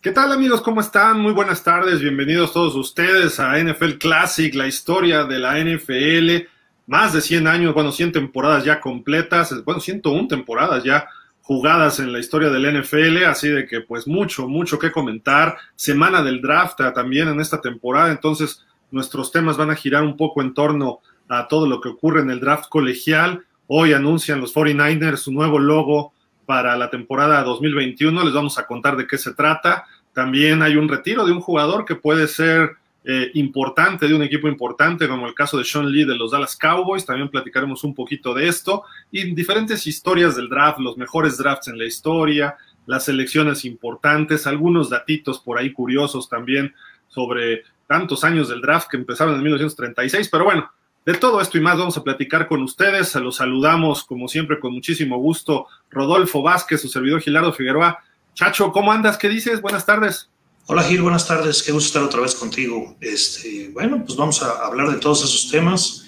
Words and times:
¿Qué 0.00 0.12
tal 0.12 0.30
amigos? 0.30 0.60
¿Cómo 0.60 0.80
están? 0.80 1.18
Muy 1.18 1.32
buenas 1.32 1.64
tardes. 1.64 2.00
Bienvenidos 2.00 2.52
todos 2.52 2.76
ustedes 2.76 3.40
a 3.40 3.58
NFL 3.58 3.94
Classic, 3.98 4.54
la 4.54 4.68
historia 4.68 5.24
de 5.24 5.40
la 5.40 5.58
NFL. 5.58 6.46
Más 6.86 7.14
de 7.14 7.20
100 7.20 7.48
años, 7.48 7.74
bueno, 7.74 7.90
100 7.90 8.12
temporadas 8.12 8.64
ya 8.64 8.80
completas, 8.80 9.52
bueno, 9.64 9.80
101 9.80 10.28
temporadas 10.28 10.84
ya 10.84 11.08
jugadas 11.42 11.98
en 11.98 12.12
la 12.12 12.20
historia 12.20 12.48
del 12.48 12.80
NFL, 12.80 13.24
así 13.24 13.48
de 13.48 13.66
que 13.66 13.80
pues 13.80 14.06
mucho, 14.06 14.46
mucho 14.46 14.78
que 14.78 14.92
comentar. 14.92 15.56
Semana 15.74 16.22
del 16.22 16.40
draft 16.42 16.78
también 16.94 17.26
en 17.26 17.40
esta 17.40 17.60
temporada, 17.60 18.12
entonces 18.12 18.64
nuestros 18.92 19.32
temas 19.32 19.56
van 19.56 19.72
a 19.72 19.74
girar 19.74 20.04
un 20.04 20.16
poco 20.16 20.42
en 20.42 20.54
torno 20.54 21.00
a 21.28 21.48
todo 21.48 21.66
lo 21.66 21.80
que 21.80 21.88
ocurre 21.88 22.20
en 22.20 22.30
el 22.30 22.38
draft 22.38 22.68
colegial. 22.68 23.44
Hoy 23.66 23.94
anuncian 23.94 24.40
los 24.40 24.54
49ers 24.54 25.16
su 25.16 25.32
nuevo 25.32 25.58
logo 25.58 26.12
para 26.48 26.78
la 26.78 26.88
temporada 26.88 27.42
2021. 27.42 28.24
Les 28.24 28.32
vamos 28.32 28.56
a 28.56 28.66
contar 28.66 28.96
de 28.96 29.06
qué 29.06 29.18
se 29.18 29.34
trata. 29.34 29.84
También 30.14 30.62
hay 30.62 30.76
un 30.76 30.88
retiro 30.88 31.26
de 31.26 31.32
un 31.32 31.42
jugador 31.42 31.84
que 31.84 31.94
puede 31.94 32.26
ser 32.26 32.70
eh, 33.04 33.30
importante, 33.34 34.08
de 34.08 34.14
un 34.14 34.22
equipo 34.22 34.48
importante, 34.48 35.06
como 35.08 35.26
el 35.26 35.34
caso 35.34 35.58
de 35.58 35.64
Sean 35.64 35.92
Lee 35.92 36.06
de 36.06 36.16
los 36.16 36.30
Dallas 36.30 36.56
Cowboys. 36.56 37.04
También 37.04 37.28
platicaremos 37.28 37.84
un 37.84 37.94
poquito 37.94 38.32
de 38.32 38.48
esto 38.48 38.84
y 39.10 39.34
diferentes 39.34 39.86
historias 39.86 40.36
del 40.36 40.48
draft, 40.48 40.78
los 40.78 40.96
mejores 40.96 41.36
drafts 41.36 41.68
en 41.68 41.76
la 41.76 41.84
historia, 41.84 42.56
las 42.86 43.04
selecciones 43.04 43.66
importantes, 43.66 44.46
algunos 44.46 44.88
datitos 44.88 45.40
por 45.40 45.58
ahí 45.58 45.70
curiosos 45.70 46.30
también 46.30 46.74
sobre 47.08 47.64
tantos 47.86 48.24
años 48.24 48.48
del 48.48 48.62
draft 48.62 48.88
que 48.90 48.96
empezaron 48.96 49.34
en 49.34 49.42
1936. 49.42 50.30
Pero 50.32 50.44
bueno, 50.44 50.72
de 51.08 51.14
todo 51.14 51.40
esto 51.40 51.56
y 51.56 51.62
más 51.62 51.78
vamos 51.78 51.96
a 51.96 52.04
platicar 52.04 52.46
con 52.48 52.62
ustedes. 52.62 53.14
Los 53.14 53.36
saludamos, 53.36 54.04
como 54.04 54.28
siempre, 54.28 54.60
con 54.60 54.74
muchísimo 54.74 55.16
gusto. 55.16 55.66
Rodolfo 55.88 56.42
Vázquez, 56.42 56.82
su 56.82 56.88
servidor 56.90 57.22
Gilardo 57.22 57.50
Figueroa. 57.50 58.04
Chacho, 58.34 58.70
¿cómo 58.72 58.92
andas? 58.92 59.16
¿Qué 59.16 59.30
dices? 59.30 59.62
Buenas 59.62 59.86
tardes. 59.86 60.28
Hola 60.66 60.82
Gil, 60.82 61.00
buenas 61.00 61.26
tardes. 61.26 61.62
Qué 61.62 61.72
gusto 61.72 61.86
estar 61.86 62.02
otra 62.02 62.20
vez 62.20 62.34
contigo. 62.34 62.94
Este, 63.00 63.70
bueno, 63.72 64.04
pues 64.04 64.18
vamos 64.18 64.42
a 64.42 64.66
hablar 64.66 64.90
de 64.90 64.98
todos 64.98 65.24
esos 65.24 65.50
temas. 65.50 66.04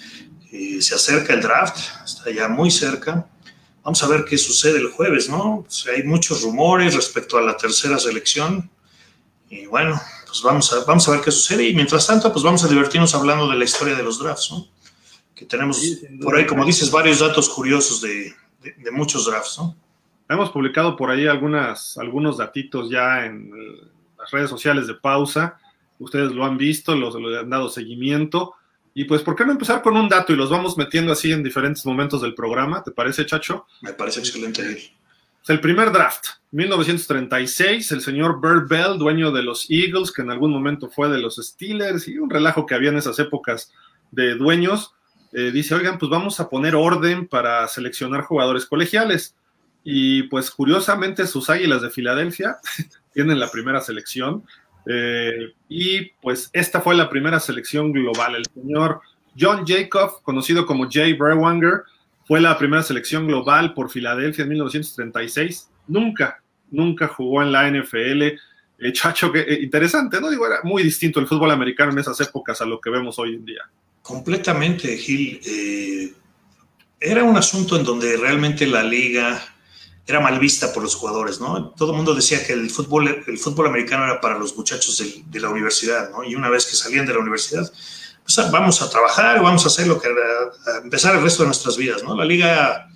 Eh, 0.51 0.79
se 0.83 0.93
acerca 0.93 1.33
el 1.33 1.41
draft, 1.41 1.79
está 2.05 2.29
ya 2.29 2.47
muy 2.47 2.69
cerca. 2.69 3.25
Vamos 3.83 4.03
a 4.03 4.07
ver 4.07 4.23
qué 4.23 4.37
sucede 4.37 4.77
el 4.77 4.91
jueves, 4.91 5.27
¿no? 5.29 5.63
Pues 5.65 5.87
hay 5.87 6.03
muchos 6.03 6.43
rumores 6.43 6.93
respecto 6.93 7.39
a 7.39 7.41
la 7.41 7.57
tercera 7.57 7.97
selección. 7.97 8.69
Y 9.49 9.65
bueno, 9.65 9.99
pues 10.27 10.43
vamos 10.43 10.71
a, 10.73 10.83
vamos 10.83 11.07
a 11.07 11.13
ver 11.13 11.21
qué 11.21 11.31
sucede. 11.31 11.67
Y 11.67 11.73
mientras 11.73 12.05
tanto, 12.05 12.31
pues 12.31 12.43
vamos 12.45 12.63
a 12.63 12.67
divertirnos 12.67 13.15
hablando 13.15 13.49
de 13.49 13.57
la 13.57 13.63
historia 13.63 13.95
de 13.95 14.03
los 14.03 14.19
drafts, 14.19 14.51
¿no? 14.51 14.67
Que 15.41 15.47
tenemos 15.47 15.81
por 16.21 16.35
ahí, 16.35 16.45
como 16.45 16.63
dices, 16.63 16.91
varios 16.91 17.19
datos 17.19 17.49
curiosos 17.49 17.99
de, 17.99 18.31
muchos 18.91 19.25
drafts, 19.25 19.57
¿no? 19.57 19.75
Hemos 20.29 20.51
publicado 20.51 20.95
por 20.95 21.09
ahí 21.09 21.25
algunas, 21.25 21.97
algunos 21.97 22.37
datitos 22.37 22.91
ya 22.91 23.25
en 23.25 23.51
las 24.19 24.29
redes 24.29 24.51
sociales 24.51 24.85
de 24.85 24.93
pausa. 24.93 25.57
Ustedes 25.97 26.31
lo 26.31 26.45
han 26.45 26.57
visto, 26.57 26.95
los, 26.95 27.15
lo 27.15 27.39
han 27.39 27.49
dado 27.49 27.69
seguimiento. 27.69 28.53
Y 28.93 29.05
pues, 29.05 29.23
¿por 29.23 29.35
qué 29.35 29.45
no 29.45 29.51
empezar 29.51 29.81
con 29.81 29.97
un 29.97 30.07
dato 30.07 30.31
y 30.31 30.35
los 30.35 30.51
vamos 30.51 30.77
metiendo 30.77 31.11
así 31.11 31.31
en 31.31 31.41
diferentes 31.41 31.83
momentos 31.87 32.21
del 32.21 32.35
programa? 32.35 32.83
¿Te 32.83 32.91
parece, 32.91 33.25
Chacho? 33.25 33.65
Me 33.81 33.93
parece 33.93 34.19
excelente. 34.19 34.93
Es 35.43 35.49
el 35.49 35.59
primer 35.59 35.91
draft, 35.91 36.23
1936, 36.51 37.91
el 37.93 38.01
señor 38.01 38.39
Bird 38.39 38.69
Bell, 38.69 38.99
dueño 38.99 39.31
de 39.31 39.41
los 39.41 39.65
Eagles, 39.71 40.11
que 40.11 40.21
en 40.21 40.29
algún 40.29 40.51
momento 40.51 40.87
fue 40.87 41.09
de 41.09 41.17
los 41.17 41.37
Steelers, 41.37 42.07
y 42.07 42.19
un 42.19 42.29
relajo 42.29 42.67
que 42.67 42.75
había 42.75 42.91
en 42.91 42.97
esas 42.97 43.17
épocas 43.17 43.71
de 44.11 44.35
dueños, 44.35 44.93
eh, 45.33 45.51
dice, 45.51 45.75
oigan, 45.75 45.97
pues 45.97 46.09
vamos 46.09 46.39
a 46.39 46.49
poner 46.49 46.75
orden 46.75 47.27
para 47.27 47.67
seleccionar 47.67 48.23
jugadores 48.23 48.65
colegiales. 48.65 49.35
Y 49.83 50.23
pues 50.23 50.51
curiosamente 50.51 51.25
sus 51.25 51.49
Águilas 51.49 51.81
de 51.81 51.89
Filadelfia 51.89 52.57
tienen 53.13 53.39
la 53.39 53.49
primera 53.49 53.81
selección. 53.81 54.43
Eh, 54.85 55.53
y 55.69 56.11
pues 56.21 56.49
esta 56.53 56.81
fue 56.81 56.95
la 56.95 57.09
primera 57.09 57.39
selección 57.39 57.91
global. 57.91 58.35
El 58.35 58.45
señor 58.53 59.01
John 59.39 59.65
Jacob, 59.65 60.21
conocido 60.23 60.65
como 60.65 60.89
Jay 60.89 61.13
Brewanger, 61.13 61.83
fue 62.25 62.41
la 62.41 62.57
primera 62.57 62.83
selección 62.83 63.27
global 63.27 63.73
por 63.73 63.89
Filadelfia 63.89 64.43
en 64.43 64.49
1936. 64.49 65.69
Nunca, 65.87 66.41
nunca 66.69 67.07
jugó 67.07 67.41
en 67.41 67.51
la 67.51 67.69
NFL. 67.69 68.21
Eh, 68.23 68.93
chacho, 68.93 69.31
que, 69.31 69.59
interesante, 69.61 70.19
¿no? 70.19 70.29
Digo, 70.29 70.45
era 70.45 70.59
muy 70.63 70.83
distinto 70.83 71.19
el 71.19 71.27
fútbol 71.27 71.51
americano 71.51 71.91
en 71.91 71.99
esas 71.99 72.19
épocas 72.21 72.61
a 72.61 72.65
lo 72.65 72.79
que 72.81 72.89
vemos 72.89 73.17
hoy 73.19 73.35
en 73.35 73.45
día. 73.45 73.69
Completamente, 74.01 74.97
Gil. 74.97 75.41
Eh, 75.45 76.13
era 76.99 77.23
un 77.23 77.37
asunto 77.37 77.75
en 77.77 77.83
donde 77.83 78.17
realmente 78.17 78.65
la 78.67 78.83
liga 78.83 79.41
era 80.05 80.19
mal 80.19 80.39
vista 80.39 80.73
por 80.73 80.83
los 80.83 80.95
jugadores, 80.95 81.39
¿no? 81.39 81.69
Todo 81.69 81.91
el 81.91 81.97
mundo 81.97 82.13
decía 82.13 82.45
que 82.45 82.53
el 82.53 82.69
fútbol, 82.69 83.23
el 83.25 83.37
fútbol 83.37 83.67
americano 83.67 84.05
era 84.05 84.19
para 84.19 84.37
los 84.37 84.55
muchachos 84.55 84.97
de, 84.97 85.39
la 85.39 85.49
universidad, 85.49 86.09
¿no? 86.09 86.23
Y 86.23 86.35
una 86.35 86.49
vez 86.49 86.65
que 86.65 86.75
salían 86.75 87.05
de 87.05 87.13
la 87.13 87.19
universidad, 87.19 87.71
pues 88.23 88.37
ah, 88.39 88.49
vamos 88.51 88.81
a 88.81 88.89
trabajar, 88.89 89.41
vamos 89.41 89.63
a 89.63 89.67
hacer 89.67 89.87
lo 89.87 89.99
que 89.99 90.09
a 90.09 90.77
empezar 90.83 91.15
el 91.15 91.23
resto 91.23 91.43
de 91.43 91.47
nuestras 91.47 91.77
vidas, 91.77 92.03
¿no? 92.03 92.15
La 92.15 92.25
liga, 92.25 92.89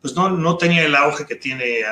pues 0.00 0.14
no, 0.14 0.30
no 0.30 0.56
tenía 0.56 0.84
el 0.84 0.94
auge 0.94 1.26
que 1.26 1.36
tiene, 1.36 1.82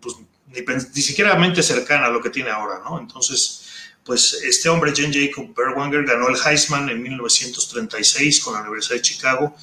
pues, 0.00 0.16
ni, 0.46 0.60
ni 0.60 1.02
siquiera 1.02 1.36
mente 1.36 1.62
cercana 1.62 2.06
a 2.06 2.10
lo 2.10 2.20
que 2.20 2.30
tiene 2.30 2.50
ahora, 2.50 2.80
¿no? 2.84 2.98
Entonces, 2.98 3.69
pues 4.10 4.42
este 4.42 4.68
hombre, 4.68 4.92
Jen 4.92 5.12
Jacob 5.12 5.54
Berwanger, 5.54 6.04
ganó 6.04 6.26
el 6.26 6.34
Heisman 6.34 6.88
en 6.88 7.00
1936 7.00 8.40
con 8.40 8.54
la 8.54 8.62
Universidad 8.62 8.96
de 8.96 9.02
Chicago, 9.02 9.54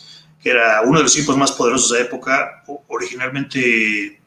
que 0.42 0.52
era 0.52 0.84
uno 0.86 1.00
de 1.00 1.04
los 1.04 1.18
equipos 1.18 1.36
más 1.36 1.52
poderosos 1.52 1.92
de 1.92 2.00
la 2.00 2.06
época, 2.06 2.64
originalmente 2.88 4.22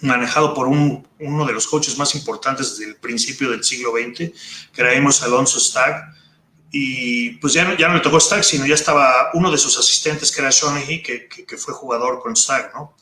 manejado 0.00 0.54
por 0.54 0.68
un, 0.68 1.06
uno 1.18 1.44
de 1.44 1.52
los 1.52 1.66
coaches 1.66 1.98
más 1.98 2.14
importantes 2.14 2.78
desde 2.78 2.92
el 2.92 2.96
principio 2.96 3.50
del 3.50 3.62
siglo 3.62 3.92
XX, 3.92 4.32
que 4.72 4.80
era 4.80 4.96
Amos 4.96 5.22
Alonso 5.22 5.60
Stagg. 5.60 6.14
Y 6.72 7.32
pues 7.32 7.52
ya 7.52 7.66
no, 7.66 7.76
ya 7.76 7.88
no 7.88 7.96
le 7.96 8.00
tocó 8.00 8.18
Stagg, 8.18 8.42
sino 8.42 8.64
ya 8.64 8.74
estaba 8.74 9.32
uno 9.34 9.50
de 9.50 9.58
sus 9.58 9.78
asistentes, 9.78 10.32
que 10.32 10.40
era 10.40 10.48
Shawnee, 10.50 11.02
que, 11.02 11.28
que, 11.28 11.56
fue 11.58 11.74
jugador 11.74 12.22
con 12.22 12.34
Stagg, 12.34 12.72
¿no? 12.72 12.96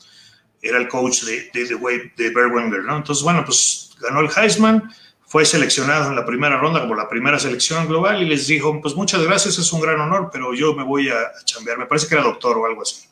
Era 0.61 0.79
el 0.79 0.89
coach 0.89 1.21
de, 1.21 1.49
de, 1.53 1.63
de, 1.63 2.11
de 2.17 2.29
Berwanger, 2.31 2.83
¿no? 2.83 2.97
Entonces, 2.97 3.23
bueno, 3.23 3.45
pues 3.45 3.95
ganó 4.01 4.19
el 4.19 4.29
Heisman 4.35 4.93
fue 5.27 5.45
seleccionado 5.45 6.09
en 6.09 6.15
la 6.15 6.25
primera 6.25 6.57
ronda 6.57 6.81
como 6.81 6.95
la 6.95 7.09
primera 7.09 7.39
selección 7.39 7.87
global 7.87 8.21
y 8.21 8.25
les 8.25 8.47
dijo, 8.47 8.79
pues 8.81 8.95
muchas 8.95 9.23
gracias, 9.23 9.57
es 9.57 9.73
un 9.73 9.81
gran 9.81 9.99
honor, 9.99 10.29
pero 10.31 10.53
yo 10.53 10.73
me 10.75 10.83
voy 10.83 11.09
a, 11.09 11.31
chambear. 11.43 11.77
Me 11.77 11.87
parece 11.87 12.07
que 12.07 12.15
era 12.15 12.23
doctor 12.23 12.57
o 12.57 12.65
algo 12.65 12.81
así. 12.81 13.07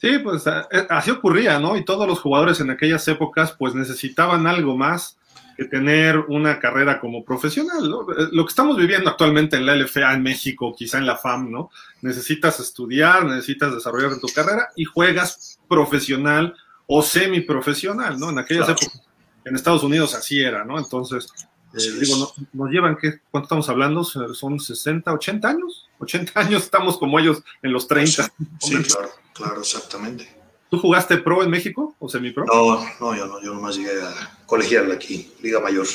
Sí, 0.00 0.16
pues 0.22 0.46
eh, 0.46 0.86
así 0.90 1.10
ocurría, 1.10 1.58
¿no? 1.58 1.76
Y 1.76 1.84
todos 1.84 2.06
los 2.06 2.20
jugadores 2.20 2.60
en 2.60 2.70
aquellas 2.70 3.08
épocas 3.08 3.50
pues 3.58 3.74
necesitaban 3.74 4.46
algo 4.46 4.76
más 4.76 5.18
que 5.56 5.64
tener 5.64 6.20
una 6.28 6.60
carrera 6.60 7.00
como 7.00 7.24
profesional, 7.24 7.90
¿no? 7.90 8.02
Eh, 8.02 8.28
lo 8.30 8.44
que 8.44 8.50
estamos 8.50 8.76
viviendo 8.76 9.10
actualmente 9.10 9.56
en 9.56 9.66
la 9.66 9.74
LFA 9.74 10.14
en 10.14 10.22
México, 10.22 10.72
quizá 10.78 10.98
en 10.98 11.06
la 11.06 11.16
FAM, 11.16 11.50
¿no? 11.50 11.72
Necesitas 12.00 12.60
estudiar, 12.60 13.24
necesitas 13.24 13.74
desarrollar 13.74 14.20
tu 14.20 14.28
carrera 14.28 14.68
y 14.76 14.84
juegas 14.84 15.58
profesional 15.68 16.54
o 16.86 17.02
semiprofesional, 17.02 18.20
¿no? 18.20 18.30
En 18.30 18.38
aquellas 18.38 18.68
épocas 18.68 19.07
en 19.44 19.54
Estados 19.54 19.82
Unidos 19.82 20.14
así 20.14 20.40
era, 20.40 20.64
¿no? 20.64 20.78
Entonces, 20.78 21.28
eh, 21.74 21.90
digo, 22.00 22.32
nos 22.52 22.70
llevan, 22.70 22.96
¿qué, 22.96 23.20
¿cuánto 23.30 23.46
estamos 23.46 23.68
hablando? 23.68 24.04
¿Son 24.04 24.58
60, 24.58 25.12
80 25.12 25.48
años? 25.48 25.88
80 25.98 26.40
años 26.40 26.64
estamos 26.64 26.98
como 26.98 27.18
ellos 27.18 27.42
en 27.62 27.72
los 27.72 27.86
30. 27.86 28.32
Sí, 28.60 28.74
claro, 28.82 29.10
claro, 29.34 29.60
exactamente. 29.60 30.38
¿Tú 30.70 30.78
jugaste 30.78 31.16
pro 31.18 31.42
en 31.42 31.50
México 31.50 31.94
o 31.98 32.08
semipro? 32.08 32.44
No, 32.44 32.84
no, 33.00 33.16
yo 33.16 33.26
no, 33.26 33.42
yo 33.42 33.54
nomás 33.54 33.76
llegué 33.76 34.02
a 34.02 34.38
colegial 34.46 34.90
aquí, 34.92 35.32
Liga 35.42 35.60
Mayor. 35.60 35.86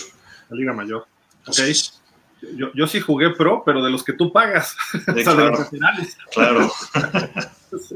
La 0.50 0.58
Liga 0.58 0.74
Mayor. 0.74 1.06
Ok. 1.48 1.58
Yo, 2.58 2.72
yo, 2.74 2.88
sí 2.88 3.00
jugué 3.00 3.30
pro, 3.30 3.64
pero 3.66 3.84
de 3.84 3.90
los 3.90 4.04
que 4.04 4.14
tú 4.14 4.34
pagas. 4.34 4.76
claro, 5.24 5.70
Claro. 6.34 6.72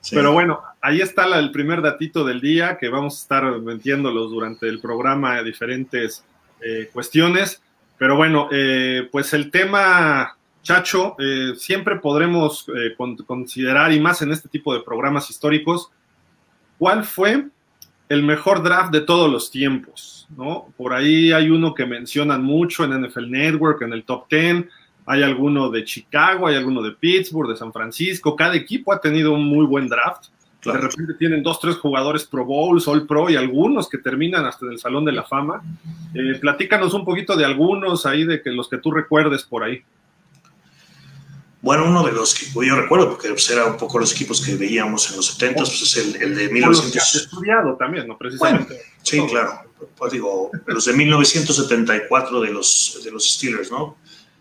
sí. 0.00 0.14
Pero 0.14 0.32
bueno, 0.32 0.62
ahí 0.80 1.00
está 1.00 1.24
el 1.38 1.50
primer 1.50 1.82
datito 1.82 2.24
del 2.24 2.40
día 2.40 2.78
que 2.78 2.88
vamos 2.88 3.16
a 3.16 3.22
estar 3.22 3.60
metiéndolos 3.60 4.30
durante 4.30 4.68
el 4.68 4.80
programa 4.80 5.42
diferentes 5.42 6.24
eh, 6.60 6.88
cuestiones. 6.92 7.62
Pero 7.96 8.16
bueno, 8.16 8.48
eh, 8.52 9.08
pues 9.10 9.32
el 9.34 9.50
tema, 9.50 10.36
Chacho, 10.62 11.16
eh, 11.18 11.54
siempre 11.56 11.96
podremos 11.96 12.66
considerar, 13.26 13.92
y 13.92 14.00
más 14.00 14.22
en 14.22 14.30
este 14.30 14.48
tipo 14.48 14.72
de 14.72 14.80
programas 14.80 15.30
históricos, 15.30 15.90
cuál 16.78 17.04
fue 17.04 17.46
el 18.08 18.22
mejor 18.22 18.62
draft 18.62 18.92
de 18.92 19.02
todos 19.02 19.30
los 19.30 19.50
tiempos, 19.50 20.26
¿no? 20.36 20.72
Por 20.76 20.94
ahí 20.94 21.32
hay 21.32 21.50
uno 21.50 21.74
que 21.74 21.84
mencionan 21.84 22.42
mucho 22.42 22.84
en 22.84 23.02
NFL 23.02 23.30
Network, 23.30 23.82
en 23.82 23.92
el 23.92 24.04
top 24.04 24.26
10, 24.30 24.64
hay 25.06 25.22
alguno 25.22 25.70
de 25.70 25.84
Chicago, 25.84 26.46
hay 26.46 26.56
alguno 26.56 26.82
de 26.82 26.92
Pittsburgh, 26.92 27.48
de 27.48 27.56
San 27.56 27.72
Francisco, 27.72 28.36
cada 28.36 28.54
equipo 28.54 28.92
ha 28.92 29.00
tenido 29.00 29.32
un 29.32 29.44
muy 29.44 29.66
buen 29.66 29.88
draft. 29.88 30.26
De 30.64 30.72
repente 30.72 31.14
tienen 31.14 31.42
dos, 31.42 31.60
tres 31.60 31.76
jugadores 31.76 32.24
Pro 32.24 32.44
Bowls, 32.44 32.88
All 32.88 33.06
Pro 33.06 33.30
y 33.30 33.36
algunos 33.36 33.88
que 33.88 33.98
terminan 33.98 34.44
hasta 34.44 34.66
en 34.66 34.72
el 34.72 34.78
Salón 34.78 35.04
de 35.04 35.12
la 35.12 35.22
Fama. 35.22 35.62
Eh, 36.14 36.38
platícanos 36.40 36.94
un 36.94 37.04
poquito 37.04 37.36
de 37.36 37.44
algunos 37.44 38.04
ahí, 38.06 38.24
de 38.24 38.42
que 38.42 38.50
los 38.50 38.68
que 38.68 38.78
tú 38.78 38.90
recuerdes 38.90 39.44
por 39.44 39.62
ahí. 39.62 39.82
Bueno, 41.60 41.86
uno 41.86 42.04
de 42.04 42.12
los 42.12 42.34
que 42.34 42.46
yo 42.66 42.76
recuerdo, 42.76 43.10
porque 43.10 43.28
pues, 43.28 43.50
era 43.50 43.66
un 43.66 43.76
poco 43.76 43.98
los 43.98 44.12
equipos 44.12 44.44
que 44.44 44.54
veíamos 44.56 45.10
en 45.10 45.16
los 45.16 45.26
70, 45.26 45.60
pues 45.60 45.82
es 45.82 45.96
el, 45.96 46.22
el 46.22 46.34
de 46.34 46.48
1900. 46.48 46.94
Los 46.94 47.12
que 47.12 47.18
estudiado 47.18 47.76
también, 47.76 48.06
¿no? 48.06 48.16
Precisamente. 48.16 48.74
Bueno, 48.74 48.84
sí, 49.02 49.26
claro. 49.28 49.62
Pues 49.96 50.12
digo, 50.12 50.50
los 50.66 50.84
de 50.84 50.92
1974 50.92 52.40
de 52.40 52.50
los, 52.50 53.00
de 53.04 53.10
los 53.10 53.28
Steelers, 53.30 53.70
¿no? 53.70 53.96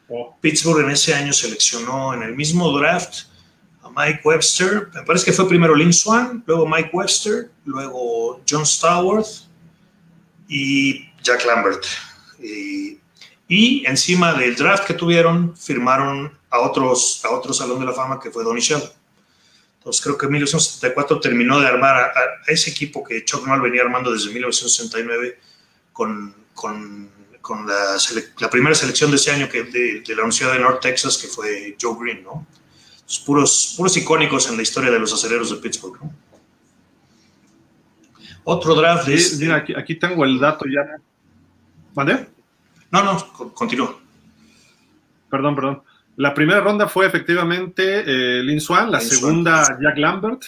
Oh. 0.10 0.38
Pittsburgh 0.40 0.86
en 0.86 0.92
ese 0.92 1.14
año 1.14 1.34
seleccionó 1.34 2.14
en 2.14 2.24
el 2.24 2.36
mismo 2.36 2.72
draft 2.78 3.26
Mike 3.98 4.22
Webster. 4.24 4.90
Me 4.94 5.02
parece 5.02 5.26
que 5.26 5.34
fue 5.34 5.48
primero 5.48 5.76
Lynn 5.76 5.92
Swan, 5.92 6.44
luego 6.46 6.68
Mike 6.68 6.92
Webster, 6.94 7.50
luego 7.66 8.42
John 8.48 8.66
Stallworth 8.66 9.48
y 10.48 11.10
Jack 11.24 11.46
Lambert. 11.46 11.84
Y, 13.50 13.86
encima 13.88 14.34
del 14.34 14.56
draft 14.56 14.86
que 14.86 14.94
tuvieron, 14.94 15.56
firmaron 15.58 16.38
a, 16.50 16.60
otros, 16.60 17.24
a 17.26 17.32
otro 17.32 17.54
Salón 17.54 17.80
de 17.80 17.86
la 17.86 17.94
Fama 17.94 18.20
que 18.20 18.30
fue 18.30 18.44
Donny 18.44 18.62
Shell. 18.62 18.84
Entonces 19.80 20.04
creo 20.04 20.18
que 20.18 20.26
en 20.26 20.34
1974 20.34 21.20
terminó 21.20 21.60
de 21.60 21.68
armar 21.68 21.96
a, 21.96 22.14
ese 22.48 22.70
equipo 22.70 23.04
que 23.04 23.24
Chuck 23.24 23.48
Noll 23.48 23.62
venía 23.62 23.82
armando 23.82 24.12
desde 24.12 24.32
1969 24.32 25.40
con, 25.94 26.36
con, 26.54 27.10
con 27.42 27.66
la, 27.66 27.98
la, 28.40 28.50
primera 28.50 28.76
selección 28.76 29.10
de 29.12 29.16
ese 29.16 29.32
año 29.32 29.48
que 29.48 29.64
de, 29.64 30.02
de, 30.02 30.16
la 30.16 30.24
Universidad 30.24 30.52
de 30.52 30.60
North 30.60 30.82
Texas 30.82 31.18
que 31.18 31.28
fue 31.28 31.78
Joe 31.82 31.96
Green, 31.98 32.24
¿no? 32.24 32.46
Puros, 33.26 33.74
puros 33.78 33.96
icónicos 33.96 34.50
en 34.50 34.58
la 34.58 34.64
historia 34.64 34.92
de 34.92 35.00
los 35.00 35.14
aceleros 35.14 35.50
de 35.50 35.58
Pittsburgh, 35.58 36.02
¿no? 36.02 36.14
Otro 38.50 38.76
draft 38.76 39.10
mira, 39.40 39.58
aquí, 39.58 39.74
aquí, 39.76 39.96
tengo 39.96 40.24
el 40.24 40.40
dato 40.40 40.64
ya. 40.66 41.02
¿Vale? 41.94 42.30
No, 42.92 43.04
no, 43.04 43.54
continúa. 43.54 44.00
Perdón, 45.30 45.56
perdón. 45.56 45.84
La 46.16 46.34
primera 46.34 46.62
ronda 46.62 46.88
fue 46.88 47.06
efectivamente 47.06 48.04
eh, 48.06 48.44
Lin 48.44 48.62
Swan, 48.62 48.90
la 48.90 49.02
segunda 49.02 49.78
Jack 49.82 49.98
Lambert, 49.98 50.44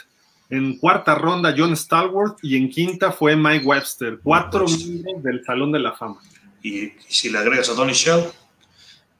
en 0.49 0.77
cuarta 0.77 1.13
ronda 1.15 1.53
John 1.55 1.75
Stallworth 1.75 2.37
y 2.41 2.55
en 2.55 2.69
quinta 2.69 3.11
fue 3.11 3.35
Mike 3.35 3.65
Webster, 3.65 4.19
cuatro 4.23 4.65
miembros 4.65 5.21
del 5.21 5.43
Salón 5.43 5.71
de 5.73 5.79
la 5.79 5.91
Fama. 5.91 6.21
Y, 6.63 6.93
si 7.07 7.29
le 7.29 7.37
agregas 7.37 7.69
a 7.69 7.73
Donny 7.73 7.93
Shell, 7.93 8.23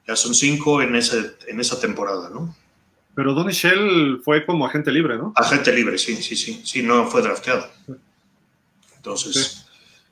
ya 0.08 0.16
son 0.16 0.34
cinco 0.34 0.80
en, 0.80 0.96
ese, 0.96 1.36
en 1.46 1.60
esa 1.60 1.78
temporada, 1.78 2.30
¿no? 2.30 2.56
Pero 3.14 3.34
Donny 3.34 3.52
Shell 3.52 4.20
fue 4.24 4.46
como 4.46 4.66
agente 4.66 4.92
libre, 4.92 5.16
¿no? 5.16 5.32
Agente 5.36 5.72
libre, 5.72 5.98
sí, 5.98 6.16
sí, 6.16 6.36
sí, 6.36 6.60
sí, 6.64 6.82
no 6.82 7.06
fue 7.06 7.22
drafteado. 7.22 7.68
Entonces... 8.96 9.66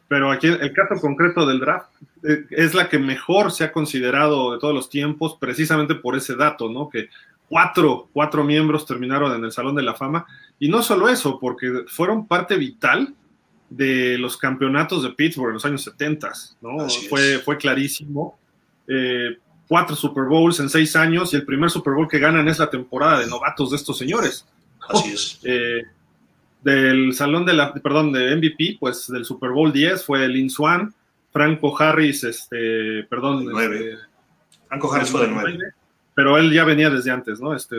Pero 0.08 0.30
aquí 0.32 0.46
el 0.46 0.72
caso 0.72 0.98
concreto 1.02 1.44
del 1.44 1.60
draft 1.60 1.90
eh, 2.26 2.46
es 2.50 2.72
la 2.72 2.88
que 2.88 2.98
mejor 2.98 3.52
se 3.52 3.64
ha 3.64 3.72
considerado 3.72 4.52
de 4.52 4.58
todos 4.58 4.74
los 4.74 4.88
tiempos, 4.88 5.36
precisamente 5.38 5.94
por 5.94 6.16
ese 6.16 6.34
dato, 6.34 6.70
¿no? 6.70 6.88
Que 6.88 7.10
cuatro, 7.46 8.08
cuatro 8.12 8.42
miembros 8.42 8.86
terminaron 8.86 9.34
en 9.34 9.44
el 9.44 9.52
Salón 9.52 9.74
de 9.74 9.82
la 9.82 9.94
Fama. 9.94 10.26
Y 10.58 10.70
no 10.70 10.82
solo 10.82 11.10
eso, 11.10 11.38
porque 11.38 11.84
fueron 11.88 12.26
parte 12.26 12.56
vital 12.56 13.14
de 13.68 14.16
los 14.16 14.38
campeonatos 14.38 15.02
de 15.02 15.10
Pittsburgh 15.10 15.50
en 15.50 15.54
los 15.54 15.64
años 15.66 15.82
70, 15.84 16.32
¿no? 16.62 16.88
Fue, 17.10 17.38
fue 17.38 17.58
clarísimo. 17.58 18.38
Eh, 18.86 19.36
cuatro 19.68 19.94
Super 19.94 20.24
Bowls 20.24 20.58
en 20.60 20.70
seis 20.70 20.96
años 20.96 21.32
y 21.32 21.36
el 21.36 21.44
primer 21.44 21.70
Super 21.70 21.92
Bowl 21.92 22.08
que 22.08 22.18
ganan 22.18 22.48
es 22.48 22.58
la 22.58 22.70
temporada 22.70 23.20
de 23.20 23.26
novatos 23.26 23.70
de 23.70 23.76
estos 23.76 23.98
señores. 23.98 24.46
Así 24.88 25.12
es. 25.12 25.40
Eh, 25.44 25.82
del 26.62 27.14
salón 27.14 27.44
de 27.44 27.52
la, 27.52 27.72
perdón, 27.74 28.12
de 28.12 28.34
MVP, 28.34 28.78
pues 28.80 29.06
del 29.08 29.24
Super 29.24 29.50
Bowl 29.50 29.72
10 29.72 30.04
fue 30.04 30.26
Lin 30.26 30.50
Swan, 30.50 30.92
Franco 31.32 31.78
Harris, 31.80 32.24
este, 32.24 33.04
perdón. 33.08 33.44
9. 33.44 33.76
Este, 33.76 33.98
Franco 34.66 34.92
Harris 34.92 35.10
fue 35.10 35.26
de 35.26 35.28
9. 35.28 35.58
Pero 36.14 36.38
él 36.38 36.52
ya 36.52 36.64
venía 36.64 36.90
desde 36.90 37.10
antes, 37.10 37.38
¿no? 37.40 37.54
Este, 37.54 37.76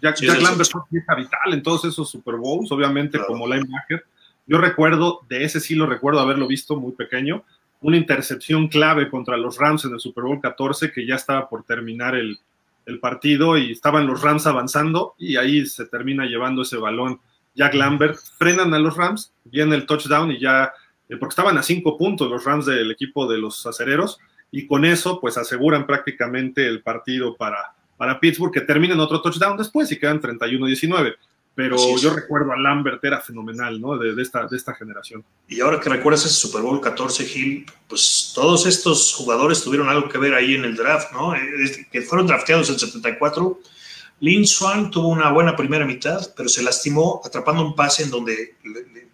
Jack, 0.00 0.16
Jack 0.20 0.40
Lambert 0.40 0.70
fue 0.70 0.80
pieza 0.90 1.14
vital 1.14 1.52
en 1.52 1.62
todos 1.62 1.84
esos 1.84 2.08
Super 2.08 2.36
Bowls, 2.36 2.72
obviamente 2.72 3.18
como 3.26 3.46
linebacker. 3.46 4.04
Yo 4.46 4.58
recuerdo, 4.58 5.20
de 5.28 5.44
ese 5.44 5.60
sí 5.60 5.74
lo 5.74 5.86
recuerdo 5.86 6.20
haberlo 6.20 6.46
visto 6.46 6.76
muy 6.76 6.92
pequeño, 6.92 7.44
una 7.82 7.96
intercepción 7.96 8.68
clave 8.68 9.10
contra 9.10 9.36
los 9.36 9.58
Rams 9.58 9.84
en 9.84 9.92
el 9.92 10.00
Super 10.00 10.24
Bowl 10.24 10.40
14 10.40 10.92
que 10.92 11.06
ya 11.06 11.16
estaba 11.16 11.48
por 11.48 11.64
terminar 11.64 12.14
el, 12.14 12.38
el 12.86 13.00
partido 13.00 13.58
y 13.58 13.72
estaban 13.72 14.06
los 14.06 14.22
Rams 14.22 14.46
avanzando 14.46 15.14
y 15.18 15.36
ahí 15.36 15.66
se 15.66 15.86
termina 15.86 16.24
llevando 16.26 16.62
ese 16.62 16.76
balón 16.76 17.20
Jack 17.54 17.74
Lambert, 17.74 18.16
frenan 18.38 18.72
a 18.74 18.78
los 18.78 18.96
Rams, 18.96 19.32
viene 19.44 19.76
el 19.76 19.86
touchdown 19.86 20.32
y 20.32 20.40
ya, 20.40 20.72
eh, 21.08 21.16
porque 21.16 21.32
estaban 21.32 21.58
a 21.58 21.62
cinco 21.62 21.98
puntos 21.98 22.30
los 22.30 22.44
Rams 22.44 22.66
del 22.66 22.90
equipo 22.90 23.30
de 23.30 23.38
los 23.38 23.66
acereros, 23.66 24.18
y 24.50 24.66
con 24.66 24.84
eso 24.84 25.20
pues 25.20 25.36
aseguran 25.36 25.86
prácticamente 25.86 26.66
el 26.66 26.82
partido 26.82 27.36
para, 27.36 27.74
para 27.96 28.20
Pittsburgh, 28.20 28.52
que 28.52 28.60
termina 28.62 28.94
en 28.94 29.00
otro 29.00 29.20
touchdown 29.20 29.56
después 29.56 29.90
y 29.92 29.98
quedan 29.98 30.20
31-19. 30.20 31.14
Pero 31.54 31.76
yo 31.98 32.14
recuerdo 32.14 32.52
a 32.52 32.56
Lambert, 32.56 33.04
era 33.04 33.20
fenomenal, 33.20 33.78
¿no? 33.78 33.98
De, 33.98 34.20
esta, 34.22 34.46
de 34.46 34.56
esta 34.56 34.74
generación. 34.74 35.22
Y 35.48 35.60
ahora 35.60 35.78
que 35.80 35.90
recuerdas 35.90 36.24
ese 36.24 36.34
Super 36.34 36.62
Bowl 36.62 36.80
14, 36.80 37.26
Gil, 37.26 37.66
pues 37.88 38.32
todos 38.34 38.64
estos 38.64 39.12
jugadores 39.12 39.62
tuvieron 39.62 39.88
algo 39.90 40.08
que 40.08 40.16
ver 40.16 40.34
ahí 40.34 40.54
en 40.54 40.64
el 40.64 40.76
draft, 40.76 41.12
¿no? 41.12 41.34
Eh, 41.34 41.86
que 41.92 42.00
fueron 42.00 42.26
drafteados 42.26 42.70
en 42.70 42.78
74 42.78 43.60
Lin 44.22 44.46
Swan 44.46 44.88
tuvo 44.88 45.08
una 45.08 45.32
buena 45.32 45.56
primera 45.56 45.84
mitad, 45.84 46.32
pero 46.36 46.48
se 46.48 46.62
lastimó 46.62 47.20
atrapando 47.24 47.66
un 47.66 47.74
pase 47.74 48.04
en 48.04 48.10
donde 48.10 48.54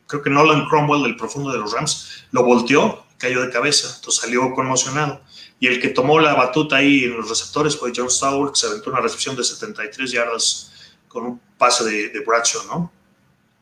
creo 0.07 0.21
que 0.21 0.29
Nolan 0.29 0.69
Cromwell, 0.69 1.03
del 1.03 1.17
profundo 1.17 1.51
de 1.51 1.57
los 1.57 1.73
Rams, 1.73 2.27
lo 2.31 2.45
volteó, 2.45 3.07
cayó 3.17 3.41
de 3.41 3.49
cabeza, 3.49 3.91
entonces 3.97 4.21
salió 4.21 4.53
conmocionado. 4.53 5.23
Y 5.61 5.67
el 5.67 5.81
que 5.81 5.89
tomó 5.89 6.21
la 6.21 6.35
batuta 6.35 6.77
ahí 6.77 7.05
en 7.05 7.17
los 7.17 7.27
receptores 7.27 7.75
fue 7.75 7.91
John 7.97 8.11
Stowers, 8.11 8.53
que 8.53 8.59
se 8.59 8.67
aventó 8.67 8.91
una 8.91 9.01
recepción 9.01 9.35
de 9.35 9.45
73 9.45 10.11
yardas 10.11 10.68
con 11.09 11.27
un 11.27 11.41
pase 11.57 11.85
de, 11.85 12.21
Bradshaw, 12.21 12.67
¿no? 12.67 12.93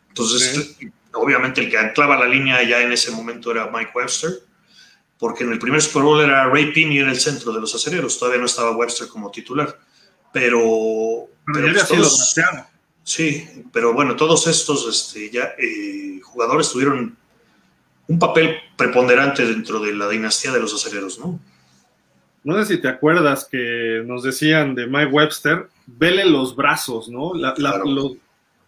Entonces, 0.08 0.76
obviamente 1.14 1.60
el 1.60 1.70
que 1.70 1.78
anclaba 1.78 2.18
la 2.18 2.26
línea 2.26 2.62
ya 2.62 2.82
en 2.82 2.92
ese 2.92 3.10
momento 3.10 3.50
era 3.50 3.70
Mike 3.70 3.92
Webster, 3.94 4.30
porque 5.18 5.44
en 5.44 5.52
el 5.52 5.58
primer 5.58 5.80
Super 5.80 6.02
Bowl 6.02 6.20
era 6.20 6.46
Ray 6.48 6.72
Pinney 6.72 6.98
en 6.98 7.08
el 7.08 7.20
centro 7.20 7.52
de 7.52 7.60
los 7.60 7.74
acereros, 7.74 8.18
todavía 8.18 8.40
no 8.40 8.46
estaba 8.46 8.76
Webster 8.76 9.08
como 9.08 9.30
titular. 9.30 9.78
Pero 10.32 11.28
pero 11.52 11.72
pues 11.88 12.34
Sí, 13.06 13.48
pero 13.72 13.94
bueno, 13.94 14.16
todos 14.16 14.48
estos 14.48 14.88
este, 14.88 15.30
ya, 15.30 15.54
eh, 15.58 16.20
jugadores 16.24 16.70
tuvieron 16.70 17.16
un 18.08 18.18
papel 18.18 18.56
preponderante 18.76 19.46
dentro 19.46 19.78
de 19.78 19.94
la 19.94 20.08
dinastía 20.08 20.50
de 20.50 20.58
los 20.58 20.74
aceleros, 20.74 21.20
¿no? 21.20 21.38
No 22.46 22.56
sé 22.58 22.76
si 22.76 22.80
te 22.80 22.86
acuerdas 22.86 23.48
que 23.50 24.04
nos 24.06 24.22
decían 24.22 24.76
de 24.76 24.86
Mike 24.86 25.06
Webster, 25.06 25.68
vele 25.86 26.24
los 26.24 26.54
brazos, 26.54 27.08
¿no? 27.08 27.32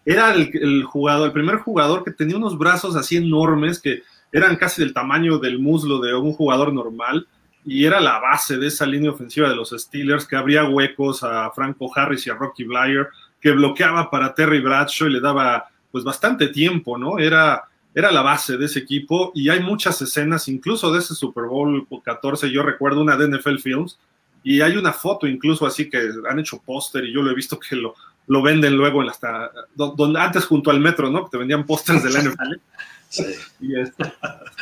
era 0.05 0.35
el, 0.35 0.51
el, 0.53 0.83
jugador, 0.83 1.27
el 1.27 1.33
primer 1.33 1.59
jugador 1.59 2.03
que 2.03 2.11
tenía 2.11 2.37
unos 2.37 2.59
brazos 2.59 2.97
así 2.97 3.19
enormes 3.19 3.81
que 3.81 4.03
eran 4.33 4.57
casi 4.57 4.83
del 4.83 4.93
tamaño 4.93 5.39
del 5.39 5.61
muslo 5.61 6.01
de 6.01 6.13
un 6.13 6.33
jugador 6.33 6.73
normal 6.73 7.29
y 7.65 7.85
era 7.85 8.01
la 8.01 8.19
base 8.19 8.57
de 8.57 8.67
esa 8.67 8.85
línea 8.85 9.13
ofensiva 9.13 9.49
de 9.49 9.55
los 9.55 9.71
Steelers, 9.71 10.27
que 10.27 10.35
abría 10.35 10.65
huecos 10.65 11.23
a 11.23 11.51
Franco 11.53 11.89
Harris 11.95 12.27
y 12.27 12.31
a 12.31 12.35
Rocky 12.35 12.65
Blyer, 12.65 13.09
que 13.41 13.53
bloqueaba 13.53 14.11
para 14.11 14.35
Terry 14.35 14.61
Bradshaw 14.61 15.07
y 15.07 15.13
le 15.13 15.21
daba 15.21 15.69
pues 15.93 16.03
bastante 16.03 16.49
tiempo, 16.49 16.99
¿no? 16.99 17.21
Era, 17.21 17.63
era 17.99 18.13
la 18.13 18.23
base 18.23 18.57
de 18.57 18.67
ese 18.67 18.79
equipo 18.79 19.33
y 19.35 19.49
hay 19.49 19.59
muchas 19.59 20.01
escenas, 20.01 20.47
incluso 20.47 20.93
de 20.93 21.01
ese 21.01 21.17
Super 21.17 21.47
Bowl 21.47 21.85
14, 22.05 22.49
yo 22.49 22.63
recuerdo 22.63 23.01
una 23.01 23.17
de 23.17 23.27
NFL 23.27 23.57
Films, 23.59 23.99
y 24.45 24.61
hay 24.61 24.77
una 24.77 24.93
foto 24.93 25.27
incluso 25.27 25.67
así 25.67 25.91
que 25.91 26.09
han 26.31 26.39
hecho 26.39 26.63
póster 26.65 27.05
y 27.05 27.13
yo 27.13 27.23
lo 27.23 27.33
he 27.33 27.35
visto 27.35 27.59
que 27.59 27.75
lo, 27.75 27.97
lo 28.29 28.41
venden 28.41 28.77
luego 28.77 29.03
en 29.03 29.09
hasta, 29.09 29.51
donde, 29.75 30.21
antes 30.21 30.45
junto 30.45 30.71
al 30.71 30.79
metro, 30.79 31.11
¿no? 31.11 31.25
Que 31.25 31.31
te 31.31 31.39
vendían 31.39 31.67
pósters 31.67 32.05
de 32.05 32.11
la 32.11 32.23
NFL. 32.23 32.55
Y 33.59 33.73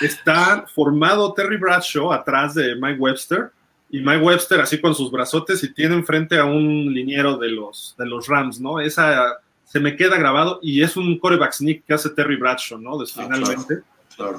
está, 0.05 0.67
formado 0.73 1.35
Terry 1.35 1.57
Bradshaw 1.57 2.13
atrás 2.13 2.55
de 2.55 2.77
Mike 2.77 3.01
Webster 3.01 3.51
y 3.91 3.99
Mike 3.99 4.23
Webster 4.23 4.61
así 4.61 4.81
con 4.81 4.95
sus 4.95 5.11
brazotes 5.11 5.65
y 5.65 5.75
tiene 5.75 5.97
enfrente 5.97 6.39
a 6.39 6.45
un 6.45 6.95
liniero 6.95 7.39
de 7.39 7.49
los, 7.49 7.97
de 7.99 8.07
los 8.07 8.29
Rams, 8.29 8.61
¿no? 8.61 8.79
Esa 8.79 9.41
se 9.77 9.81
me 9.81 9.95
queda 9.95 10.17
grabado 10.17 10.59
y 10.63 10.83
es 10.83 10.97
un 10.97 11.19
coreback 11.19 11.53
sneak 11.53 11.85
que 11.85 11.93
hace 11.93 12.09
Terry 12.09 12.37
Bradshaw, 12.37 12.79
¿no? 12.79 12.99
Ah, 12.99 13.05
finalmente. 13.07 13.75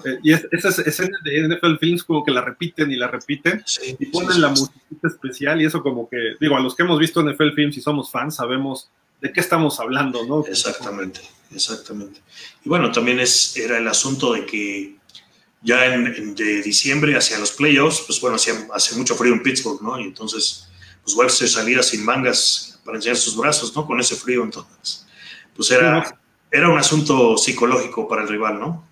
Eh, 0.06 0.20
y 0.24 0.34
es, 0.34 0.48
esas 0.52 0.80
escenas 0.80 1.22
de 1.24 1.48
NFL 1.48 1.76
Films 1.80 2.04
como 2.04 2.26
que 2.26 2.32
la 2.32 2.42
repiten 2.42 2.90
y 2.92 2.96
la 2.96 3.08
repiten 3.08 3.64
y 4.00 4.08
ponen 4.08 4.42
la 4.42 4.50
música 4.50 4.80
especial 5.04 5.62
y 5.62 5.66
eso 5.66 5.84
como 5.84 6.10
que, 6.10 6.34
digo, 6.42 6.58
a 6.58 6.60
los 6.60 6.76
que 6.76 6.82
hemos 6.82 6.98
visto 6.98 7.22
NFL 7.22 7.52
Films 7.54 7.78
y 7.78 7.82
somos 7.82 8.10
fans 8.10 8.38
sabemos 8.38 8.90
de 9.22 9.32
qué 9.32 9.40
estamos 9.40 9.80
hablando, 9.80 10.26
¿no? 10.26 10.44
Exactamente, 10.48 11.22
exactamente. 11.54 12.20
Y 12.66 12.70
bueno, 12.70 12.92
también 12.92 13.20
es, 13.20 13.56
era 13.58 13.78
el 13.78 13.88
asunto 13.88 14.34
de 14.34 14.44
que 14.44 14.96
ya 15.62 15.86
en, 15.86 16.34
de 16.34 16.64
diciembre 16.64 17.16
hacia 17.16 17.38
los 17.38 17.52
playoffs, 17.52 18.06
pues 18.08 18.20
bueno, 18.20 18.38
hace 18.74 18.96
mucho 18.96 19.14
frío 19.14 19.34
en 19.34 19.44
Pittsburgh, 19.44 19.84
¿no? 19.84 20.00
Y 20.00 20.06
entonces, 20.06 20.68
pues 21.04 21.16
Webster 21.16 21.48
salía 21.48 21.84
sin 21.84 22.04
mangas 22.04 22.80
para 22.84 22.98
enseñar 22.98 23.18
sus 23.18 23.36
brazos, 23.36 23.76
¿no? 23.76 23.86
Con 23.86 24.00
ese 24.00 24.16
frío, 24.16 24.44
entonces, 24.44 25.06
pues 25.58 25.70
era, 25.72 26.18
era 26.50 26.70
un 26.70 26.78
asunto 26.78 27.38
psicológico 27.38 28.08
para 28.08 28.22
el 28.22 28.30
rival, 28.30 28.60
¿no? 28.60 28.88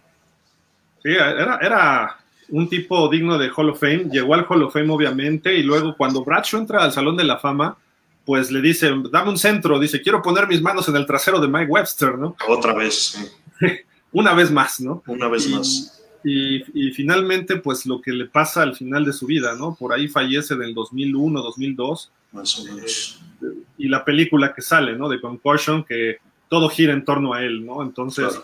Sí, 1.01 1.12
era, 1.12 1.60
era 1.62 2.17
un 2.50 2.67
tipo 2.67 3.07
digno 3.07 3.38
de 3.38 3.50
Hall 3.55 3.69
of 3.69 3.79
Fame, 3.79 4.10
llegó 4.12 4.34
al 4.34 4.45
Hall 4.50 4.63
of 4.63 4.74
Fame 4.74 4.91
obviamente, 4.91 5.55
y 5.55 5.63
luego 5.63 5.95
cuando 5.95 6.25
Bradshaw 6.25 6.60
entra 6.60 6.84
al 6.84 6.91
Salón 6.91 7.15
de 7.15 7.24
la 7.24 7.38
Fama, 7.38 7.77
pues 8.25 8.51
le 8.51 8.60
dice, 8.60 8.91
dame 9.12 9.29
un 9.29 9.38
centro, 9.38 9.79
dice, 9.79 10.01
quiero 10.01 10.22
poner 10.22 10.48
mis 10.48 10.62
manos 10.62 10.89
en 10.89 10.95
el 10.95 11.05
trasero 11.05 11.39
de 11.39 11.48
Mike 11.48 11.72
Webster, 11.72 12.17
¿no? 12.17 12.36
Otra 12.48 12.74
vez. 12.74 13.31
Una 14.12 14.34
vez 14.34 14.51
más, 14.51 14.81
¿no? 14.81 15.03
Una 15.07 15.27
vez 15.27 15.48
más. 15.50 16.03
Y, 16.27 16.91
finalmente, 16.93 17.57
pues 17.57 17.86
lo 17.86 18.01
que 18.01 18.12
le 18.12 18.25
pasa 18.25 18.63
al 18.63 18.75
final 18.75 19.05
de 19.05 19.13
su 19.13 19.27
vida, 19.27 19.53
¿no? 19.55 19.75
Por 19.75 19.93
ahí 19.93 20.07
fallece 20.07 20.55
del 20.55 20.74
2001, 20.74 21.39
2002. 21.39 22.12
Más 22.31 22.60
o 22.60 22.63
menos. 22.63 23.22
Eh, 23.43 23.45
y 23.77 23.88
la 23.88 24.03
película 24.03 24.51
que 24.51 24.63
sale, 24.63 24.95
¿no? 24.98 25.07
De 25.07 25.22
Concussion, 25.22 25.84
que 25.84 26.17
todo 26.55 26.69
gira 26.69 26.93
en 26.93 27.03
torno 27.03 27.33
a 27.33 27.43
él, 27.43 27.65
¿no? 27.65 27.83
Entonces, 27.83 28.39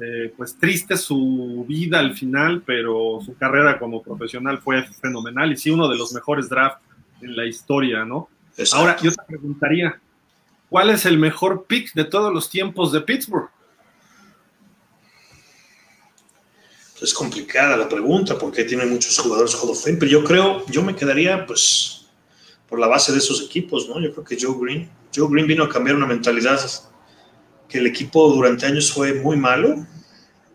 eh, 0.00 0.32
pues 0.36 0.56
triste 0.56 0.96
su 0.96 1.64
vida 1.66 1.98
al 1.98 2.14
final, 2.14 2.62
pero 2.64 3.18
su 3.26 3.34
carrera 3.34 3.76
como 3.76 4.00
profesional 4.00 4.58
fue 4.58 4.84
fenomenal 4.84 5.50
y 5.50 5.56
sí 5.56 5.68
uno 5.68 5.88
de 5.88 5.98
los 5.98 6.12
mejores 6.12 6.48
drafts 6.48 6.80
en 7.20 7.34
la 7.34 7.44
historia, 7.46 8.04
¿no? 8.04 8.28
Ahora, 8.72 8.96
yo 9.02 9.10
te 9.10 9.22
preguntaría, 9.26 10.00
¿cuál 10.68 10.90
es 10.90 11.04
el 11.06 11.18
mejor 11.18 11.64
pick 11.66 11.92
de 11.92 12.04
todos 12.04 12.32
los 12.32 12.48
tiempos 12.48 12.92
de 12.92 13.00
Pittsburgh? 13.00 13.50
Es 17.02 17.12
complicada 17.12 17.76
la 17.76 17.88
pregunta 17.88 18.38
porque 18.38 18.62
tiene 18.62 18.86
muchos 18.86 19.18
jugadores 19.18 19.56
Hall 19.56 19.70
of 19.70 19.82
Fame, 19.82 19.96
pero 19.96 20.12
yo 20.12 20.22
creo, 20.22 20.64
yo 20.66 20.84
me 20.84 20.94
quedaría 20.94 21.44
pues 21.46 22.06
por 22.68 22.78
la 22.78 22.86
base 22.86 23.10
de 23.10 23.18
esos 23.18 23.42
equipos, 23.42 23.88
¿no? 23.88 24.00
Yo 24.00 24.12
creo 24.12 24.24
que 24.24 24.38
Joe 24.40 24.56
Green, 24.56 24.88
Joe 25.12 25.28
Green 25.28 25.48
vino 25.48 25.64
a 25.64 25.68
cambiar 25.68 25.96
una 25.96 26.06
mentalidad 26.06 26.60
que 27.70 27.78
el 27.78 27.86
equipo 27.86 28.32
durante 28.32 28.66
años 28.66 28.92
fue 28.92 29.14
muy 29.14 29.36
malo, 29.36 29.86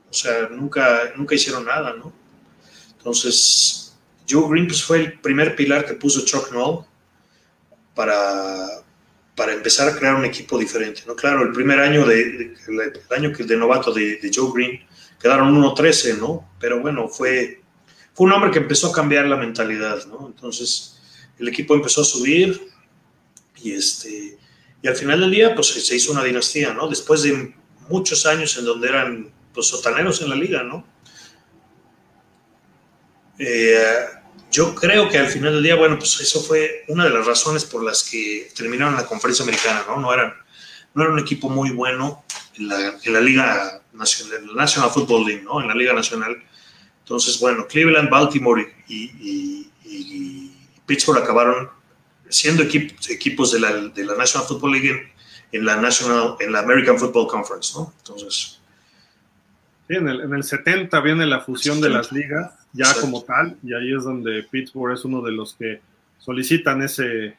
o 0.09 0.13
sea, 0.13 0.49
nunca, 0.51 1.13
nunca 1.15 1.35
hicieron 1.35 1.65
nada, 1.65 1.93
¿no? 1.93 2.13
Entonces, 2.97 3.95
Joe 4.29 4.49
Green 4.49 4.67
pues, 4.67 4.83
fue 4.83 4.97
el 4.97 5.19
primer 5.19 5.55
pilar 5.55 5.85
que 5.85 5.93
puso 5.93 6.25
Chuck 6.25 6.51
Noll 6.51 6.85
para, 7.93 8.67
para 9.35 9.53
empezar 9.53 9.87
a 9.87 9.95
crear 9.95 10.15
un 10.15 10.25
equipo 10.25 10.57
diferente, 10.57 11.03
¿no? 11.07 11.15
Claro, 11.15 11.43
el 11.43 11.53
primer 11.53 11.79
año 11.79 12.05
de, 12.05 12.55
el 12.67 13.15
año 13.15 13.29
de 13.31 13.57
novato 13.57 13.93
de, 13.93 14.19
Joe 14.33 14.51
Green 14.53 14.81
quedaron 15.19 15.55
1-13, 15.55 16.17
¿no? 16.19 16.49
Pero 16.59 16.81
bueno, 16.81 17.07
fue, 17.07 17.61
fue 18.13 18.27
un 18.27 18.33
hombre 18.33 18.51
que 18.51 18.59
empezó 18.59 18.87
a 18.87 18.93
cambiar 18.93 19.25
la 19.25 19.37
mentalidad, 19.37 20.05
¿no? 20.07 20.27
Entonces, 20.27 20.99
el 21.39 21.47
equipo 21.47 21.75
empezó 21.75 22.01
a 22.01 22.05
subir 22.05 22.69
y 23.61 23.71
este 23.71 24.37
y 24.85 24.87
al 24.87 24.95
final 24.95 25.19
del 25.19 25.31
día, 25.31 25.55
pues 25.55 25.69
se 25.69 25.95
hizo 25.95 26.11
una 26.11 26.23
dinastía, 26.23 26.71
¿no? 26.71 26.87
Después 26.87 27.23
de 27.23 27.55
muchos 27.89 28.27
años 28.27 28.55
en 28.59 28.65
donde 28.65 28.87
eran, 28.87 29.31
pues, 29.51 29.65
sotaneros 29.65 30.21
en 30.21 30.29
la 30.29 30.35
liga, 30.35 30.61
¿no? 30.61 30.85
Eh, 33.39 34.05
yo 34.51 34.75
creo 34.75 35.09
que 35.09 35.17
al 35.17 35.25
final 35.25 35.53
del 35.53 35.63
día, 35.63 35.73
bueno, 35.73 35.97
pues 35.97 36.19
eso 36.19 36.39
fue 36.39 36.85
una 36.89 37.05
de 37.05 37.09
las 37.09 37.25
razones 37.25 37.65
por 37.65 37.83
las 37.83 38.03
que 38.03 38.51
terminaron 38.55 38.95
la 38.95 39.07
conferencia 39.07 39.41
americana, 39.41 39.85
¿no? 39.87 39.99
No 39.99 40.13
eran, 40.13 40.35
no 40.93 41.01
era 41.01 41.11
un 41.13 41.17
equipo 41.17 41.49
muy 41.49 41.71
bueno 41.71 42.23
en 42.53 42.67
la, 42.67 42.99
en 43.03 43.11
la 43.11 43.21
liga 43.21 43.81
nacional, 43.91 44.55
National 44.55 44.91
Football 44.91 45.25
League, 45.25 45.41
¿no? 45.41 45.61
En 45.61 45.67
la 45.67 45.73
liga 45.73 45.93
nacional. 45.93 46.43
Entonces, 46.99 47.39
bueno, 47.39 47.65
Cleveland, 47.65 48.11
Baltimore 48.11 48.71
y 48.87 49.67
Pittsburgh 50.85 51.23
acabaron 51.23 51.74
siendo 52.29 52.63
equipos, 52.63 53.09
equipos 53.09 53.51
de 53.51 53.59
la, 53.59 53.73
de 53.73 54.05
la 54.05 54.15
National 54.15 54.47
Football 54.47 54.71
League 54.73 55.11
en, 55.51 55.65
la 55.65 55.77
National, 55.77 56.35
en 56.39 56.51
la 56.51 56.59
American 56.59 56.97
Football 56.97 57.27
Conference, 57.27 57.73
¿no? 57.75 57.93
Entonces. 57.97 58.59
Sí, 59.87 59.95
en 59.95 60.07
el, 60.07 60.21
en 60.21 60.33
el 60.33 60.43
70 60.43 60.99
viene 61.01 61.25
la 61.25 61.41
fusión 61.41 61.79
de 61.79 61.89
las 61.89 62.11
ligas, 62.11 62.53
ya 62.73 62.91
como 62.99 63.23
tal, 63.23 63.55
y 63.63 63.73
ahí 63.73 63.95
es 63.95 64.03
donde 64.03 64.43
Pittsburgh 64.43 64.93
es 64.93 65.05
uno 65.05 65.21
de 65.21 65.31
los 65.31 65.53
que 65.53 65.79
solicitan 66.17 66.81
ese, 66.81 67.37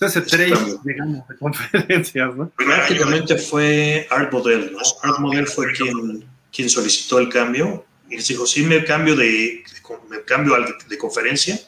ese 0.00 0.22
trade, 0.22 0.78
digamos, 0.82 1.28
de 1.28 1.36
conferencias, 1.38 2.34
¿no? 2.34 2.48
Prácticamente 2.50 3.36
fue 3.36 4.06
Art 4.10 4.32
Model, 4.32 4.72
¿no? 4.72 4.78
Art 5.02 5.18
Model 5.18 5.46
fue 5.46 5.72
quien, 5.72 6.24
quien 6.50 6.70
solicitó 6.70 7.18
el 7.18 7.28
cambio 7.28 7.84
y 8.08 8.16
les 8.16 8.28
dijo, 8.28 8.46
sí, 8.46 8.62
me 8.62 8.82
cambio 8.84 9.14
de, 9.14 9.62
me 10.08 10.22
cambio 10.22 10.56
de 10.88 10.98
conferencia, 10.98 11.58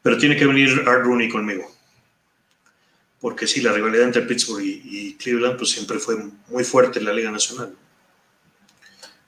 pero 0.00 0.16
tiene 0.16 0.36
que 0.36 0.46
venir 0.46 0.84
Art 0.86 1.04
Rooney 1.04 1.28
conmigo 1.28 1.73
porque 3.24 3.46
sí, 3.46 3.62
la 3.62 3.72
rivalidad 3.72 4.04
entre 4.04 4.20
Pittsburgh 4.20 4.62
y, 4.62 5.14
Cleveland 5.14 5.56
pues 5.56 5.70
siempre 5.70 5.98
fue 5.98 6.14
muy 6.50 6.62
fuerte 6.62 6.98
en 6.98 7.06
la 7.06 7.12
Liga 7.14 7.30
Nacional. 7.30 7.74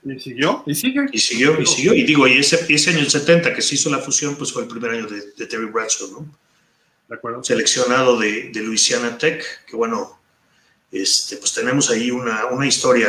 ¿Y 0.05 0.21
siguió? 0.21 0.63
¿Y 0.67 0.75
sigue? 0.75 1.07
Y 1.11 1.19
siguió, 1.19 1.59
y 1.59 1.65
siguió. 1.65 1.95
Y 1.95 2.03
digo, 2.05 2.29
y 2.29 2.37
ese, 2.37 2.67
ese 2.69 2.91
año 2.91 3.09
70 3.09 3.55
que 3.55 3.63
se 3.63 3.75
hizo 3.75 3.89
la 3.89 4.01
fusión, 4.01 4.37
pues 4.37 4.53
fue 4.53 4.65
el 4.65 4.69
primer 4.69 4.91
año 4.91 5.07
de, 5.07 5.47
Terry 5.47 5.65
Bradshaw, 5.65 6.09
¿no? 6.13 6.39
De 7.09 7.15
acuerdo. 7.15 7.43
Seleccionado 7.43 8.19
de, 8.19 8.51
de, 8.51 8.61
Louisiana 8.61 9.17
Tech, 9.17 9.43
que 9.65 9.77
bueno, 9.77 10.21
este, 10.93 11.39
pues 11.39 11.55
tenemos 11.55 11.89
ahí 11.89 12.11
una, 12.11 12.45
una 12.49 12.67
historia 12.67 13.09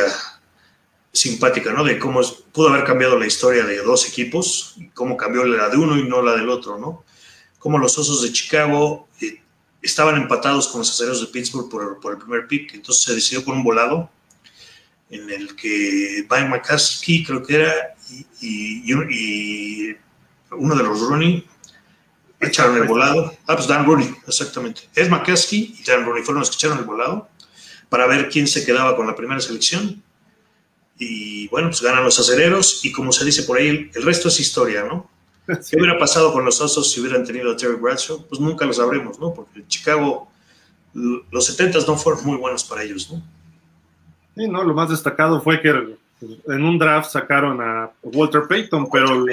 simpática, 1.12 1.70
¿no? 1.70 1.84
De 1.84 1.98
cómo 1.98 2.22
pudo 2.50 2.70
haber 2.70 2.84
cambiado 2.84 3.18
la 3.18 3.26
historia 3.26 3.66
de 3.66 3.82
dos 3.82 4.08
equipos, 4.08 4.76
cómo 4.94 5.18
cambió 5.18 5.44
la 5.44 5.68
de 5.68 5.76
uno 5.76 5.98
y 5.98 6.08
no 6.08 6.22
la 6.22 6.34
del 6.34 6.48
otro, 6.48 6.78
¿no? 6.78 7.04
Cómo 7.58 7.78
los 7.78 7.98
Osos 7.98 8.22
de 8.22 8.32
Chicago 8.32 9.07
estaban 9.82 10.16
empatados 10.16 10.68
con 10.68 10.80
los 10.80 10.90
acereros 10.90 11.20
de 11.20 11.26
Pittsburgh 11.28 11.68
por, 11.68 12.12
el 12.12 12.18
primer 12.18 12.46
pick, 12.46 12.74
entonces 12.74 13.02
se 13.02 13.14
decidió 13.14 13.44
por 13.44 13.54
un 13.54 13.62
volado 13.62 14.10
en 15.10 15.30
el 15.30 15.54
que 15.56 16.26
Mike 16.30 16.48
McCaskey 16.48 17.24
creo 17.24 17.42
que 17.42 17.54
era 17.56 17.94
y, 18.40 18.92
uno 20.50 20.76
de 20.76 20.82
los 20.82 21.00
Rooney 21.00 21.46
echaron 22.40 22.76
el 22.76 22.84
volado. 22.84 23.36
Ah, 23.46 23.54
pues 23.54 23.68
Dan 23.68 23.84
Rooney, 23.84 24.14
exactamente. 24.26 24.82
Es 24.94 25.10
McCaskey 25.10 25.76
y 25.78 25.82
Dan 25.84 26.04
Rooney 26.04 26.22
fueron 26.22 26.40
los 26.40 26.50
que 26.50 26.56
echaron 26.56 26.78
el 26.78 26.84
volado 26.84 27.28
para 27.88 28.06
ver 28.06 28.28
quién 28.28 28.46
se 28.46 28.64
quedaba 28.64 28.96
con 28.96 29.06
la 29.06 29.14
primera 29.14 29.40
selección. 29.40 30.02
Y 30.98 31.48
bueno, 31.48 31.68
pues 31.68 31.80
ganan 31.80 32.04
los 32.04 32.18
acereros 32.18 32.84
y 32.84 32.92
como 32.92 33.12
se 33.12 33.24
dice 33.24 33.44
por 33.44 33.58
ahí, 33.58 33.90
el 33.94 34.02
resto 34.02 34.28
es 34.28 34.40
historia, 34.40 34.84
¿no? 34.84 35.08
¿Qué 35.70 35.76
hubiera 35.76 35.98
pasado 35.98 36.32
con 36.32 36.44
los 36.44 36.60
Osos 36.60 36.90
si 36.92 37.00
hubieran 37.00 37.24
tenido 37.24 37.52
a 37.52 37.56
Terry 37.56 37.76
Bradshaw? 37.76 38.26
Pues 38.26 38.40
nunca 38.40 38.66
lo 38.66 38.72
sabremos, 38.72 39.18
¿no? 39.18 39.32
Porque 39.32 39.66
Chicago, 39.66 40.28
los 40.92 41.46
70 41.46 41.78
no 41.86 41.96
fueron 41.96 42.24
muy 42.24 42.36
buenos 42.36 42.64
para 42.64 42.82
ellos, 42.82 43.10
¿no? 43.10 43.22
Sí, 44.36 44.46
no, 44.46 44.62
lo 44.62 44.74
más 44.74 44.90
destacado 44.90 45.40
fue 45.40 45.60
que 45.60 45.70
en 45.70 46.64
un 46.64 46.78
draft 46.78 47.10
sacaron 47.10 47.60
a 47.60 47.90
Walter 48.02 48.42
Payton, 48.46 48.88
pero 48.90 49.24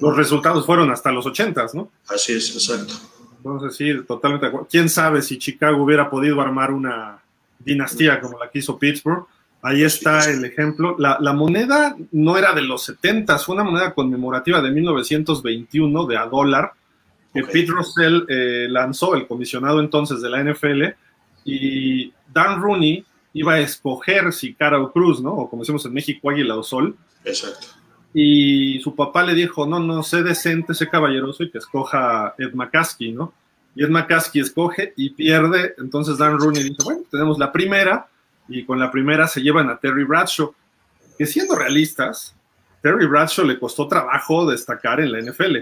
los 0.00 0.16
resultados 0.16 0.66
fueron 0.66 0.90
hasta 0.90 1.12
los 1.12 1.24
80, 1.24 1.66
¿no? 1.74 1.90
Así 2.08 2.32
es, 2.32 2.52
exacto. 2.54 2.94
Entonces, 3.36 3.76
sí, 3.76 3.92
totalmente 4.06 4.46
de 4.46 4.48
acuerdo. 4.48 4.68
¿Quién 4.68 4.88
sabe 4.88 5.22
si 5.22 5.38
Chicago 5.38 5.82
hubiera 5.82 6.10
podido 6.10 6.40
armar 6.40 6.72
una 6.72 7.22
dinastía 7.60 8.20
como 8.20 8.38
la 8.38 8.50
que 8.50 8.58
hizo 8.58 8.76
Pittsburgh? 8.76 9.24
Ahí 9.62 9.82
está 9.82 10.30
el 10.30 10.44
ejemplo. 10.44 10.96
La, 10.98 11.32
moneda 11.32 11.96
no 12.12 12.36
era 12.38 12.52
de 12.52 12.62
los 12.62 12.84
70, 12.84 13.38
fue 13.38 13.56
una 13.56 13.64
moneda 13.64 13.92
conmemorativa 13.92 14.60
de 14.62 14.70
1921 14.70 16.06
de 16.06 16.16
a 16.16 16.26
dólar 16.26 16.72
que 17.34 17.42
Pete 17.42 17.72
Russell 17.72 18.22
eh, 18.28 18.66
lanzó, 18.70 19.14
el 19.14 19.26
comisionado 19.26 19.80
entonces 19.80 20.22
de 20.22 20.30
la 20.30 20.42
NFL, 20.42 20.84
y 21.44 22.12
Dan 22.32 22.60
Rooney 22.60 23.04
iba 23.32 23.54
a 23.54 23.60
escoger 23.60 24.32
si 24.32 24.54
cara 24.54 24.80
o 24.80 24.92
cruz, 24.92 25.20
¿no? 25.20 25.32
O 25.32 25.50
como 25.50 25.62
decimos 25.62 25.84
en 25.86 25.92
México, 25.92 26.30
águila 26.30 26.56
o 26.56 26.62
sol. 26.62 26.96
Exacto. 27.24 27.68
Y 28.14 28.80
su 28.80 28.94
papá 28.94 29.22
le 29.22 29.34
dijo, 29.34 29.66
no, 29.66 29.78
no, 29.78 30.02
sé 30.02 30.22
decente, 30.22 30.74
sé 30.74 30.88
caballeroso 30.88 31.42
y 31.42 31.50
que 31.50 31.58
escoja 31.58 32.34
Ed 32.38 32.54
McCaskey, 32.54 33.12
¿no? 33.12 33.32
Y 33.74 33.84
Ed 33.84 33.90
McCaskey 33.90 34.40
escoge 34.40 34.94
y 34.96 35.10
pierde, 35.10 35.74
entonces 35.78 36.16
Dan 36.18 36.38
Rooney 36.38 36.62
dice, 36.62 36.82
bueno, 36.84 37.02
tenemos 37.10 37.38
la 37.38 37.52
primera, 37.52 38.07
y 38.48 38.64
con 38.64 38.78
la 38.78 38.90
primera 38.90 39.28
se 39.28 39.40
llevan 39.40 39.68
a 39.68 39.78
Terry 39.78 40.04
Bradshaw, 40.04 40.54
que 41.16 41.26
siendo 41.26 41.54
realistas, 41.54 42.34
Terry 42.82 43.06
Bradshaw 43.06 43.44
le 43.44 43.58
costó 43.58 43.88
trabajo 43.88 44.48
destacar 44.50 45.00
en 45.00 45.12
la 45.12 45.20
NFL. 45.20 45.56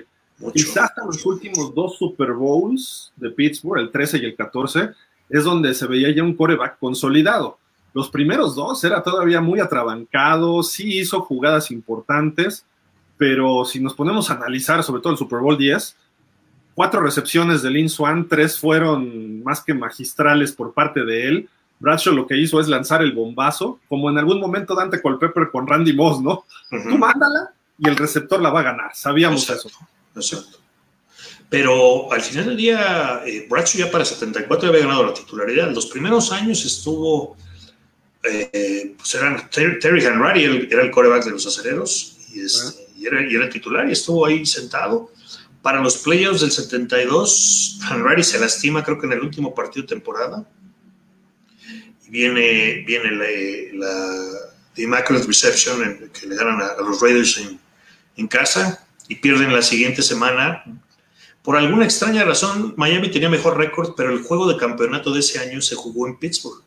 Quizás 0.53 0.85
hasta 0.85 1.05
los 1.05 1.25
últimos 1.25 1.75
dos 1.75 1.97
Super 1.97 2.33
Bowls 2.33 3.13
de 3.17 3.31
Pittsburgh, 3.31 3.81
el 3.81 3.91
13 3.91 4.19
y 4.19 4.25
el 4.27 4.37
14, 4.37 4.91
es 5.31 5.45
donde 5.45 5.75
se 5.75 5.87
veía 5.87 6.15
ya 6.15 6.23
un 6.23 6.35
coreback 6.35 6.79
consolidado. 6.79 7.59
Los 7.95 8.11
primeros 8.11 8.55
dos 8.55 8.85
era 8.85 9.03
todavía 9.03 9.41
muy 9.41 9.61
atrabancado, 9.61 10.63
sí 10.63 10.99
hizo 10.99 11.23
jugadas 11.23 11.71
importantes, 11.71 12.67
pero 13.17 13.65
si 13.65 13.81
nos 13.81 13.95
ponemos 13.95 14.31
a 14.31 14.35
analizar, 14.35 14.83
sobre 14.83 15.01
todo 15.01 15.15
el 15.15 15.19
Super 15.19 15.41
Bowl 15.41 15.57
10, 15.57 15.97
cuatro 16.75 17.01
recepciones 17.01 17.63
de 17.63 17.71
Lin 17.71 17.89
Swan, 17.89 18.29
tres 18.29 18.59
fueron 18.59 19.43
más 19.43 19.65
que 19.65 19.73
magistrales 19.73 20.53
por 20.53 20.75
parte 20.75 21.05
de 21.05 21.29
él. 21.29 21.49
Bradshaw 21.79 22.15
lo 22.15 22.27
que 22.27 22.37
hizo 22.37 22.61
es 22.61 22.69
lanzar 22.69 23.03
el 23.03 23.13
bombazo, 23.13 23.81
como 23.89 24.11
en 24.11 24.19
algún 24.19 24.41
momento 24.41 24.75
Dante 24.75 25.01
Colpepper 25.03 25.51
con 25.51 25.67
Randy 25.67 25.93
Moss, 25.93 26.23
¿no? 26.23 26.45
Tú 26.71 26.99
mándala 26.99 27.53
y 27.79 27.89
el 27.89 27.97
receptor 27.97 28.41
la 28.41 28.51
va 28.51 28.61
a 28.61 28.65
ganar. 28.65 28.91
Sabíamos 28.95 29.49
eso. 29.49 29.71
Exacto. 30.15 30.59
Pero 31.49 32.13
al 32.13 32.23
final 32.23 32.47
del 32.47 32.57
día, 32.57 33.23
eh, 33.25 33.47
Bradshaw 33.49 33.81
ya 33.81 33.91
para 33.91 34.05
74 34.05 34.69
había 34.69 34.81
ganado 34.81 35.07
la 35.07 35.15
titularidad. 35.15 35.71
Los 35.71 35.87
primeros 35.87 36.33
años 36.33 36.65
estuvo, 36.65 37.37
eh, 38.25 38.95
pues 38.97 39.15
eran 39.15 39.49
Terry 39.51 40.05
Henry, 40.05 40.69
era 40.71 40.83
el 40.83 40.91
coreback 40.91 41.25
de 41.25 41.31
los 41.31 41.47
acereros, 41.47 42.19
y, 42.33 42.41
era, 43.07 43.23
y 43.23 43.35
era 43.35 43.45
el 43.45 43.51
titular 43.51 43.89
y 43.89 43.93
estuvo 43.93 44.27
ahí 44.27 44.45
sentado 44.45 45.11
Para 45.63 45.81
los 45.81 45.97
playoffs 45.99 46.43
del 46.43 46.51
72, 46.51 47.79
Hanratty 47.89 48.23
se 48.23 48.39
lastima, 48.39 48.85
creo 48.85 48.99
que 48.99 49.07
en 49.07 49.13
el 49.13 49.21
último 49.21 49.55
partido 49.55 49.83
de 49.83 49.89
temporada. 49.89 50.45
Y 52.07 52.11
viene, 52.11 52.85
viene 52.87 53.11
la, 53.13 53.27
la 53.75 54.83
Immaculate 54.83 55.27
Reception 55.27 56.11
que 56.13 56.27
le 56.27 56.37
ganan 56.37 56.61
a, 56.61 56.81
los 56.83 57.01
Raiders 57.01 57.39
en, 57.39 57.59
en 58.17 58.29
casa 58.29 58.87
y 59.09 59.17
pierden 59.17 59.53
la 59.53 59.63
siguiente 59.63 60.03
semana. 60.03 60.65
Por 61.43 61.57
alguna 61.57 61.85
extraña 61.85 62.25
razón, 62.25 62.75
Miami 62.77 63.11
tenía 63.11 63.29
mejor 63.29 63.57
récord, 63.57 63.95
pero 63.97 64.13
el 64.13 64.23
juego 64.23 64.51
de 64.51 64.59
campeonato 64.59 65.13
de 65.13 65.21
ese 65.21 65.39
año 65.39 65.61
se 65.61 65.77
jugó 65.77 66.07
en 66.07 66.19
Pittsburgh. 66.19 66.63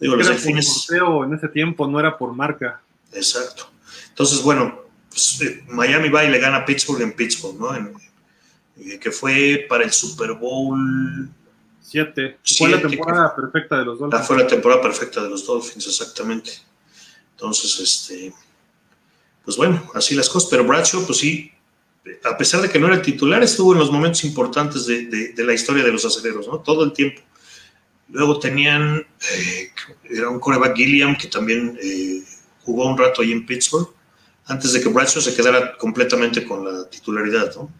Digo, 0.00 0.16
los 0.16 0.28
delfines... 0.28 0.88
en 0.90 1.34
ese 1.34 1.48
tiempo, 1.48 1.86
no 1.86 1.98
era 1.98 2.16
por 2.16 2.32
marca. 2.34 2.80
Exacto. 3.12 3.70
Entonces, 4.08 4.42
bueno, 4.42 4.82
pues, 5.08 5.40
eh, 5.42 5.64
Miami 5.68 6.08
va 6.08 6.24
y 6.24 6.30
le 6.30 6.38
gana 6.38 6.58
a 6.58 6.64
Pittsburgh 6.64 7.02
en 7.02 7.12
Pittsburgh, 7.12 7.58
¿no? 7.58 7.74
Eh, 7.76 8.98
que 8.98 9.10
fue 9.10 9.66
para 9.68 9.84
el 9.84 9.92
Super 9.92 10.32
Bowl 10.32 11.28
7. 11.84 12.38
Fue 12.56 12.70
la 12.70 12.80
temporada 12.80 13.36
perfecta 13.36 13.78
de 13.78 13.84
los 13.84 13.98
Dolphins. 13.98 14.26
Fue 14.26 14.38
la 14.38 14.46
temporada 14.46 14.80
perfecta 14.80 15.22
de 15.22 15.28
los 15.28 15.46
Dolphins, 15.46 15.86
exactamente. 15.86 16.50
Entonces, 17.32 17.78
este, 17.78 18.32
pues 19.44 19.56
bueno, 19.56 19.90
así 19.94 20.14
las 20.14 20.28
cosas. 20.28 20.48
Pero 20.50 20.64
Bradshaw, 20.64 21.04
pues 21.04 21.18
sí, 21.18 21.52
a 22.24 22.36
pesar 22.38 22.62
de 22.62 22.70
que 22.70 22.78
no 22.78 22.86
era 22.86 23.02
titular, 23.02 23.42
estuvo 23.42 23.74
en 23.74 23.80
los 23.80 23.90
momentos 23.90 24.24
importantes 24.24 24.86
de, 24.86 25.34
la 25.36 25.52
historia 25.52 25.84
de 25.84 25.92
los 25.92 26.04
aceleros, 26.06 26.48
¿no? 26.48 26.60
Todo 26.60 26.84
el 26.84 26.92
tiempo. 26.92 27.20
Luego 28.08 28.38
tenían, 28.38 29.06
eh, 29.34 29.70
era 30.10 30.30
un 30.30 30.40
coreback 30.40 30.76
Gilliam 30.76 31.16
que 31.16 31.28
también 31.28 31.78
jugó 32.62 32.86
un 32.88 32.96
rato 32.96 33.20
ahí 33.20 33.32
en 33.32 33.44
Pittsburgh, 33.44 33.88
antes 34.46 34.72
de 34.72 34.80
que 34.80 34.88
Bradshaw 34.88 35.20
se 35.20 35.34
quedara 35.34 35.76
completamente 35.76 36.44
con 36.44 36.64
la 36.64 36.88
titularidad, 36.88 37.54
¿no? 37.56 37.70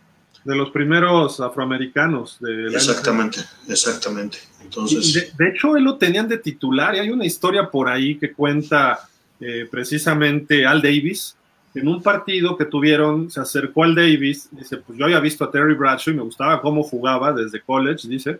De 0.44 0.54
los 0.54 0.70
primeros 0.70 1.40
afroamericanos. 1.40 2.38
De 2.40 2.66
exactamente, 2.66 3.40
exactamente. 3.68 4.38
Entonces... 4.62 5.34
De, 5.36 5.48
hecho, 5.48 5.76
él 5.76 5.84
lo 5.84 5.96
tenían 5.96 6.28
de 6.28 6.38
titular 6.38 6.94
y 6.94 6.98
hay 6.98 7.10
una 7.10 7.24
historia 7.24 7.70
por 7.70 7.88
ahí 7.88 8.18
que 8.18 8.32
cuenta 8.32 9.08
eh, 9.40 9.66
precisamente 9.70 10.66
Al 10.66 10.82
Davis. 10.82 11.36
En 11.74 11.88
un 11.88 12.02
partido 12.02 12.56
que 12.56 12.66
tuvieron, 12.66 13.30
se 13.30 13.40
acercó 13.40 13.82
al 13.82 13.96
Davis, 13.96 14.48
dice, 14.52 14.76
pues 14.76 14.96
yo 14.96 15.06
había 15.06 15.18
visto 15.18 15.42
a 15.42 15.50
Terry 15.50 15.74
Bradshaw 15.74 16.14
y 16.14 16.16
me 16.16 16.22
gustaba 16.22 16.60
cómo 16.60 16.84
jugaba 16.84 17.32
desde 17.32 17.60
college, 17.60 18.06
dice, 18.06 18.38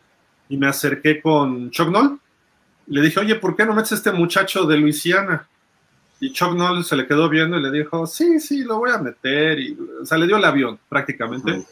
y 0.48 0.56
me 0.56 0.68
acerqué 0.68 1.20
con 1.20 1.70
Chuck 1.70 1.88
Noll. 1.88 2.20
Le 2.86 3.02
dije, 3.02 3.18
oye, 3.18 3.34
¿por 3.34 3.56
qué 3.56 3.66
no 3.66 3.74
metes 3.74 3.90
a 3.90 3.94
este 3.96 4.12
muchacho 4.12 4.66
de 4.66 4.76
Luisiana? 4.76 5.48
Y 6.20 6.32
Chuck 6.32 6.54
Noll 6.54 6.84
se 6.84 6.96
le 6.96 7.06
quedó 7.06 7.28
viendo 7.28 7.58
y 7.58 7.62
le 7.62 7.70
dijo, 7.70 8.06
sí, 8.06 8.38
sí, 8.38 8.62
lo 8.62 8.78
voy 8.78 8.90
a 8.90 8.98
meter. 8.98 9.58
Y, 9.58 9.76
o 10.02 10.06
sea, 10.06 10.16
le 10.16 10.26
dio 10.26 10.36
el 10.36 10.44
avión 10.44 10.78
prácticamente. 10.88 11.64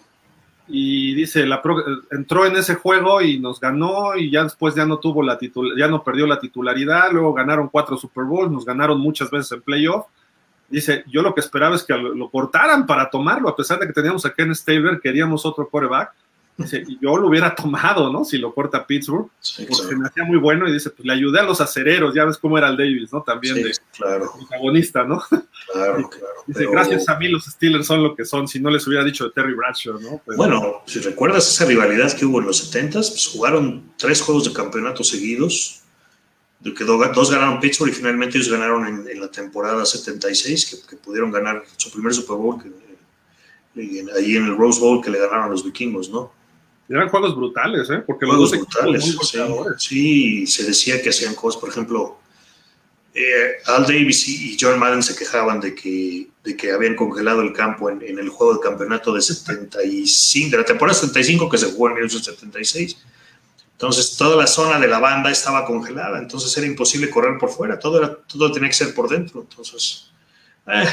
Y 0.68 1.14
dice, 1.14 1.44
la 1.44 1.60
entró 2.10 2.46
en 2.46 2.56
ese 2.56 2.76
juego 2.76 3.20
y 3.20 3.38
nos 3.38 3.58
ganó 3.58 4.16
y 4.16 4.30
ya 4.30 4.44
después 4.44 4.74
ya 4.74 4.86
no 4.86 4.98
tuvo 4.98 5.22
la 5.22 5.38
ya 5.76 5.88
no 5.88 6.04
perdió 6.04 6.26
la 6.26 6.38
titularidad, 6.38 7.10
luego 7.10 7.34
ganaron 7.34 7.68
cuatro 7.68 7.96
Super 7.96 8.24
Bowls, 8.24 8.50
nos 8.50 8.64
ganaron 8.64 9.00
muchas 9.00 9.30
veces 9.30 9.52
en 9.52 9.62
playoff. 9.62 10.06
Dice, 10.68 11.04
yo 11.08 11.20
lo 11.20 11.34
que 11.34 11.40
esperaba 11.40 11.74
es 11.74 11.82
que 11.82 11.94
lo, 11.94 12.30
cortaran 12.30 12.86
para 12.86 13.10
tomarlo, 13.10 13.48
a 13.48 13.56
pesar 13.56 13.78
de 13.78 13.86
que 13.86 13.92
teníamos 13.92 14.24
a 14.24 14.32
Ken 14.32 14.54
Stabler, 14.54 15.00
queríamos 15.00 15.44
otro 15.44 15.68
quarterback 15.68 16.12
Dice, 16.56 16.84
yo 17.00 17.16
lo 17.16 17.28
hubiera 17.28 17.54
tomado, 17.54 18.12
¿no? 18.12 18.24
Si 18.24 18.36
lo 18.36 18.54
corta 18.54 18.86
Pittsburgh, 18.86 19.30
porque 19.68 19.96
me 19.96 20.06
hacía 20.06 20.24
muy 20.24 20.36
bueno 20.36 20.68
y 20.68 20.72
dice, 20.72 20.90
pues 20.90 21.06
le 21.06 21.14
ayudé 21.14 21.40
a 21.40 21.44
los 21.44 21.60
acereros, 21.60 22.14
ya 22.14 22.26
ves 22.26 22.36
cómo 22.36 22.58
era 22.58 22.68
el 22.68 22.76
Davis, 22.76 23.10
¿no? 23.12 23.22
También 23.22 23.54
de 23.54 23.72
protagonista, 23.98 25.04
¿no? 25.04 25.22
Claro, 25.72 26.10
claro. 26.10 26.34
Dice, 26.46 26.66
gracias 26.66 27.08
a 27.08 27.18
mí 27.18 27.28
los 27.28 27.46
Steelers 27.46 27.86
son 27.86 28.02
lo 28.02 28.14
que 28.14 28.26
son, 28.26 28.46
si 28.46 28.60
no 28.60 28.68
les 28.68 28.86
hubiera 28.86 29.02
dicho 29.02 29.24
de 29.24 29.30
Terry 29.30 29.54
Bradshaw, 29.54 29.98
¿no? 29.98 30.20
Bueno, 30.36 30.82
si 30.86 30.98
recuerdas 31.00 31.48
esa 31.48 31.64
rivalidad 31.64 32.12
que 32.12 32.26
hubo 32.26 32.40
en 32.40 32.46
los 32.46 32.72
70s, 32.72 32.92
pues 32.92 33.28
jugaron 33.28 33.92
tres 33.96 34.20
juegos 34.20 34.44
de 34.44 34.52
campeonato 34.52 35.02
seguidos, 35.02 35.82
de 36.60 36.74
que 36.74 36.84
dos 36.84 37.30
ganaron 37.30 37.60
Pittsburgh 37.60 37.90
y 37.90 37.94
finalmente 37.94 38.36
ellos 38.36 38.50
ganaron 38.50 38.86
en, 39.08 39.20
la 39.20 39.30
temporada 39.30 39.86
76, 39.86 40.84
que, 40.88 40.96
pudieron 40.96 41.30
ganar 41.32 41.64
su 41.76 41.90
primer 41.90 42.12
Super 42.12 42.36
Bowl, 42.36 42.62
ahí 43.74 44.36
en 44.36 44.44
el 44.44 44.56
Rose 44.56 44.78
Bowl 44.78 45.02
que 45.02 45.10
le 45.10 45.18
ganaron 45.18 45.44
a 45.44 45.48
los 45.48 45.64
vikingos, 45.64 46.10
¿no? 46.10 46.41
Eran 46.92 47.08
juegos 47.08 47.34
brutales, 47.34 47.88
¿eh? 47.88 48.02
Porque 48.06 48.26
juegos 48.26 48.50
brutales, 48.50 49.02
sí, 49.02 49.16
sí, 49.78 50.46
se 50.46 50.64
decía 50.64 51.00
que 51.00 51.08
hacían 51.08 51.34
cosas, 51.34 51.58
por 51.58 51.70
ejemplo, 51.70 52.18
eh, 53.14 53.52
Al 53.64 53.84
Davis 53.84 54.28
y 54.28 54.58
John 54.60 54.78
Madden 54.78 55.02
se 55.02 55.16
quejaban 55.16 55.58
de 55.58 55.74
que, 55.74 56.28
de 56.44 56.54
que 56.54 56.70
habían 56.70 56.94
congelado 56.94 57.40
el 57.40 57.54
campo 57.54 57.88
en, 57.88 58.02
el 58.02 58.28
juego 58.28 58.54
de 58.54 58.60
campeonato 58.60 59.14
de 59.14 59.22
75, 59.22 60.50
de 60.50 60.58
la 60.58 60.66
temporada 60.66 60.98
75 60.98 61.48
que 61.48 61.56
se 61.56 61.72
jugó 61.72 61.88
en 61.88 61.94
1976. 61.94 62.98
Entonces 63.72 64.14
toda 64.18 64.36
la 64.36 64.46
zona 64.46 64.78
de 64.78 64.88
la 64.88 64.98
banda 64.98 65.30
estaba 65.30 65.64
congelada, 65.64 66.18
entonces 66.18 66.54
era 66.58 66.66
imposible 66.66 67.08
correr 67.08 67.38
por 67.38 67.48
fuera, 67.48 67.78
todo, 67.78 67.98
era, 67.98 68.14
todo 68.14 68.52
tenía 68.52 68.68
que 68.68 68.74
ser 68.74 68.94
por 68.94 69.08
dentro. 69.08 69.40
Entonces, 69.40 70.10
eh, 70.66 70.88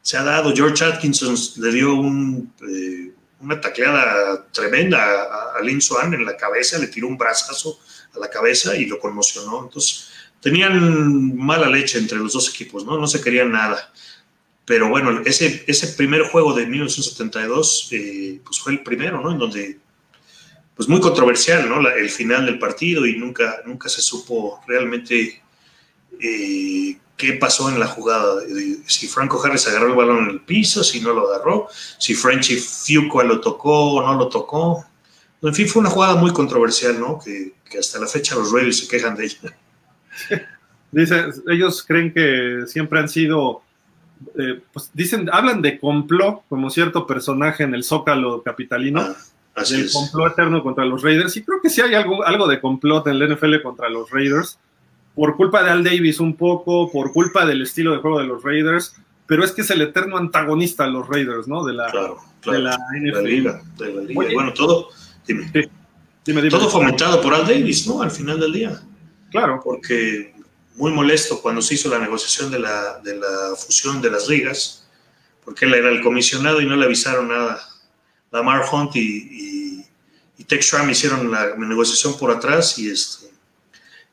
se 0.00 0.16
ha 0.16 0.22
dado, 0.22 0.54
George 0.54 0.82
Atkinson 0.82 1.36
le 1.58 1.70
dio 1.70 1.94
un, 1.94 2.50
eh, 2.66 3.13
una 3.44 3.60
tacleada 3.60 4.46
tremenda 4.50 5.54
a, 5.56 5.60
Lin 5.62 5.80
Swan 5.80 6.14
en 6.14 6.24
la 6.24 6.36
cabeza, 6.36 6.78
le 6.78 6.88
tiró 6.88 7.06
un 7.06 7.18
brazazo 7.18 7.78
a 8.14 8.18
la 8.18 8.28
cabeza 8.28 8.76
y 8.76 8.86
lo 8.86 8.98
conmocionó. 8.98 9.64
Entonces, 9.64 10.08
tenían 10.40 11.36
mala 11.36 11.68
leche 11.68 11.98
entre 11.98 12.18
los 12.18 12.32
dos 12.32 12.48
equipos, 12.48 12.84
¿no? 12.84 12.98
No 12.98 13.06
se 13.06 13.20
querían 13.20 13.52
nada. 13.52 13.92
Pero 14.64 14.88
bueno, 14.88 15.22
ese, 15.24 15.64
ese 15.66 15.88
primer 15.88 16.22
juego 16.22 16.54
de 16.54 16.66
1972, 16.66 17.88
eh, 17.92 18.40
pues 18.44 18.58
fue 18.58 18.72
el 18.72 18.82
primero, 18.82 19.20
¿no? 19.20 19.30
En 19.30 19.38
donde, 19.38 19.78
pues 20.74 20.88
muy 20.88 21.00
controversial, 21.00 21.68
¿no? 21.68 21.86
el 21.88 22.10
final 22.10 22.46
del 22.46 22.58
partido 22.58 23.06
y 23.06 23.16
nunca, 23.16 23.60
nunca 23.66 23.88
se 23.88 24.00
supo 24.00 24.60
realmente 24.66 25.42
eh, 26.18 26.96
qué 27.16 27.34
pasó 27.34 27.68
en 27.68 27.78
la 27.78 27.86
jugada, 27.86 28.42
si 28.86 29.06
Franco 29.06 29.42
Harris 29.42 29.68
agarró 29.68 29.88
el 29.88 29.94
balón 29.94 30.24
en 30.24 30.30
el 30.30 30.40
piso, 30.40 30.82
si 30.82 31.00
no 31.00 31.12
lo 31.12 31.32
agarró, 31.32 31.68
si 31.98 32.14
Frenchy 32.14 32.56
Fuqua 32.56 33.24
lo 33.24 33.40
tocó 33.40 33.94
o 33.94 34.02
no 34.02 34.14
lo 34.14 34.28
tocó. 34.28 34.84
En 35.42 35.54
fin, 35.54 35.68
fue 35.68 35.80
una 35.80 35.90
jugada 35.90 36.16
muy 36.16 36.32
controversial, 36.32 36.98
¿no? 36.98 37.18
Que, 37.18 37.52
hasta 37.78 37.98
la 37.98 38.06
fecha 38.06 38.36
los 38.36 38.52
Raiders 38.52 38.78
se 38.78 38.88
quejan 38.88 39.16
de 39.16 39.24
ella. 39.24 39.56
Dice, 40.92 41.24
ellos 41.48 41.82
creen 41.82 42.12
que 42.12 42.64
siempre 42.68 43.00
han 43.00 43.08
sido, 43.08 43.62
eh, 44.38 44.60
pues 44.72 44.92
dicen, 44.94 45.28
hablan 45.32 45.60
de 45.60 45.80
complot 45.80 46.44
como 46.48 46.70
cierto 46.70 47.04
personaje 47.04 47.64
en 47.64 47.74
el 47.74 47.82
Zócalo 47.82 48.44
capitalino. 48.44 49.00
Ah, 49.00 49.16
así 49.56 49.76
del 49.76 49.90
complot 49.90 50.34
eterno 50.34 50.62
contra 50.62 50.84
los 50.84 51.02
Raiders. 51.02 51.36
Y 51.36 51.42
creo 51.42 51.60
que 51.60 51.68
sí 51.68 51.80
hay 51.80 51.94
algo, 51.94 52.24
algo 52.24 52.46
de 52.46 52.60
complot 52.60 53.08
en 53.08 53.16
el 53.16 53.34
NFL 53.34 53.60
contra 53.62 53.88
los 53.88 54.08
Raiders 54.08 54.56
por 55.14 55.36
culpa 55.36 55.62
de 55.62 55.70
Al 55.70 55.84
Davis 55.84 56.20
un 56.20 56.36
poco, 56.36 56.90
por 56.90 57.12
culpa 57.12 57.46
del 57.46 57.62
estilo 57.62 57.92
de 57.92 57.98
juego 57.98 58.18
de 58.18 58.26
los 58.26 58.42
Raiders, 58.42 58.96
pero 59.26 59.44
es 59.44 59.52
que 59.52 59.62
es 59.62 59.70
el 59.70 59.80
eterno 59.80 60.16
antagonista 60.16 60.84
de 60.84 60.90
los 60.90 61.08
Raiders, 61.08 61.46
¿no? 61.46 61.64
De 61.64 61.72
la, 61.72 61.90
De 62.44 62.58
la 62.58 62.76
NFL. 62.92 64.12
bueno, 64.12 64.52
todo, 64.52 64.88
dime, 65.26 66.48
todo 66.50 66.68
fomentado 66.68 67.20
por 67.20 67.34
Al 67.34 67.46
Davis, 67.46 67.86
¿no? 67.86 68.02
Al 68.02 68.10
final 68.10 68.40
del 68.40 68.52
día. 68.52 68.82
Claro. 69.30 69.60
Porque 69.64 70.34
muy 70.74 70.92
molesto 70.92 71.40
cuando 71.40 71.62
se 71.62 71.74
hizo 71.74 71.88
la 71.88 71.98
negociación 71.98 72.50
de 72.50 72.58
la, 72.58 72.98
de 73.00 73.16
la 73.16 73.54
fusión 73.56 74.02
de 74.02 74.10
las 74.10 74.28
ligas, 74.28 74.86
porque 75.44 75.64
él 75.64 75.74
era 75.74 75.90
el 75.90 76.02
comisionado 76.02 76.60
y 76.60 76.66
no 76.66 76.76
le 76.76 76.84
avisaron 76.84 77.28
nada. 77.28 77.60
Lamar 78.30 78.64
Hunt 78.70 78.96
y, 78.96 79.00
y, 79.00 79.86
y 80.38 80.44
Tech 80.44 80.64
hicieron 80.90 81.30
la 81.30 81.54
negociación 81.56 82.18
por 82.18 82.32
atrás 82.32 82.78
y 82.78 82.90
este 82.90 83.33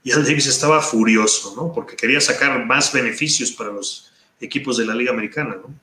y 0.04 0.12
Al 0.12 0.24
Davis 0.24 0.48
estaba 0.48 0.82
furioso, 0.82 1.54
¿no? 1.56 1.72
Porque 1.72 1.96
quería 1.96 2.20
sacar 2.20 2.66
más 2.66 2.92
beneficios 2.92 3.52
para 3.52 3.72
los 3.72 4.12
equipos 4.40 4.78
de 4.78 4.86
la 4.86 4.96
Liga 4.96 5.12
Americana, 5.12 5.56
¿no? 5.56 5.74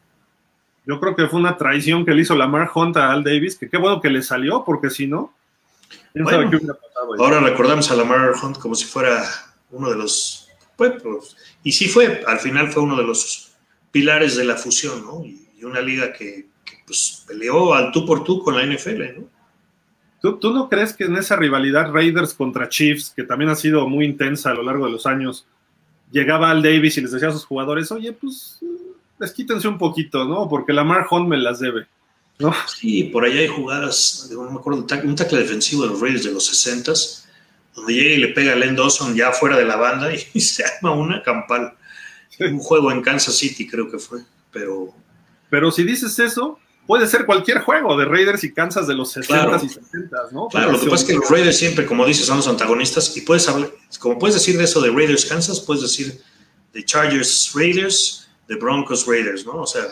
Yo 0.84 0.98
creo 0.98 1.14
que 1.14 1.28
fue 1.28 1.38
una 1.38 1.56
traición 1.56 2.04
que 2.04 2.12
le 2.12 2.22
hizo 2.22 2.34
Lamar 2.34 2.70
Hunt 2.74 2.96
a 2.96 3.12
Al 3.12 3.22
Davis, 3.22 3.56
que 3.56 3.68
qué 3.68 3.76
bueno 3.76 4.00
que 4.00 4.08
le 4.08 4.22
salió, 4.22 4.64
porque 4.64 4.90
si 4.90 5.06
no, 5.06 5.34
ahora 7.18 7.40
recordamos 7.40 7.90
a 7.90 7.94
Lamar 7.94 8.32
Hunt 8.42 8.58
como 8.58 8.74
si 8.74 8.86
fuera 8.86 9.22
uno 9.70 9.90
de 9.90 9.96
los, 9.96 10.48
pues, 10.76 10.94
pues, 11.02 11.36
y 11.62 11.72
sí 11.72 11.88
fue, 11.88 12.24
al 12.26 12.38
final 12.38 12.72
fue 12.72 12.82
uno 12.82 12.96
de 12.96 13.04
los 13.04 13.52
pilares 13.92 14.36
de 14.36 14.44
la 14.44 14.56
fusión, 14.56 15.04
¿no? 15.04 15.24
Y, 15.24 15.44
una 15.60 15.80
liga 15.80 16.12
que, 16.12 16.46
que, 16.64 16.76
pues 16.86 17.24
peleó 17.26 17.74
al 17.74 17.90
tú 17.90 18.06
por 18.06 18.22
tú 18.22 18.40
con 18.44 18.54
la 18.54 18.64
NFL, 18.64 19.16
¿no? 19.16 19.28
¿Tú, 20.20 20.38
no 20.52 20.68
crees 20.68 20.94
que 20.94 21.04
en 21.04 21.16
esa 21.16 21.36
rivalidad 21.36 21.92
Raiders 21.92 22.34
contra 22.34 22.68
Chiefs, 22.68 23.12
que 23.14 23.22
también 23.22 23.50
ha 23.50 23.54
sido 23.54 23.86
muy 23.88 24.04
intensa 24.04 24.50
a 24.50 24.54
lo 24.54 24.64
largo 24.64 24.86
de 24.86 24.92
los 24.92 25.06
años, 25.06 25.46
llegaba 26.10 26.50
al 26.50 26.62
Davis 26.62 26.98
y 26.98 27.02
les 27.02 27.12
decía 27.12 27.28
a 27.28 27.32
sus 27.32 27.44
jugadores, 27.44 27.92
oye, 27.92 28.12
pues 28.12 28.58
desquítense 29.18 29.68
un 29.68 29.78
poquito, 29.78 30.24
¿no? 30.24 30.48
Porque 30.48 30.72
Lamar 30.72 31.06
Hunt 31.08 31.28
me 31.28 31.36
las 31.36 31.60
debe. 31.60 31.86
¿no? 32.38 32.52
Sí, 32.66 33.04
por 33.04 33.24
allá 33.24 33.40
hay 33.40 33.48
jugadas, 33.48 34.28
no 34.32 34.50
me 34.50 34.58
acuerdo, 34.58 34.86
un 35.04 35.16
tackle 35.16 35.38
defensivo 35.38 35.82
de 35.82 35.90
los 35.90 36.00
Raiders 36.00 36.24
de 36.24 36.32
los 36.32 36.46
60 36.46 36.92
donde 37.74 37.94
llega 37.94 38.10
y 38.10 38.18
le 38.18 38.28
pega 38.28 38.52
a 38.52 38.56
Len 38.56 38.76
Dawson 38.76 39.14
ya 39.14 39.32
fuera 39.32 39.56
de 39.56 39.64
la 39.64 39.76
banda 39.76 40.10
y 40.34 40.40
se 40.40 40.64
arma 40.64 40.92
una 40.92 41.22
campal. 41.22 41.74
Un 42.40 42.58
juego 42.58 42.92
en 42.92 43.02
Kansas 43.02 43.36
City 43.36 43.66
creo 43.66 43.90
que 43.90 43.98
fue, 43.98 44.20
pero... 44.52 44.94
Pero 45.50 45.70
si 45.70 45.82
dices 45.82 46.18
eso, 46.18 46.58
puede 46.88 47.06
ser 47.06 47.26
cualquier 47.26 47.58
juego 47.58 47.98
de 47.98 48.06
Raiders 48.06 48.42
y 48.44 48.54
Kansas 48.54 48.86
de 48.86 48.94
los 48.94 49.12
60 49.12 49.60
y 49.62 49.68
70 49.68 50.16
¿no? 50.32 50.48
Claro, 50.48 50.72
lo 50.72 50.80
que 50.80 50.86
pasa 50.86 51.04
es 51.04 51.10
que 51.10 51.16
los 51.16 51.28
Raiders 51.28 51.58
siempre, 51.58 51.84
como 51.84 52.06
dices, 52.06 52.24
son 52.24 52.38
los 52.38 52.48
antagonistas 52.48 53.14
y 53.14 53.20
puedes 53.20 53.46
hablar, 53.46 53.70
como 53.98 54.18
puedes 54.18 54.36
decir 54.36 54.56
de 54.56 54.64
eso 54.64 54.80
de 54.80 54.90
Raiders 54.90 55.26
Kansas, 55.26 55.60
puedes 55.60 55.82
decir 55.82 56.18
de 56.72 56.82
Chargers 56.86 57.52
Raiders, 57.54 58.26
de 58.48 58.56
Broncos 58.56 59.06
Raiders, 59.06 59.44
¿no? 59.44 59.60
O 59.60 59.66
sea, 59.66 59.82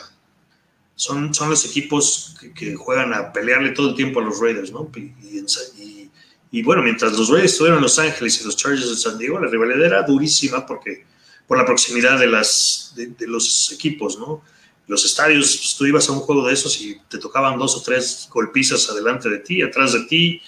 son, 0.94 1.34
son 1.34 1.50
los 1.50 1.66
equipos 1.66 2.34
que, 2.54 2.74
juegan 2.74 3.12
a 3.12 3.30
pelearle 3.30 3.72
todo 3.72 3.90
el 3.90 3.94
tiempo 3.94 4.20
a 4.20 4.22
los 4.22 4.40
Raiders, 4.40 4.72
¿no? 4.72 4.90
Y, 4.96 6.10
y, 6.50 6.62
bueno, 6.62 6.82
mientras 6.82 7.12
los 7.12 7.28
Raiders 7.28 7.52
estuvieron 7.52 7.76
en 7.76 7.82
Los 7.82 7.98
Ángeles 7.98 8.40
y 8.40 8.44
los 8.46 8.56
Chargers 8.56 8.88
de 8.88 8.96
San 8.96 9.18
Diego, 9.18 9.38
la 9.38 9.50
rivalidad 9.50 9.84
era 9.84 10.02
durísima 10.02 10.64
porque 10.64 11.04
por 11.46 11.58
la 11.58 11.66
proximidad 11.66 12.18
de, 12.18 12.28
las, 12.28 12.94
de, 12.96 13.08
de 13.08 13.26
los 13.26 13.70
equipos, 13.70 14.18
¿no? 14.18 14.40
Los 14.86 15.04
estadios, 15.04 15.56
pues, 15.56 15.76
tú 15.76 15.86
ibas 15.86 16.08
a 16.08 16.12
un 16.12 16.20
juego 16.20 16.46
de 16.46 16.54
esos 16.54 16.80
y 16.80 16.98
te 17.08 17.18
tocaban 17.18 17.58
dos 17.58 17.76
o 17.76 17.82
tres 17.82 18.28
golpizas 18.32 18.88
adelante 18.88 19.28
de 19.28 19.38
ti, 19.40 19.62
atrás 19.62 19.92
de 19.92 20.04
ti, 20.04 20.40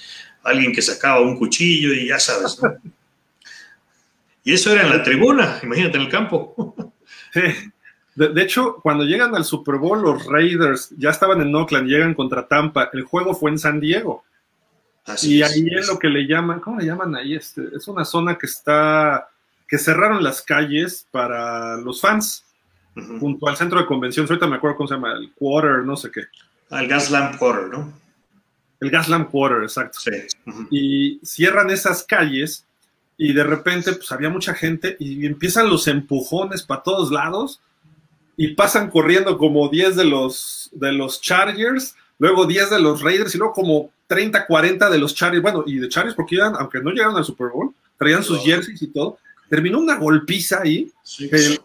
alguien 0.44 0.72
que 0.72 0.82
sacaba 0.82 1.20
un 1.20 1.36
cuchillo 1.36 1.92
y 1.92 2.08
ya 2.08 2.18
sabes, 2.18 2.60
¿no? 2.62 2.76
Y 4.44 4.54
eso 4.54 4.72
era 4.72 4.82
en 4.82 4.88
la 4.88 5.02
tribuna, 5.02 5.60
imagínate 5.62 5.98
en 5.98 6.04
el 6.04 6.08
campo. 6.08 6.74
De, 8.14 8.42
hecho, 8.42 8.80
cuando 8.82 9.04
llegan 9.04 9.36
al 9.36 9.44
Super 9.44 9.76
Bowl, 9.76 10.02
los 10.02 10.26
Raiders 10.26 10.90
ya 10.96 11.10
estaban 11.10 11.40
en 11.40 11.54
Oakland, 11.54 11.86
llegan 11.86 12.14
contra 12.14 12.48
Tampa. 12.48 12.90
El 12.92 13.04
juego 13.04 13.32
fue 13.32 13.52
en 13.52 13.60
San 13.60 13.78
Diego. 13.78 14.24
y 15.22 15.42
ahí 15.42 15.68
es 15.70 15.86
lo 15.86 16.00
que 16.00 16.08
le 16.08 16.26
llaman, 16.26 16.58
¿cómo 16.58 16.80
le 16.80 16.86
llaman 16.86 17.14
ahí? 17.14 17.36
Este, 17.36 17.62
es 17.76 17.86
una 17.86 18.04
zona 18.04 18.36
que 18.36 18.46
está, 18.46 19.28
que 19.68 19.78
cerraron 19.78 20.24
las 20.24 20.42
calles 20.42 21.06
para 21.12 21.76
los 21.76 22.00
fans 22.00 22.47
junto 23.20 23.48
al 23.48 23.56
centro 23.56 23.78
de 23.78 23.86
convenciones. 23.86 24.30
Ahorita 24.30 24.46
me 24.46 24.56
acuerdo 24.56 24.76
cómo 24.76 24.88
se 24.88 24.94
llama, 24.94 25.12
el 25.12 25.32
Quarter, 25.32 25.84
no 25.84 25.96
sé 25.96 26.10
qué. 26.10 26.22
Ah, 26.70 26.82
el 26.82 26.88
Gaslamp 26.88 27.36
Quarter, 27.36 27.68
¿no? 27.68 27.92
El 28.80 28.90
Gaslamp 28.90 29.30
Quarter, 29.30 29.62
exacto. 29.62 29.98
Sí. 29.98 30.10
Y 30.70 31.20
cierran 31.24 31.70
esas 31.70 32.04
calles 32.04 32.64
y 33.16 33.32
de 33.32 33.42
repente 33.42 33.92
pues 33.92 34.10
había 34.12 34.30
mucha 34.30 34.54
gente 34.54 34.96
y 35.00 35.26
empiezan 35.26 35.68
los 35.68 35.88
empujones 35.88 36.62
para 36.62 36.82
todos 36.82 37.10
lados 37.10 37.60
y 38.36 38.54
pasan 38.54 38.90
corriendo 38.90 39.36
como 39.36 39.68
10 39.68 39.96
de 39.96 40.04
los, 40.04 40.70
de 40.72 40.92
los 40.92 41.20
Chargers, 41.20 41.96
luego 42.18 42.46
10 42.46 42.70
de 42.70 42.80
los 42.80 43.02
Raiders 43.02 43.34
y 43.34 43.38
luego 43.38 43.52
como 43.52 43.90
30, 44.06 44.46
40 44.46 44.88
de 44.88 44.98
los 44.98 45.14
Chargers, 45.14 45.42
bueno, 45.42 45.64
y 45.66 45.78
de 45.78 45.88
Chargers 45.88 46.14
porque 46.14 46.36
iban, 46.36 46.54
aunque 46.56 46.80
no 46.80 46.90
llegaron 46.90 47.16
al 47.16 47.24
Super 47.24 47.48
Bowl, 47.48 47.74
traían 47.98 48.22
sus 48.22 48.44
jerseys 48.44 48.80
y 48.80 48.86
todo, 48.86 49.18
terminó 49.48 49.78
una 49.78 49.96
golpiza 49.96 50.60
ahí. 50.62 50.92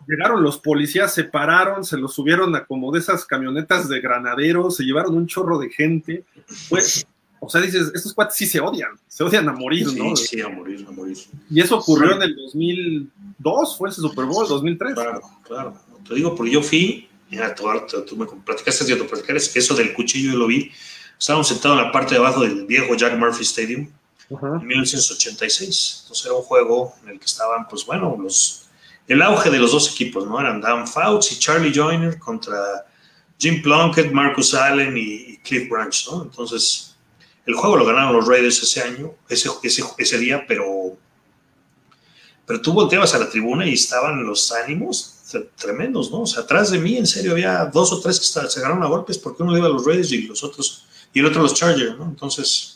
Llegaron 0.07 0.41
los 0.41 0.59
policías, 0.59 1.13
se 1.13 1.25
pararon, 1.25 1.83
se 1.83 1.97
los 1.97 2.13
subieron 2.13 2.55
a 2.55 2.65
como 2.65 2.91
de 2.91 2.99
esas 2.99 3.25
camionetas 3.25 3.89
de 3.89 3.99
granaderos, 3.99 4.77
se 4.77 4.83
llevaron 4.83 5.15
un 5.15 5.27
chorro 5.27 5.59
de 5.59 5.69
gente. 5.69 6.23
Pues, 6.69 7.05
o 7.39 7.49
sea, 7.49 7.61
dices, 7.61 7.91
estos 7.93 8.13
cuates 8.13 8.35
sí 8.35 8.45
se 8.45 8.59
odian, 8.59 8.91
se 9.07 9.23
odian 9.23 9.47
a 9.49 9.53
morir, 9.53 9.87
¿no? 9.93 10.15
Sí, 10.15 10.39
a 10.41 10.47
morir, 10.47 10.85
a 10.87 10.91
morir. 10.91 11.17
Y 11.49 11.59
eso 11.59 11.77
ocurrió 11.77 12.15
en 12.15 12.21
el 12.21 12.35
2002, 12.35 13.77
fue 13.77 13.89
ese 13.89 14.01
Super 14.01 14.25
Bowl, 14.25 14.47
2003. 14.47 14.93
Claro, 14.93 15.21
claro. 15.45 15.73
Te 16.07 16.15
digo, 16.15 16.35
porque 16.35 16.53
yo 16.53 16.61
fui, 16.61 17.09
mira, 17.29 17.53
tú, 17.53 17.65
tú 18.07 18.15
me 18.15 18.25
platicaste 18.25 18.85
de 18.85 19.03
platicar, 19.03 19.35
eso 19.35 19.75
del 19.75 19.93
cuchillo 19.93 20.31
yo 20.31 20.39
lo 20.39 20.47
vi. 20.47 20.71
Estábamos 21.19 21.47
sentados 21.47 21.77
en 21.79 21.85
la 21.85 21.91
parte 21.91 22.15
de 22.15 22.21
abajo 22.21 22.41
del 22.41 22.65
viejo 22.65 22.95
Jack 22.95 23.17
Murphy 23.17 23.43
Stadium 23.43 23.89
en 24.41 24.67
1986. 24.67 25.99
Entonces 26.03 26.25
era 26.25 26.35
un 26.35 26.43
juego 26.43 26.95
en 27.03 27.09
el 27.09 27.19
que 27.19 27.25
estaban, 27.25 27.67
pues 27.67 27.85
bueno, 27.85 28.17
los, 28.21 28.63
el 29.07 29.21
auge 29.21 29.49
de 29.49 29.59
los 29.59 29.71
dos 29.71 29.91
equipos, 29.91 30.25
¿no? 30.25 30.39
Eran 30.39 30.61
Dan 30.61 30.87
Fouts 30.87 31.31
y 31.31 31.39
Charlie 31.39 31.73
Joyner 31.73 32.17
contra 32.19 32.85
Jim 33.37 33.61
Plunkett, 33.61 34.11
Marcus 34.11 34.53
Allen 34.53 34.95
y, 34.97 35.37
Cliff 35.43 35.69
Branch, 35.69 36.07
¿no? 36.09 36.23
Entonces, 36.23 36.95
el 37.45 37.55
juego 37.55 37.75
lo 37.75 37.85
ganaron 37.85 38.13
los 38.13 38.27
Raiders 38.27 38.63
ese 38.63 38.81
año, 38.81 39.13
ese, 39.27 39.49
ese, 39.61 39.83
ese 39.97 40.17
día, 40.17 40.45
pero, 40.47 40.97
pero 42.45 42.61
tú 42.61 42.71
volteabas 42.71 43.13
a 43.13 43.19
la 43.19 43.29
tribuna 43.29 43.67
y 43.67 43.73
estaban 43.73 44.23
los 44.23 44.51
ánimos 44.53 45.13
tremendos, 45.55 46.11
¿no? 46.11 46.21
O 46.21 46.25
sea, 46.25 46.43
atrás 46.43 46.71
de 46.71 46.79
mí, 46.79 46.97
en 46.97 47.07
serio, 47.07 47.31
había 47.31 47.65
dos 47.65 47.91
o 47.91 47.99
tres 47.99 48.19
que 48.19 48.25
se 48.25 48.59
agarraron 48.59 48.83
a 48.83 48.87
golpes 48.87 49.17
porque 49.17 49.43
uno 49.43 49.57
iba 49.57 49.67
a 49.67 49.69
los 49.69 49.85
Raiders 49.85 50.11
y 50.11 50.21
los 50.23 50.43
otros, 50.43 50.85
y 51.13 51.19
el 51.19 51.25
otro 51.25 51.39
a 51.39 51.43
los 51.43 51.53
Chargers, 51.53 51.97
¿no? 51.97 52.05
Entonces, 52.05 52.72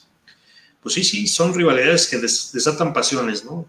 pues 0.82 0.96
sí, 0.96 1.04
sí, 1.04 1.28
son 1.28 1.54
rivalidades 1.54 2.08
que 2.08 2.18
desatan 2.18 2.94
pasiones, 2.94 3.44
¿no? 3.46 3.66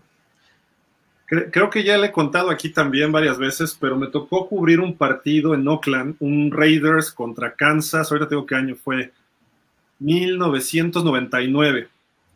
Creo 1.27 1.69
que 1.69 1.85
ya 1.85 1.99
le 1.99 2.07
he 2.07 2.13
contado 2.13 2.49
aquí 2.49 2.71
también 2.71 3.13
varias 3.13 3.37
veces, 3.37 3.77
pero 3.79 3.99
me 3.99 4.07
tocó 4.07 4.49
cubrir 4.49 4.81
un 4.81 4.97
partido 4.97 5.53
en 5.55 5.69
Oakland, 5.69 6.17
un 6.21 6.51
Raiders 6.51 7.13
contra 7.13 7.55
Kansas, 7.55 8.11
ahorita 8.11 8.31
tengo 8.31 8.47
qué 8.47 8.55
año 8.55 8.75
fue, 8.77 9.13
1999. 9.99 11.89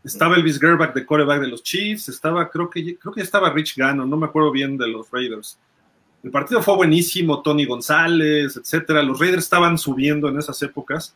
Estaba 0.05 0.37
Elvis 0.37 0.61
Gerback 0.61 0.95
de 0.95 1.07
coreback 1.07 1.41
de 1.41 1.49
los 1.49 1.63
Chiefs, 1.63 2.11
estaba, 2.11 2.51
creo 2.51 2.69
que, 2.69 2.99
creo 2.99 3.15
que 3.15 3.23
estaba 3.23 3.51
Rich 3.51 3.77
Gannon, 3.77 4.11
no 4.11 4.17
me 4.19 4.27
acuerdo 4.27 4.51
bien 4.51 4.77
de 4.77 4.89
los 4.89 5.11
Raiders. 5.11 5.59
El 6.23 6.31
partido 6.31 6.61
fue 6.61 6.77
buenísimo, 6.77 7.41
Tony 7.41 7.65
González, 7.65 8.57
etcétera. 8.57 9.03
Los 9.03 9.19
Raiders 9.19 9.45
estaban 9.45 9.79
subiendo 9.79 10.29
en 10.29 10.39
esas 10.39 10.61
épocas 10.63 11.15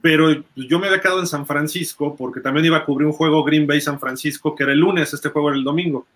pero 0.00 0.44
yo 0.54 0.78
me 0.78 0.86
había 0.86 1.00
quedado 1.00 1.20
en 1.20 1.26
San 1.26 1.46
Francisco 1.46 2.14
porque 2.16 2.40
también 2.40 2.66
iba 2.66 2.76
a 2.76 2.84
cubrir 2.84 3.06
un 3.06 3.12
juego 3.12 3.42
Green 3.44 3.66
Bay 3.66 3.80
San 3.80 3.98
Francisco 3.98 4.54
que 4.54 4.62
era 4.62 4.72
el 4.72 4.78
lunes, 4.78 5.12
este 5.12 5.30
juego 5.30 5.48
era 5.48 5.58
el 5.58 5.64
domingo. 5.64 6.06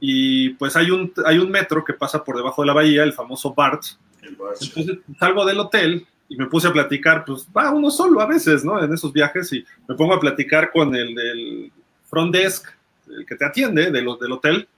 Y 0.00 0.50
pues 0.50 0.76
hay 0.76 0.90
un, 0.90 1.12
hay 1.24 1.38
un 1.38 1.50
metro 1.50 1.84
que 1.84 1.92
pasa 1.92 2.22
por 2.22 2.36
debajo 2.36 2.62
de 2.62 2.66
la 2.66 2.74
bahía, 2.74 3.02
el 3.02 3.12
famoso 3.12 3.54
BART. 3.54 3.82
Entonces 4.22 4.98
salgo 5.18 5.44
del 5.44 5.60
hotel 5.60 6.06
y 6.28 6.36
me 6.36 6.46
puse 6.46 6.68
a 6.68 6.72
platicar, 6.72 7.24
pues 7.24 7.46
va 7.56 7.70
uno 7.70 7.90
solo 7.90 8.20
a 8.20 8.26
veces, 8.26 8.64
¿no? 8.64 8.82
En 8.82 8.92
esos 8.92 9.12
viajes 9.12 9.52
y 9.52 9.64
me 9.86 9.94
pongo 9.94 10.14
a 10.14 10.20
platicar 10.20 10.70
con 10.72 10.94
el 10.94 11.14
del 11.14 11.72
front 12.08 12.34
desk, 12.34 12.66
el 13.08 13.24
que 13.26 13.36
te 13.36 13.44
atiende 13.44 13.90
de 13.90 14.02
los, 14.02 14.18
del 14.18 14.32
hotel. 14.32 14.68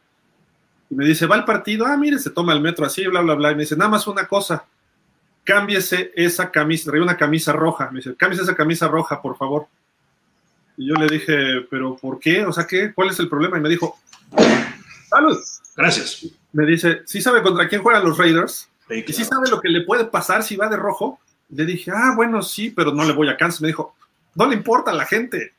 Y 0.90 0.94
me 0.94 1.04
dice, 1.04 1.26
va 1.26 1.36
el 1.36 1.44
partido, 1.44 1.86
ah, 1.86 1.96
mire, 1.96 2.18
se 2.18 2.30
toma 2.30 2.52
el 2.52 2.60
metro 2.60 2.84
así, 2.84 3.06
bla, 3.06 3.20
bla, 3.20 3.34
bla. 3.34 3.52
Y 3.52 3.54
me 3.54 3.60
dice, 3.62 3.76
nada 3.76 3.90
más 3.90 4.06
una 4.06 4.26
cosa, 4.26 4.66
cámbiese 5.48 6.12
esa 6.14 6.50
camisa, 6.50 6.90
traía 6.90 7.02
una 7.02 7.16
camisa 7.16 7.54
roja, 7.54 7.90
me 7.90 8.00
dice, 8.00 8.14
cámbiese 8.14 8.44
esa 8.44 8.54
camisa 8.54 8.86
roja, 8.86 9.22
por 9.22 9.34
favor. 9.38 9.66
Y 10.76 10.88
yo 10.88 10.94
le 10.96 11.06
dije, 11.06 11.62
pero 11.70 11.96
¿por 11.96 12.20
qué? 12.20 12.44
O 12.44 12.52
sea, 12.52 12.66
¿qué? 12.66 12.92
¿Cuál 12.92 13.08
es 13.08 13.18
el 13.18 13.30
problema? 13.30 13.56
Y 13.56 13.62
me 13.62 13.70
dijo, 13.70 13.98
salud. 15.08 15.38
Gracias. 15.74 16.26
Me 16.52 16.66
dice, 16.66 17.00
¿sí 17.06 17.22
sabe 17.22 17.40
contra 17.40 17.66
quién 17.66 17.82
juegan 17.82 18.04
los 18.04 18.18
Raiders? 18.18 18.68
¿Y 18.90 19.10
sí 19.10 19.24
sabe 19.24 19.48
lo 19.48 19.58
que 19.58 19.70
le 19.70 19.86
puede 19.86 20.04
pasar 20.04 20.42
si 20.42 20.54
va 20.54 20.68
de 20.68 20.76
rojo? 20.76 21.18
Le 21.48 21.64
dije, 21.64 21.92
ah, 21.94 22.12
bueno, 22.14 22.42
sí, 22.42 22.68
pero 22.68 22.92
no 22.92 23.06
le 23.06 23.14
voy 23.14 23.30
a 23.30 23.38
Kansas. 23.38 23.62
Me 23.62 23.68
dijo, 23.68 23.96
no 24.34 24.46
le 24.46 24.54
importa 24.54 24.90
a 24.90 24.94
la 24.94 25.06
gente. 25.06 25.54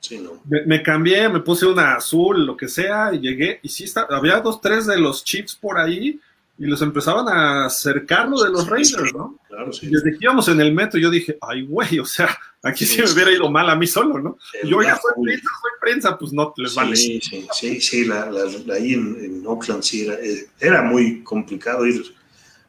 Sí, 0.00 0.18
no. 0.18 0.32
me, 0.44 0.82
cambié, 0.82 1.30
me 1.30 1.40
puse 1.40 1.64
una 1.64 1.94
azul, 1.94 2.44
lo 2.44 2.58
que 2.58 2.68
sea, 2.68 3.14
y 3.14 3.20
llegué, 3.20 3.58
y 3.62 3.70
sí, 3.70 3.84
está, 3.84 4.06
había 4.10 4.38
dos, 4.40 4.60
tres 4.60 4.84
de 4.84 4.98
los 4.98 5.24
chips 5.24 5.54
por 5.54 5.78
ahí, 5.78 6.20
y 6.56 6.66
los 6.66 6.80
empezaban 6.82 7.26
a 7.28 7.66
acercarlo 7.66 8.42
de 8.42 8.50
los 8.50 8.68
Raiders, 8.68 9.12
¿no? 9.12 9.38
Claro, 9.48 9.72
sí. 9.72 9.88
Desde 9.88 10.12
que 10.12 10.18
íbamos 10.20 10.46
en 10.48 10.60
el 10.60 10.72
metro, 10.72 11.00
yo 11.00 11.10
dije, 11.10 11.36
ay, 11.40 11.62
güey, 11.62 11.98
o 11.98 12.04
sea, 12.04 12.36
aquí 12.62 12.84
sí, 12.84 13.02
me 13.02 13.10
hubiera 13.10 13.32
ido 13.32 13.50
mal 13.50 13.68
a 13.68 13.76
mí 13.76 13.86
solo, 13.86 14.20
¿no? 14.20 14.38
yo 14.62 14.82
ya 14.82 14.96
soy 14.96 15.24
prensa, 15.24 15.48
soy 15.60 15.70
prensa, 15.80 16.18
pues 16.18 16.32
no 16.32 16.54
les 16.56 16.74
vale. 16.74 16.96
Sí, 16.96 17.20
sí, 17.20 17.46
sí, 17.52 17.80
sí, 17.80 18.04
la, 18.04 18.30
la, 18.30 18.74
ahí 18.74 18.94
en, 18.94 19.42
Oakland 19.44 19.82
sí 19.82 20.06
era, 20.06 20.14
eh, 20.14 20.46
era, 20.60 20.82
muy 20.82 21.22
complicado 21.22 21.86
ir. 21.86 22.04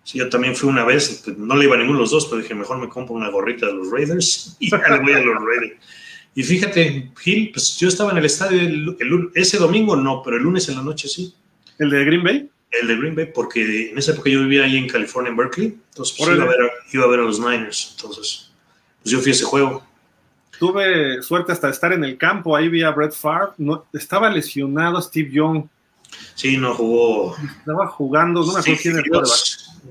Sí, 0.03 0.19
yo 0.19 0.29
también 0.29 0.55
fui 0.55 0.69
una 0.69 0.83
vez, 0.83 1.21
pues, 1.23 1.37
no 1.37 1.55
le 1.55 1.65
iba 1.65 1.75
a 1.75 1.77
ninguno 1.77 1.99
de 1.99 2.03
los 2.03 2.11
dos, 2.11 2.25
pero 2.25 2.41
dije, 2.41 2.55
mejor 2.55 2.79
me 2.79 2.89
compro 2.89 3.15
una 3.15 3.29
gorrita 3.29 3.67
de 3.67 3.73
los 3.73 3.91
Raiders 3.91 4.55
y 4.59 4.69
ya 4.69 4.77
le 4.77 4.99
voy 4.99 5.13
a 5.13 5.19
los 5.19 5.43
Raiders. 5.43 5.79
Y 6.33 6.43
fíjate, 6.43 7.11
Gil, 7.17 7.51
pues 7.51 7.77
yo 7.77 7.87
estaba 7.87 8.11
en 8.11 8.17
el 8.17 8.25
estadio 8.25 8.59
el, 8.59 9.31
ese 9.35 9.57
domingo, 9.57 9.95
no, 9.95 10.21
pero 10.23 10.37
el 10.37 10.43
lunes 10.43 10.67
en 10.69 10.75
la 10.75 10.83
noche 10.83 11.07
sí. 11.07 11.33
¿El 11.79 11.89
de 11.89 12.05
Green 12.05 12.23
Bay? 12.23 12.49
El 12.71 12.87
de 12.87 12.95
Green 12.97 13.15
Bay, 13.15 13.31
porque 13.33 13.91
en 13.91 13.97
esa 13.97 14.11
época 14.11 14.29
yo 14.29 14.41
vivía 14.41 14.63
ahí 14.63 14.77
en 14.77 14.87
California, 14.87 15.29
en 15.29 15.37
Berkeley, 15.37 15.77
entonces 15.89 16.15
pues, 16.17 16.29
iba, 16.29 16.43
a 16.43 16.47
ver, 16.47 16.57
iba, 16.91 17.03
a 17.03 17.07
ver, 17.07 17.19
a 17.19 17.23
los 17.23 17.39
Niners, 17.39 17.95
entonces 17.95 18.51
pues 19.01 19.11
yo 19.11 19.19
fui 19.19 19.29
a 19.29 19.33
ese 19.33 19.45
juego. 19.45 19.85
Tuve 20.59 21.21
suerte 21.21 21.51
hasta 21.51 21.69
estar 21.69 21.93
en 21.93 22.03
el 22.03 22.17
campo, 22.17 22.55
ahí 22.55 22.69
vi 22.69 22.81
a 22.81 22.91
Brett 22.91 23.13
Favre, 23.13 23.51
no, 23.57 23.85
estaba 23.93 24.29
lesionado 24.29 25.01
Steve 25.01 25.29
Young. 25.31 25.65
Sí, 26.33 26.57
no 26.57 26.73
jugó. 26.73 27.35
Estaba 27.59 27.87
jugando, 27.87 28.43
no 28.45 28.57
acuerdo 28.57 28.79
quién 28.81 28.97
era 28.97 29.25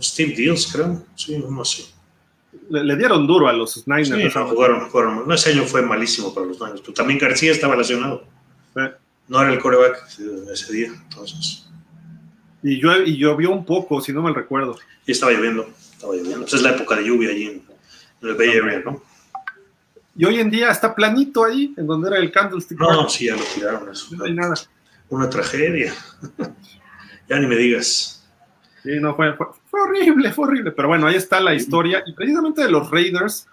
Steve 0.01 0.35
Deals, 0.37 0.71
creo, 0.73 1.05
sí, 1.15 1.39
no 1.39 1.65
sé. 1.65 1.85
Le, 2.71 2.97
dieron 2.97 3.27
duro 3.27 3.47
a 3.47 3.53
los 3.53 3.87
Niners. 3.87 4.09
Sí, 4.09 4.39
no, 4.39 4.49
jugaron, 4.49 4.89
jugaron, 4.89 5.29
no, 5.29 5.35
ese 5.35 5.51
año 5.51 5.65
fue 5.65 5.83
malísimo 5.83 6.35
para 6.35 6.47
los 6.47 6.59
Niners, 6.59 6.81
pero 6.81 6.95
también 6.95 7.19
García 7.19 7.53
estaba 7.53 7.77
lesionado. 7.77 8.25
No 9.27 9.41
era 9.41 9.53
el 9.53 9.59
coreback 9.59 10.07
ese 10.53 10.73
día, 10.73 10.89
entonces... 10.89 11.65
Y, 12.65 12.81
y 12.81 13.19
llovió 13.19 13.51
un 13.51 13.65
poco, 13.65 14.01
si 14.01 14.11
no 14.11 14.23
me 14.23 14.33
recuerdo. 14.33 14.75
Y 15.07 15.13
estaba 15.13 15.33
lloviendo, 15.33 15.69
estaba 15.93 16.15
lloviendo. 16.15 16.41
Pues 16.41 16.55
es 16.55 16.63
la 16.63 16.71
época 16.71 16.97
de 16.97 17.05
lluvia 17.05 17.29
allí 17.29 17.47
en, 17.47 17.63
el 18.23 18.35
Bay 18.37 18.57
Area, 18.57 18.83
¿no? 18.83 19.03
Y 20.17 20.25
hoy 20.25 20.41
en 20.41 20.49
día 20.49 20.71
está 20.71 20.95
planito 20.95 21.45
ahí, 21.45 21.75
en 21.77 21.87
donde 21.87 22.09
era 22.09 22.19
el 22.19 22.33
Candlestick. 22.33 22.81
No, 22.81 23.07
sí, 23.07 23.27
ya 23.27 23.37
lo 23.37 23.43
tiraron. 23.55 23.91
Eso. 23.91 24.17
No 24.17 24.25
hay 24.25 24.33
nada. 24.33 24.55
Una 25.11 25.29
tragedia. 25.29 25.93
ya 27.29 27.39
ni 27.39 27.47
me 27.47 27.57
digas. 27.57 28.25
Sí, 28.83 28.99
no, 28.99 29.15
fue, 29.15 29.35
fue, 29.37 29.81
horrible, 29.83 30.33
fue 30.33 30.47
horrible. 30.47 30.71
Pero 30.73 30.89
bueno, 30.89 31.07
ahí 31.07 31.17
está 31.17 31.41
la 31.41 31.55
historia. 31.55 32.03
Y 32.07 32.15
precisamente 32.15 32.63
de 32.63 32.71
los 32.71 32.91
Raiders, 32.91 33.47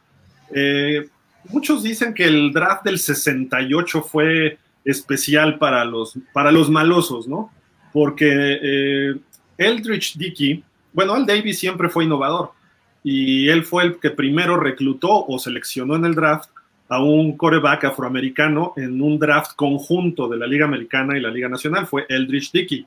Eh, 0.54 1.10
muchos 1.50 1.82
dicen 1.82 2.14
que 2.14 2.26
el 2.26 2.52
draft 2.52 2.84
del 2.84 3.00
68 3.00 4.02
fue 4.04 4.58
especial 4.84 5.58
para 5.58 5.86
los, 5.86 6.14
para 6.34 6.52
los 6.52 6.70
malosos, 6.70 7.28
¿no? 7.28 7.52
Porque 7.92 8.30
eh, 8.62 9.16
Eldridge 9.58 10.18
Dickey, 10.18 10.64
bueno, 10.94 11.14
Al 11.14 11.26
Davis 11.26 11.60
siempre 11.60 11.90
fue 11.90 12.06
innovador 12.06 12.52
y 13.04 13.50
él 13.50 13.64
fue 13.64 13.84
el 13.84 14.00
que 14.00 14.12
primero 14.12 14.58
reclutó 14.58 15.26
o 15.26 15.40
seleccionó 15.40 15.96
en 15.96 16.06
el 16.06 16.16
draft 16.16 16.50
a 16.90 17.02
un 17.02 17.38
coreback 17.38 17.86
afroamericano 17.86 18.74
en 18.76 19.02
un 19.02 19.18
draft 19.18 19.54
conjunto 19.56 20.28
de 20.28 20.38
la 20.38 20.46
Liga 20.46 20.66
Americana 20.66 21.18
y 21.18 21.22
la 21.22 21.32
Liga 21.32 21.48
Nacional, 21.48 21.88
fue 21.88 22.06
Eldridge 22.10 22.52
Dickey. 22.52 22.86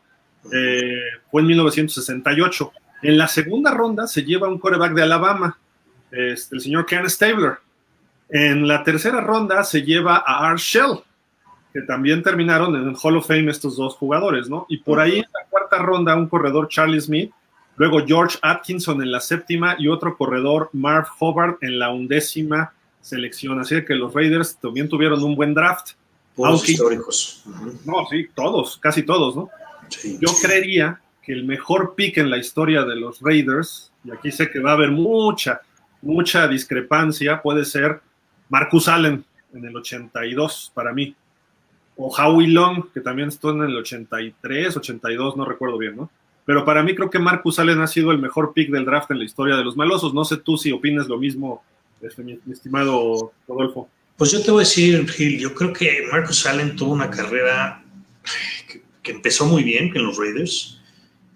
Eh, 0.52 1.00
fue 1.30 1.40
en 1.40 1.48
1968. 1.48 2.72
En 3.02 3.16
la 3.16 3.26
segunda 3.28 3.70
ronda 3.70 4.06
se 4.06 4.22
lleva 4.22 4.48
un 4.48 4.58
coreback 4.58 4.92
de 4.92 5.02
Alabama, 5.02 5.58
este, 6.10 6.56
el 6.56 6.60
señor 6.60 6.84
Ken 6.84 7.08
Stabler. 7.08 7.54
En 8.28 8.68
la 8.68 8.84
tercera 8.84 9.20
ronda 9.20 9.64
se 9.64 9.82
lleva 9.82 10.16
a 10.16 10.50
Art 10.50 10.58
Shell, 10.58 11.00
que 11.74 11.82
también 11.82 12.22
terminaron 12.22 12.76
en 12.76 12.88
el 12.88 12.96
Hall 13.02 13.16
of 13.16 13.26
Fame 13.26 13.50
estos 13.50 13.76
dos 13.76 13.96
jugadores, 13.96 14.48
¿no? 14.48 14.64
Y 14.68 14.76
por 14.76 15.00
ahí 15.00 15.18
en 15.18 15.26
la 15.34 15.44
cuarta 15.50 15.78
ronda 15.78 16.14
un 16.14 16.28
corredor 16.28 16.68
Charlie 16.68 17.00
Smith, 17.00 17.32
luego 17.74 18.06
George 18.06 18.38
Atkinson 18.42 19.02
en 19.02 19.10
la 19.10 19.18
séptima 19.18 19.74
y 19.76 19.88
otro 19.88 20.16
corredor 20.16 20.70
Marv 20.72 21.08
Hobart 21.18 21.60
en 21.64 21.80
la 21.80 21.90
undécima 21.90 22.72
selección. 23.00 23.58
Así 23.58 23.84
que 23.84 23.96
los 23.96 24.14
Raiders 24.14 24.56
también 24.56 24.88
tuvieron 24.88 25.20
un 25.24 25.34
buen 25.34 25.52
draft. 25.52 25.94
Todos 26.36 26.68
históricos. 26.68 27.42
No, 27.84 28.06
sí, 28.08 28.28
todos, 28.32 28.78
casi 28.78 29.02
todos, 29.02 29.34
¿no? 29.34 29.50
Yo 30.20 30.28
creería 30.40 31.00
que 31.24 31.32
el 31.32 31.42
mejor 31.42 31.96
pick 31.96 32.18
en 32.18 32.30
la 32.30 32.38
historia 32.38 32.84
de 32.84 32.94
los 32.94 33.20
Raiders, 33.20 33.90
y 34.04 34.12
aquí 34.12 34.30
sé 34.30 34.48
que 34.48 34.60
va 34.60 34.70
a 34.70 34.74
haber 34.74 34.92
mucha, 34.92 35.60
mucha 36.02 36.46
discrepancia, 36.46 37.42
puede 37.42 37.64
ser 37.64 38.00
Marcus 38.48 38.86
Allen 38.86 39.24
en 39.52 39.64
el 39.64 39.76
82 39.76 40.70
para 40.72 40.92
mí. 40.92 41.16
O 41.96 42.08
Howie 42.08 42.48
Long, 42.48 42.90
que 42.92 43.00
también 43.00 43.28
estuvo 43.28 43.52
en 43.52 43.62
el 43.62 43.76
83, 43.76 44.76
82, 44.76 45.36
no 45.36 45.44
recuerdo 45.44 45.78
bien, 45.78 45.96
¿no? 45.96 46.10
Pero 46.44 46.64
para 46.64 46.82
mí 46.82 46.94
creo 46.94 47.08
que 47.08 47.18
Marcus 47.18 47.58
Allen 47.58 47.80
ha 47.80 47.86
sido 47.86 48.12
el 48.12 48.18
mejor 48.18 48.52
pick 48.52 48.70
del 48.70 48.84
draft 48.84 49.10
en 49.10 49.18
la 49.18 49.24
historia 49.24 49.56
de 49.56 49.64
los 49.64 49.76
malosos. 49.76 50.12
No 50.12 50.24
sé 50.24 50.36
tú 50.36 50.56
si 50.56 50.72
opinas 50.72 51.08
lo 51.08 51.18
mismo, 51.18 51.62
este, 52.02 52.22
mi, 52.22 52.38
estimado 52.50 53.32
Rodolfo. 53.48 53.88
Pues 54.16 54.30
yo 54.30 54.42
te 54.42 54.50
voy 54.50 54.62
a 54.62 54.66
decir, 54.66 55.08
Gil, 55.08 55.38
yo 55.38 55.54
creo 55.54 55.72
que 55.72 56.06
Marcus 56.10 56.46
Allen 56.46 56.76
tuvo 56.76 56.92
una 56.92 57.10
carrera 57.10 57.82
que, 59.02 59.10
empezó 59.10 59.46
muy 59.46 59.62
bien 59.62 59.90
en 59.94 60.04
los 60.04 60.16
Raiders 60.18 60.80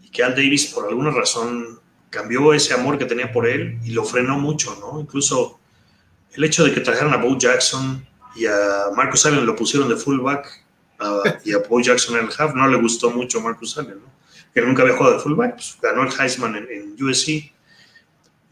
y 0.03 0.11
que 0.11 0.23
Al 0.23 0.35
Davis 0.35 0.66
por 0.66 0.87
alguna 0.87 1.11
razón 1.11 1.81
cambió 2.11 2.53
ese 2.55 2.73
amor 2.75 2.99
que 2.99 3.05
tenía 3.05 3.33
por 3.33 3.47
él 3.47 3.79
y 3.85 3.90
lo 3.90 4.05
frenó 4.05 4.38
mucho, 4.38 4.77
¿no? 4.81 5.01
Incluso 5.01 5.59
el 6.35 6.44
hecho 6.44 6.64
de 6.64 6.73
que 6.73 6.81
trajeran 6.81 7.12
a 7.12 7.16
Bo 7.16 7.37
Jackson 7.37 8.07
y 8.35 8.47
a 8.47 8.87
Marcus 8.97 9.27
Allen 9.27 9.47
lo 9.47 9.57
pusieron 9.57 9.88
de 9.88 9.97
fullback 9.97 10.64
y 11.45 11.53
a 11.53 11.59
Bo 11.59 11.81
Jackson 11.81 12.19
en 12.19 12.27
el 12.27 12.33
half, 12.37 12.55
no 12.55 12.67
le 12.69 12.81
gustó 12.81 13.11
mucho 13.11 13.41
Marcus 13.41 13.79
Allen, 13.79 14.01
¿no? 14.01 14.19
que 14.53 14.62
nunca 14.62 14.83
había 14.83 14.97
jugado 14.97 15.17
de 15.17 15.21
fullback, 15.23 15.55
pues, 15.55 15.79
ganó 15.81 16.03
el 16.03 16.11
Heisman 16.19 16.57
en, 16.57 16.97
USC. 17.01 17.53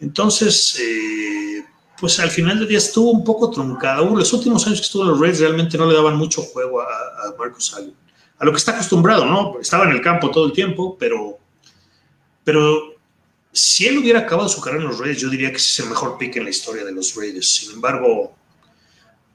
Entonces, 0.01 0.79
eh, 0.81 1.65
pues 1.99 2.21
al 2.21 2.31
final 2.31 2.59
del 2.59 2.69
día 2.69 2.79
estuvo 2.79 3.11
un 3.11 3.25
poco 3.25 3.51
truncado. 3.51 4.15
Los 4.15 4.33
últimos 4.33 4.67
años 4.67 4.81
que 4.81 4.85
estuvo 4.85 5.03
en 5.05 5.11
los 5.11 5.21
Reds 5.21 5.41
realmente 5.41 5.79
no 5.79 5.87
le 5.87 5.95
daban 5.95 6.17
mucho 6.17 6.43
juego 6.43 6.81
a, 6.81 6.87
a 6.87 7.35
Marcus 7.39 7.75
Allen. 7.75 7.95
A 8.39 8.45
lo 8.45 8.53
que 8.53 8.59
está 8.59 8.73
acostumbrado, 8.73 9.25
¿no? 9.25 9.59
Estaba 9.61 9.85
en 9.85 9.93
el 9.93 10.03
campo 10.03 10.31
todo 10.31 10.47
el 10.47 10.53
tiempo, 10.53 10.97
pero, 10.99 11.39
pero 12.45 12.95
si 13.51 13.87
él 13.87 13.97
hubiera 13.99 14.21
acabado 14.21 14.49
su 14.51 14.61
carrera 14.61 14.83
en 14.83 14.91
los 14.91 14.99
Raiders, 14.99 15.23
yo 15.23 15.31
diría 15.31 15.51
que 15.51 15.57
es 15.57 15.81
el 15.81 15.89
mejor 15.89 16.19
pick 16.19 16.37
en 16.37 16.45
la 16.45 16.51
historia 16.51 16.85
de 16.85 16.93
los 16.93 17.15
Raiders. 17.15 17.49
Sin 17.49 17.73
embargo, 17.73 18.37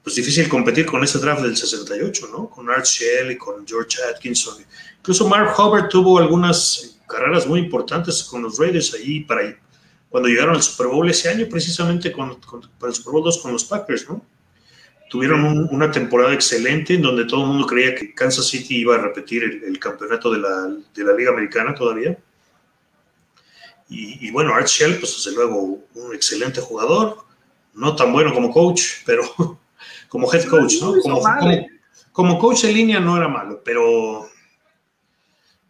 pues 0.02 0.16
difícil 0.16 0.48
competir 0.48 0.86
con 0.86 1.04
ese 1.04 1.18
draft 1.18 1.42
del 1.42 1.56
68, 1.56 2.28
¿no? 2.32 2.50
Con 2.50 2.68
Art 2.70 2.84
Shell 2.84 3.30
y 3.30 3.38
con 3.38 3.66
George 3.66 3.98
Atkinson. 4.10 4.56
Incluso 4.98 5.28
Mark 5.28 5.54
Hubbard 5.58 5.88
tuvo 5.88 6.18
algunas 6.18 6.98
carreras 7.06 7.46
muy 7.46 7.60
importantes 7.60 8.22
con 8.24 8.42
los 8.42 8.58
Raiders 8.58 8.94
ahí 8.94 9.20
para 9.20 9.56
cuando 10.12 10.28
llegaron 10.28 10.54
al 10.54 10.62
Super 10.62 10.88
Bowl 10.88 11.08
ese 11.08 11.30
año, 11.30 11.46
precisamente 11.48 12.12
con, 12.12 12.38
para 12.78 12.90
el 12.90 12.94
Super 12.94 13.12
Bowl 13.12 13.24
2 13.24 13.38
con 13.38 13.52
los 13.52 13.64
Packers, 13.64 14.08
¿no? 14.10 14.22
Tuvieron 15.08 15.68
una 15.70 15.90
temporada 15.90 16.34
excelente 16.34 16.94
en 16.94 17.02
donde 17.02 17.24
todo 17.24 17.42
el 17.42 17.48
mundo 17.48 17.66
creía 17.66 17.94
que 17.94 18.14
Kansas 18.14 18.46
City 18.46 18.76
iba 18.76 18.94
a 18.94 18.98
repetir 18.98 19.42
el, 19.42 19.78
campeonato 19.78 20.30
de 20.30 20.38
la, 20.38 20.68
de 20.94 21.04
la, 21.04 21.14
Liga 21.14 21.30
Americana 21.30 21.74
todavía. 21.74 22.18
Y, 23.88 24.30
bueno, 24.30 24.54
Art 24.54 24.68
Shell, 24.68 24.98
pues 24.98 25.16
desde 25.16 25.36
luego, 25.36 25.80
un 25.94 26.14
excelente 26.14 26.62
jugador, 26.62 27.18
no 27.74 27.94
tan 27.94 28.10
bueno 28.10 28.32
como 28.32 28.50
coach, 28.50 28.82
pero 29.04 29.22
como 30.12 30.30
head 30.30 30.44
coach, 30.44 30.74
¿no? 30.82 30.92
Como, 31.00 31.22
como, 32.12 32.38
coach 32.38 32.64
en 32.64 32.74
línea 32.74 33.00
no 33.00 33.16
era 33.16 33.28
malo, 33.28 33.62
pero 33.64 34.28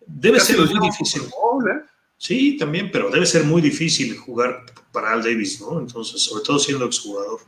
debe 0.04 0.40
ser 0.40 0.58
muy 0.58 0.88
difícil. 0.88 1.22
¿eh? 1.22 1.86
Sí, 2.18 2.56
también, 2.56 2.90
pero 2.90 3.08
debe 3.08 3.24
ser 3.24 3.44
muy 3.44 3.62
difícil 3.62 4.16
jugar 4.16 4.64
para 4.90 5.12
Al 5.12 5.22
Davis, 5.22 5.60
¿no? 5.60 5.78
Entonces, 5.78 6.20
sobre 6.20 6.42
todo 6.42 6.58
siendo 6.58 6.86
exjugador. 6.86 7.38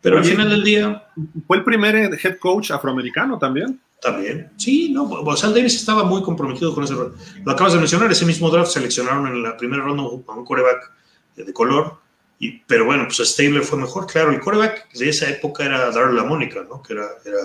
Pero 0.00 0.16
al 0.16 0.24
final 0.24 0.48
del 0.48 0.64
día. 0.64 1.04
Fue 1.46 1.58
el 1.58 1.64
primer 1.64 1.94
head 1.94 2.38
coach 2.38 2.70
afroamericano 2.70 3.38
también. 3.38 3.78
También. 4.00 4.50
Sí, 4.56 4.90
no, 4.90 5.10
Al 5.30 5.54
Davis 5.54 5.74
estaba 5.74 6.04
muy 6.04 6.22
comprometido 6.22 6.74
con 6.74 6.84
ese 6.84 6.94
rol. 6.94 7.14
Lo 7.44 7.52
acabas 7.52 7.74
de 7.74 7.80
mencionar, 7.80 8.10
ese 8.10 8.24
mismo 8.24 8.48
draft 8.48 8.70
seleccionaron 8.70 9.26
en 9.26 9.42
la 9.42 9.58
primera 9.58 9.82
ronda 9.82 10.04
a 10.04 10.32
un 10.32 10.44
coreback 10.46 10.90
de 11.36 11.52
color. 11.52 12.07
Y, 12.38 12.60
pero 12.66 12.84
bueno, 12.84 13.06
pues 13.06 13.28
Stabler 13.28 13.62
fue 13.62 13.78
mejor. 13.78 14.06
Claro, 14.06 14.30
el 14.30 14.40
coreback 14.40 14.92
de 14.92 15.08
esa 15.08 15.28
época 15.28 15.64
era 15.64 15.90
Darryl 15.90 16.16
La 16.16 16.24
Mónica, 16.24 16.64
¿no? 16.68 16.82
Que 16.82 16.92
era, 16.92 17.08
era 17.24 17.40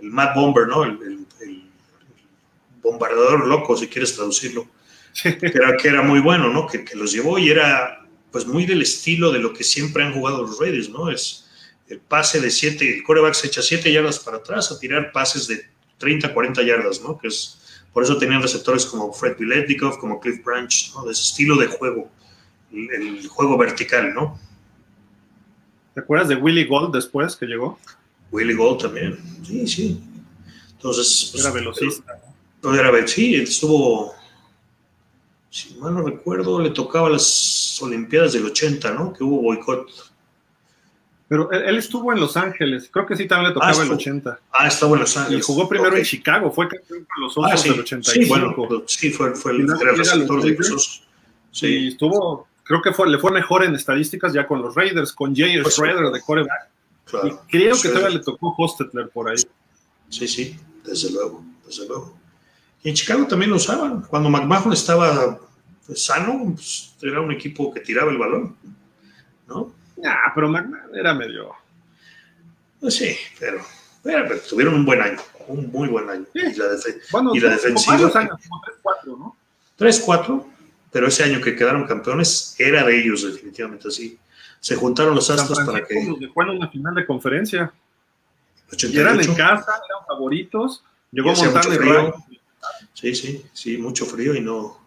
el 0.00 0.10
Matt 0.10 0.34
Bomber, 0.34 0.66
¿no? 0.66 0.84
El, 0.84 0.98
el, 1.40 1.62
bombardador 2.82 3.46
loco, 3.46 3.76
si 3.76 3.86
quieres 3.86 4.14
traducirlo. 4.16 4.66
Que, 5.22 5.38
era, 5.54 5.76
que 5.76 5.88
era 5.88 6.02
muy 6.02 6.20
bueno, 6.20 6.48
¿no? 6.48 6.66
Que, 6.66 6.84
que 6.84 6.96
los 6.96 7.12
llevó 7.12 7.38
y 7.38 7.50
era 7.50 8.02
pues 8.32 8.46
muy 8.46 8.64
del 8.64 8.82
estilo 8.82 9.30
de 9.30 9.38
lo 9.38 9.52
que 9.52 9.62
siempre 9.62 10.02
han 10.02 10.14
jugado 10.14 10.42
los 10.42 10.58
Raiders, 10.58 10.88
¿no? 10.88 11.10
Es 11.10 11.42
el 11.88 12.00
pase 12.00 12.40
de 12.40 12.50
7, 12.50 12.96
el 12.96 13.02
coreback 13.02 13.34
se 13.34 13.48
echa 13.48 13.62
7 13.62 13.92
yardas 13.92 14.18
para 14.18 14.38
atrás 14.38 14.72
a 14.72 14.78
tirar 14.78 15.12
pases 15.12 15.46
de 15.46 15.66
30, 15.98 16.32
40 16.32 16.62
yardas, 16.62 17.02
¿no? 17.02 17.18
Que 17.18 17.28
es, 17.28 17.58
por 17.92 18.02
eso 18.02 18.16
tenían 18.16 18.40
receptores 18.40 18.86
como 18.86 19.12
Fred 19.12 19.36
Biletnikov, 19.38 19.98
como 19.98 20.18
Cliff 20.18 20.42
Branch, 20.42 20.92
¿no? 20.94 21.04
De 21.04 21.12
ese 21.12 21.22
estilo 21.22 21.56
de 21.56 21.66
juego, 21.66 22.10
el, 22.72 23.26
juego 23.28 23.56
vertical, 23.58 24.14
¿no? 24.14 24.38
¿Te 25.94 26.00
acuerdas 26.00 26.28
de 26.28 26.36
Willie 26.36 26.64
Gold 26.64 26.94
después 26.94 27.36
que 27.36 27.46
llegó? 27.46 27.78
Willie 28.30 28.54
Gold 28.54 28.82
también, 28.82 29.18
sí, 29.44 29.66
sí. 29.66 30.00
Entonces. 30.72 31.30
Pues, 31.32 31.44
era 31.44 31.52
velocista. 31.52 32.20
¿no? 32.62 32.74
Era, 32.74 33.06
sí, 33.06 33.34
estuvo. 33.34 34.14
Si 35.50 35.74
mal 35.74 35.94
no 35.94 36.02
recuerdo, 36.02 36.60
le 36.60 36.70
tocaba 36.70 37.10
las 37.10 37.78
Olimpiadas 37.82 38.32
del 38.32 38.46
80, 38.46 38.92
¿no? 38.92 39.12
Que 39.12 39.22
hubo 39.22 39.42
boicot 39.42 40.12
pero 41.32 41.50
él, 41.50 41.78
estuvo 41.78 42.12
en 42.12 42.20
Los 42.20 42.36
Ángeles, 42.36 42.90
creo 42.92 43.06
que 43.06 43.16
sí 43.16 43.26
también 43.26 43.48
le 43.48 43.54
tocaba 43.54 43.72
ah, 43.72 43.84
el 43.84 43.90
80. 43.90 44.38
Ah, 44.52 44.66
estuvo 44.66 44.92
en 44.92 45.00
Los 45.00 45.16
Ángeles. 45.16 45.40
Y 45.40 45.42
jugó 45.42 45.66
primero 45.66 45.96
en 45.96 46.04
Chicago, 46.04 46.52
fue 46.52 46.68
campeón 46.68 47.06
con 47.06 47.22
los 47.22 47.38
Osos 47.38 47.64
ah, 47.64 47.68
del 47.70 47.80
85. 47.80 48.22
Sí, 48.22 48.28
bueno, 48.28 48.84
sí, 48.86 49.10
fue, 49.12 49.34
fue 49.34 49.52
el, 49.52 49.66
receptor 49.96 50.42
de 50.42 50.50
los 50.50 50.70
Osos. 50.70 51.08
Sí, 51.50 51.88
estuvo, 51.88 52.46
creo 52.64 52.82
que 52.82 52.92
fue, 52.92 53.08
le 53.08 53.18
fue 53.18 53.30
mejor 53.30 53.64
en 53.64 53.74
estadísticas 53.74 54.32
ya 54.32 54.46
con 54.46 54.62
los 54.62 54.74
Raiders, 54.74 55.12
con 55.12 55.34
Jay 55.34 55.60
pues 55.62 55.74
Schroeder 55.74 56.10
de 56.10 56.20
coreback. 56.20 56.68
Claro, 57.04 57.28
y 57.28 57.50
creo 57.50 57.74
que 57.80 57.88
todavía 57.88 58.10
le 58.10 58.20
tocó 58.20 58.54
Hostetler 58.56 59.08
por 59.08 59.28
ahí. 59.28 59.36
Sí, 60.08 60.28
sí, 60.28 60.58
desde 60.84 61.10
luego, 61.10 61.44
desde 61.66 61.86
luego. 61.86 62.16
Y 62.82 62.90
en 62.90 62.94
Chicago 62.94 63.26
también 63.26 63.50
lo 63.50 63.56
usaban. 63.56 64.02
Cuando 64.02 64.28
McMahon 64.28 64.72
estaba 64.72 65.38
pues, 65.86 66.04
sano, 66.04 66.52
pues, 66.54 66.94
era 67.02 67.20
un 67.20 67.32
equipo 67.32 67.72
que 67.72 67.80
tiraba 67.80 68.10
el 68.10 68.18
balón, 68.18 68.56
¿no? 69.48 69.72
Ah, 70.04 70.32
pero 70.34 70.48
McMahon 70.48 70.94
era 70.94 71.14
medio. 71.14 71.52
Pues 72.80 72.94
sí, 72.94 73.16
pero, 73.38 73.62
tuvieron 74.48 74.74
un 74.74 74.84
buen 74.84 75.00
año, 75.00 75.18
un 75.46 75.70
muy 75.70 75.88
buen 75.88 76.08
año. 76.10 76.26
Y 76.34 76.54
la, 76.54 76.66
bueno, 77.12 77.34
y 77.34 77.40
la 77.40 77.50
defensiva. 77.50 77.94
Años, 77.94 78.40
como 78.48 78.62
3-4, 79.04 79.18
¿no? 79.18 79.36
3-4, 79.78 80.46
pero 80.92 81.08
ese 81.08 81.24
año 81.24 81.40
que 81.40 81.56
quedaron 81.56 81.86
campeones 81.86 82.54
era 82.58 82.84
de 82.84 83.00
ellos, 83.00 83.22
definitivamente 83.22 83.88
así. 83.88 84.18
Se 84.60 84.76
juntaron 84.76 85.14
los 85.14 85.28
astros 85.30 85.58
para 85.66 85.84
que. 85.84 86.04
Los 86.04 86.20
dejó 86.20 86.42
en 86.42 86.50
una 86.50 86.68
final 86.68 86.94
de 86.94 87.06
conferencia. 87.06 87.72
88. 88.72 88.96
Y 88.96 89.00
eran 89.00 89.20
en 89.20 89.34
casa, 89.34 89.72
eran 89.88 90.06
favoritos. 90.06 90.84
Llegó 91.10 91.34
Montana 91.34 91.74
y 91.74 91.78
frío. 91.78 92.14
Sí, 92.94 93.14
sí, 93.14 93.44
sí, 93.52 93.78
mucho 93.78 94.06
frío 94.06 94.34
y 94.34 94.40
no. 94.40 94.80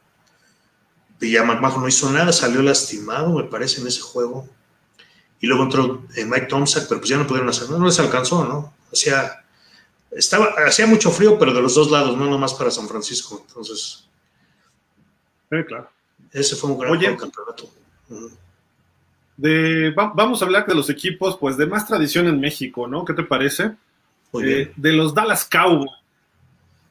McMahon 1.20 1.82
no 1.82 1.88
hizo 1.88 2.12
nada, 2.12 2.32
salió 2.32 2.62
lastimado, 2.62 3.34
me 3.34 3.46
parece, 3.46 3.82
en 3.82 3.88
ese 3.88 4.02
juego 4.02 4.48
y 5.46 5.48
luego 5.48 5.64
entró 5.64 6.04
eh, 6.16 6.26
Mike 6.26 6.48
Tomczak, 6.48 6.88
pero 6.88 7.00
pues 7.00 7.10
ya 7.10 7.18
no 7.18 7.28
pudieron 7.28 7.50
hacer, 7.50 7.70
no, 7.70 7.78
no 7.78 7.86
les 7.86 8.00
alcanzó, 8.00 8.46
¿no? 8.46 8.74
Hacía, 8.92 9.46
estaba, 10.12 10.48
hacía 10.66 10.88
mucho 10.88 11.12
frío, 11.12 11.38
pero 11.38 11.54
de 11.54 11.62
los 11.62 11.76
dos 11.76 11.92
lados, 11.92 12.18
no 12.18 12.26
nomás 12.26 12.54
para 12.54 12.72
San 12.72 12.88
Francisco, 12.88 13.44
entonces. 13.48 14.08
Sí, 15.52 15.58
claro. 15.68 15.90
Ese 16.36 16.58
fue 16.58 16.70
un 16.70 16.78
gran 16.78 17.16
campeonato. 17.16 17.70
de, 19.38 19.92
vamos 19.96 20.42
a 20.42 20.46
hablar 20.46 20.66
de 20.66 20.76
los 20.76 20.90
equipos 20.90 21.38
pues 21.38 21.56
de 21.56 21.66
más 21.66 21.88
tradición 21.88 22.28
en 22.28 22.42
México, 22.42 22.88
¿no? 22.88 23.06
¿Qué 23.06 23.14
te 23.14 23.24
parece? 23.24 23.72
Eh, 24.44 24.70
de 24.76 24.92
los 24.92 25.14
Dallas 25.14 25.46
Cowboys. 25.46 25.92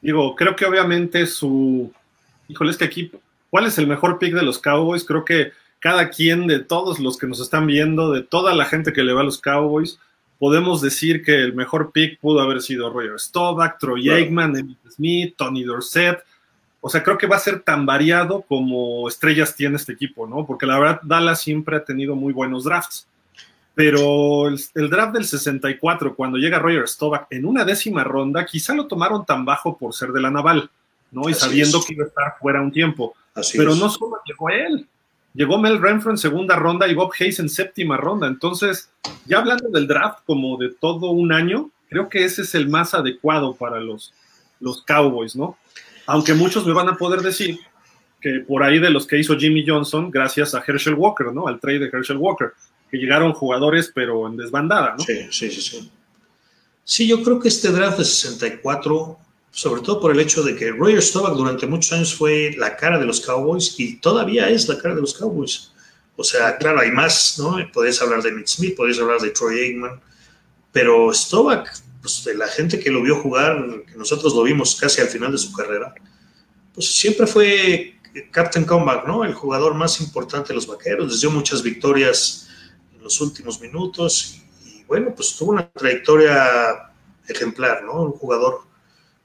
Digo, 0.01 0.35
creo 0.35 0.55
que 0.55 0.65
obviamente 0.65 1.27
su, 1.27 1.93
híjole, 2.47 2.71
es 2.71 2.77
que 2.77 2.85
aquí, 2.85 3.11
¿cuál 3.51 3.67
es 3.67 3.77
el 3.77 3.85
mejor 3.85 4.17
pick 4.17 4.33
de 4.33 4.41
los 4.41 4.57
Cowboys? 4.57 5.03
Creo 5.03 5.23
que 5.23 5.51
cada 5.79 6.09
quien 6.09 6.47
de 6.47 6.57
todos 6.57 6.99
los 6.99 7.15
que 7.15 7.27
nos 7.27 7.39
están 7.39 7.67
viendo, 7.67 8.11
de 8.11 8.23
toda 8.23 8.55
la 8.55 8.65
gente 8.65 8.93
que 8.93 9.03
le 9.03 9.13
va 9.13 9.21
a 9.21 9.25
los 9.25 9.39
Cowboys, 9.39 9.99
podemos 10.39 10.81
decir 10.81 11.23
que 11.23 11.35
el 11.35 11.53
mejor 11.53 11.91
pick 11.91 12.19
pudo 12.19 12.39
haber 12.39 12.63
sido 12.63 12.91
Roger 12.91 13.19
Staubach, 13.19 13.77
Troy 13.79 14.09
Aikman, 14.09 14.57
Emmitt 14.57 14.79
Smith, 14.89 15.35
Tony 15.37 15.63
Dorsett. 15.63 16.17
O 16.87 16.89
sea, 16.89 17.01
creo 17.01 17.17
que 17.17 17.25
va 17.25 17.37
a 17.37 17.39
ser 17.39 17.61
tan 17.61 17.87
variado 17.87 18.43
como 18.43 19.07
estrellas 19.07 19.55
tiene 19.55 19.75
este 19.75 19.93
equipo, 19.93 20.27
¿no? 20.27 20.45
Porque 20.45 20.67
la 20.67 20.77
verdad, 20.77 20.99
Dallas 21.01 21.41
siempre 21.41 21.77
ha 21.77 21.83
tenido 21.83 22.15
muy 22.15 22.31
buenos 22.31 22.63
drafts. 22.63 23.07
Pero 23.73 24.47
el, 24.47 24.89
draft 24.91 25.13
del 25.15 25.25
64, 25.25 26.15
cuando 26.15 26.37
llega 26.37 26.59
Roger 26.59 26.87
Staubach 26.87 27.25
en 27.31 27.47
una 27.47 27.65
décima 27.65 28.03
ronda, 28.03 28.45
quizá 28.45 28.75
lo 28.75 28.85
tomaron 28.85 29.25
tan 29.25 29.45
bajo 29.45 29.75
por 29.75 29.95
ser 29.95 30.11
de 30.11 30.21
la 30.21 30.29
naval, 30.29 30.69
¿no? 31.09 31.27
Y 31.27 31.33
sabiendo 31.33 31.81
que 31.83 31.95
iba 31.95 32.03
a 32.03 32.07
estar 32.07 32.35
fuera 32.39 32.61
un 32.61 32.71
tiempo. 32.71 33.15
Pero 33.57 33.73
no 33.73 33.89
solo 33.89 34.17
llegó 34.23 34.51
él, 34.51 34.87
llegó 35.33 35.57
Mel 35.57 35.81
Renfro 35.81 36.11
en 36.11 36.19
segunda 36.19 36.55
ronda 36.55 36.87
y 36.87 36.93
Bob 36.93 37.11
Hayes 37.19 37.39
en 37.39 37.49
séptima 37.49 37.97
ronda. 37.97 38.27
Entonces, 38.27 38.91
ya 39.25 39.39
hablando 39.39 39.69
del 39.69 39.87
draft 39.87 40.19
como 40.27 40.55
de 40.57 40.69
todo 40.69 41.09
un 41.09 41.33
año, 41.33 41.71
creo 41.89 42.09
que 42.09 42.25
ese 42.25 42.43
es 42.43 42.53
el 42.53 42.69
más 42.69 42.93
adecuado 42.93 43.55
para 43.55 43.79
los, 43.79 44.13
los 44.59 44.83
Cowboys, 44.83 45.35
¿no? 45.35 45.57
Aunque 46.07 46.33
muchos 46.33 46.65
me 46.65 46.73
van 46.73 46.89
a 46.89 46.95
poder 46.95 47.21
decir 47.21 47.59
que 48.21 48.39
por 48.47 48.63
ahí 48.63 48.79
de 48.79 48.89
los 48.89 49.07
que 49.07 49.19
hizo 49.19 49.37
Jimmy 49.37 49.63
Johnson, 49.67 50.09
gracias 50.11 50.55
a 50.55 50.63
Herschel 50.65 50.95
Walker, 50.95 51.27
¿no? 51.33 51.47
Al 51.47 51.59
trade 51.59 51.79
de 51.79 51.89
Herschel 51.91 52.17
Walker, 52.17 52.53
que 52.89 52.97
llegaron 52.97 53.33
jugadores 53.33 53.91
pero 53.93 54.27
en 54.27 54.37
desbandada, 54.37 54.95
¿no? 54.97 55.03
Sí, 55.03 55.27
sí, 55.31 55.51
sí, 55.51 55.61
sí. 55.61 55.91
Sí, 56.83 57.07
yo 57.07 57.23
creo 57.23 57.39
que 57.39 57.47
este 57.47 57.69
draft 57.69 57.97
de 57.97 58.05
64 58.05 59.19
sobre 59.55 59.81
todo 59.81 60.01
por 60.01 60.11
el 60.11 60.19
hecho 60.19 60.43
de 60.43 60.53
que 60.53 60.69
Roger 60.69 61.01
Staubach 61.01 61.33
durante 61.33 61.65
muchos 61.65 61.93
años 61.93 62.13
fue 62.13 62.53
la 62.57 62.75
cara 62.75 62.99
de 62.99 63.05
los 63.05 63.21
Cowboys 63.21 63.79
y 63.79 63.95
todavía 64.01 64.49
es 64.49 64.67
la 64.67 64.77
cara 64.77 64.95
de 64.95 64.99
los 64.99 65.13
Cowboys. 65.13 65.71
O 66.17 66.25
sea, 66.25 66.57
claro, 66.57 66.81
hay 66.81 66.91
más, 66.91 67.39
¿no? 67.39 67.55
Podés 67.71 68.01
hablar 68.01 68.21
de 68.21 68.33
Mitch 68.33 68.49
Smith, 68.49 68.75
podés 68.75 68.99
hablar 68.99 69.21
de 69.21 69.29
Troy 69.29 69.61
Aikman, 69.61 70.01
pero 70.73 71.13
Staubach, 71.13 71.69
pues 72.05 72.23
la 72.35 72.47
gente 72.47 72.79
que 72.79 72.91
lo 72.91 73.01
vio 73.01 73.15
jugar, 73.15 73.83
que 73.87 73.97
nosotros 73.97 74.35
lo 74.35 74.43
vimos 74.43 74.75
casi 74.75 75.01
al 75.01 75.07
final 75.07 75.31
de 75.31 75.39
su 75.39 75.51
carrera, 75.51 75.95
pues 76.71 76.93
siempre 76.95 77.25
fue 77.25 77.95
Captain 78.29 78.63
Comeback, 78.63 79.07
¿no? 79.07 79.23
El 79.23 79.33
jugador 79.33 79.73
más 79.73 79.99
importante 80.01 80.49
de 80.49 80.53
los 80.53 80.67
vaqueros, 80.67 81.07
les 81.11 81.21
dio 81.21 81.31
muchas 81.31 81.63
victorias 81.63 82.47
en 82.95 83.01
los 83.01 83.19
últimos 83.21 83.59
minutos 83.59 84.39
y, 84.63 84.83
bueno, 84.83 85.15
pues 85.15 85.35
tuvo 85.35 85.53
una 85.53 85.67
trayectoria 85.67 86.91
ejemplar, 87.27 87.83
¿no? 87.83 88.03
Un 88.03 88.11
jugador 88.11 88.61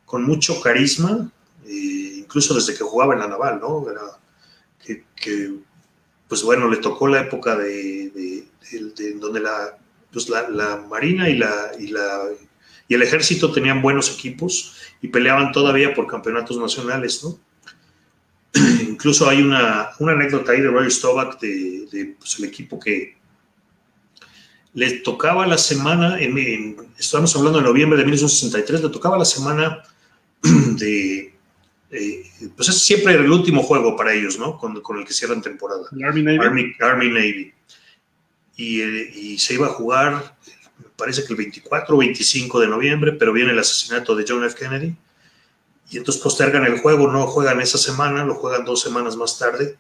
con 0.07 0.25
mucho 0.25 0.59
carisma, 0.63 1.31
eh, 1.67 2.15
incluso 2.17 2.55
desde 2.55 2.73
que 2.73 2.83
jugaba 2.83 3.13
en 3.13 3.21
la 3.21 3.29
naval, 3.29 3.61
¿no? 3.61 3.85
Que, 4.83 5.53
pues 6.27 6.43
bueno, 6.43 6.67
le 6.71 6.79
tocó 6.79 7.09
la 7.09 7.21
época 7.21 7.57
de, 7.57 8.47
donde 9.17 9.41
la, 9.41 9.77
pues 10.11 10.31
la, 10.31 10.83
Marina 10.89 11.29
y, 11.29 11.37
la, 11.37 11.73
y 12.91 12.95
el 12.95 13.03
ejército 13.03 13.53
tenían 13.53 13.81
buenos 13.81 14.13
equipos 14.13 14.75
y 15.01 15.07
peleaban 15.07 15.53
todavía 15.53 15.95
por 15.95 16.09
campeonatos 16.09 16.59
nacionales, 16.59 17.23
¿no? 17.23 17.39
Incluso 18.83 19.29
hay 19.29 19.43
una, 19.43 19.91
anécdota 20.01 20.51
ahí 20.51 20.61
de 20.61 20.67
Roger 20.67 20.91
Staubach 20.91 21.39
de, 21.39 22.17
pues, 22.19 22.41
el 22.41 22.47
equipo 22.47 22.81
que 22.81 23.17
le 24.75 24.91
tocaba 24.99 25.47
la 25.47 25.57
semana, 25.57 26.21
en, 26.21 26.77
estamos 26.99 27.35
hablando 27.37 27.61
de 27.61 27.65
noviembre 27.65 27.97
de 27.97 28.05
1963, 28.07 28.83
le 28.83 28.89
tocaba 28.89 29.17
la 29.17 29.25
semana 29.25 29.85
de, 30.43 31.33
pues 32.57 32.71
es 32.71 32.83
siempre 32.83 33.15
el 33.15 33.31
último 33.31 33.63
juego 33.63 33.95
para 33.95 34.13
ellos, 34.13 34.37
¿no? 34.37 34.59
Con, 34.59 34.81
con 34.81 34.99
el 34.99 35.07
que 35.07 35.13
cierran 35.13 35.43
temporada. 35.43 35.83
Army 36.05 36.25
Navy. 36.25 36.75
Army, 36.81 37.09
Navy. 37.09 37.55
Y, 38.57 38.83
y, 38.83 39.39
se 39.39 39.55
iba 39.55 39.69
a 39.69 39.71
jugar, 39.71 40.37
parece 41.01 41.25
que 41.25 41.33
el 41.33 41.37
24 41.37 41.95
o 41.95 41.99
25 41.99 42.61
de 42.61 42.69
noviembre, 42.69 43.13
pero 43.13 43.33
viene 43.33 43.53
el 43.53 43.59
asesinato 43.59 44.15
de 44.15 44.25
John 44.29 44.45
F. 44.45 44.55
Kennedy. 44.55 44.95
Y 45.91 45.97
entonces 45.97 46.23
postergan 46.23 46.65
el 46.65 46.79
juego, 46.79 47.11
no 47.11 47.27
juegan 47.27 47.61
esa 47.61 47.79
semana, 47.79 48.25
lo 48.25 48.37
juegan 48.37 48.65
dos 48.65 48.81
semanas 48.81 49.17
más 49.17 49.39
tarde, 49.39 49.77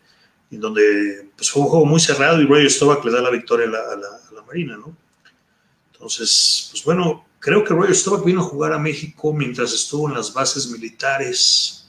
en 0.50 0.60
donde 0.60 1.28
pues, 1.36 1.50
fue 1.50 1.62
un 1.62 1.68
juego 1.68 1.84
muy 1.86 2.00
cerrado 2.00 2.40
y 2.40 2.46
Roger 2.46 2.70
Staubach 2.70 3.04
le 3.04 3.12
da 3.12 3.20
la 3.20 3.30
victoria 3.30 3.66
a 3.66 3.96
la, 3.96 4.42
Marina, 4.46 4.76
¿no? 4.76 4.96
Entonces, 5.92 6.70
pues 6.72 6.82
bueno, 6.82 7.24
Creo 7.40 7.64
que 7.64 7.72
Roger 7.72 7.96
Staubach 7.96 8.24
vino 8.24 8.40
a 8.42 8.44
jugar 8.44 8.74
a 8.74 8.78
México 8.78 9.32
mientras 9.32 9.72
estuvo 9.72 10.06
en 10.06 10.14
las 10.14 10.32
bases 10.34 10.70
militares. 10.70 11.88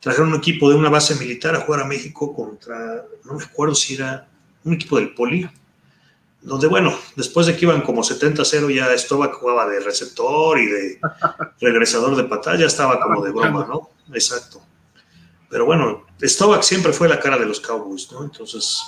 Trajeron 0.00 0.30
un 0.30 0.38
equipo 0.38 0.68
de 0.68 0.74
una 0.74 0.90
base 0.90 1.14
militar 1.14 1.54
a 1.54 1.60
jugar 1.60 1.82
a 1.82 1.86
México 1.86 2.34
contra, 2.34 3.06
no 3.24 3.34
me 3.34 3.44
acuerdo 3.44 3.76
si 3.76 3.94
era 3.94 4.28
un 4.64 4.74
equipo 4.74 4.96
del 4.96 5.14
Poli, 5.14 5.48
donde, 6.48 6.66
bueno, 6.66 6.98
después 7.14 7.46
de 7.46 7.56
que 7.56 7.66
iban 7.66 7.82
como 7.82 8.02
70-0, 8.02 8.74
ya 8.74 8.96
Staubach 8.96 9.34
jugaba 9.34 9.68
de 9.68 9.80
receptor 9.80 10.58
y 10.58 10.66
de 10.66 11.00
regresador 11.60 12.16
de 12.16 12.24
pantalla, 12.24 12.66
estaba 12.66 12.98
como 13.00 13.22
de 13.22 13.30
broma, 13.30 13.66
¿no? 13.68 13.90
Exacto. 14.12 14.62
Pero 15.50 15.66
bueno, 15.66 16.06
Staubach 16.22 16.62
siempre 16.62 16.92
fue 16.92 17.08
la 17.08 17.20
cara 17.20 17.38
de 17.38 17.46
los 17.46 17.60
Cowboys, 17.60 18.10
¿no? 18.10 18.24
Entonces, 18.24 18.82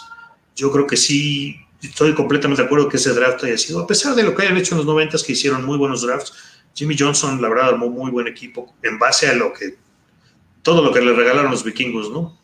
yo 0.56 0.72
creo 0.72 0.86
que 0.86 0.96
sí 0.96 1.60
estoy 1.82 2.14
completamente 2.14 2.62
de 2.62 2.66
acuerdo 2.66 2.88
que 2.88 2.96
ese 2.96 3.12
draft 3.12 3.44
haya 3.44 3.58
sido, 3.58 3.80
a 3.80 3.86
pesar 3.86 4.14
de 4.14 4.22
lo 4.22 4.34
que 4.34 4.42
hayan 4.42 4.56
hecho 4.56 4.74
en 4.74 4.78
los 4.78 4.86
90 4.86 5.18
que 5.24 5.32
hicieron 5.32 5.64
muy 5.64 5.76
buenos 5.78 6.02
drafts, 6.02 6.32
Jimmy 6.74 6.96
Johnson, 6.98 7.40
la 7.42 7.48
verdad, 7.48 7.70
armó 7.70 7.90
muy 7.90 8.10
buen 8.10 8.26
equipo 8.26 8.74
en 8.82 8.98
base 8.98 9.28
a 9.28 9.34
lo 9.34 9.52
que, 9.52 9.76
todo 10.62 10.82
lo 10.82 10.92
que 10.92 11.00
le 11.00 11.12
regalaron 11.12 11.50
los 11.50 11.64
vikingos, 11.64 12.10
¿no? 12.10 12.38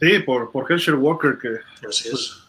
Sí, 0.00 0.20
por, 0.20 0.50
por 0.50 0.70
Herschel 0.70 0.94
Walker, 0.94 1.38
que 1.38 1.86
Así 1.86 2.08
es. 2.08 2.47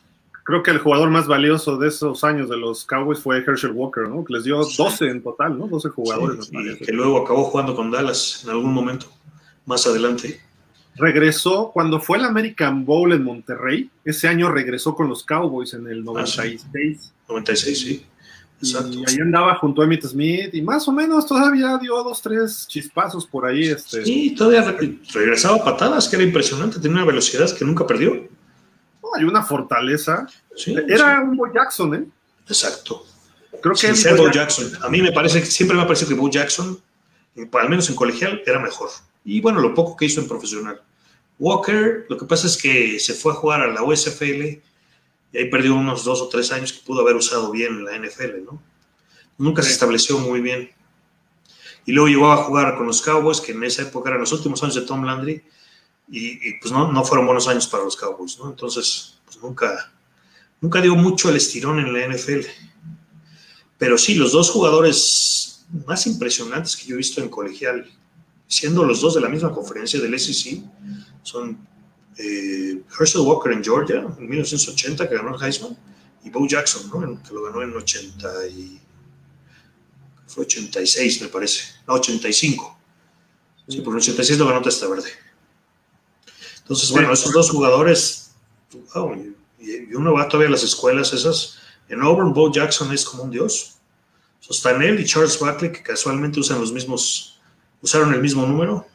Creo 0.50 0.64
que 0.64 0.72
el 0.72 0.80
jugador 0.80 1.12
más 1.12 1.28
valioso 1.28 1.78
de 1.78 1.90
esos 1.90 2.24
años 2.24 2.50
de 2.50 2.58
los 2.58 2.84
Cowboys 2.86 3.20
fue 3.20 3.38
Herschel 3.38 3.72
Walker, 3.72 4.10
¿no? 4.10 4.26
Que 4.26 4.34
les 4.34 4.46
dio 4.46 4.58
12 4.58 5.08
en 5.08 5.22
total, 5.22 5.60
¿no? 5.60 5.68
12 5.68 5.90
jugadores. 5.90 6.50
y 6.52 6.84
que 6.84 6.92
luego 6.92 7.20
acabó 7.20 7.44
jugando 7.44 7.76
con 7.76 7.92
Dallas 7.92 8.42
en 8.44 8.50
algún 8.50 8.74
momento, 8.74 9.06
más 9.66 9.86
adelante 9.86 10.42
regresó 10.96 11.72
cuando 11.72 12.02
fue 12.02 12.18
el 12.18 12.26
American 12.26 12.84
Bowl 12.84 13.14
en 13.14 13.24
Monterrey. 13.24 13.90
Ese 14.04 14.28
año 14.28 14.52
regresó 14.52 14.96
con 14.96 15.08
los 15.08 15.24
Cowboys 15.24 15.74
en 15.74 15.88
el 15.88 16.04
96. 16.04 17.14
Ah, 17.14 17.26
96, 17.30 17.80
sí. 17.80 18.06
Exacto. 18.62 18.98
Y 18.98 19.06
ahí 19.08 19.20
andaba 19.22 19.56
junto 19.56 19.82
a 19.82 19.86
Emmitt 19.86 20.04
Smith 20.04 20.54
y 20.54 20.62
más 20.62 20.86
o 20.90 20.92
menos 20.92 21.26
todavía 21.26 21.78
dio 21.78 22.04
dos, 22.04 22.22
tres 22.22 22.66
chispazos 22.68 23.26
por 23.26 23.46
ahí. 23.46 23.70
Este. 23.70 24.04
Sí, 24.04 24.36
todavía 24.36 24.76
regresaba 25.14 25.64
patadas, 25.64 26.10
que 26.10 26.18
era 26.18 26.26
impresionante, 26.26 26.80
tenía 26.80 26.98
una 26.98 27.06
velocidad 27.06 27.56
que 27.56 27.64
nunca 27.64 27.88
perdió. 27.88 28.28
Hay 29.16 29.24
una 29.24 29.44
fortaleza. 29.44 30.28
era 30.88 31.22
un 31.22 31.36
Bo 31.36 31.52
Jackson, 31.54 31.96
¿eh? 31.96 32.06
Exacto. 32.48 33.06
Creo 33.62 33.76
que 33.76 33.96
Sin 33.96 34.16
Bo 34.16 34.32
Jackson. 34.32 34.72
A 34.82 34.90
mí 34.90 35.02
me 35.02 35.12
parece, 35.12 35.46
siempre 35.46 35.76
me 35.76 35.84
ha 35.84 35.88
parecido 35.88 36.10
que 36.10 36.16
Bo 36.16 36.30
Jackson, 36.30 36.80
al 37.54 37.70
menos 37.70 37.90
en 37.90 37.96
colegial, 37.96 38.42
era 38.46 38.60
mejor. 38.60 38.90
Y 39.26 39.42
bueno, 39.42 39.60
lo 39.60 39.74
poco 39.74 39.96
que 39.96 40.06
hizo 40.06 40.22
en 40.22 40.28
profesional. 40.28 40.82
Walker, 41.38 42.06
lo 42.10 42.18
que 42.18 42.26
pasa 42.26 42.48
es 42.48 42.58
que 42.58 43.00
se 43.00 43.14
fue 43.14 43.32
a 43.32 43.36
jugar 43.36 43.62
a 43.62 43.68
la 43.68 43.84
USFL 43.84 44.62
y 45.32 45.38
ahí 45.38 45.50
perdió 45.50 45.76
unos 45.76 46.04
dos 46.04 46.22
o 46.22 46.28
tres 46.28 46.52
años 46.52 46.74
que 46.74 46.86
pudo 46.86 47.02
haber 47.02 47.16
usado 47.16 47.52
bien 47.52 47.74
en 47.74 47.86
la 47.86 47.98
NFL, 47.98 48.44
¿no? 48.46 48.62
Nunca 49.38 49.62
se 49.62 49.72
estableció 49.72 50.20
muy 50.20 50.42
bien. 50.42 50.72
Y 51.86 51.94
luego 51.94 52.10
llegó 52.10 52.32
a 52.32 52.38
jugar 52.38 52.76
con 52.76 52.88
los 52.88 53.02
Cowboys, 53.02 53.40
que 53.40 53.54
en 53.54 53.64
esa 53.64 53.84
época 53.84 54.10
eran 54.10 54.22
los 54.22 54.34
últimos 54.34 54.62
años 54.64 54.76
de 54.76 54.82
Tom 54.82 55.04
Landry, 55.06 55.42
y, 56.12 56.60
pues 56.60 56.72
no, 56.72 56.92
no, 56.92 57.04
fueron 57.04 57.26
buenos 57.26 57.48
años 57.48 57.68
para 57.68 57.84
los 57.84 57.96
Cowboys, 57.96 58.40
¿no? 58.40 58.50
Entonces, 58.50 59.20
pues 59.26 59.38
nunca, 59.42 59.92
nunca 60.60 60.82
dio 60.82 60.96
mucho 60.96 61.30
el 61.30 61.36
estirón 61.36 61.80
en 61.80 61.94
la 61.94 62.08
NFL. 62.08 62.48
Pero 63.78 63.98
sí, 63.98 64.16
los 64.16 64.32
dos 64.32 64.50
jugadores 64.50 65.66
más 65.86 66.08
impresionantes 66.08 66.76
que 66.76 66.88
yo 66.88 66.96
he 66.96 66.98
visto 66.98 67.22
en 67.22 67.30
colegial, 67.30 67.90
siendo 68.48 68.84
los 68.84 69.02
dos 69.02 69.14
de 69.16 69.22
la 69.22 69.30
misma 69.30 69.52
conferencia 69.52 70.00
del 70.02 70.20
SEC, 70.20 70.64
son 71.22 71.58
eh, 72.18 72.82
Herschel 73.00 73.22
Walker 73.22 73.52
en 73.52 73.64
Georgia 73.64 74.06
en 74.18 74.28
1980 74.28 75.08
que 75.08 75.16
ganó 75.16 75.36
el 75.36 75.42
Heisman 75.42 75.78
y 76.24 76.30
Bo 76.30 76.46
Jackson, 76.48 76.90
¿no? 76.90 77.24
que 77.24 77.34
lo 77.34 77.44
ganó 77.44 77.62
en 77.62 77.76
80 77.76 78.48
y, 78.48 78.82
fue 80.30 80.44
86 80.44 81.24
me 81.24 81.28
parece, 81.30 81.64
no 81.88 81.96
85. 81.96 82.78
Sí, 83.68 83.82
por 83.82 83.96
86 83.96 84.38
lo 84.38 84.48
ganó 84.48 84.62
Testa 84.62 84.88
Verde. 84.88 85.10
Entonces, 86.70 86.92
bueno, 86.92 87.12
esos 87.12 87.34
dos 87.34 87.50
jugadores, 87.50 88.30
y 89.60 89.96
uno 89.96 90.14
va 90.14 90.28
todavía 90.28 90.50
a 90.50 90.52
las 90.52 90.64
escuelas 90.64 91.12
esas. 91.14 91.58
En 91.88 92.00
Auburn, 92.04 92.32
Bo 92.32 92.52
Jackson 92.52 92.94
es 92.94 93.04
como 93.04 93.24
un 93.24 93.32
dios. 93.32 93.80
So, 94.40 94.54
están 94.54 94.80
él 94.84 95.00
y 95.00 95.06
Charles 95.06 95.40
Barkley, 95.40 95.72
que 95.72 95.82
casualmente 95.82 96.40
usan 96.40 96.60
los 96.60 96.72
mismos, 96.72 97.40
usaron 97.82 98.14
el 98.14 98.22
mismo 98.22 98.46
número 98.46 98.86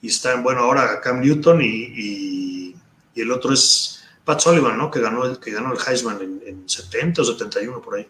y 0.00 0.06
están, 0.06 0.44
bueno, 0.44 0.60
ahora 0.60 1.00
Cam 1.00 1.20
Newton 1.20 1.60
y, 1.60 1.66
y, 1.66 2.76
el 3.16 3.32
otro 3.32 3.52
es 3.52 4.04
Pat 4.24 4.38
Sullivan, 4.38 4.78
¿no? 4.78 4.92
Que 4.92 5.00
ganó 5.00 5.24
el, 5.24 5.40
que 5.40 5.50
ganó 5.50 5.72
el 5.72 5.78
Heisman 5.84 6.20
en, 6.46 6.68
70 6.68 7.22
o 7.22 7.24
71 7.24 7.82
por 7.82 7.96
ahí. 7.96 8.06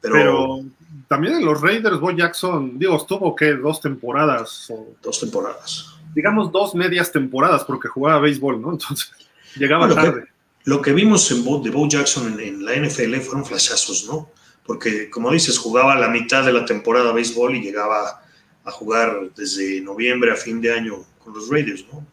Pero, 0.00 0.64
también 1.06 1.34
en 1.34 1.44
los 1.44 1.60
Raiders, 1.60 2.00
Bo 2.00 2.10
Jackson, 2.10 2.76
digo, 2.76 2.96
estuvo 2.96 3.36
que 3.36 3.54
dos 3.54 3.80
temporadas. 3.80 4.68
O, 4.70 4.96
dos 5.00 5.20
temporadas. 5.20 5.99
Digamos 6.14 6.50
dos 6.50 6.74
medias 6.74 7.12
temporadas 7.12 7.64
porque 7.64 7.88
jugaba 7.88 8.20
béisbol, 8.20 8.60
¿no? 8.60 8.72
Entonces 8.72 9.12
llegaba 9.56 9.92
tarde. 9.94 10.28
lo 10.64 10.80
que 10.82 10.92
vimos 10.92 11.30
en 11.30 11.44
de 11.62 11.70
Bo 11.70 11.88
Jackson 11.88 12.38
en, 12.40 12.64
la 12.64 12.76
NFL 12.76 13.16
fueron 13.16 13.44
flashazos, 13.44 14.06
¿no? 14.06 14.30
Porque, 14.64 15.10
como 15.10 15.32
dices, 15.32 15.58
jugaba 15.58 15.96
la 15.96 16.08
mitad 16.08 16.44
de 16.44 16.52
la 16.52 16.64
temporada 16.64 17.12
béisbol 17.12 17.56
y 17.56 17.62
llegaba 17.62 18.22
a 18.64 18.70
jugar 18.70 19.30
desde 19.36 19.80
noviembre 19.80 20.30
a 20.30 20.36
fin 20.36 20.60
de 20.60 20.72
año 20.72 21.04
con 21.18 21.32
los 21.32 21.48
Raiders, 21.48 21.84
¿no? 21.92 22.06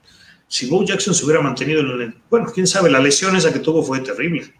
Si 0.47 0.67
Bo 0.67 0.83
Jackson 0.83 1.13
se 1.13 1.25
hubiera 1.25 1.41
mantenido 1.41 1.81
en 1.81 2.01
el, 2.01 2.15
bueno, 2.29 2.49
quién 2.53 2.67
sabe, 2.67 2.89
la 2.89 2.99
lesión 2.99 3.35
esa 3.35 3.51
que 3.51 3.59
tuvo 3.59 3.83
fue 3.83 3.99
terrible, 3.99 4.53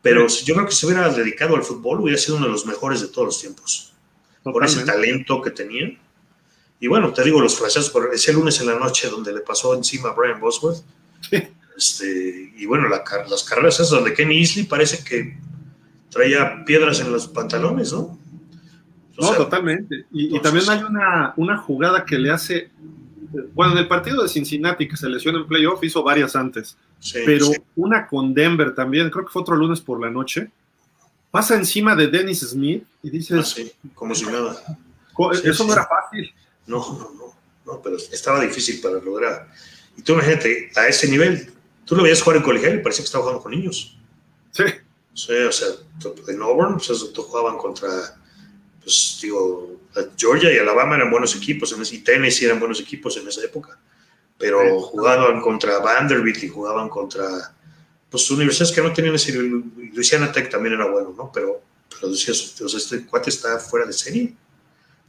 pero 0.00 0.26
yo 0.28 0.54
creo 0.54 0.66
que 0.66 0.72
se 0.72 0.86
hubiera 0.86 1.08
dedicado 1.08 1.56
al 1.56 1.62
fútbol 1.62 2.00
hubiera 2.00 2.18
sido 2.18 2.36
uno 2.36 2.46
de 2.46 2.52
los 2.52 2.64
mejores 2.64 3.00
de 3.00 3.08
todos 3.08 3.26
los 3.26 3.40
tiempos, 3.40 3.92
por 4.44 4.64
ese 4.64 4.84
talento 4.84 5.40
que 5.42 5.50
tenía. 5.50 5.96
Y 6.82 6.88
bueno, 6.88 7.12
te 7.12 7.22
digo, 7.22 7.40
los 7.40 7.56
flashazos, 7.56 7.92
ese 8.12 8.32
lunes 8.32 8.60
en 8.60 8.66
la 8.66 8.76
noche 8.76 9.08
donde 9.08 9.32
le 9.32 9.38
pasó 9.38 9.72
encima 9.72 10.08
a 10.08 10.14
Brian 10.14 10.40
Bosworth, 10.40 10.82
este, 11.76 12.52
y 12.56 12.66
bueno, 12.66 12.88
las 12.88 13.44
carreras 13.44 13.74
esas 13.74 13.90
donde 13.90 14.12
Kenny 14.12 14.40
Easley 14.40 14.64
parece 14.64 15.04
que 15.04 15.38
traía 16.10 16.64
piedras 16.64 16.98
en 16.98 17.12
los 17.12 17.28
pantalones, 17.28 17.92
¿no? 17.92 18.18
no, 19.16 19.34
totalmente. 19.34 20.06
Y, 20.10 20.40
también 20.40 20.68
hay 20.68 20.82
una, 20.82 21.34
una 21.36 21.56
jugada 21.56 22.04
que 22.04 22.18
le 22.18 22.32
hace 22.32 22.72
bueno, 23.54 23.74
en 23.74 23.78
el 23.78 23.86
partido 23.86 24.20
de 24.20 24.28
Cincinnati 24.28 24.88
que 24.88 24.96
se 24.96 25.08
lesionó 25.08 25.38
en 25.38 25.46
playoff 25.46 25.84
hizo 25.84 26.02
varias 26.02 26.34
antes, 26.34 26.76
pero 27.24 27.46
una 27.76 28.08
con 28.08 28.34
Denver 28.34 28.74
también, 28.74 29.08
creo 29.08 29.24
que 29.24 29.30
fue 29.30 29.42
otro 29.42 29.54
lunes 29.54 29.80
por 29.80 30.00
la 30.00 30.10
noche, 30.10 30.50
pasa 31.30 31.54
encima 31.54 31.94
de 31.94 32.08
Dennis 32.08 32.40
Smith 32.40 32.82
y 33.04 33.10
dices... 33.10 33.56
Ah, 33.56 33.88
como 33.94 34.16
si 34.16 34.26
nada. 34.26 34.56
Eso 35.44 35.64
no 35.64 35.72
era 35.72 35.86
fácil. 35.86 36.32
No, 36.66 36.78
no, 36.78 37.10
no, 37.14 37.34
no, 37.66 37.82
pero 37.82 37.96
estaba 37.96 38.40
difícil 38.40 38.80
para 38.80 39.00
lograr. 39.00 39.48
Y 39.96 40.02
tú 40.02 40.12
imagínate, 40.12 40.70
a 40.76 40.86
ese 40.88 41.08
nivel, 41.08 41.52
tú 41.84 41.96
lo 41.96 42.02
veías 42.02 42.22
jugar 42.22 42.38
en 42.38 42.42
colegial 42.42 42.74
y 42.76 42.82
parecía 42.82 43.02
que 43.02 43.06
estaba 43.06 43.24
jugando 43.24 43.42
con 43.42 43.52
niños. 43.52 43.98
Sí. 44.52 44.64
Sí, 45.14 45.32
o 45.32 45.52
sea, 45.52 45.68
en 46.28 46.42
Auburn, 46.42 46.76
pues, 46.76 47.12
tú 47.12 47.22
jugaban 47.22 47.58
contra, 47.58 47.88
pues 48.82 49.18
digo, 49.20 49.78
Georgia 50.16 50.50
y 50.52 50.58
Alabama 50.58 50.96
eran 50.96 51.10
buenos 51.10 51.36
equipos, 51.36 51.76
y 51.92 51.98
Tennessee 51.98 52.46
eran 52.46 52.58
buenos 52.58 52.80
equipos 52.80 53.16
en 53.18 53.28
esa 53.28 53.44
época, 53.44 53.78
pero 54.38 54.80
jugaban 54.80 55.40
contra 55.42 55.80
Vanderbilt 55.80 56.42
y 56.42 56.48
jugaban 56.48 56.88
contra 56.88 57.54
pues, 58.08 58.30
universidades 58.30 58.74
que 58.74 58.80
no 58.80 58.92
tenían 58.92 59.14
ese 59.14 59.32
Louisiana 59.32 60.32
Tech 60.32 60.50
también 60.50 60.74
era 60.74 60.86
bueno, 60.90 61.14
¿no? 61.16 61.30
Pero, 61.32 61.62
pero 61.90 62.10
decías, 62.10 62.58
este 62.60 63.04
cuate 63.04 63.28
está 63.28 63.58
fuera 63.58 63.84
de 63.84 63.92
serie, 63.92 64.34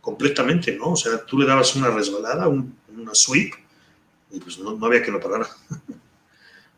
completamente, 0.03 0.75
¿no? 0.75 0.91
O 0.91 0.95
sea, 0.97 1.25
tú 1.25 1.39
le 1.39 1.47
dabas 1.47 1.77
una 1.77 1.89
resbalada, 1.89 2.49
una 2.49 3.13
sweep, 3.15 3.53
y 4.31 4.39
pues 4.41 4.59
no, 4.59 4.73
no 4.73 4.85
había 4.85 5.01
que 5.01 5.11
lo 5.11 5.19
parara. 5.19 5.47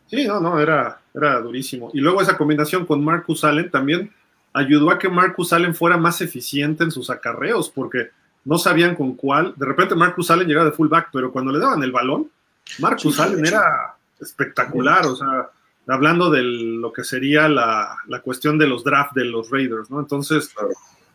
Sí, 0.08 0.28
no, 0.28 0.40
no, 0.40 0.60
era, 0.60 1.02
era 1.16 1.42
durísimo. 1.42 1.90
Y 1.92 2.00
luego 2.00 2.22
esa 2.22 2.38
combinación 2.38 2.86
con 2.86 3.04
Marcus 3.04 3.44
Allen 3.44 3.72
también 3.72 4.14
ayudó 4.54 4.92
a 4.92 5.00
que 5.00 5.10
Marcus 5.10 5.52
Allen 5.52 5.74
fuera 5.74 5.98
más 5.98 6.22
eficiente 6.22 6.84
en 6.84 6.92
sus 6.92 7.10
acarreos, 7.10 7.72
porque 7.72 8.12
no 8.46 8.60
sabían 8.60 8.96
con 8.96 9.16
cuál. 9.16 9.56
De 9.58 9.66
repente 9.66 9.96
Marcus 9.96 10.30
Allen 10.30 10.48
llegaba 10.48 10.70
de 10.70 10.76
fullback, 10.76 11.10
pero 11.12 11.32
cuando 11.32 11.52
le 11.52 11.58
daban 11.58 11.82
el 11.82 11.92
balón, 11.92 12.30
Marcus 12.78 13.20
Allen 13.20 13.44
era 13.48 13.96
espectacular, 14.20 15.08
o 15.08 15.16
sea, 15.16 15.50
hablando 15.88 16.30
de 16.30 16.44
lo 16.44 16.94
que 16.94 17.04
sería 17.04 17.50
la, 17.50 17.98
cuestión 18.24 18.60
de 18.60 18.68
los 18.68 18.84
drafts 18.84 19.16
de 19.16 19.26
los 19.26 19.50
Raiders, 19.50 19.90
¿no? 19.90 20.00
Entonces, 20.00 20.54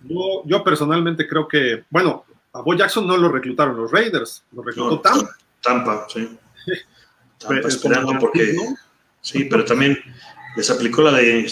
yo, 0.03 0.65
personalmente 0.65 1.27
creo 1.29 1.47
que, 1.47 1.85
bueno, 1.91 2.25
a 2.53 2.61
Bo 2.63 2.75
Jackson 2.75 3.07
no 3.07 3.17
lo 3.17 3.31
reclutaron 3.31 3.77
los 3.77 3.91
Raiders, 3.91 4.45
lo 4.53 4.63
reclutó 4.63 5.01
Tampa. 5.01 5.37
Tampa, 5.63 6.07
sí. 6.09 6.39
Tampa 7.39 7.69
esperando 7.69 8.19
porque... 8.19 8.57
Sí, 9.23 9.45
pero 9.45 9.65
también 9.65 9.99
les 10.57 10.71
aplicó 10.71 11.03
la 11.03 11.13
de 11.13 11.51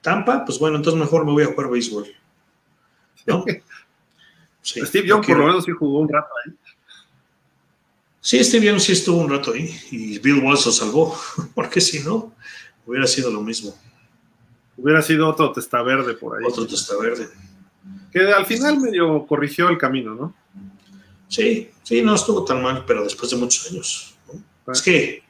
Tampa, 0.00 0.44
pues 0.44 0.58
bueno, 0.58 0.76
entonces 0.76 1.00
mejor 1.00 1.24
me 1.24 1.32
voy 1.32 1.44
a 1.44 1.46
jugar 1.46 1.70
béisbol. 1.70 2.06
¿No? 3.26 3.44
Steve 4.62 5.08
Young 5.08 5.26
por 5.26 5.38
lo 5.38 5.46
menos 5.46 5.64
sí 5.64 5.72
jugó 5.72 6.00
un 6.00 6.08
rato 6.08 6.28
ahí. 6.44 6.52
Sí, 8.20 8.42
Steve 8.44 8.66
Young 8.66 8.80
sí 8.80 8.92
estuvo 8.92 9.20
un 9.20 9.30
rato 9.30 9.52
ahí 9.52 9.74
y 9.90 10.18
Bill 10.20 10.44
Walsh 10.44 10.66
lo 10.66 10.72
salvó, 10.72 11.18
porque 11.54 11.80
si 11.80 12.00
no, 12.00 12.32
hubiera 12.86 13.06
sido 13.06 13.30
lo 13.30 13.40
mismo. 13.40 13.76
Hubiera 14.76 15.02
sido 15.02 15.28
otro 15.28 15.52
testa 15.52 15.82
verde 15.82 16.14
por 16.14 16.38
ahí. 16.38 16.44
Otro 16.46 16.66
testa 16.66 16.96
verde. 16.96 17.28
Que 18.12 18.32
al 18.32 18.46
final 18.46 18.78
medio 18.78 19.26
corrigió 19.26 19.68
el 19.68 19.78
camino, 19.78 20.14
¿no? 20.14 20.34
Sí, 21.28 21.70
sí, 21.82 22.02
no 22.02 22.14
estuvo 22.14 22.44
tan 22.44 22.62
mal, 22.62 22.84
pero 22.86 23.04
después 23.04 23.30
de 23.30 23.38
muchos 23.38 23.70
años. 23.70 24.14
Es 24.70 24.82
que 24.82 25.22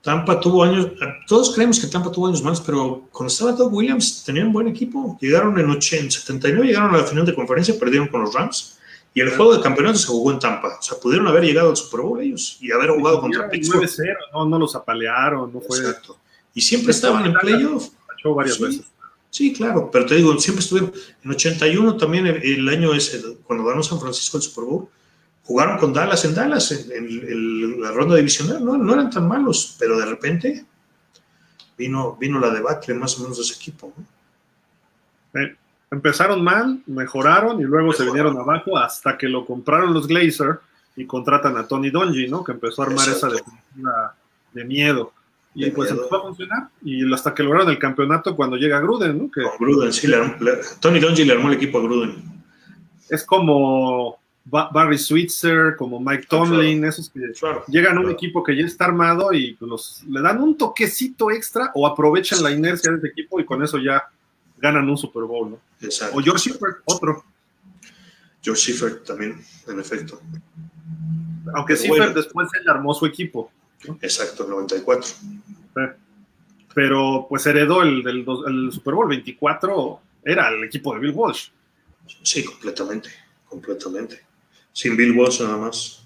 Tampa 0.00 0.40
tuvo 0.40 0.62
años, 0.62 0.92
todos 1.26 1.54
creemos 1.54 1.80
que 1.80 1.88
Tampa 1.88 2.10
tuvo 2.10 2.28
años 2.28 2.42
más, 2.42 2.60
pero 2.60 3.08
cuando 3.10 3.32
estaba 3.32 3.52
Doug 3.52 3.74
Williams 3.74 4.24
tenían 4.24 4.52
buen 4.52 4.68
equipo. 4.68 5.18
Llegaron 5.20 5.58
en, 5.58 5.68
80, 5.68 6.10
79, 6.10 6.66
llegaron 6.68 6.94
a 6.94 6.98
la 6.98 7.04
final 7.04 7.26
de 7.26 7.34
conferencia, 7.34 7.78
perdieron 7.78 8.08
con 8.08 8.22
los 8.22 8.32
Rams. 8.32 8.78
Y 9.12 9.20
el 9.20 9.34
juego 9.34 9.56
de 9.56 9.62
campeonato 9.62 9.98
se 9.98 10.06
jugó 10.06 10.30
en 10.30 10.38
Tampa. 10.38 10.76
O 10.78 10.82
sea, 10.82 10.98
pudieron 10.98 11.26
haber 11.26 11.42
llegado 11.42 11.70
al 11.70 11.76
Super 11.76 12.02
Bowl 12.02 12.20
ellos 12.20 12.58
y 12.60 12.70
haber 12.70 12.90
jugado 12.90 13.20
contra 13.20 13.48
Pittsburgh. 13.48 13.82
9-0, 13.82 14.16
no, 14.32 14.46
no 14.46 14.58
los 14.58 14.76
apalearon, 14.76 15.52
no 15.52 15.60
fue. 15.60 15.78
Exacto. 15.78 16.18
Y 16.54 16.60
siempre 16.60 16.92
estaban 16.92 17.26
en 17.26 17.32
playoff. 17.32 17.88
varias 18.24 18.60
veces. 18.60 18.84
Sí, 19.36 19.52
claro, 19.52 19.90
pero 19.92 20.06
te 20.06 20.14
digo, 20.14 20.34
siempre 20.38 20.64
estuvieron. 20.64 20.94
En 21.22 21.30
81 21.30 21.98
también, 21.98 22.26
el, 22.26 22.66
año 22.70 22.94
ese, 22.94 23.20
cuando 23.44 23.66
ganó 23.66 23.82
San 23.82 24.00
Francisco 24.00 24.38
el 24.38 24.42
Super 24.42 24.64
Bowl, 24.64 24.88
jugaron 25.44 25.76
con 25.76 25.92
Dallas 25.92 26.24
en 26.24 26.34
Dallas 26.34 26.72
en, 26.72 27.78
la 27.82 27.90
ronda 27.90 28.16
divisional, 28.16 28.64
¿no? 28.64 28.78
no, 28.78 28.94
eran 28.94 29.10
tan 29.10 29.28
malos, 29.28 29.76
pero 29.78 29.98
de 29.98 30.06
repente 30.06 30.64
vino, 31.76 32.16
vino 32.18 32.40
la 32.40 32.48
debacle 32.48 32.94
más 32.94 33.18
o 33.18 33.24
menos 33.24 33.36
de 33.36 33.42
ese 33.42 33.56
equipo. 33.56 33.92
Eh, 35.34 35.54
empezaron 35.90 36.42
mal, 36.42 36.82
mejoraron 36.86 37.60
y 37.60 37.64
luego 37.64 37.92
se 37.92 38.06
vinieron 38.06 38.38
abajo 38.38 38.78
hasta 38.78 39.18
que 39.18 39.28
lo 39.28 39.44
compraron 39.44 39.92
los 39.92 40.06
Glazer 40.06 40.60
y 40.96 41.04
contratan 41.04 41.58
a 41.58 41.68
Tony 41.68 41.90
Donji, 41.90 42.26
¿no? 42.26 42.42
Que 42.42 42.52
empezó 42.52 42.80
a 42.80 42.86
armar 42.86 43.06
esa 43.06 43.28
defensiva 43.28 44.16
de 44.54 44.64
miedo. 44.64 45.12
Y 45.58 45.70
pues 45.70 45.90
empezó 45.90 46.16
a 46.16 46.22
funcionar 46.22 46.68
y 46.82 47.10
hasta 47.12 47.34
que 47.34 47.42
lograron 47.42 47.70
el 47.70 47.78
campeonato 47.78 48.36
cuando 48.36 48.56
llega 48.56 48.78
Gruden, 48.78 49.16
¿no? 49.16 49.30
Que, 49.30 49.40
Gruden, 49.58 49.90
sí, 49.90 50.06
Tony 50.80 51.00
Donji 51.00 51.24
le 51.24 51.32
armó 51.32 51.48
el 51.48 51.54
equipo 51.54 51.78
a 51.78 51.82
Gruden. 51.82 52.14
Es 53.08 53.24
como 53.24 54.18
Barry 54.44 54.98
Switzer, 54.98 55.74
como 55.76 55.98
Mike 55.98 56.26
Tomlin, 56.28 56.84
esos 56.84 57.08
que 57.08 57.20
llegan 57.68 57.96
a 57.96 58.00
un 58.00 58.10
equipo 58.10 58.44
que 58.44 58.54
ya 58.54 58.66
está 58.66 58.84
armado 58.84 59.32
y 59.32 59.54
pues, 59.54 59.68
los, 59.68 60.04
le 60.06 60.20
dan 60.20 60.42
un 60.42 60.58
toquecito 60.58 61.30
extra 61.30 61.72
o 61.74 61.86
aprovechan 61.86 62.42
la 62.42 62.50
inercia 62.50 62.92
de 62.92 62.98
ese 62.98 63.08
equipo 63.08 63.40
y 63.40 63.46
con 63.46 63.62
eso 63.62 63.78
ya 63.78 64.04
ganan 64.58 64.88
un 64.88 64.98
Super 64.98 65.22
Bowl, 65.22 65.50
¿no? 65.50 65.60
Exacto. 65.80 66.18
O 66.18 66.20
George 66.20 66.50
Schiffer, 66.50 66.76
otro. 66.84 67.24
George 68.42 68.60
Schiffer 68.60 69.02
también, 69.02 69.42
en 69.66 69.80
efecto. 69.80 70.20
Aunque 71.54 71.76
Schiffer 71.76 72.12
después 72.12 72.48
él 72.60 72.68
armó 72.68 72.92
su 72.92 73.06
equipo. 73.06 73.50
Exacto, 74.00 74.46
94. 74.46 75.10
Pero 76.74 77.26
pues 77.28 77.46
heredó 77.46 77.82
el, 77.82 78.02
del 78.02 78.24
el 78.46 78.72
Super 78.72 78.94
Bowl 78.94 79.08
24, 79.08 80.00
era 80.24 80.48
el 80.48 80.64
equipo 80.64 80.94
de 80.94 81.00
Bill 81.00 81.12
Walsh. 81.12 81.48
Sí, 82.22 82.44
completamente, 82.44 83.10
completamente 83.48 84.26
sin 84.76 84.94
Bill 84.94 85.12
Walsh 85.12 85.40
nada 85.40 85.56
más. 85.56 86.02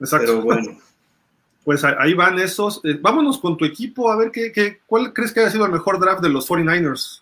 Exacto. 0.00 0.26
Pero 0.26 0.42
bueno. 0.42 0.78
Pues 1.64 1.84
ahí 1.84 2.14
van 2.14 2.38
esos. 2.38 2.80
Eh, 2.82 2.96
vámonos 2.98 3.36
con 3.36 3.54
tu 3.58 3.66
equipo 3.66 4.10
a 4.10 4.16
ver 4.16 4.30
qué, 4.30 4.80
cuál 4.86 5.12
crees 5.12 5.32
que 5.32 5.40
haya 5.40 5.50
sido 5.50 5.66
el 5.66 5.72
mejor 5.72 6.00
draft 6.00 6.22
de 6.22 6.30
los 6.30 6.48
49ers. 6.48 7.20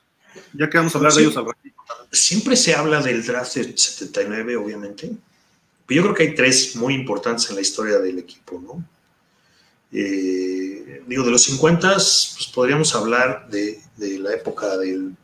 Ya 0.52 0.70
que 0.70 0.78
vamos 0.78 0.94
a 0.94 0.98
hablar 0.98 1.14
de 1.14 1.22
ellos 1.22 1.36
al 1.36 1.46
ratito. 1.46 1.74
Siempre 2.12 2.54
se 2.54 2.72
habla 2.72 3.02
del 3.02 3.26
draft 3.26 3.56
del 3.56 3.76
79, 3.76 4.54
obviamente. 4.54 5.10
Pero 5.84 5.96
yo 5.96 6.02
creo 6.04 6.14
que 6.14 6.22
hay 6.22 6.34
tres 6.36 6.76
muy 6.76 6.94
importantes 6.94 7.50
en 7.50 7.56
la 7.56 7.62
historia 7.62 7.98
del 7.98 8.20
equipo, 8.20 8.62
¿no? 8.64 8.84
Eh, 9.98 11.02
digo, 11.06 11.24
de 11.24 11.30
los 11.30 11.44
50, 11.44 11.94
pues 11.94 12.50
podríamos 12.54 12.94
hablar 12.94 13.48
de, 13.48 13.80
la 13.96 14.34
época 14.34 14.76
del 14.76 15.16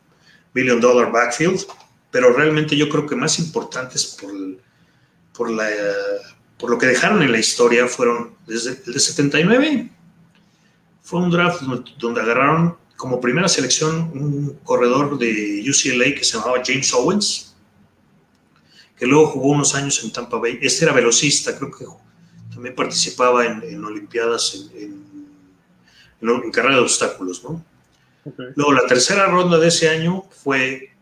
Billion 0.54 0.80
Dollar 0.80 1.12
Backfield, 1.12 1.66
pero 2.10 2.32
realmente 2.32 2.74
yo 2.74 2.88
creo 2.88 3.06
que 3.06 3.14
más 3.14 3.38
importantes 3.38 4.16
por 4.18 4.32
por, 5.34 5.50
la, 5.50 5.68
por 6.58 6.70
lo 6.70 6.78
que 6.78 6.86
dejaron 6.86 7.22
en 7.22 7.32
la 7.32 7.38
historia 7.38 7.86
fueron 7.86 8.34
desde 8.46 8.82
el 8.86 8.92
de 8.92 9.00
79. 9.00 9.90
Fue 11.02 11.20
un 11.20 11.30
draft 11.30 11.62
donde 11.98 12.20
agarraron 12.20 12.76
como 12.96 13.20
primera 13.20 13.48
selección 13.48 14.10
un 14.14 14.58
corredor 14.62 15.18
de 15.18 15.64
UCLA 15.68 16.14
que 16.14 16.24
se 16.24 16.38
llamaba 16.38 16.62
James 16.64 16.92
Owens, 16.94 17.54
que 18.96 19.06
luego 19.06 19.26
jugó 19.26 19.48
unos 19.48 19.74
años 19.74 20.02
en 20.04 20.12
Tampa 20.12 20.38
Bay. 20.38 20.58
Este 20.62 20.84
era 20.84 20.94
velocista, 20.94 21.56
creo 21.58 21.70
que 21.70 21.84
también 22.52 22.74
participaba 22.74 23.46
en, 23.46 23.84
Olimpiadas 23.84 24.68
en, 24.74 25.04
en, 26.20 26.50
carrera 26.50 26.76
de 26.76 26.82
obstáculos, 26.82 27.42
¿no? 27.42 27.64
Luego, 28.54 28.72
la 28.72 28.86
tercera 28.86 29.26
ronda 29.26 29.58
de 29.58 29.68
ese 29.68 29.88
año 29.88 30.24
fue 30.30 30.92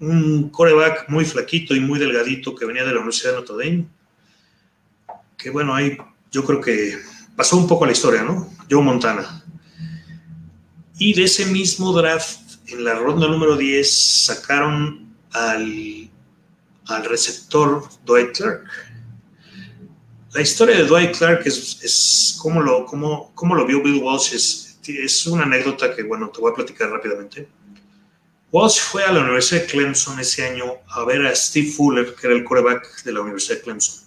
un 0.00 0.48
coreback 0.48 1.08
muy 1.08 1.24
flaquito 1.24 1.74
y 1.74 1.80
muy 1.80 1.98
delgadito 1.98 2.54
que 2.54 2.64
venía 2.64 2.84
de 2.84 2.92
la 2.92 2.98
Universidad 2.98 3.32
de 3.32 3.36
Notre 3.40 3.56
Dame. 3.56 3.86
Que 5.36 5.50
bueno, 5.50 5.74
ahí 5.74 5.98
yo 6.30 6.44
creo 6.44 6.60
que 6.60 6.98
pasó 7.36 7.56
un 7.56 7.68
poco 7.68 7.84
la 7.84 7.92
historia, 7.92 8.22
¿no? 8.22 8.50
Joe 8.70 8.82
Montana. 8.82 9.44
Y 10.98 11.14
de 11.14 11.24
ese 11.24 11.46
mismo 11.46 11.92
draft, 11.92 12.40
en 12.66 12.84
la 12.84 12.94
ronda 12.94 13.28
número 13.28 13.56
10, 13.56 14.24
sacaron 14.24 15.14
al, 15.32 16.10
al 16.86 17.04
receptor 17.04 17.84
Dwight 18.04 18.36
Clark. 18.36 18.64
La 20.32 20.42
historia 20.42 20.76
de 20.76 20.84
Dwight 20.84 21.16
Clark 21.16 21.42
es, 21.46 21.82
es 21.82 22.38
cómo, 22.40 22.60
lo, 22.60 22.86
lo 22.86 23.66
vio 23.66 23.82
Bill 23.82 24.02
Walsh. 24.02 24.34
Es, 24.34 24.78
es 24.86 25.26
una 25.26 25.44
anécdota 25.44 25.94
que, 25.94 26.02
bueno, 26.02 26.28
te 26.28 26.40
voy 26.40 26.52
a 26.52 26.54
platicar 26.54 26.90
rápidamente. 26.90 27.48
Walsh 28.50 28.80
fue 28.80 29.04
a 29.04 29.12
la 29.12 29.20
Universidad 29.20 29.62
de 29.62 29.66
Clemson 29.66 30.18
ese 30.20 30.46
año 30.46 30.64
a 30.88 31.04
ver 31.04 31.26
a 31.26 31.34
Steve 31.34 31.70
Fuller, 31.70 32.14
que 32.14 32.26
era 32.26 32.36
el 32.36 32.44
quarterback 32.44 33.02
de 33.04 33.12
la 33.12 33.20
Universidad 33.20 33.56
de 33.56 33.62
Clemson. 33.62 34.04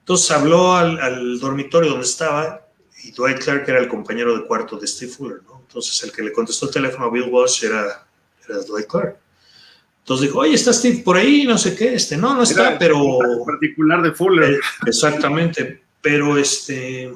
Entonces 0.00 0.30
habló 0.30 0.76
al, 0.76 1.40
dormitorio 1.40 1.90
donde 1.90 2.06
estaba 2.06 2.64
y 3.02 3.10
Dwight 3.10 3.38
Clark 3.38 3.68
era 3.68 3.80
el 3.80 3.88
compañero 3.88 4.36
de 4.36 4.46
cuarto 4.46 4.76
de 4.78 4.86
Steve 4.86 5.10
Fuller, 5.10 5.42
¿no? 5.42 5.60
Entonces 5.66 6.00
el 6.04 6.12
que 6.12 6.22
le 6.22 6.32
contestó 6.32 6.66
el 6.66 6.72
teléfono 6.72 7.06
a 7.06 7.10
Bill 7.10 7.28
Walsh 7.28 7.64
era, 7.64 8.06
era 8.48 8.58
Dwight 8.62 8.86
Clark. 8.86 9.18
Entonces 10.06 10.28
dijo, 10.28 10.38
oye, 10.38 10.54
¿está 10.54 10.72
Steve 10.72 11.02
por 11.04 11.16
ahí? 11.16 11.44
No 11.46 11.58
sé 11.58 11.74
qué, 11.74 11.94
este, 11.94 12.16
no, 12.16 12.32
no 12.32 12.44
está, 12.44 12.78
pero... 12.78 13.18
particular 13.44 14.00
de 14.02 14.12
Fuller. 14.12 14.52
Eh, 14.52 14.60
exactamente, 14.86 15.82
pero 16.00 16.38
este... 16.38 17.12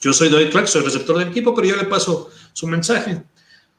Yo 0.00 0.12
soy 0.12 0.28
Dwight 0.28 0.50
Clark, 0.50 0.66
soy 0.66 0.82
receptor 0.82 1.16
del 1.16 1.28
equipo, 1.28 1.54
pero 1.54 1.68
yo 1.68 1.76
le 1.76 1.84
paso 1.84 2.28
su 2.52 2.66
mensaje. 2.66 3.22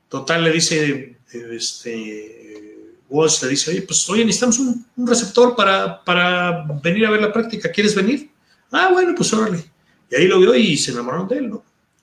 Total, 0.07 0.41
le 0.41 0.51
dice, 0.53 1.17
este, 1.51 2.77
Walsh 3.09 3.43
le 3.43 3.49
dice, 3.49 3.71
oye, 3.71 3.81
pues 3.81 4.09
oye, 4.09 4.23
necesitamos 4.23 4.59
un, 4.59 4.85
receptor 5.05 5.53
para, 5.53 6.01
para, 6.01 6.65
venir 6.81 7.07
a 7.07 7.11
ver 7.11 7.21
la 7.21 7.33
práctica, 7.33 7.69
¿quieres 7.69 7.93
venir? 7.93 8.31
Ah, 8.71 8.87
bueno, 8.89 9.15
pues 9.17 9.33
órale. 9.33 9.65
Y 10.09 10.15
ahí 10.15 10.27
lo 10.29 10.39
vio 10.39 10.55
y 10.55 10.77
se 10.77 10.91
enamoraron 10.91 11.27
de 11.27 11.39
él, 11.39 11.49
¿no? 11.49 11.61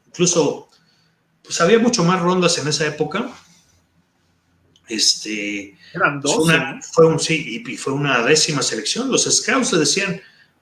Incluso, 0.09 0.69
pues 1.43 1.59
había 1.63 1.79
mucho 1.79 2.05
más 2.05 2.21
rondas 2.21 2.59
en 2.59 2.69
esa 2.69 2.87
época. 2.87 3.31
Este, 4.89 5.77
Eran 5.95 6.21
dos. 6.21 6.47
Fue 6.93 7.07
un, 7.07 7.19
sí, 7.19 7.63
y 7.67 7.77
fue 7.77 7.93
una 7.93 8.23
décima 8.23 8.63
selección. 8.63 9.11
Los 9.11 9.25
scouts 9.25 9.73
le 9.73 9.79
decían, 9.79 10.21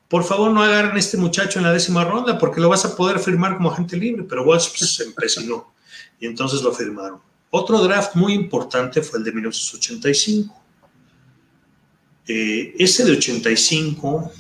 por 0.09 0.25
favor 0.25 0.51
no 0.51 0.63
agarren 0.63 0.95
a 0.95 0.99
este 0.99 1.17
muchacho 1.17 1.59
en 1.59 1.65
la 1.65 1.73
décima 1.73 2.05
ronda 2.05 2.39
porque 2.39 2.61
lo 2.61 2.69
vas 2.69 2.85
a 2.85 2.95
poder 2.95 3.19
firmar 3.19 3.57
como 3.57 3.73
agente 3.73 3.97
libre. 3.97 4.25
Pero 4.29 4.45
Walsh 4.45 4.69
pues, 4.79 4.95
se 4.97 5.05
empecinó 5.05 5.73
y 6.21 6.27
entonces 6.27 6.63
lo 6.63 6.73
firmaron. 6.73 7.21
Otro 7.51 7.79
draft 7.81 8.15
muy 8.15 8.33
importante 8.33 9.03
fue 9.03 9.19
el 9.19 9.25
de 9.25 9.33
1985. 9.33 10.63
Eh, 12.29 12.75
ese 12.79 13.05
de 13.05 13.13
85 13.13 14.33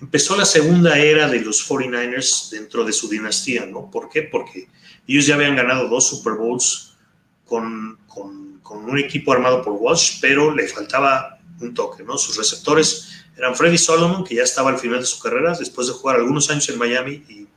empezó 0.00 0.36
la 0.36 0.44
segunda 0.44 0.98
era 0.98 1.28
de 1.28 1.40
los 1.40 1.68
49ers 1.68 2.50
dentro 2.50 2.84
de 2.84 2.92
su 2.92 3.08
dinastía, 3.08 3.66
¿no? 3.66 3.90
¿Por 3.90 4.08
qué? 4.08 4.22
Porque 4.22 4.68
ellos 5.06 5.26
ya 5.26 5.34
habían 5.34 5.56
ganado 5.56 5.88
dos 5.88 6.08
Super 6.08 6.34
Bowls 6.34 6.96
con, 7.44 7.98
con, 8.06 8.47
con 8.68 8.84
un 8.84 8.98
equipo 8.98 9.32
armado 9.32 9.62
por 9.62 9.72
Walsh, 9.72 10.20
pero 10.20 10.54
le 10.54 10.68
faltaba 10.68 11.38
un 11.60 11.72
toque, 11.72 12.02
¿no? 12.02 12.18
Sus 12.18 12.36
receptores 12.36 13.24
eran 13.36 13.54
Freddy 13.54 13.78
Solomon, 13.78 14.24
que 14.24 14.34
ya 14.34 14.42
estaba 14.42 14.68
al 14.68 14.78
final 14.78 15.00
de 15.00 15.06
su 15.06 15.18
carrera, 15.18 15.56
después 15.58 15.86
de 15.86 15.94
jugar 15.94 16.16
algunos 16.16 16.50
años 16.50 16.68
en 16.68 16.78
Miami 16.78 17.24
y 17.28 17.48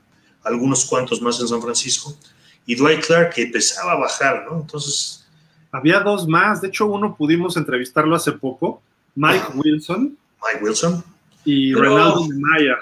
algunos 0.43 0.85
cuantos 0.85 1.21
más 1.21 1.39
en 1.41 1.47
San 1.49 1.61
Francisco 1.61 2.15
y 2.65 2.75
Dwight 2.75 3.05
Clark 3.05 3.33
que 3.33 3.43
empezaba 3.43 3.91
a 3.93 3.95
bajar, 3.95 4.45
¿no? 4.49 4.61
Entonces... 4.61 5.17
Había 5.73 6.01
dos 6.01 6.27
más, 6.27 6.59
de 6.59 6.67
hecho 6.67 6.85
uno 6.85 7.15
pudimos 7.15 7.55
entrevistarlo 7.55 8.13
hace 8.13 8.33
poco, 8.33 8.81
Mike 9.15 9.45
Wilson. 9.55 10.17
Mike 10.43 10.63
Wilson. 10.63 11.03
Y 11.45 11.73
Ronaldo 11.73 12.27
Nimaya. 12.27 12.77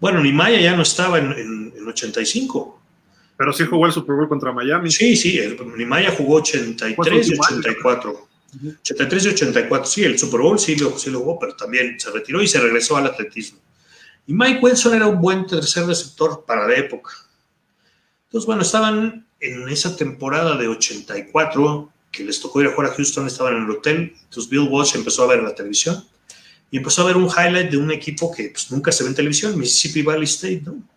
Bueno, 0.00 0.20
Nimaya 0.20 0.58
ya 0.58 0.74
no 0.74 0.82
estaba 0.82 1.18
en, 1.18 1.32
en, 1.76 1.86
85. 1.86 2.81
Pero 3.42 3.52
sí 3.52 3.64
jugó 3.64 3.86
el 3.86 3.92
Super 3.92 4.14
Bowl 4.14 4.28
contra 4.28 4.52
Miami. 4.52 4.88
Sí, 4.88 5.16
sí, 5.16 5.40
Nimaya 5.76 6.12
jugó 6.12 6.36
83 6.36 7.28
y 7.28 7.32
84. 7.32 8.28
83 8.82 9.24
y 9.24 9.28
84, 9.30 9.84
sí, 9.84 10.04
el 10.04 10.16
Super 10.16 10.42
Bowl 10.42 10.60
sí 10.60 10.76
lo, 10.76 10.96
sí 10.96 11.10
lo 11.10 11.18
jugó, 11.18 11.40
pero 11.40 11.56
también 11.56 11.98
se 11.98 12.12
retiró 12.12 12.40
y 12.40 12.46
se 12.46 12.60
regresó 12.60 12.96
al 12.96 13.06
atletismo. 13.06 13.58
Y 14.28 14.32
Mike 14.32 14.60
Wilson 14.62 14.94
era 14.94 15.08
un 15.08 15.20
buen 15.20 15.44
tercer 15.44 15.86
receptor 15.86 16.44
para 16.46 16.68
la 16.68 16.76
época. 16.76 17.10
Entonces, 18.26 18.46
bueno, 18.46 18.62
estaban 18.62 19.26
en 19.40 19.68
esa 19.68 19.96
temporada 19.96 20.56
de 20.56 20.68
84 20.68 21.92
que 22.12 22.22
les 22.22 22.40
tocó 22.40 22.60
ir 22.60 22.68
a 22.68 22.74
jugar 22.74 22.92
a 22.92 22.94
Houston, 22.94 23.26
estaban 23.26 23.56
en 23.56 23.64
el 23.64 23.70
hotel. 23.72 24.14
Entonces 24.22 24.48
Bill 24.48 24.68
Walsh 24.70 24.94
empezó 24.94 25.24
a 25.24 25.34
ver 25.34 25.42
la 25.42 25.52
televisión 25.52 26.04
y 26.70 26.76
empezó 26.76 27.02
a 27.02 27.06
ver 27.06 27.16
un 27.16 27.26
highlight 27.26 27.72
de 27.72 27.76
un 27.76 27.90
equipo 27.90 28.32
que 28.32 28.50
pues, 28.50 28.70
nunca 28.70 28.92
se 28.92 29.02
ve 29.02 29.10
en 29.10 29.16
televisión, 29.16 29.58
Mississippi 29.58 30.02
Valley 30.02 30.26
State, 30.26 30.62
¿no? 30.64 30.91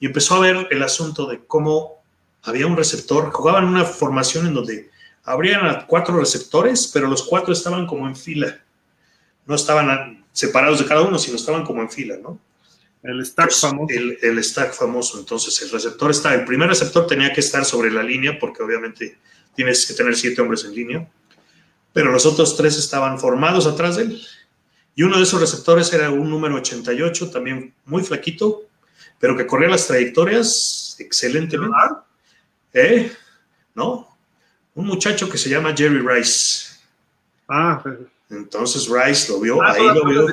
Y 0.00 0.06
empezó 0.06 0.34
a 0.34 0.40
ver 0.40 0.66
el 0.70 0.82
asunto 0.82 1.26
de 1.26 1.40
cómo 1.46 2.02
había 2.42 2.66
un 2.66 2.76
receptor, 2.76 3.30
jugaban 3.30 3.64
una 3.64 3.84
formación 3.84 4.46
en 4.46 4.54
donde 4.54 4.90
habrían 5.24 5.84
cuatro 5.86 6.18
receptores, 6.18 6.90
pero 6.92 7.06
los 7.06 7.22
cuatro 7.22 7.52
estaban 7.52 7.86
como 7.86 8.08
en 8.08 8.16
fila. 8.16 8.60
No 9.46 9.54
estaban 9.54 10.24
separados 10.32 10.78
de 10.78 10.86
cada 10.86 11.02
uno, 11.02 11.18
sino 11.18 11.36
estaban 11.36 11.64
como 11.64 11.82
en 11.82 11.90
fila, 11.90 12.16
¿no? 12.20 12.40
El 13.02 13.24
stack 13.24 13.46
pues, 13.46 13.60
famoso. 13.60 13.94
El, 14.22 14.44
stack 14.44 14.72
famoso. 14.72 15.18
Entonces, 15.18 15.60
el 15.62 15.70
receptor 15.70 16.10
está, 16.10 16.34
el 16.34 16.44
primer 16.44 16.68
receptor 16.68 17.06
tenía 17.06 17.32
que 17.32 17.40
estar 17.40 17.64
sobre 17.64 17.90
la 17.90 18.02
línea 18.02 18.38
porque 18.38 18.62
obviamente 18.62 19.18
tienes 19.54 19.86
que 19.86 19.94
tener 19.94 20.16
siete 20.16 20.40
hombres 20.40 20.64
en 20.64 20.74
línea, 20.74 21.08
pero 21.92 22.12
los 22.12 22.26
otros 22.26 22.56
tres 22.56 22.76
estaban 22.76 23.18
formados 23.18 23.66
atrás 23.66 23.96
de 23.96 24.04
él. 24.04 24.22
Y 24.94 25.02
uno 25.02 25.16
de 25.16 25.22
esos 25.22 25.40
receptores 25.40 25.92
era 25.92 26.10
un 26.10 26.28
número 26.28 26.56
88, 26.56 27.30
también 27.30 27.74
muy 27.86 28.02
flaquito, 28.02 28.64
pero 29.20 29.36
que 29.36 29.46
corría 29.46 29.68
las 29.68 29.86
trayectorias 29.86 30.96
excelentemente. 30.98 31.76
¿Eh? 32.72 33.12
¿No? 33.74 34.16
Un 34.74 34.86
muchacho 34.86 35.28
que 35.28 35.38
se 35.38 35.50
llama 35.50 35.74
Jerry 35.76 36.00
Rice. 36.00 36.70
Ah, 37.46 37.82
entonces 38.30 38.88
Rice 38.88 39.30
lo 39.30 39.40
vio, 39.40 39.62
ah, 39.62 39.72
ahí 39.72 39.84
lo 39.84 40.04
vio. 40.06 40.26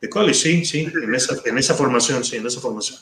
De 0.00 0.08
college, 0.08 0.34
sí, 0.34 0.64
sí, 0.64 0.88
en 1.02 1.14
esa, 1.14 1.36
en 1.44 1.58
esa 1.58 1.74
formación, 1.74 2.24
sí, 2.24 2.36
en 2.36 2.46
esa 2.46 2.60
formación. 2.60 2.98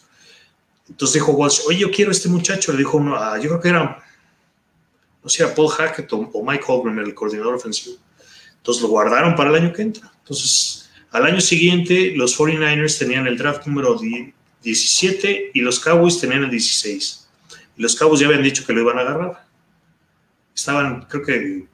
Entonces 0.89 1.15
dijo 1.15 1.33
Walsh, 1.33 1.61
oye, 1.69 1.81
yo 1.81 1.91
quiero 1.91 2.11
a 2.11 2.13
este 2.13 2.29
muchacho. 2.29 2.73
Le 2.73 2.79
dijo 2.79 2.97
uno, 2.97 3.17
ah, 3.17 3.39
yo 3.39 3.49
creo 3.51 3.61
que 3.61 3.69
era, 3.69 4.03
no 5.23 5.29
sé, 5.29 5.47
Paul 5.49 5.69
Hackett 5.69 6.11
o, 6.13 6.43
Mike 6.43 6.65
Holmgren, 6.67 6.99
el 6.99 7.15
coordinador 7.15 7.55
ofensivo. 7.55 7.97
Entonces 8.57 8.83
lo 8.83 8.89
guardaron 8.89 9.37
para 9.37 9.51
el 9.51 9.57
año 9.57 9.73
que 9.73 9.83
entra. 9.83 10.11
Entonces, 10.21 10.91
al 11.11 11.27
año 11.27 11.41
siguiente, 11.41 12.13
los 12.17 12.39
49ers 12.39 12.99
tenían 12.99 13.27
el 13.27 13.37
draft 13.37 13.67
número 13.67 13.97
17 14.67 15.53
y 15.55 15.61
los 15.61 15.81
Cowboys 15.81 16.21
tenían 16.21 16.45
el 16.45 16.51
16. 16.51 17.29
Y 17.77 17.83
los 17.83 17.97
Cowboys 17.97 18.21
ya 18.21 18.27
habían 18.27 18.43
dicho 18.43 18.67
que 18.67 18.73
lo 18.73 18.83
iban 18.83 18.99
a 18.99 19.03
agarrar. 19.03 19.47
Estaban, 20.55 21.03
creo 21.03 21.25
que. 21.25 21.67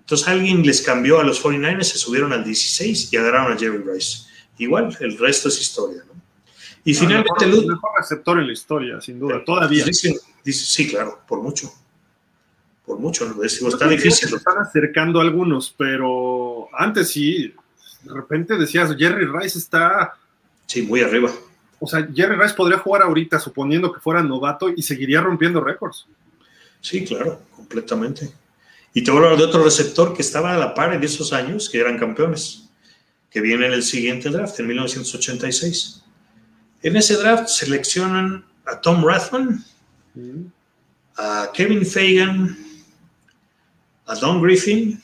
Entonces 0.00 0.26
alguien 0.26 0.62
les 0.62 0.80
cambió 0.80 1.20
a 1.20 1.24
los 1.24 1.42
49ers, 1.44 1.82
se 1.82 1.98
subieron 1.98 2.32
al 2.32 2.42
16 2.42 3.12
y 3.12 3.16
agarraron 3.16 3.52
a 3.52 3.58
Jerry 3.58 3.82
Rice 3.84 4.28
igual, 4.58 4.96
el 5.00 5.18
resto 5.18 5.48
es 5.48 5.60
historia. 5.60 6.02
¿no? 6.06 6.20
Y 6.84 6.94
finalmente 6.94 7.44
el 7.44 7.66
mejor, 7.66 7.90
receptor 7.98 8.38
en 8.38 8.46
la 8.46 8.52
historia, 8.52 9.00
sin 9.00 9.18
duda, 9.18 9.44
todavía. 9.44 9.84
Dice, 9.84 10.18
sí, 10.44 10.88
claro, 10.88 11.20
por 11.26 11.42
mucho. 11.42 11.70
Por 12.84 12.98
mucho, 12.98 13.28
¿no? 13.28 13.42
está 13.42 13.86
difícil. 13.86 14.28
Se 14.28 14.36
están 14.36 14.58
acercando 14.58 15.20
algunos, 15.20 15.74
pero 15.76 16.68
antes 16.72 17.10
sí, 17.10 17.54
de 18.02 18.14
repente 18.14 18.56
decías, 18.56 18.94
Jerry 18.96 19.26
Rice 19.26 19.58
está... 19.58 20.14
Sí, 20.66 20.82
muy 20.82 21.00
arriba. 21.00 21.30
O 21.80 21.86
sea, 21.86 22.08
Jerry 22.14 22.36
Rice 22.36 22.54
podría 22.54 22.78
jugar 22.78 23.02
ahorita, 23.02 23.38
suponiendo 23.38 23.92
que 23.92 24.00
fuera 24.00 24.22
novato, 24.22 24.68
y 24.68 24.82
seguiría 24.82 25.20
rompiendo 25.20 25.60
récords. 25.60 26.06
Sí, 26.80 27.04
claro, 27.04 27.40
completamente. 27.54 28.32
Y 28.94 29.02
te 29.02 29.10
voy 29.10 29.20
a 29.20 29.24
hablar 29.24 29.38
de 29.38 29.44
otro 29.44 29.64
receptor 29.64 30.14
que 30.14 30.22
estaba 30.22 30.54
a 30.54 30.58
la 30.58 30.74
par 30.74 30.92
en 30.92 31.04
esos 31.04 31.32
años, 31.32 31.68
que 31.68 31.78
eran 31.78 31.98
campeones 31.98 32.68
que 33.30 33.40
viene 33.40 33.66
en 33.66 33.72
el 33.72 33.82
siguiente 33.82 34.30
draft, 34.30 34.58
en 34.58 34.66
1986. 34.66 36.02
En 36.82 36.96
ese 36.96 37.16
draft 37.16 37.48
seleccionan 37.48 38.44
a 38.66 38.80
Tom 38.80 39.04
Rathman, 39.04 39.64
a 41.16 41.50
Kevin 41.52 41.84
Fagan, 41.84 42.56
a 44.06 44.14
Don 44.14 44.40
Griffin, 44.42 45.00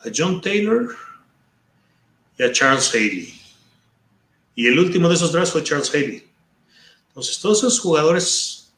a 0.00 0.10
John 0.14 0.40
Taylor 0.40 0.94
y 2.38 2.42
a 2.42 2.52
Charles 2.52 2.90
Haley. 2.94 3.37
Y 4.58 4.66
el 4.66 4.76
último 4.76 5.08
de 5.08 5.14
esos 5.14 5.30
drafts 5.30 5.52
fue 5.52 5.62
Charles 5.62 5.88
Haley. 5.94 6.28
Entonces, 7.06 7.38
todos 7.38 7.58
esos 7.58 7.78
jugadores, 7.78 8.72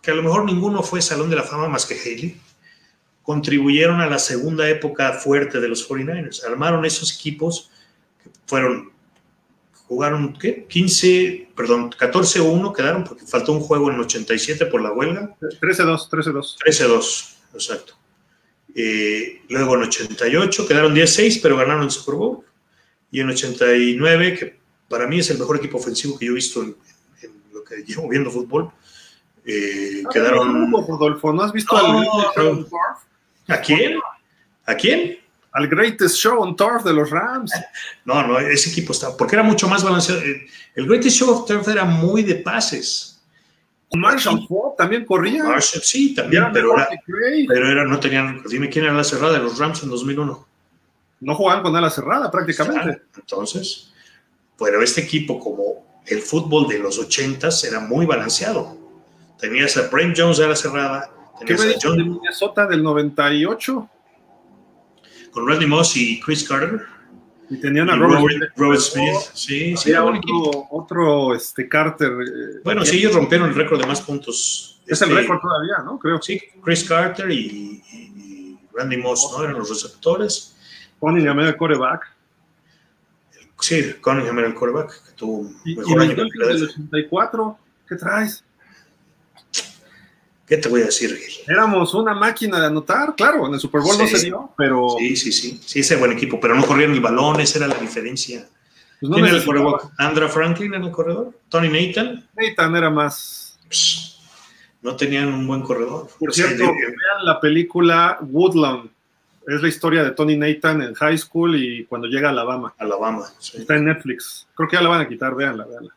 que 0.00 0.10
a 0.10 0.14
lo 0.14 0.22
mejor 0.22 0.46
ninguno 0.46 0.82
fue 0.82 1.02
Salón 1.02 1.28
de 1.28 1.36
la 1.36 1.42
Fama 1.42 1.68
más 1.68 1.84
que 1.84 1.94
Haley, 1.94 2.40
contribuyeron 3.22 4.00
a 4.00 4.06
la 4.06 4.18
segunda 4.18 4.66
época 4.66 5.12
fuerte 5.12 5.60
de 5.60 5.68
los 5.68 5.86
49ers. 5.86 6.42
Armaron 6.42 6.86
esos 6.86 7.14
equipos 7.14 7.70
fueron 8.46 8.92
jugaron, 9.86 10.32
¿qué? 10.38 10.64
15, 10.64 11.50
perdón, 11.54 11.90
14-1 11.90 12.74
quedaron 12.74 13.04
porque 13.04 13.26
faltó 13.26 13.52
un 13.52 13.60
juego 13.60 13.90
en 13.90 13.96
el 13.96 14.00
87 14.00 14.64
por 14.64 14.80
la 14.80 14.92
huelga. 14.92 15.36
13-2, 15.42 16.08
13-2. 16.08 16.56
13-2, 16.64 17.34
exacto. 17.52 17.92
Eh, 18.74 19.42
luego 19.50 19.74
en 19.74 19.82
88 19.82 20.66
quedaron 20.66 20.94
10-6, 20.94 21.40
pero 21.42 21.58
ganaron 21.58 21.82
el 21.82 21.90
Super 21.90 22.14
Bowl. 22.14 22.42
Y 23.10 23.20
en 23.20 23.28
89, 23.28 24.38
que 24.38 24.65
para 24.88 25.06
mí 25.06 25.18
es 25.18 25.30
el 25.30 25.38
mejor 25.38 25.56
equipo 25.56 25.78
ofensivo 25.78 26.18
que 26.18 26.26
yo 26.26 26.32
he 26.32 26.36
visto 26.36 26.62
en, 26.62 26.76
en 27.22 27.30
lo 27.52 27.62
que 27.64 27.76
llevo 27.84 28.08
viendo 28.08 28.30
fútbol, 28.30 28.70
eh, 29.44 30.02
Ah, 30.04 30.08
quedaron... 30.12 30.52
¿cómo, 30.70 30.86
Rodolfo? 30.86 31.32
¿No 31.32 31.42
has 31.42 31.52
visto 31.52 31.76
No, 31.76 31.98
al, 31.98 32.04
no. 32.04 32.50
on? 32.50 32.66
¿A 33.48 33.58
quién? 33.60 33.98
¿A 34.66 34.74
quién? 34.74 35.18
al 35.52 35.68
Greatest 35.68 36.16
Show 36.16 36.42
on 36.42 36.54
Turf 36.54 36.84
de 36.84 36.92
los 36.92 37.08
Rams? 37.10 37.50
No, 38.04 38.26
no, 38.26 38.38
ese 38.38 38.68
equipo 38.68 38.92
está, 38.92 39.16
porque 39.16 39.36
era 39.36 39.42
mucho 39.42 39.66
más 39.68 39.82
balanceado. 39.82 40.20
Eh, 40.20 40.46
El 40.74 40.86
Greatest 40.86 41.16
Show 41.16 41.30
of 41.30 41.46
Turf 41.46 41.66
era 41.68 41.84
muy 41.86 42.22
de 42.22 42.34
pases. 42.34 43.22
Marshall 43.94 44.46
Falk 44.46 44.76
también 44.76 45.06
corría. 45.06 45.44
Marshall, 45.44 45.82
sí, 45.82 46.14
también, 46.14 46.42
era 46.42 46.52
pero, 46.52 46.76
era, 46.76 46.88
pero 47.48 47.86
no 47.86 47.98
tenían, 47.98 48.42
dime 48.50 48.68
quién 48.68 48.84
era 48.84 48.92
la 48.92 49.04
cerrada 49.04 49.34
de 49.34 49.38
los 49.38 49.58
Rams 49.58 49.82
en 49.82 49.88
2001. 49.88 50.46
No 51.20 51.34
jugaban 51.34 51.62
con 51.62 51.74
ala 51.74 51.88
cerrada 51.88 52.30
prácticamente. 52.30 53.02
Entonces, 53.16 53.92
pero 54.58 54.82
este 54.82 55.02
equipo, 55.02 55.38
como 55.38 55.84
el 56.06 56.20
fútbol 56.20 56.68
de 56.68 56.78
los 56.78 56.98
80s, 57.00 57.64
era 57.66 57.80
muy 57.80 58.06
balanceado. 58.06 58.76
Tenías 59.38 59.76
a 59.76 59.88
Brent 59.88 60.16
Jones 60.18 60.38
de 60.38 60.48
la 60.48 60.56
cerrada, 60.56 61.10
¿Qué 61.40 61.44
tenías 61.54 61.60
me 61.60 61.64
a 61.64 61.68
dices 61.74 61.82
de 61.82 61.88
John 61.88 61.98
Minnesota 62.12 62.66
del 62.66 62.82
98? 62.82 63.90
con 65.30 65.46
Randy 65.46 65.66
Moss 65.66 65.96
y 65.98 66.18
Chris 66.20 66.48
Carter. 66.48 66.80
Y 67.50 67.60
tenían 67.60 67.88
Y 67.88 67.90
a 67.90 67.96
Robert, 67.96 68.20
Robert, 68.22 68.52
Robert 68.56 68.80
Smith. 68.80 69.14
Sí, 69.34 69.74
era 69.86 70.00
equipo. 70.08 70.48
otro, 70.48 70.66
otro 70.70 71.34
este, 71.34 71.68
Carter. 71.68 72.10
eh, 72.10 72.60
Bueno, 72.64 72.84
sí, 72.86 72.96
ellos 72.98 73.14
rompieron 73.14 73.48
el 73.50 73.54
récord 73.54 73.78
de 73.80 73.86
más 73.86 74.00
puntos. 74.00 74.80
Es 74.86 75.02
el 75.02 75.10
Este, 75.10 75.20
récord 75.20 75.40
todavía, 75.40 75.76
¿no? 75.84 75.98
Creo. 75.98 76.20
Sí, 76.22 76.40
Chris 76.64 76.82
Carter 76.84 77.30
y, 77.30 77.36
y- 77.36 77.82
y 77.92 78.58
Randy 78.74 78.96
Moss, 78.96 79.28
¿no? 79.30 79.44
Eran 79.44 79.58
los 79.58 79.68
receptores. 79.68 80.56
Cunningham 80.98 81.38
era 81.40 81.50
el 81.50 81.56
coreback. 81.56 82.15
Sí, 83.60 83.94
Cunningham 84.00 84.38
era 84.38 84.48
el 84.48 84.54
quarterback, 84.54 84.90
que 85.06 85.12
tuvo 85.12 85.50
Y, 85.64 85.72
y 85.72 85.76
mejor 85.76 86.00
año 86.00 86.08
los 86.08 86.14
que 86.14 86.16
Dolphins 86.16 86.16
del 86.16 86.30
Philadelphia. 86.32 86.74
84, 86.84 87.58
¿qué 87.88 87.96
traes? 87.96 88.44
¿Qué 90.46 90.56
te 90.58 90.68
voy 90.68 90.82
a 90.82 90.84
decir, 90.86 91.10
Gil? 91.16 91.44
Éramos 91.48 91.92
una 91.94 92.14
máquina 92.14 92.60
de 92.60 92.66
anotar, 92.66 93.16
claro, 93.16 93.48
en 93.48 93.54
el 93.54 93.60
Super 93.60 93.80
Bowl 93.80 93.98
no 93.98 94.06
se 94.06 94.20
dio, 94.24 94.52
pero 94.56 94.90
Sí, 94.98 95.16
sí, 95.16 95.32
sí. 95.32 95.60
Sí, 95.64 95.80
ese 95.80 95.96
buen 95.96 96.12
equipo, 96.12 96.38
pero 96.38 96.54
no 96.54 96.64
corrían 96.64 96.92
ni 96.92 97.00
balones, 97.00 97.56
era 97.56 97.66
la 97.66 97.74
diferencia. 97.74 98.46
pues, 99.00 99.10
no 99.10 99.16
¿Quién 99.16 99.26
era 99.26 99.38
el? 99.38 99.74
¿Andra 99.98 100.28
Franklin 100.28 100.74
en 100.74 100.84
el 100.84 100.90
corredor? 100.92 101.36
¿Tony 101.48 101.68
Nathan? 101.68 102.28
Nathan 102.36 102.76
era 102.76 102.90
más. 102.90 103.58
No 104.82 104.94
tenían 104.94 105.34
un 105.34 105.46
buen 105.48 105.62
corredor. 105.62 106.08
Por 106.16 106.30
O 106.30 106.32
sea, 106.32 106.46
cierto, 106.46 106.62
de- 106.64 106.70
vean 106.70 107.24
la 107.24 107.40
película 107.40 108.18
Woodlawn. 108.20 108.88
Es 109.46 109.62
la 109.62 109.68
historia 109.68 110.02
de 110.02 110.10
Tony 110.10 110.36
Nathan 110.36 110.82
en 110.82 110.94
high 110.94 111.16
school 111.16 111.54
y 111.56 111.84
cuando 111.84 112.08
llega 112.08 112.28
a 112.28 112.32
Alabama. 112.32 112.74
Alabama, 112.78 113.26
sí. 113.38 113.58
Está 113.58 113.76
en 113.76 113.84
Netflix. 113.84 114.46
Creo 114.54 114.68
que 114.68 114.76
ya 114.76 114.82
la 114.82 114.88
van 114.88 115.02
a 115.02 115.08
quitar, 115.08 115.34
véanla, 115.36 115.64
véanla. 115.64 115.94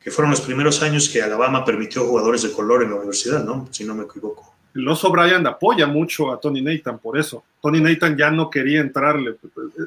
que 0.00 0.10
fueron 0.10 0.30
los 0.30 0.40
primeros 0.40 0.80
años 0.82 1.08
que 1.08 1.20
Alabama 1.20 1.64
permitió 1.64 2.06
jugadores 2.06 2.42
de 2.42 2.52
color 2.52 2.84
en 2.84 2.90
la 2.90 2.96
universidad, 2.96 3.42
¿no? 3.42 3.68
Si 3.72 3.84
no 3.84 3.94
me 3.94 4.04
equivoco. 4.04 4.54
El 4.74 4.86
oso 4.88 5.12
apoya 5.46 5.86
mucho 5.86 6.32
a 6.32 6.40
Tony 6.40 6.60
Nathan 6.60 6.98
por 6.98 7.18
eso. 7.18 7.44
Tony 7.62 7.80
Nathan 7.80 8.16
ya 8.16 8.30
no 8.30 8.50
quería 8.50 8.80
entrarle. 8.80 9.36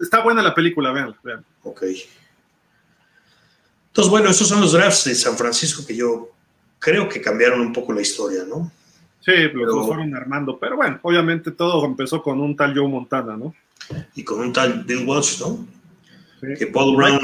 Está 0.02 0.22
buena 0.22 0.42
la 0.42 0.54
película, 0.54 0.92
véanla. 0.92 1.18
véanla. 1.24 1.46
Ok. 1.64 1.84
Entonces, 3.88 4.12
bueno, 4.12 4.30
esos 4.30 4.48
son 4.48 4.62
los 4.62 4.74
drafts 4.74 5.06
de 5.06 5.16
San 5.16 5.36
Francisco 5.38 5.86
que 5.86 5.96
yo 5.96 6.30
creo 6.80 7.10
que 7.10 7.22
cambiaron 7.22 7.60
un 7.62 7.74
poco 7.74 7.92
la 7.94 8.02
historia, 8.02 8.44
¿no? 8.48 8.72
Sí, 9.28 9.34
los 9.54 9.66
Pero- 9.74 9.84
fueron 9.88 10.16
armando. 10.16 10.58
Pero 10.58 10.78
bueno, 10.78 11.00
obviamente 11.02 11.52
todo 11.52 11.86
empezó 11.86 12.24
con 12.24 12.40
un 12.40 12.56
tal 12.56 12.74
Joe 12.78 12.88
Montana, 12.88 13.36
¿no? 13.36 13.54
Y 14.16 14.24
con 14.24 14.40
un 14.40 14.54
tal 14.54 14.86
Bill 14.86 15.06
Walsh, 15.06 15.42
¿no? 15.42 15.68
Sí. 16.40 16.48
Que 16.58 16.68
Paul 16.68 16.96
Brown, 16.96 17.20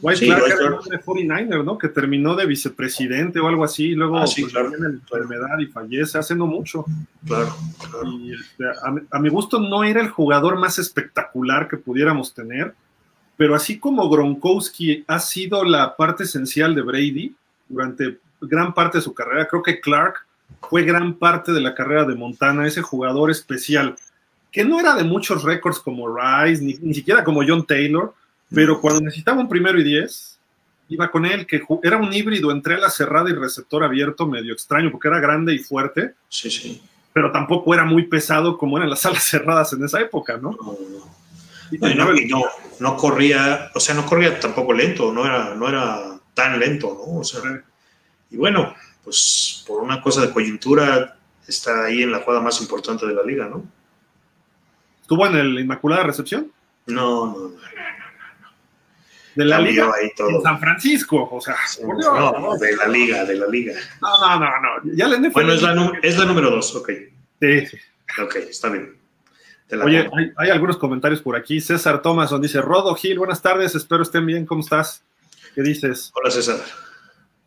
White 0.00 0.18
Sí, 0.20 0.26
Clark 0.26 0.42
White 0.44 0.56
era 0.60 0.70
de 0.70 1.00
49er, 1.04 1.64
¿no? 1.64 1.76
Que 1.78 1.88
terminó 1.88 2.34
de 2.36 2.46
vicepresidente 2.46 3.40
o 3.40 3.48
algo 3.48 3.64
así, 3.64 3.86
y 3.90 3.94
luego 3.94 4.18
Ah, 4.18 4.26
sí, 4.26 4.42
pues, 4.42 4.52
claro. 4.52 4.68
tiene 4.70 4.88
la 4.88 4.94
enfermedad 4.94 5.58
y 5.58 5.66
fallece 5.66 6.18
hace 6.18 6.34
no 6.36 6.46
mucho. 6.46 6.84
claro, 7.26 7.54
claro. 7.90 8.08
Y 8.12 8.32
este, 8.34 8.64
a, 8.66 8.94
a 9.16 9.20
mi 9.20 9.28
gusto 9.28 9.58
no 9.60 9.82
era 9.84 10.00
el 10.00 10.08
jugador 10.08 10.58
más 10.58 10.78
espectacular 10.78 11.68
que 11.68 11.76
pudiéramos 11.76 12.32
tener, 12.34 12.74
pero 13.36 13.54
así 13.56 13.78
como 13.78 14.08
Gronkowski 14.08 15.04
ha 15.06 15.18
sido 15.18 15.64
la 15.64 15.96
parte 15.96 16.24
esencial 16.24 16.74
de 16.74 16.82
Brady 16.82 17.34
durante 17.68 18.18
gran 18.40 18.72
parte 18.74 18.98
de 18.98 19.02
su 19.02 19.12
carrera, 19.14 19.46
creo 19.48 19.62
que 19.64 19.80
Clark 19.80 20.26
fue 20.68 20.82
gran 20.82 21.14
parte 21.14 21.52
de 21.52 21.60
la 21.60 21.74
carrera 21.74 22.04
de 22.04 22.14
Montana, 22.14 22.66
ese 22.66 22.82
jugador 22.82 23.30
especial, 23.30 23.96
que 24.52 24.64
no 24.64 24.80
era 24.80 24.94
de 24.94 25.04
muchos 25.04 25.42
récords 25.44 25.78
como 25.78 26.08
Rice, 26.14 26.62
ni, 26.62 26.74
ni 26.80 26.94
siquiera 26.94 27.24
como 27.24 27.42
John 27.46 27.66
Taylor, 27.66 28.14
pero 28.54 28.80
cuando 28.80 29.00
necesitaba 29.02 29.40
un 29.40 29.48
primero 29.48 29.78
y 29.78 29.84
diez, 29.84 30.38
iba 30.88 31.10
con 31.10 31.26
él, 31.26 31.46
que 31.46 31.62
era 31.82 31.98
un 31.98 32.12
híbrido 32.12 32.50
entre 32.50 32.74
ala 32.76 32.88
cerrada 32.90 33.28
y 33.30 33.34
receptor 33.34 33.84
abierto, 33.84 34.26
medio 34.26 34.52
extraño, 34.54 34.90
porque 34.90 35.08
era 35.08 35.20
grande 35.20 35.54
y 35.54 35.58
fuerte, 35.58 36.14
Sí, 36.30 36.50
sí. 36.50 36.82
pero 37.12 37.30
tampoco 37.30 37.74
era 37.74 37.84
muy 37.84 38.04
pesado 38.06 38.56
como 38.56 38.78
eran 38.78 38.88
las 38.90 39.04
alas 39.06 39.24
cerradas 39.24 39.72
en 39.74 39.84
esa 39.84 40.00
época, 40.00 40.38
¿no? 40.38 40.50
No, 40.52 40.72
no. 40.72 41.18
Y 41.70 41.76
No, 41.94 42.12
no, 42.14 42.44
no 42.80 42.96
corría, 42.96 43.70
o 43.74 43.80
sea, 43.80 43.94
no 43.94 44.06
corría 44.06 44.40
tampoco 44.40 44.72
lento, 44.72 45.12
no 45.12 45.26
era, 45.26 45.54
no 45.54 45.68
era 45.68 46.18
tan 46.32 46.58
lento, 46.58 46.88
¿no? 47.06 47.18
O 47.20 47.24
sea, 47.24 47.40
y 48.30 48.36
bueno, 48.38 48.74
pues 49.08 49.64
por 49.66 49.82
una 49.82 50.02
cosa 50.02 50.20
de 50.20 50.30
coyuntura 50.32 51.16
está 51.46 51.86
ahí 51.86 52.02
en 52.02 52.12
la 52.12 52.18
jugada 52.18 52.42
más 52.42 52.60
importante 52.60 53.06
de 53.06 53.14
la 53.14 53.22
liga, 53.22 53.48
¿no? 53.48 53.64
¿Estuvo 55.00 55.26
en 55.26 55.34
el 55.36 55.58
Inmaculada 55.60 56.02
Recepción? 56.02 56.52
No, 56.86 57.26
no, 57.26 57.38
no. 57.48 57.56
De 59.34 59.44
la 59.46 59.56
Cambió 59.56 59.70
Liga 59.72 59.92
ahí 59.98 60.10
en. 60.18 60.42
San 60.42 60.60
Francisco, 60.60 61.28
o 61.30 61.40
sea, 61.40 61.56
por 61.82 61.96
Dios. 61.96 62.12
No, 62.12 62.32
no, 62.38 62.56
de 62.56 62.76
la 62.76 62.86
liga, 62.88 63.24
de 63.24 63.34
la 63.36 63.46
liga. 63.46 63.72
no, 64.02 64.20
no, 64.20 64.38
no, 64.40 64.46
no, 64.60 64.92
ya 64.94 65.08
la 65.08 65.16
NFL. 65.16 65.32
Bueno, 65.32 65.52
es 65.54 65.62
la, 65.62 65.74
nu- 65.74 65.92
es 66.02 66.18
la 66.18 66.24
número 66.26 66.50
dos, 66.50 66.74
ok. 66.74 66.90
Sí, 67.40 67.66
sí. 67.66 67.78
Ok, 68.22 68.36
está 68.36 68.68
bien. 68.68 68.96
Oye, 69.82 70.00
hay, 70.16 70.32
hay 70.36 70.50
algunos 70.50 70.76
comentarios 70.76 71.22
por 71.22 71.36
aquí. 71.36 71.60
César 71.60 72.02
Thomason 72.02 72.42
dice, 72.42 72.60
Rodo 72.60 72.94
Gil, 72.94 73.18
buenas 73.18 73.40
tardes, 73.40 73.74
espero 73.74 74.02
estén 74.02 74.26
bien, 74.26 74.44
¿cómo 74.44 74.60
estás? 74.60 75.02
¿Qué 75.54 75.62
dices? 75.62 76.10
Hola, 76.14 76.30
César. 76.30 76.58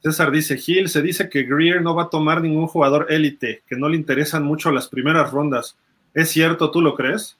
César 0.02 0.32
dice, 0.32 0.58
Gil, 0.58 0.90
se 0.90 1.02
dice 1.02 1.30
que 1.30 1.44
Greer 1.44 1.82
no 1.82 1.94
va 1.94 2.04
a 2.04 2.10
tomar 2.10 2.42
ningún 2.42 2.68
jugador 2.68 3.08
élite, 3.10 3.64
que 3.68 3.76
no 3.76 3.88
le 3.88 3.98
interesan 3.98 4.44
mucho 4.44 4.72
las 4.72 4.88
primeras 4.88 5.32
rondas. 5.32 5.76
¿Es 6.14 6.30
cierto? 6.30 6.72
¿Tú 6.72 6.82
lo 6.82 6.96
crees? 6.96 7.38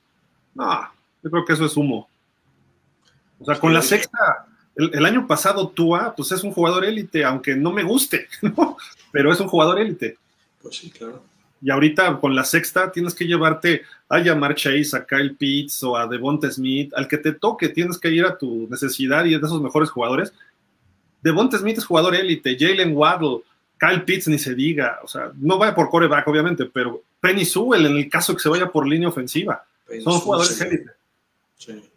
No, 0.54 0.88
yo 1.24 1.32
creo 1.32 1.46
que 1.46 1.54
eso 1.54 1.66
es 1.66 1.76
humo. 1.76 2.08
O 3.40 3.46
sea, 3.46 3.60
con 3.60 3.74
la 3.74 3.82
sexta, 3.82 4.46
el, 4.76 4.92
el 4.94 5.06
año 5.06 5.26
pasado 5.26 5.70
Tua, 5.70 6.14
pues 6.16 6.32
es 6.32 6.44
un 6.44 6.52
jugador 6.52 6.86
élite, 6.86 7.26
aunque 7.26 7.56
no 7.56 7.72
me 7.72 7.84
guste, 7.84 8.28
¿no? 8.42 8.78
Pero 9.12 9.32
es 9.32 9.40
un 9.40 9.48
jugador 9.48 9.80
élite. 9.80 10.18
Pues 10.62 10.78
sí, 10.78 10.92
claro. 10.92 11.24
Y 11.64 11.70
ahorita 11.70 12.20
con 12.20 12.36
la 12.36 12.44
sexta 12.44 12.92
tienes 12.92 13.14
que 13.14 13.26
llevarte 13.26 13.84
a 14.10 14.22
Jamar 14.22 14.56
Chase, 14.56 14.98
a 14.98 15.06
Kyle 15.06 15.36
Pitts 15.36 15.84
o 15.84 15.96
a 15.96 16.08
Devonta 16.08 16.52
Smith, 16.52 16.92
al 16.96 17.08
que 17.08 17.20
te 17.20 17.34
toque, 17.34 17.70
tienes 17.70 18.00
que 18.00 18.10
ir 18.10 18.26
a 18.26 18.36
tu 18.36 18.68
necesidad 18.70 19.26
y 19.26 19.36
es 19.36 19.42
de 19.42 19.48
esos 19.48 19.62
mejores 19.62 19.92
jugadores. 19.92 20.34
Devonta 21.22 21.58
Smith 21.58 21.78
es 21.78 21.86
jugador 21.86 22.16
élite, 22.16 22.58
Jalen 22.60 22.96
Waddle, 22.96 23.42
Kyle 23.80 24.04
Pitts 24.04 24.28
ni 24.28 24.38
se 24.40 24.54
diga, 24.56 25.00
o 25.04 25.08
sea, 25.08 25.32
no 25.36 25.58
vaya 25.58 25.74
por 25.76 25.90
coreback 25.90 26.28
obviamente, 26.28 26.66
pero 26.66 27.02
Penny 27.20 27.46
Sewell 27.46 27.86
en 27.86 27.98
el 27.98 28.10
caso 28.10 28.34
que 28.36 28.40
se 28.42 28.50
vaya 28.50 28.68
por 28.72 28.88
línea 28.88 29.10
ofensiva, 29.10 29.64
son 30.04 30.20
jugadores 30.20 30.56
Sí, 30.58 30.64
élite. 30.64 30.92
sí. 31.58 31.90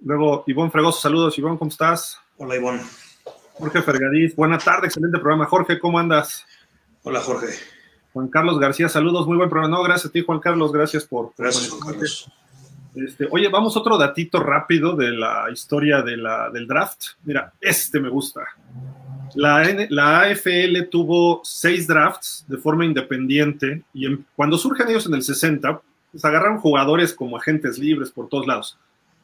Luego, 0.00 0.44
Ivonne 0.46 0.70
Fregoso, 0.70 1.00
saludos, 1.00 1.38
Ivonne, 1.38 1.58
¿cómo 1.58 1.70
estás? 1.70 2.18
Hola, 2.36 2.56
Ivonne. 2.56 2.82
Jorge 3.54 3.82
Fergadís, 3.82 4.34
buena 4.36 4.58
tarde, 4.58 4.88
excelente 4.88 5.18
programa. 5.18 5.46
Jorge, 5.46 5.78
¿cómo 5.78 5.98
andas? 5.98 6.44
Hola, 7.04 7.20
Jorge. 7.20 7.54
Juan 8.12 8.28
Carlos 8.28 8.58
García, 8.58 8.88
saludos, 8.88 9.26
muy 9.26 9.36
buen 9.36 9.48
programa. 9.48 9.76
No, 9.76 9.82
gracias 9.82 10.10
a 10.10 10.12
ti, 10.12 10.22
Juan 10.24 10.40
Carlos, 10.40 10.72
gracias 10.72 11.04
por, 11.04 11.32
por 11.32 11.44
Gracias, 11.44 11.68
Juan 11.70 11.80
conectarte. 11.80 12.14
Carlos. 12.14 12.28
Este, 12.94 13.26
oye, 13.30 13.48
vamos 13.48 13.76
otro 13.76 13.98
datito 13.98 14.40
rápido 14.40 14.94
de 14.94 15.10
la 15.10 15.46
historia 15.52 16.02
del 16.02 16.66
draft. 16.66 17.02
Mira, 17.24 17.52
este 17.60 17.98
me 18.00 18.08
gusta. 18.08 18.42
La, 19.34 20.20
AFL 20.20 20.82
tuvo 20.90 21.40
seis 21.42 21.88
drafts 21.88 22.44
de 22.46 22.56
forma 22.56 22.84
independiente 22.84 23.82
y 23.92 24.06
en- 24.06 24.24
cuando 24.36 24.56
surgen 24.56 24.88
ellos 24.88 25.06
en 25.06 25.14
el 25.14 25.22
60, 25.22 25.80
pues 26.12 26.24
agarraron 26.24 26.58
jugadores 26.58 27.12
como 27.12 27.36
agentes 27.36 27.78
libres 27.78 28.10
por 28.12 28.28
todos 28.28 28.46
lados. 28.46 28.78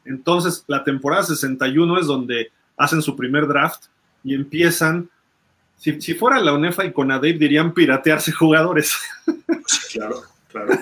Entonces, 0.05 0.65
la 0.67 0.83
temporada 0.83 1.23
61 1.23 1.99
es 2.01 2.07
donde 2.07 2.51
hacen 2.77 3.03
su 3.03 3.15
primer 3.15 3.47
draft 3.47 3.85
y 4.25 4.35
empiezan, 4.35 5.09
si, 5.77 6.01
si 6.01 6.15
fuera 6.15 6.41
la 6.41 6.55
UNEFA 6.55 6.87
y 6.87 6.93
Conadep 6.93 7.39
dirían 7.39 7.73
piratearse 7.73 8.33
jugadores. 8.33 8.95
Claro, 9.93 10.23
claro. 10.49 10.73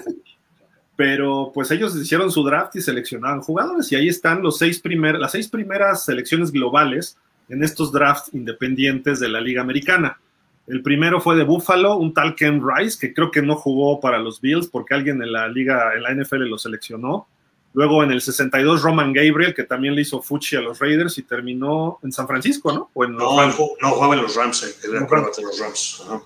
Pero 0.99 1.53
pues 1.55 1.71
ellos 1.71 1.95
hicieron 1.95 2.33
su 2.33 2.43
draft 2.43 2.75
y 2.75 2.81
seleccionaron 2.81 3.41
jugadores 3.41 3.93
y 3.93 3.95
ahí 3.95 4.09
están 4.09 4.43
los 4.43 4.59
seis 4.59 4.81
primer, 4.81 5.17
las 5.17 5.31
seis 5.31 5.47
primeras 5.47 6.05
selecciones 6.05 6.51
globales 6.51 7.17
en 7.49 7.63
estos 7.63 7.93
drafts 7.93 8.35
independientes 8.35 9.21
de 9.21 9.29
la 9.29 9.41
Liga 9.41 9.63
Americana. 9.63 10.19
El 10.67 10.83
primero 10.83 11.21
fue 11.21 11.37
de 11.37 11.45
Buffalo, 11.45 11.95
un 11.95 12.13
tal 12.13 12.35
Ken 12.35 12.61
Rice, 12.61 12.99
que 12.99 13.15
creo 13.15 13.31
que 13.31 13.43
no 13.43 13.55
jugó 13.55 14.01
para 14.01 14.19
los 14.19 14.41
Bills 14.41 14.67
porque 14.67 14.93
alguien 14.93 15.23
en 15.23 15.31
la 15.31 15.47
liga, 15.47 15.93
en 15.95 16.03
la 16.03 16.13
NFL 16.13 16.49
lo 16.49 16.59
seleccionó. 16.59 17.29
Luego 17.75 18.03
en 18.03 18.11
el 18.11 18.21
62 18.21 18.83
Roman 18.83 19.13
Gabriel, 19.13 19.55
que 19.55 19.63
también 19.63 19.95
le 19.95 20.01
hizo 20.01 20.21
Fuchi 20.21 20.57
a 20.57 20.61
los 20.61 20.81
Raiders 20.81 21.17
y 21.17 21.23
terminó 21.23 22.01
en 22.03 22.11
San 22.11 22.27
Francisco, 22.27 22.73
¿no? 22.73 22.91
O 22.93 23.05
en 23.05 23.13
no, 23.13 23.37
no, 23.47 23.91
jugaba 23.93 24.17
en 24.17 24.23
los 24.23 24.35
Rams, 24.35 24.65
eh, 24.65 24.89
era 24.91 24.99
los 24.99 25.09
Rams. 25.09 25.39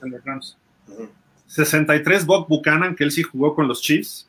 En 0.03 0.13
los 0.13 0.25
Rams. 0.25 0.57
63 1.53 2.25
Bob 2.25 2.49
Buchanan, 2.49 2.97
que 2.97 3.05
él 3.05 3.11
sí 3.11 3.23
jugó 3.23 3.55
con 3.55 3.69
los 3.69 3.83
Chiefs 3.83 4.27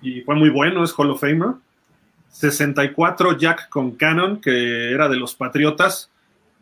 y 0.00 0.22
fue 0.22 0.34
muy 0.36 0.48
bueno, 0.48 0.82
es 0.82 0.94
Hall 0.96 1.10
of 1.10 1.20
Famer. 1.20 1.50
64 2.30 3.36
Jack 3.36 3.68
Concannon, 3.68 4.40
que 4.40 4.90
era 4.90 5.06
de 5.06 5.16
los 5.16 5.34
Patriotas. 5.34 6.10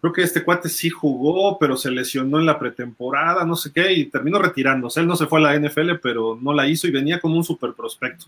Creo 0.00 0.12
que 0.12 0.22
este 0.22 0.42
cuate 0.42 0.68
sí 0.68 0.90
jugó, 0.90 1.60
pero 1.60 1.76
se 1.76 1.92
lesionó 1.92 2.40
en 2.40 2.46
la 2.46 2.58
pretemporada, 2.58 3.44
no 3.44 3.54
sé 3.54 3.70
qué, 3.72 3.92
y 3.92 4.06
terminó 4.06 4.40
retirándose. 4.40 4.98
Él 4.98 5.06
no 5.06 5.14
se 5.14 5.26
fue 5.26 5.38
a 5.38 5.42
la 5.42 5.60
NFL, 5.60 5.92
pero 6.02 6.36
no 6.42 6.52
la 6.52 6.66
hizo 6.66 6.88
y 6.88 6.90
venía 6.90 7.20
como 7.20 7.36
un 7.36 7.44
super 7.44 7.72
prospecto. 7.72 8.26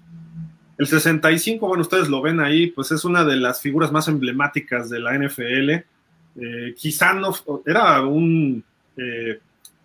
El 0.79 0.87
65, 0.87 1.67
bueno, 1.67 1.83
ustedes 1.83 2.09
lo 2.09 2.23
ven 2.23 2.39
ahí, 2.39 2.69
pues 2.69 2.93
es 2.93 3.05
una 3.05 3.25
de 3.25 3.39
las 3.39 3.61
figuras 3.61 3.91
más 3.91 4.07
emblemáticas 4.07 4.89
de 4.89 5.01
la 5.01 5.19
NFL. 5.19 5.71
Eh, 5.71 6.75
quizá 6.77 7.13
no, 7.13 7.35
era 7.67 8.03
un 8.03 8.63
eh, 8.97 9.41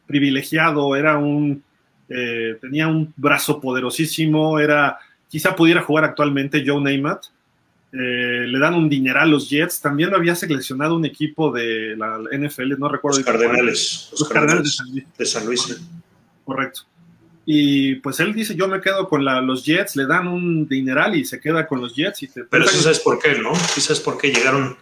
privilegiado, 0.05 0.95
era 0.95 1.17
un 1.17 1.63
eh, 2.14 2.57
tenía 2.59 2.88
un 2.88 3.14
brazo 3.16 3.62
poderosísimo, 3.62 4.59
era, 4.59 4.99
quizá 5.30 5.55
pudiera 5.55 5.82
jugar 5.82 6.03
actualmente 6.03 6.64
Joe 6.66 6.82
Namath, 6.82 7.28
eh, 7.93 8.45
le 8.47 8.59
dan 8.59 8.74
un 8.74 8.89
dineral 8.89 9.24
a 9.24 9.32
los 9.32 9.49
Jets, 9.49 9.80
también 9.80 10.09
lo 10.09 10.18
había 10.18 10.36
seleccionado 10.36 10.95
un 10.95 11.05
equipo 11.05 11.51
de 11.51 11.95
la 11.97 12.20
NFL, 12.32 12.78
no 12.78 12.89
recuerdo. 12.89 13.20
Los 13.20 13.26
Cardenales, 13.26 14.09
los, 14.12 14.30
Cardenales, 14.30 14.84
de 15.18 15.26
San 15.26 15.45
Luis. 15.45 15.78
Correcto. 16.43 16.82
Y 17.45 17.95
pues 17.95 18.20
él 18.20 18.34
dice, 18.34 18.55
yo 18.55 18.68
me 18.68 18.82
quedo 18.82 19.07
con 19.09 19.26
los 19.26 19.66
Jets, 19.66 19.95
le 19.95 20.05
dan 20.05 20.28
un 20.28 20.68
dineral 20.68 21.16
y 21.16 21.26
se 21.26 21.39
queda 21.39 21.66
con 21.68 21.82
los 21.82 21.95
Jets. 21.95 22.24
Y 22.24 22.30
Pero 22.49 22.68
sí 22.68 22.78
sabes 22.78 22.99
por 22.99 23.20
qué, 23.20 23.39
¿no? 23.39 23.55
Sí 23.55 23.82
sabes 23.82 23.99
por 23.99 24.18
qué 24.18 24.32
llegaron, 24.32 24.78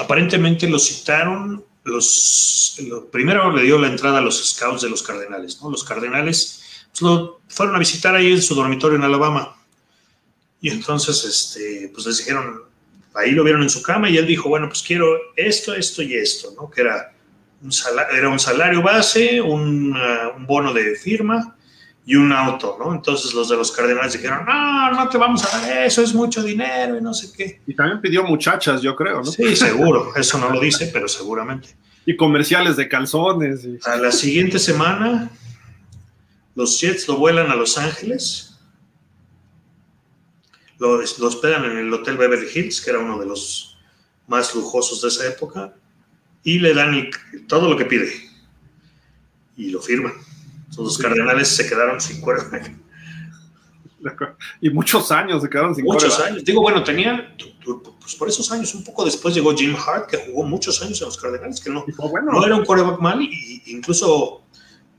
aparentemente 0.00 0.68
lo 0.68 0.78
citaron, 0.78 1.64
los, 1.84 2.80
primero 3.12 3.52
le 3.52 3.62
dio 3.62 3.78
la 3.78 3.88
entrada 3.88 4.18
a 4.18 4.22
los 4.22 4.44
scouts 4.44 4.82
de 4.82 4.90
los 4.90 5.02
Cardenales, 5.02 5.60
¿no? 5.62 5.70
Los 5.70 5.84
Cardenales 5.84 6.63
pues, 6.94 7.02
lo 7.02 7.40
fueron 7.48 7.74
a 7.74 7.78
visitar 7.80 8.14
ahí 8.14 8.32
en 8.32 8.42
su 8.42 8.54
dormitorio 8.54 8.96
en 8.96 9.04
Alabama. 9.04 9.56
Y 10.60 10.70
entonces, 10.70 11.24
este, 11.24 11.90
pues 11.92 12.06
les 12.06 12.18
dijeron, 12.18 12.62
ahí 13.14 13.32
lo 13.32 13.42
vieron 13.42 13.62
en 13.62 13.70
su 13.70 13.82
cama 13.82 14.08
y 14.08 14.16
él 14.16 14.26
dijo, 14.26 14.48
bueno, 14.48 14.68
pues 14.68 14.82
quiero 14.82 15.06
esto, 15.36 15.74
esto 15.74 16.02
y 16.02 16.14
esto, 16.14 16.54
¿no? 16.56 16.70
Que 16.70 16.82
era 16.82 17.12
un 17.62 17.72
salario, 17.72 18.16
era 18.16 18.28
un 18.28 18.38
salario 18.38 18.80
base, 18.80 19.40
un, 19.40 19.92
uh, 19.92 20.36
un 20.36 20.46
bono 20.46 20.72
de 20.72 20.94
firma 20.94 21.56
y 22.06 22.14
un 22.14 22.32
auto, 22.32 22.76
¿no? 22.78 22.94
Entonces 22.94 23.34
los 23.34 23.48
de 23.48 23.56
los 23.56 23.72
cardenales 23.72 24.12
dijeron, 24.12 24.44
no, 24.46 24.92
no 24.92 25.08
te 25.08 25.18
vamos 25.18 25.44
a 25.44 25.58
dar 25.58 25.84
eso, 25.84 26.02
es 26.02 26.14
mucho 26.14 26.42
dinero 26.42 26.96
y 26.96 27.02
no 27.02 27.12
sé 27.12 27.32
qué. 27.36 27.60
Y 27.66 27.74
también 27.74 28.00
pidió 28.00 28.22
muchachas, 28.22 28.80
yo 28.82 28.94
creo, 28.94 29.18
¿no? 29.18 29.24
Sí, 29.24 29.56
seguro, 29.56 30.14
eso 30.14 30.38
no 30.38 30.50
lo 30.50 30.60
dice, 30.60 30.90
pero 30.92 31.08
seguramente. 31.08 31.70
Y 32.06 32.16
comerciales 32.16 32.76
de 32.76 32.88
calzones. 32.88 33.66
A 33.84 33.96
la 33.96 34.12
siguiente 34.12 34.58
semana 34.58 35.30
los 36.54 36.80
Jets 36.80 37.08
lo 37.08 37.16
vuelan 37.16 37.50
a 37.50 37.56
Los 37.56 37.76
Ángeles, 37.78 38.58
lo, 40.78 40.98
hospedan 40.98 41.64
en 41.64 41.78
el 41.78 41.92
Hotel 41.92 42.16
Beverly 42.16 42.48
Hills, 42.52 42.80
que 42.80 42.90
era 42.90 42.98
uno 42.98 43.18
de 43.18 43.26
los 43.26 43.78
más 44.26 44.54
lujosos 44.54 45.02
de 45.02 45.08
esa 45.08 45.26
época, 45.26 45.74
y 46.42 46.58
le 46.58 46.74
dan 46.74 47.10
todo 47.48 47.68
lo 47.68 47.76
que 47.76 47.84
pide. 47.84 48.12
Y 49.56 49.70
lo 49.70 49.80
firman. 49.80 50.12
los 50.76 50.98
cardenales 50.98 51.48
se 51.48 51.68
quedaron 51.68 52.00
sin 52.00 52.20
cuerda. 52.20 52.60
Y 54.60 54.68
muchos 54.68 55.10
años 55.10 55.42
se 55.42 55.48
quedaron 55.48 55.74
sin 55.74 55.84
Muchos 55.84 56.20
años. 56.20 56.44
Digo, 56.44 56.60
bueno, 56.60 56.84
tenía, 56.84 57.34
pues 58.00 58.14
por 58.16 58.28
esos 58.28 58.50
años, 58.52 58.74
un 58.74 58.84
poco 58.84 59.04
después 59.04 59.34
llegó 59.34 59.54
Jim 59.54 59.74
Hart, 59.74 60.10
que 60.10 60.18
jugó 60.18 60.44
muchos 60.44 60.82
años 60.82 61.00
en 61.00 61.06
los 61.06 61.16
Cardenales, 61.16 61.60
que 61.60 61.70
no, 61.70 61.86
no 61.86 62.44
era 62.44 62.56
un 62.56 62.64
quarterback 62.64 63.00
mal, 63.00 63.22
y 63.22 63.62
incluso 63.66 64.43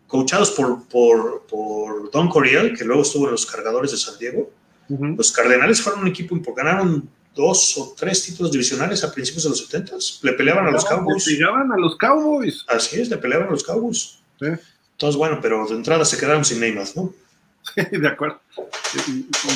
coachados 0.08 0.52
por, 0.52 0.84
por, 0.88 1.46
por, 1.48 2.12
Don 2.12 2.30
Coriel, 2.30 2.78
que 2.78 2.86
luego 2.86 3.02
estuvo 3.02 3.26
en 3.26 3.32
los 3.32 3.46
cargadores 3.46 3.92
de 3.92 3.98
San 3.98 4.18
Diego. 4.18 4.52
Los 4.88 5.32
Cardenales 5.32 5.82
fueron 5.82 6.02
un 6.02 6.08
equipo 6.08 6.36
importante, 6.36 6.70
ganaron 6.70 7.10
dos 7.34 7.78
o 7.78 7.94
tres 7.98 8.24
títulos 8.24 8.52
divisionales 8.52 9.04
a 9.04 9.12
principios 9.12 9.44
de 9.44 9.50
los 9.50 9.66
70 9.68 9.96
Le 10.22 10.34
peleaban 10.34 10.68
a 10.68 10.72
los 10.72 10.86
Cowboys. 10.86 11.28
Le 11.28 11.34
peleaban 11.36 11.72
a 11.72 11.78
los 11.78 11.98
Cowboys. 11.98 12.66
Así 12.68 13.02
es, 13.02 13.10
le 13.10 13.18
peleaban 13.18 13.48
a 13.48 13.52
los 13.52 13.64
Cowboys. 13.64 14.20
Entonces, 14.40 15.18
bueno, 15.18 15.40
pero 15.42 15.68
de 15.68 15.76
entrada 15.76 16.06
se 16.06 16.18
quedaron 16.18 16.46
sin 16.46 16.60
Neymar, 16.60 16.88
¿no? 16.96 17.14
Sí, 17.74 17.82
de 17.98 18.08
acuerdo. 18.08 18.40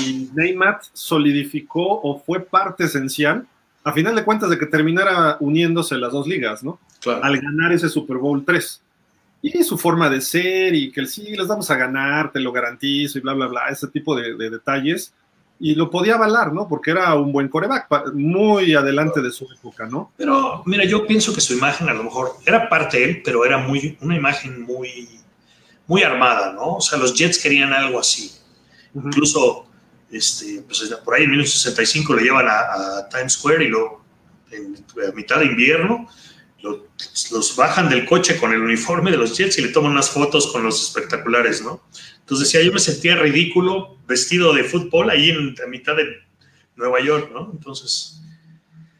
Y, 0.04 0.30
Neymar 0.34 0.80
solidificó 0.93 2.02
o 2.02 2.20
fue 2.20 2.39
parte 2.39 2.86
esencial, 2.86 3.47
a 3.84 3.93
final 3.93 4.16
de 4.16 4.26
cuentas, 4.26 4.50
de 4.50 4.58
que 4.58 4.66
terminara 4.66 5.38
uniéndose 5.39 5.95
las 5.95 6.12
dos 6.12 6.28
ligas, 6.28 6.64
¿no? 6.64 6.80
Claro. 7.02 7.24
Al 7.24 7.39
ganar 7.39 7.72
ese 7.72 7.88
Super 7.88 8.18
Bowl 8.18 8.43
3 8.43 8.82
y 9.42 9.64
su 9.64 9.78
forma 9.78 10.10
de 10.10 10.22
ser 10.22 10.76
y 10.76 10.92
que 10.92 11.06
sí, 11.06 11.36
les 11.36 11.48
vamos 11.48 11.70
a 11.72 11.76
ganar, 11.76 12.32
te 12.32 12.40
lo 12.40 12.52
garantizo 12.52 13.18
y 13.18 13.22
bla, 13.22 13.34
bla, 13.34 13.48
bla, 13.48 13.70
ese 13.70 13.88
tipo 13.88 14.16
de, 14.16 14.34
detalles. 14.50 15.14
Y 15.62 15.76
lo 15.76 15.90
podía 15.90 16.16
avalar, 16.16 16.54
¿no? 16.54 16.70
Porque 16.70 16.92
era 16.92 17.14
un 17.16 17.34
buen 17.34 17.50
coreback, 17.50 18.14
muy 18.14 18.74
adelante 18.76 19.22
de 19.22 19.30
su 19.32 19.46
época, 19.52 19.88
¿no? 19.88 20.14
Pero 20.16 20.64
mira, 20.66 20.86
yo 20.86 21.06
pienso 21.06 21.34
que 21.34 21.42
su 21.42 21.54
imagen 21.54 21.90
a 21.90 21.94
lo 21.94 22.04
mejor 22.04 22.32
era 22.46 22.70
parte 22.70 22.98
de 22.98 23.04
él, 23.06 23.22
pero 23.26 23.44
era 23.44 23.58
muy, 23.58 23.98
una 24.00 24.16
imagen 24.16 24.62
muy, 24.62 25.10
muy 25.86 26.04
armada, 26.04 26.54
¿no? 26.54 26.76
O 26.76 26.82
sea, 26.82 26.98
los 26.98 27.14
Jets 27.14 27.40
querían 27.40 27.74
algo 27.74 28.00
así. 28.00 28.32
Incluso, 28.96 29.66
este, 30.10 30.64
pues 30.66 30.80
por 31.04 31.16
ahí 31.16 31.24
en 31.24 31.32
1965 31.32 32.16
le 32.16 32.24
llevan 32.24 32.48
a, 32.48 33.00
a 33.00 33.10
Times 33.10 33.34
Square 33.34 33.66
y 33.66 33.68
lo, 33.68 34.02
en, 34.52 34.78
a 35.08 35.12
mitad 35.14 35.40
de 35.40 35.46
invierno, 35.46 36.08
los 36.62 37.55
bajan 37.55 37.89
del 37.89 38.05
coche 38.05 38.38
con 38.38 38.51
el 38.51 38.62
uniforme 38.62 39.12
de 39.12 39.18
los 39.18 39.38
Jets 39.38 39.57
y 39.57 39.62
le 39.62 39.70
toman 39.70 39.91
unas 39.91 40.10
fotos 40.10 40.51
con 40.51 40.64
los 40.64 40.82
espectaculares, 40.82 41.62
¿no? 41.64 41.82
Entonces 42.20 42.47
decía, 42.47 42.66
yo 42.66 42.74
me 42.74 42.80
sentía 42.80 43.16
ridículo 43.16 43.97
vestido 44.07 44.53
de 44.53 44.64
fútbol 44.64 45.10
ahí 45.10 45.30
en 45.30 45.55
la 45.55 45.68
mitad 45.68 45.95
de 45.95 46.05
Nueva 46.76 47.01
York, 47.01 47.32
¿no? 47.34 47.49
Entonces... 47.51 48.16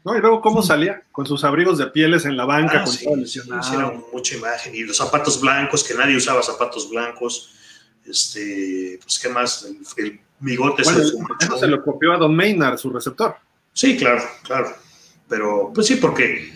No, 0.02 0.16
y 0.16 0.20
luego 0.20 0.40
cómo 0.40 0.62
salía, 0.62 1.02
con 1.12 1.26
sus 1.26 1.44
abrigos 1.44 1.76
de 1.76 1.86
pieles 1.88 2.24
en 2.24 2.34
la 2.34 2.46
banca, 2.46 2.80
ah, 2.80 2.84
con 2.84 2.96
todo 2.96 3.16
lesionado. 3.16 4.08
mucha 4.14 4.34
imagen, 4.34 4.74
y 4.74 4.80
los 4.80 4.96
zapatos 4.96 5.38
blancos, 5.38 5.84
que 5.84 5.92
nadie 5.92 6.16
usaba 6.16 6.42
zapatos 6.42 6.88
blancos, 6.88 7.52
este, 8.06 8.98
pues 9.02 9.18
qué 9.18 9.28
más, 9.28 9.68
el, 9.98 10.18
bigote 10.38 10.82
bueno, 10.84 11.00
se, 11.38 11.58
se 11.58 11.66
lo 11.66 11.84
copió 11.84 12.14
a 12.14 12.16
Don 12.16 12.34
Maynard, 12.34 12.78
su 12.78 12.88
receptor. 12.88 13.36
Sí, 13.74 13.98
claro, 13.98 14.22
claro, 14.42 14.74
pero 15.28 15.70
pues 15.74 15.86
sí, 15.86 15.96
porque 15.96 16.50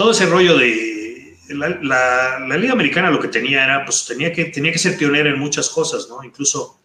todo 0.00 0.12
ese 0.12 0.24
rollo 0.24 0.56
de 0.56 1.36
la, 1.50 2.56
Liga 2.56 2.72
Americana 2.72 3.10
lo 3.10 3.20
que 3.20 3.28
tenía 3.28 3.64
era, 3.64 3.84
pues 3.84 4.06
tenía 4.06 4.32
que, 4.32 4.46
tenía 4.46 4.72
que 4.72 4.78
ser 4.78 4.96
pionera 4.96 5.28
en 5.28 5.38
muchas 5.38 5.68
cosas, 5.68 6.08
¿no? 6.08 6.24
Incluso 6.24 6.80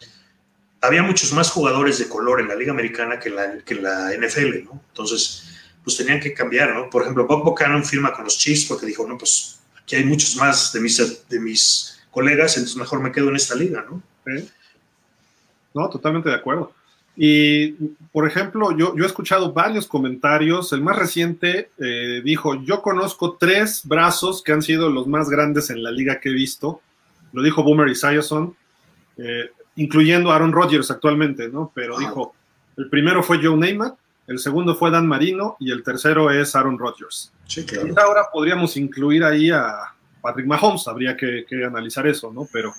había 0.81 1.01
muchos 1.01 1.31
más 1.31 1.49
jugadores 1.49 1.97
de 1.97 2.09
color 2.09 2.41
en 2.41 2.49
la 2.49 2.55
Liga 2.55 2.73
Americana 2.73 3.17
que 3.17 3.29
en 3.29 3.83
la, 3.83 4.11
NFL, 4.17 4.65
¿no? 4.65 4.83
Entonces, 4.89 5.47
pues 5.81 5.95
tenían 5.95 6.19
que 6.19 6.33
cambiar, 6.33 6.75
¿no? 6.75 6.89
Por 6.89 7.03
ejemplo, 7.03 7.25
Bob 7.25 7.45
Buchanan 7.45 7.85
firma 7.85 8.11
con 8.11 8.25
los 8.25 8.37
Chiefs 8.37 8.65
porque 8.65 8.85
dijo, 8.85 9.07
no, 9.07 9.17
pues 9.17 9.61
aquí 9.81 9.95
hay 9.95 10.03
muchos 10.03 10.35
más 10.35 10.73
de 10.73 10.81
mis, 10.81 11.29
de 11.29 11.39
mis 11.39 11.97
colegas, 12.11 12.57
entonces 12.57 12.75
mejor 12.75 12.99
me 12.99 13.13
quedo 13.13 13.29
en 13.29 13.37
esta 13.37 13.55
liga, 13.55 13.85
¿no? 13.89 14.03
No, 15.73 15.89
totalmente 15.89 16.27
de 16.27 16.35
acuerdo. 16.35 16.74
Y, 17.17 17.71
por 18.11 18.27
ejemplo, 18.27 18.77
yo, 18.77 18.95
yo 18.95 19.03
he 19.03 19.07
escuchado 19.07 19.53
varios 19.53 19.87
comentarios. 19.87 20.73
El 20.73 20.81
más 20.81 20.97
reciente 20.97 21.71
eh, 21.77 22.21
dijo, 22.23 22.55
yo 22.63 22.81
conozco 22.81 23.37
tres 23.39 23.81
brazos 23.85 24.43
que 24.43 24.51
han 24.51 24.61
sido 24.61 24.89
los 24.89 25.07
más 25.07 25.29
grandes 25.29 25.69
en 25.69 25.81
la 25.81 25.91
liga 25.91 26.19
que 26.19 26.29
he 26.29 26.33
visto. 26.33 26.81
Lo 27.31 27.41
dijo 27.41 27.63
Boomer 27.63 27.89
Esiason, 27.89 28.55
eh, 29.17 29.49
incluyendo 29.77 30.31
Aaron 30.31 30.51
Rodgers 30.51 30.91
actualmente, 30.91 31.49
¿no? 31.49 31.71
Pero 31.73 31.97
dijo, 31.97 32.33
el 32.77 32.89
primero 32.89 33.23
fue 33.23 33.39
Joe 33.41 33.57
Neymar, 33.57 33.95
el 34.27 34.39
segundo 34.39 34.75
fue 34.75 34.91
Dan 34.91 35.07
Marino 35.07 35.55
y 35.59 35.71
el 35.71 35.83
tercero 35.83 36.31
es 36.31 36.55
Aaron 36.55 36.77
Rodgers. 36.77 37.31
Sí, 37.47 37.65
claro. 37.65 37.93
Ahora 37.97 38.25
podríamos 38.31 38.75
incluir 38.75 39.23
ahí 39.23 39.51
a 39.51 39.73
Patrick 40.21 40.47
Mahomes, 40.47 40.87
habría 40.87 41.15
que, 41.15 41.45
que 41.47 41.63
analizar 41.63 42.07
eso, 42.07 42.31
¿no? 42.33 42.47
Pero 42.51 42.73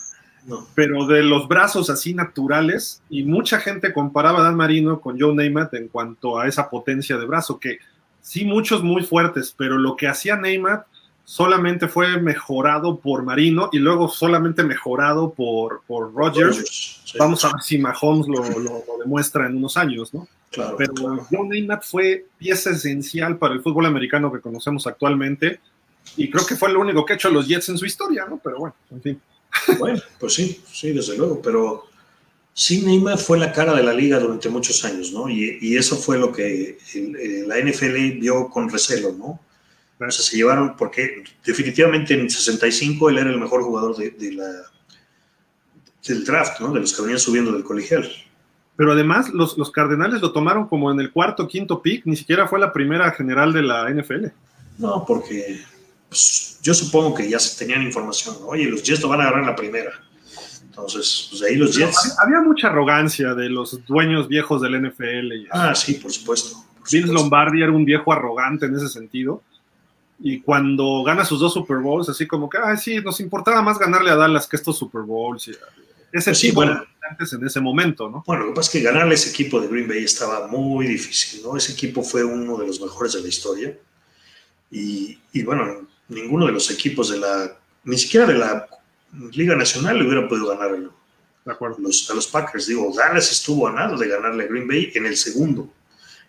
pero 0.75 1.07
de 1.07 1.23
los 1.23 1.49
brazos 1.49 1.91
así 1.91 2.15
naturales, 2.15 3.03
y 3.11 3.25
mucha 3.25 3.59
gente 3.59 3.93
comparaba 3.93 4.41
a 4.41 4.43
Dan 4.43 4.57
Marino 4.57 5.01
con 5.01 5.21
Joe 5.21 5.35
Namath 5.35 5.75
en 5.75 5.89
cuanto 5.89 6.39
a 6.39 6.47
esa 6.47 6.71
potencia 6.71 7.17
de 7.17 7.27
brazo, 7.27 7.59
que 7.59 7.79
sí, 8.21 8.45
muchos 8.45 8.83
muy 8.83 9.03
fuertes, 9.03 9.55
pero 9.57 9.79
lo 9.79 9.97
que 9.97 10.09
hacía 10.09 10.37
Namath 10.37 10.87
solamente 11.25 11.89
fue 11.89 12.21
mejorado 12.21 13.01
por 13.01 13.25
Marino 13.25 13.69
y 13.73 13.79
luego 13.79 14.09
solamente 14.09 14.63
mejorado 14.63 15.33
por, 15.33 15.83
por 15.87 16.15
Rogers. 16.15 17.03
Vamos 17.19 17.45
a 17.45 17.49
ver 17.49 17.63
si 17.63 17.79
Mahomes 17.79 18.29
lo, 18.29 18.43
lo, 18.61 18.85
demuestra 19.01 19.47
en 19.47 19.57
unos 19.57 19.77
años, 19.77 20.15
¿no? 20.15 20.29
Claro, 20.53 20.77
Pero 20.79 20.95
claro. 20.95 21.27
John 21.31 21.49
Namath 21.49 21.85
fue 21.85 22.27
pieza 22.39 22.71
esencial 22.71 23.37
para 23.37 23.55
el 23.55 23.61
fútbol 23.61 23.87
americano 23.87 24.33
que 24.33 24.41
conocemos 24.41 24.87
actualmente 24.87 25.61
y 26.17 26.31
creo 26.31 26.47
que 26.47 26.55
fue 26.55 26.73
lo 26.73 26.81
único 26.81 27.05
que 27.05 27.15
ha 27.15 27.17
hecho 27.17 27.31
los 27.31 27.49
Jets 27.49 27.69
en 27.69 27.79
su 27.79 27.87
historia, 27.87 28.27
¿no? 28.29 28.41
Pero 28.43 28.59
bueno, 28.59 28.75
en 28.93 29.03
fin. 29.03 29.21
Bueno, 29.79 30.01
pues 30.19 30.35
sí, 30.35 30.63
sí, 30.73 30.93
desde 30.93 31.17
luego, 31.17 31.41
pero 31.43 31.85
sí, 32.53 32.83
Neymar 32.83 33.19
fue 33.19 33.39
la 33.39 33.53
cara 33.53 33.75
de 33.75 33.83
la 33.83 33.93
liga 33.93 34.19
durante 34.19 34.49
muchos 34.49 34.85
años, 34.85 35.13
¿no? 35.13 35.29
Y, 35.29 35.59
y 35.61 35.77
eso 35.77 35.97
fue 35.97 36.19
lo 36.19 36.33
que 36.33 36.79
el, 36.95 37.17
el, 37.17 37.49
la 37.49 37.59
NFL 37.59 38.19
vio 38.19 38.49
con 38.49 38.71
recelo, 38.71 39.13
¿no? 39.13 39.41
O 39.99 40.11
sea, 40.11 40.11
se 40.11 40.37
llevaron, 40.37 40.77
porque 40.77 41.25
definitivamente 41.45 42.15
en 42.15 42.29
65 42.29 43.09
él 43.11 43.19
era 43.19 43.31
el 43.31 43.41
mejor 43.41 43.63
jugador 43.63 43.97
de, 43.97 44.11
de 44.11 44.33
la, 44.33 44.47
del 46.07 46.25
draft, 46.25 46.61
¿no? 46.61 46.73
De 46.73 46.81
los 46.81 46.95
que 46.95 47.03
venían 47.03 47.19
subiendo 47.19 47.53
del 47.53 47.65
colegial. 47.65 48.11
Pero 48.77 48.93
además 48.93 49.31
los, 49.31 49.57
los 49.57 49.71
Cardenales 49.71 50.21
lo 50.21 50.33
tomaron 50.33 50.69
como 50.69 50.91
en 50.93 51.01
el 51.01 51.11
cuarto, 51.11 51.49
quinto 51.49 51.81
pick, 51.81 52.05
ni 52.05 52.15
siquiera 52.15 52.47
fue 52.47 52.61
la 52.61 52.73
primera 52.73 53.11
general 53.13 53.53
de 53.53 53.63
la 53.63 53.89
NFL. 53.89 54.27
No, 54.79 55.05
porque 55.07 55.63
pues, 56.17 56.59
yo 56.63 56.73
supongo 56.73 57.15
que 57.15 57.29
ya 57.29 57.39
se 57.39 57.59
tenían 57.59 57.83
información, 57.83 58.37
¿no? 58.41 58.47
Oye, 58.47 58.65
los 58.65 58.83
Jets 58.83 59.03
lo 59.03 59.09
van 59.09 59.21
a 59.21 59.25
agarrar 59.25 59.43
en 59.43 59.51
la 59.51 59.57
primera. 59.57 59.91
Entonces, 60.63 61.29
pues 61.31 61.43
ahí 61.43 61.57
los 61.57 61.77
Jets. 61.77 62.17
Había, 62.19 62.41
mucha 62.41 62.69
arrogancia 62.69 63.35
de 63.35 63.51
los 63.51 63.85
dueños 63.87 64.29
viejos 64.29 64.63
del 64.63 64.81
NFL. 64.81 65.33
Y 65.33 65.47
ah, 65.51 65.75
sí, 65.75 65.95
por 65.95 66.11
supuesto. 66.11 66.57
Por 66.79 66.91
Vince 66.91 67.09
supuesto. 67.09 67.13
Lombardi 67.13 67.63
era 67.63 67.71
un 67.71 67.85
viejo 67.85 68.13
arrogante 68.13 68.67
en 68.67 68.77
ese 68.77 68.89
sentido. 68.89 69.43
Y 70.19 70.41
cuando 70.41 71.03
gana 71.05 71.25
sus 71.25 71.39
dos 71.41 71.53
Super 71.53 71.79
Bowls, 71.79 72.09
así 72.09 72.27
como 72.27 72.49
que, 72.49 72.57
ah, 72.57 72.75
sí, 72.79 72.97
nos 73.01 73.21
importaba 73.21 73.61
más 73.61 73.79
ganarle 73.79 74.11
a 74.11 74.17
Dallas 74.17 74.47
que 74.47 74.57
estos 74.57 74.79
Super 74.79 75.03
Bowls. 75.03 75.49
Y 75.49 75.51
ese 76.13 76.31
Pues 76.31 76.39
sí, 76.39 76.51
bueno. 76.53 76.83
antes 77.11 77.33
en 77.35 77.45
ese 77.45 77.61
momento, 77.61 78.09
¿no? 78.09 78.25
Bueno, 78.27 78.45
lo 78.45 78.51
que 78.51 78.57
pasa 78.57 78.71
es 78.71 78.73
que 78.73 78.91
ganarle 78.91 79.15
ese 79.15 79.31
equipo 79.31 79.61
de 79.61 79.69
Green 79.69 79.87
Bay 79.87 80.05
estaba 80.05 80.47
muy 80.47 80.87
difícil, 80.87 81.43
¿no? 81.43 81.59
Ese 81.59 81.73
equipo 81.73 82.03
fue 82.03 82.25
uno 82.25 82.57
de 82.57 82.67
los 82.67 82.81
mejores 82.81 83.13
de 83.13 83.21
la 83.21 83.29
historia. 83.29 83.77
Y, 84.71 85.19
y 85.33 85.43
bueno, 85.43 85.87
ninguno 86.09 86.47
de 86.47 86.53
los 86.53 86.71
equipos 86.71 87.11
de 87.11 87.19
la, 87.19 87.57
ni 87.85 87.99
siquiera 87.99 88.27
de 88.27 88.35
la 88.35 88.69
Liga 89.33 89.57
Nacional 89.57 89.99
le 89.99 90.05
hubiera 90.07 90.29
podido 90.29 90.49
ganar 90.49 90.71
De 91.45 91.53
acuerdo. 91.53 91.77
los, 91.81 92.09
a 92.11 92.15
los 92.15 92.27
Packers. 92.27 92.67
Digo, 92.67 92.93
Dallas 92.95 93.31
estuvo 93.33 93.67
a 93.69 93.73
nada 93.73 93.97
de 93.97 94.09
ganarle 94.09 94.45
a 94.45 94.47
Green 94.47 94.69
Bay 94.69 94.93
en 94.95 95.07
el 95.07 95.17
segundo. 95.17 95.69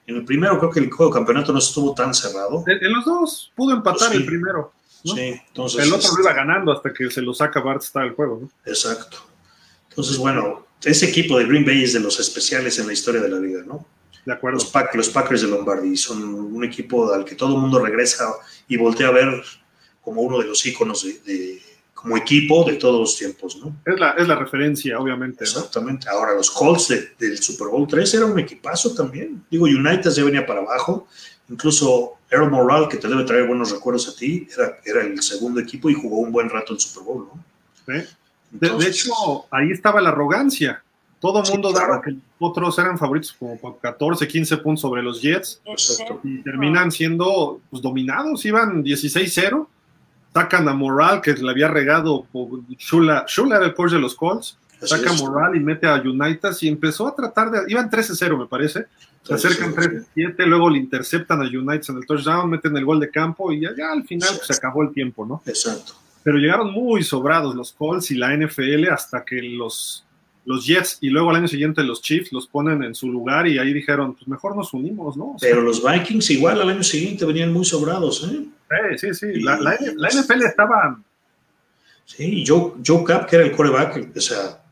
En 0.06 0.16
el 0.16 0.24
primero 0.26 0.58
creo 0.58 0.72
que 0.72 0.80
el 0.80 0.90
juego 0.90 1.12
de 1.12 1.18
campeonato 1.20 1.52
no 1.52 1.60
estuvo 1.60 1.94
tan 1.94 2.14
cerrado. 2.14 2.64
En, 2.68 2.84
en 2.84 2.94
los 2.94 3.04
dos 3.06 3.52
pudo 3.56 3.74
empatar 3.76 4.12
Sí. 4.12 4.18
el 4.18 4.26
primero. 4.26 4.72
¿no? 5.04 5.14
Sí, 5.16 5.42
entonces. 5.50 5.86
El 5.86 5.94
otro 5.94 6.10
lo 6.16 6.22
iba 6.24 6.34
ganando 6.34 6.72
hasta 6.72 6.94
que 6.94 7.10
se 7.12 7.22
lo 7.22 7.34
saca 7.34 7.60
Bart 7.60 7.82
Starr 7.84 8.08
el 8.08 8.14
juego, 8.14 8.40
¿no? 8.44 8.50
Exacto. 8.72 9.18
Entonces, 9.90 10.18
bueno, 10.18 10.66
ese 10.84 11.08
equipo 11.10 11.38
de 11.38 11.46
Green 11.46 11.66
Bay 11.66 11.84
es 11.84 11.94
de 11.94 12.00
los 12.00 12.20
especiales 12.20 12.78
en 12.80 12.88
la 12.88 12.94
historia 12.94 13.20
de 13.22 13.30
la 13.30 13.40
liga, 13.40 13.64
¿no? 13.66 13.86
De 14.26 14.34
acuerdo. 14.34 14.60
Los, 14.60 14.72
Pack- 14.72 14.94
los 14.96 15.10
Packers 15.10 15.42
de 15.42 15.48
Lombardi 15.48 15.98
son 15.98 16.24
un 16.24 16.64
equipo 16.64 17.12
al 17.14 17.26
que 17.26 17.36
todo 17.36 17.56
el 17.56 17.62
mundo 17.62 17.80
regresa 17.80 18.34
y 18.68 18.78
voltea 18.78 19.08
a 19.08 19.12
ver 19.12 19.44
como 20.08 20.22
uno 20.22 20.40
de 20.40 20.46
los 20.46 20.66
íconos 20.66 21.04
de, 21.04 21.20
de- 21.26 21.62
como 21.94 22.16
equipo 22.16 22.64
de 22.64 22.76
todos 22.76 22.98
los 23.02 23.18
tiempos, 23.18 23.58
¿no? 23.58 23.76
Es 23.86 24.00
la, 24.00 24.12
es 24.12 24.26
la 24.26 24.36
referencia, 24.36 24.98
obviamente. 25.00 25.44
¿no? 25.44 25.50
Exactamente. 25.50 26.08
Ahora, 26.08 26.34
los 26.34 26.50
Colts 26.50 26.88
de- 26.88 27.10
del 27.20 27.38
Super 27.40 27.68
Bowl 27.68 27.86
3 27.86 28.14
era 28.14 28.26
un 28.26 28.40
equipazo 28.40 28.94
también. 28.94 29.44
Digo, 29.52 29.66
United 29.66 30.10
ya 30.12 30.24
venía 30.24 30.46
para 30.46 30.62
abajo. 30.62 31.08
Incluso 31.50 32.14
Earl 32.32 32.50
Morrall, 32.50 32.88
que 32.88 32.96
te 32.98 33.10
debe 33.10 33.26
traer 33.26 33.48
buenos 33.48 33.72
recuerdos 33.72 34.08
a 34.08 34.16
ti, 34.16 34.48
era, 34.56 34.78
era 34.86 35.02
el 35.02 35.22
segundo 35.22 35.60
equipo 35.60 35.90
y 35.90 35.94
jugó 35.96 36.20
un 36.20 36.32
buen 36.32 36.50
rato 36.50 36.72
en 36.72 36.80
Super 36.80 37.04
Bowl, 37.04 37.28
¿no? 37.34 37.44
¿sí? 37.86 38.08
De, 38.52 38.88
hecho, 38.88 39.12
ahí 39.52 39.72
estaba 39.72 40.00
la 40.00 40.10
arrogancia. 40.10 40.82
Todo 41.20 41.40
el 41.40 41.46
Sí, 41.48 41.52
mundo 41.54 41.72
claro. 41.72 41.88
daba 41.94 42.02
que 42.02 42.12
los 42.12 42.22
otros 42.40 42.78
eran 42.80 42.98
favoritos 42.98 43.34
como 43.34 43.58
por 43.60 43.80
14, 43.80 44.26
15 44.28 44.58
puntos 44.58 44.82
sobre 44.82 45.02
los 45.02 45.20
Jets 45.22 45.60
exacto. 45.66 46.22
y 46.24 46.44
terminan 46.44 46.92
siendo 46.92 47.60
pues, 47.70 47.82
dominados. 47.82 48.46
Iban 48.46 48.84
16-0. 48.84 49.68
Sacan 50.38 50.68
a 50.70 50.74
Moral, 50.74 51.20
que 51.22 51.34
le 51.34 51.50
había 51.50 51.68
regado 51.68 52.28
por 52.32 52.62
Shula. 52.78 53.26
Shula 53.28 53.58
era 53.58 53.66
el 53.66 53.74
coach 53.74 53.92
de 53.92 54.00
los 54.00 54.16
Colts. 54.16 54.58
Saca 54.84 55.10
a. 55.10 55.14
Moral 55.14 55.56
y 55.56 55.60
mete 55.60 55.88
a 55.88 55.96
United 55.96 56.52
y 56.62 56.68
empezó 56.68 57.08
a 57.08 57.16
tratar 57.16 57.50
de. 57.50 57.72
Iban 57.72 57.90
13-0, 57.90 58.38
me 58.38 58.46
parece. 58.46 58.86
Se 59.24 59.34
acercan 59.34 59.76
3-7, 59.76 60.46
luego 60.46 60.70
le 60.70 60.78
interceptan 60.78 61.42
a 61.42 61.46
United 61.46 61.90
en 61.90 61.98
el 61.98 62.06
touchdown, 62.06 62.50
meten 62.50 62.78
el 62.78 62.86
gol 62.86 63.00
de 63.00 63.10
campo 63.10 63.52
y 63.52 63.62
ya, 63.62 63.72
ya 63.76 63.92
al 63.92 64.06
final 64.06 64.30
pues, 64.30 64.48
se 64.48 64.54
acabó 64.54 64.84
el 64.84 64.94
tiempo, 64.94 65.26
¿no? 65.26 65.42
Exacto. 65.46 65.94
pero 66.24 66.38
llegaron 66.38 66.72
muy 66.72 67.04
sobrados 67.04 67.54
los 67.54 67.74
Colts 67.74 68.12
y 68.12 68.16
la 68.16 68.34
NFL 68.38 68.88
hasta 68.90 69.26
que 69.26 69.42
los, 69.42 70.06
los 70.48 70.66
Jets 70.66 70.98
y 71.02 71.10
luego 71.10 71.30
al 71.30 71.36
año 71.36 71.48
siguiente 71.48 71.84
los 71.84 72.02
Chiefs 72.02 72.32
los 72.32 72.48
ponen 72.48 72.82
en 72.84 72.96
su 72.96 73.12
lugar 73.12 73.48
y 73.48 73.60
ahí 73.60 73.74
dijeron, 73.74 74.16
pues 74.16 74.28
mejor 74.28 74.56
nos 74.56 74.74
unimos, 74.74 75.16
¿no? 75.18 75.34
O 75.36 75.40
sea, 75.40 75.50
Pero 75.50 75.62
los 75.62 75.84
Vikings 75.84 76.30
igual 76.32 76.60
al 76.62 76.70
año 76.70 76.84
siguiente 76.84 77.26
venían 77.26 77.52
muy 77.54 77.66
sobrados, 77.66 78.28
¿eh? 78.32 78.46
eh, 78.94 78.98
sí, 78.98 79.14
sí, 79.14 79.42
la, 79.42 79.60
la- 79.60 79.78
la 79.96 80.10
NFL 80.10 80.42
estaba, 80.44 81.00
Sí, 82.06 82.44
Joe, 82.48 82.74
Joe 82.86 83.04
Cap, 83.04 83.28
que 83.30 83.36
era 83.36 83.46
el 83.46 83.52
coreback, 83.52 84.12
o 84.16 84.22
sea, 84.22 84.64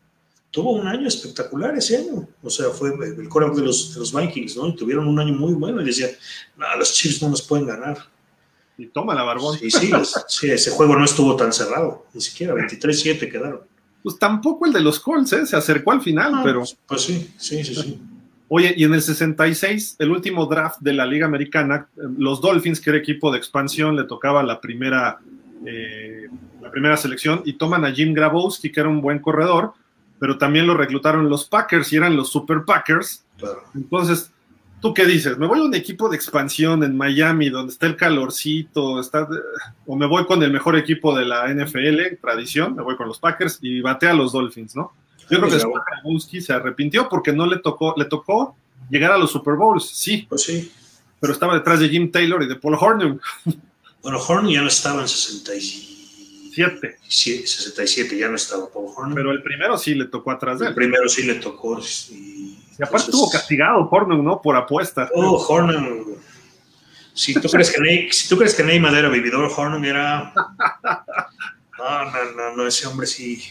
tuvo 0.52 0.72
un 0.72 0.88
año 0.88 1.06
espectacular 1.08 1.76
ese 1.78 1.98
año. 1.98 2.26
O 2.42 2.50
sea, 2.50 2.70
fue 2.70 2.92
el 2.94 3.28
coreback 3.28 3.56
de 3.58 3.64
los, 3.64 3.94
de 3.94 4.00
los 4.00 4.14
Vikings, 4.16 4.56
¿no? 4.56 4.70
Y 4.70 4.76
tuvieron 4.78 5.06
un 5.08 5.20
año 5.20 5.34
muy 5.34 5.54
bueno 5.54 5.82
y 5.82 5.86
decían, 5.86 6.12
no, 6.56 6.66
los 6.80 6.94
Chiefs 6.94 7.22
no 7.22 7.28
nos 7.30 7.42
pueden 7.42 7.68
ganar. 7.68 7.98
y 8.78 8.86
toma 8.88 9.14
la 9.14 9.24
barbón. 9.24 9.58
Sí, 9.60 9.70
sí, 9.70 10.50
ese 10.50 10.72
juego 10.72 10.96
no 10.96 11.04
estuvo 11.04 11.36
tan 11.36 11.52
cerrado, 11.52 12.06
ni 12.14 12.22
siquiera 12.22 12.54
23-7 12.54 13.30
quedaron. 13.30 13.60
Pues 14.06 14.20
tampoco 14.20 14.68
el 14.68 14.72
de 14.74 14.82
los 14.82 15.00
Colts, 15.00 15.34
¿eh? 15.34 15.48
se 15.48 15.56
acercó 15.58 15.92
al 15.92 16.00
final, 16.00 16.32
Ah, 16.36 16.42
pero 16.44 16.60
pues, 16.60 16.78
pues 16.86 17.02
sí, 17.02 17.28
sí, 17.38 17.64
sí, 17.64 17.74
sí. 17.74 18.00
oye, 18.50 18.72
y 18.78 18.84
en 18.84 18.94
el 18.94 19.02
66, 19.02 19.96
el 19.98 20.12
último 20.12 20.46
draft 20.46 20.80
de 20.80 20.94
la 20.94 21.08
Liga 21.08 21.26
Americana, 21.26 21.88
eh, 21.98 22.02
los 22.16 22.40
Dolphins, 22.40 22.80
que 22.80 22.92
era 22.92 23.00
equipo 23.00 23.32
de 23.32 23.40
expansión, 23.40 23.96
le 23.96 24.04
tocaba 24.04 24.44
la 24.44 24.62
primera, 24.62 25.18
eh, 25.66 26.28
la 26.62 26.70
primera 26.70 26.98
selección 26.98 27.42
y 27.46 27.54
toman 27.54 27.84
a 27.84 27.92
Jim 27.92 28.14
Grabowski, 28.14 28.72
que 28.72 28.80
era 28.80 28.90
un 28.90 29.02
buen 29.02 29.18
corredor, 29.18 29.74
pero 30.20 30.38
también 30.38 30.68
lo 30.68 30.76
reclutaron 30.76 31.28
los 31.28 31.46
Packers 31.46 31.92
y 31.92 31.96
eran 31.96 32.16
los 32.16 32.30
Super 32.30 32.64
Packers. 32.64 33.26
Claro. 33.40 33.64
Entonces, 33.74 34.32
¿tú 34.86 34.94
qué 34.94 35.04
dices? 35.08 35.36
¿Me 35.40 35.48
voy 35.48 35.60
a 35.60 35.64
un 35.64 35.74
equipo 35.74 36.08
de 36.10 36.16
expansión 36.16 36.84
en 36.84 36.96
Miami 36.96 37.50
donde 37.50 37.74
está 37.74 37.88
el 37.88 37.96
calorcito? 37.96 39.00
Está, 39.00 39.28
o 39.88 39.96
me 39.96 40.06
voy 40.06 40.28
con 40.28 40.44
el 40.44 40.52
mejor 40.52 40.76
equipo 40.76 41.18
de 41.18 41.26
la 41.26 41.48
NFL, 41.52 42.18
tradición, 42.22 42.76
me 42.76 42.84
voy 42.84 42.96
con 42.96 43.08
los 43.08 43.18
Packers 43.18 43.58
y 43.64 43.82
batea 43.82 44.12
a 44.12 44.14
los 44.14 44.32
Dolphins, 44.32 44.76
¿no? 44.76 44.92
Yo 45.28 45.40
creo 45.40 45.50
que 45.50 45.58
Grabowski 45.58 46.40
se 46.40 46.54
arrepintió 46.54 47.10
porque 47.10 47.34
no 47.34 47.48
le 47.48 47.58
tocó, 47.58 47.96
le 47.98 48.06
tocó 48.06 48.56
llegar 48.92 49.12
a 49.12 49.18
los 49.18 49.32
Super 49.32 49.56
Bowls, 49.56 49.90
sí, 49.90 50.28
Pues 50.30 50.44
sí. 50.44 50.72
pero 51.20 51.34
estaba 51.34 51.56
detrás 51.56 51.80
de 51.80 51.90
Jim 51.90 52.12
Taylor 52.12 52.44
y 52.44 52.48
de 52.48 52.56
Paul 52.56 52.78
Hornung, 52.80 53.20
Bueno, 54.04 54.20
Horn 54.20 54.48
ya 54.50 54.62
no 54.62 54.68
estaba 54.68 55.02
en 55.02 55.08
67, 55.08 57.00
siete, 57.08 57.48
67 57.48 58.18
ya 58.20 58.30
no 58.30 58.36
estaba 58.36 58.70
Paul 58.72 58.92
Horn. 58.96 59.16
pero 59.16 59.32
el 59.32 59.42
primero 59.42 59.80
sí 59.80 59.96
le 59.96 60.06
tocó 60.06 60.30
atrás 60.30 60.60
de 60.60 60.66
el 60.68 60.70
él. 60.70 60.76
primero 60.76 61.10
sí 61.10 61.24
le 61.24 61.36
tocó. 61.36 61.82
Y, 62.12 62.60
Y 62.78 62.84
aparte 62.84 63.06
estuvo 63.06 63.30
castigado 63.30 63.88
Hornung, 63.90 64.24
¿no? 64.24 64.42
Por 64.42 64.56
apuesta. 64.56 65.10
Oh, 65.14 65.38
Hornung. 65.48 66.18
Si 67.14 67.34
tú 67.34 67.48
crees 67.50 67.72
que 67.72 67.82
Ney, 67.82 68.12
si 68.12 68.28
tú 68.28 68.38
crees 68.38 68.54
que 68.54 68.64
Neymar 68.64 68.94
era 68.94 69.10
vividor, 69.10 69.50
Hornung 69.56 69.86
era. 69.86 70.34
No, 71.78 72.06
no, 72.06 72.32
no, 72.32 72.56
no, 72.56 72.68
ese 72.68 72.88
hombre 72.88 73.06
sí. 73.06 73.44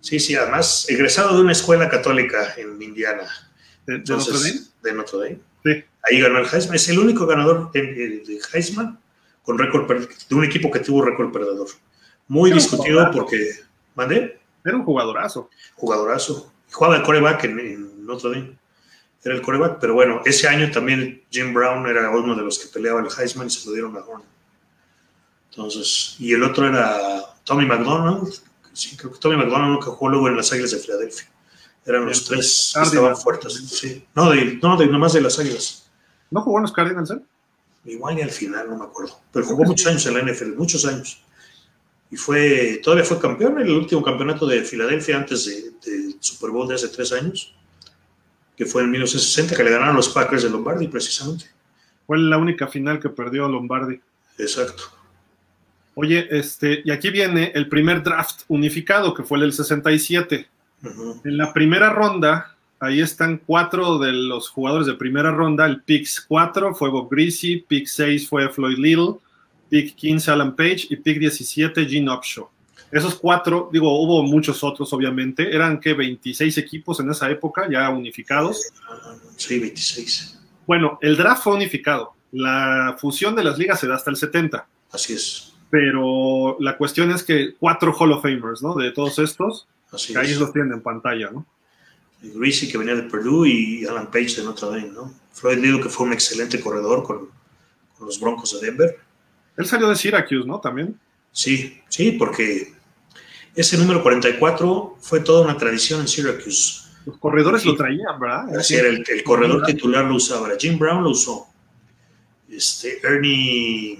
Sí, 0.00 0.20
sí, 0.20 0.36
además, 0.36 0.86
egresado 0.88 1.34
de 1.34 1.42
una 1.42 1.50
escuela 1.50 1.88
católica 1.88 2.54
en 2.56 2.80
Indiana. 2.80 3.24
¿De, 3.86 3.96
Entonces, 3.96 4.32
Notre 4.32 4.48
Dame? 4.48 4.66
de 4.82 4.92
Notre 4.92 5.18
Dame. 5.18 5.38
Sí. 5.64 5.84
Ahí 6.04 6.20
ganó 6.20 6.38
el 6.38 6.46
Heisman. 6.46 6.76
Es 6.76 6.88
el 6.88 7.00
único 7.00 7.26
ganador 7.26 7.72
de 7.72 8.40
Heisman 8.54 9.00
con 9.42 9.58
récord 9.58 9.88
de 10.28 10.34
un 10.34 10.44
equipo 10.44 10.70
que 10.70 10.78
tuvo 10.78 11.02
récord 11.02 11.32
perdedor. 11.32 11.68
Muy 12.28 12.52
discutido 12.52 13.10
porque. 13.12 13.50
¿Mandé? 13.94 14.40
Era 14.64 14.76
un 14.76 14.84
jugadorazo. 14.84 15.50
jugadorazo. 15.74 16.51
Jugaba 16.72 16.96
el 16.96 17.02
coreback 17.02 17.44
en, 17.44 17.58
en 17.60 18.06
Notre 18.06 18.30
Dame. 18.30 18.58
Era 19.24 19.34
el 19.36 19.42
coreback, 19.42 19.78
pero 19.78 19.94
bueno, 19.94 20.20
ese 20.24 20.48
año 20.48 20.70
también 20.72 21.22
Jim 21.30 21.54
Brown 21.54 21.86
era 21.86 22.10
uno 22.10 22.34
de 22.34 22.42
los 22.42 22.58
que 22.58 22.66
peleaba 22.66 23.00
el 23.00 23.06
Heisman 23.06 23.46
y 23.46 23.50
se 23.50 23.66
lo 23.66 23.72
dieron 23.72 23.96
a 23.96 24.00
Horn. 24.00 24.22
Entonces, 25.50 26.16
y 26.18 26.32
el 26.32 26.42
otro 26.42 26.66
era 26.66 27.20
Tommy 27.44 27.66
McDonald. 27.66 28.32
Sí, 28.72 28.96
creo 28.96 29.12
que 29.12 29.18
Tommy 29.18 29.36
McDonald 29.36 29.78
que 29.78 29.90
jugó 29.90 30.08
luego 30.08 30.28
en 30.28 30.36
las 30.36 30.50
Águilas 30.52 30.72
de 30.72 30.78
Filadelfia. 30.78 31.28
Eran 31.84 32.06
los 32.06 32.24
tres 32.24 32.72
que 32.74 32.82
estaban 32.82 33.16
fuertes. 33.16 33.54
Sí. 33.54 34.04
No, 34.14 34.30
de, 34.30 34.58
no, 34.62 34.76
de 34.76 34.86
nomás 34.86 35.12
de 35.12 35.20
las 35.20 35.38
Águilas. 35.38 35.90
¿No 36.30 36.40
jugó 36.40 36.58
en 36.58 36.62
los 36.62 36.72
Cardinals? 36.72 37.10
eh? 37.10 37.20
Igual 37.84 38.18
y 38.18 38.22
al 38.22 38.30
final, 38.30 38.70
no 38.70 38.78
me 38.78 38.84
acuerdo. 38.84 39.20
Pero 39.32 39.44
jugó 39.44 39.64
muchos 39.64 39.86
años 39.86 40.06
en 40.06 40.14
la 40.14 40.32
NFL, 40.32 40.56
muchos 40.56 40.84
años. 40.86 41.22
Y 42.12 42.16
fue, 42.16 42.78
todavía 42.84 43.04
fue 43.04 43.18
campeón 43.18 43.58
en 43.58 43.66
el 43.66 43.72
último 43.72 44.02
campeonato 44.02 44.46
de 44.46 44.62
Filadelfia 44.62 45.16
antes 45.16 45.46
de- 45.46 45.70
del 45.90 46.16
Super 46.20 46.50
Bowl 46.50 46.68
de 46.68 46.74
hace 46.74 46.88
tres 46.88 47.10
años, 47.12 47.54
que 48.56 48.66
fue 48.66 48.82
en 48.82 48.90
1960, 48.90 49.56
que 49.56 49.64
le 49.64 49.70
ganaron 49.70 49.96
los 49.96 50.10
Packers 50.10 50.42
de 50.42 50.50
Lombardi, 50.50 50.86
precisamente. 50.88 51.46
Fue 52.06 52.18
la 52.18 52.36
única 52.36 52.68
final 52.68 53.00
que 53.00 53.08
perdió 53.08 53.48
Lombardi. 53.48 53.98
Exacto. 54.38 54.84
Oye, 55.94 56.26
este, 56.30 56.82
y 56.84 56.90
aquí 56.90 57.10
viene 57.10 57.50
el 57.54 57.68
primer 57.68 58.02
draft 58.02 58.42
unificado, 58.48 59.14
que 59.14 59.22
fue 59.22 59.38
el 59.38 59.42
del 59.42 59.52
67. 59.54 60.48
En 61.24 61.36
la 61.38 61.52
primera 61.52 61.90
ronda, 61.90 62.56
ahí 62.80 63.00
están 63.00 63.38
cuatro 63.38 63.98
de 63.98 64.12
los 64.12 64.48
jugadores 64.50 64.86
de 64.86 64.94
primera 64.94 65.30
ronda. 65.30 65.64
El 65.64 65.80
pick 65.82 66.06
4 66.28 66.74
fue 66.74 66.90
Bob 66.90 67.08
Greasy, 67.10 67.64
pick 67.66 67.86
6 67.86 68.28
fue 68.28 68.48
Floyd 68.50 68.78
Little, 68.78 69.14
pick 69.72 69.96
15 69.96 70.30
Alan 70.30 70.54
Page 70.54 70.88
y 70.90 70.96
pick 70.96 71.18
17 71.18 71.86
Gene 71.86 72.12
Upshaw. 72.12 72.46
Esos 72.90 73.14
cuatro, 73.14 73.70
digo, 73.72 74.02
hubo 74.02 74.22
muchos 74.22 74.62
otros, 74.62 74.92
obviamente. 74.92 75.54
Eran 75.54 75.80
que 75.80 75.94
26 75.94 76.58
equipos 76.58 77.00
en 77.00 77.10
esa 77.10 77.30
época, 77.30 77.66
ya 77.70 77.88
unificados. 77.88 78.66
Sí, 79.36 79.58
26. 79.58 80.38
Bueno, 80.66 80.98
el 81.00 81.16
draft 81.16 81.44
fue 81.44 81.54
unificado. 81.54 82.12
La 82.32 82.96
fusión 83.00 83.34
de 83.34 83.44
las 83.44 83.56
ligas 83.56 83.80
se 83.80 83.86
da 83.88 83.94
hasta 83.94 84.10
el 84.10 84.16
70. 84.16 84.66
Así 84.90 85.14
es. 85.14 85.54
Pero 85.70 86.58
la 86.60 86.76
cuestión 86.76 87.10
es 87.10 87.22
que 87.22 87.54
cuatro 87.58 87.94
Hall 87.94 88.12
of 88.12 88.20
Famers, 88.20 88.62
¿no? 88.62 88.74
De 88.74 88.90
todos 88.90 89.18
estos, 89.20 89.66
Así 89.90 90.12
que 90.12 90.18
ahí 90.18 90.32
es. 90.32 90.38
los 90.38 90.52
tienen 90.52 90.74
en 90.74 90.82
pantalla, 90.82 91.30
¿no? 91.30 91.46
Greasy, 92.20 92.70
que 92.70 92.76
venía 92.76 92.94
de 92.94 93.04
Purdue, 93.04 93.48
y 93.48 93.86
Alan 93.86 94.10
Page 94.10 94.36
de 94.36 94.44
Notre 94.44 94.68
Dame, 94.68 94.92
¿no? 94.92 95.14
Floyd 95.32 95.56
Little, 95.56 95.80
que 95.80 95.88
fue 95.88 96.06
un 96.06 96.12
excelente 96.12 96.60
corredor 96.60 97.02
con, 97.04 97.30
con 97.96 98.06
los 98.06 98.20
Broncos 98.20 98.60
de 98.60 98.66
Denver. 98.66 98.98
Él 99.56 99.66
salió 99.66 99.88
de 99.88 99.96
Syracuse, 99.96 100.46
¿no? 100.46 100.60
También. 100.60 100.98
Sí, 101.30 101.80
sí, 101.88 102.12
porque 102.12 102.72
ese 103.54 103.76
número 103.78 104.02
44 104.02 104.96
fue 105.00 105.20
toda 105.20 105.42
una 105.44 105.56
tradición 105.56 106.00
en 106.00 106.08
Syracuse. 106.08 106.82
Los 107.06 107.18
corredores 107.18 107.62
Sí. 107.62 107.68
lo 107.68 107.76
traían, 107.76 108.18
¿verdad? 108.20 108.56
Así 108.58 108.74
era, 108.76 108.88
el, 108.88 109.04
el 109.06 109.24
corredor 109.24 109.64
titular 109.66 110.04
lo 110.04 110.14
usaba. 110.16 110.48
Jim 110.58 110.78
Brown 110.78 111.02
lo 111.02 111.10
usó. 111.10 111.46
Este, 112.48 113.00
Ernie. 113.06 113.98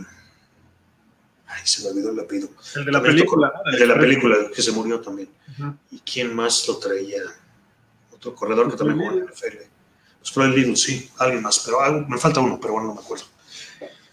Ay, 1.47 1.61
se 1.65 1.83
me 1.83 1.91
olvidó 1.91 2.11
el 2.13 2.21
apellido. 2.21 2.49
El 2.77 2.85
de 2.85 2.93
la 2.93 3.03
También 3.03 3.27
tocó- 3.27 3.37
película. 3.37 3.53
El 3.73 3.79
de 3.79 3.87
la 3.87 3.99
película, 3.99 4.37
que 4.55 4.63
se 4.63 4.73
murió 4.73 5.01
también. 5.01 5.29
¿Y 5.91 5.99
quién 6.01 6.35
más 6.35 6.67
lo 6.69 6.79
traía? 6.79 7.23
Otro 8.13 8.35
corredor 8.35 8.71
que 8.71 8.77
también 8.77 8.99
jugó 8.99 9.11
en 9.13 9.19
la 9.27 9.31
NFL. 9.33 9.57
Pues 10.21 10.31
Floyd 10.33 10.55
Little, 10.55 10.77
sí, 10.77 11.11
alguien 11.19 11.43
más, 11.43 11.59
pero 11.65 11.81
algo- 11.83 12.07
me 12.09 12.17
falta 12.19 12.41
uno, 12.41 12.59
pero 12.61 12.75
bueno, 12.75 12.89
no 12.89 12.95
me 12.95 13.01
acuerdo. 13.01 13.25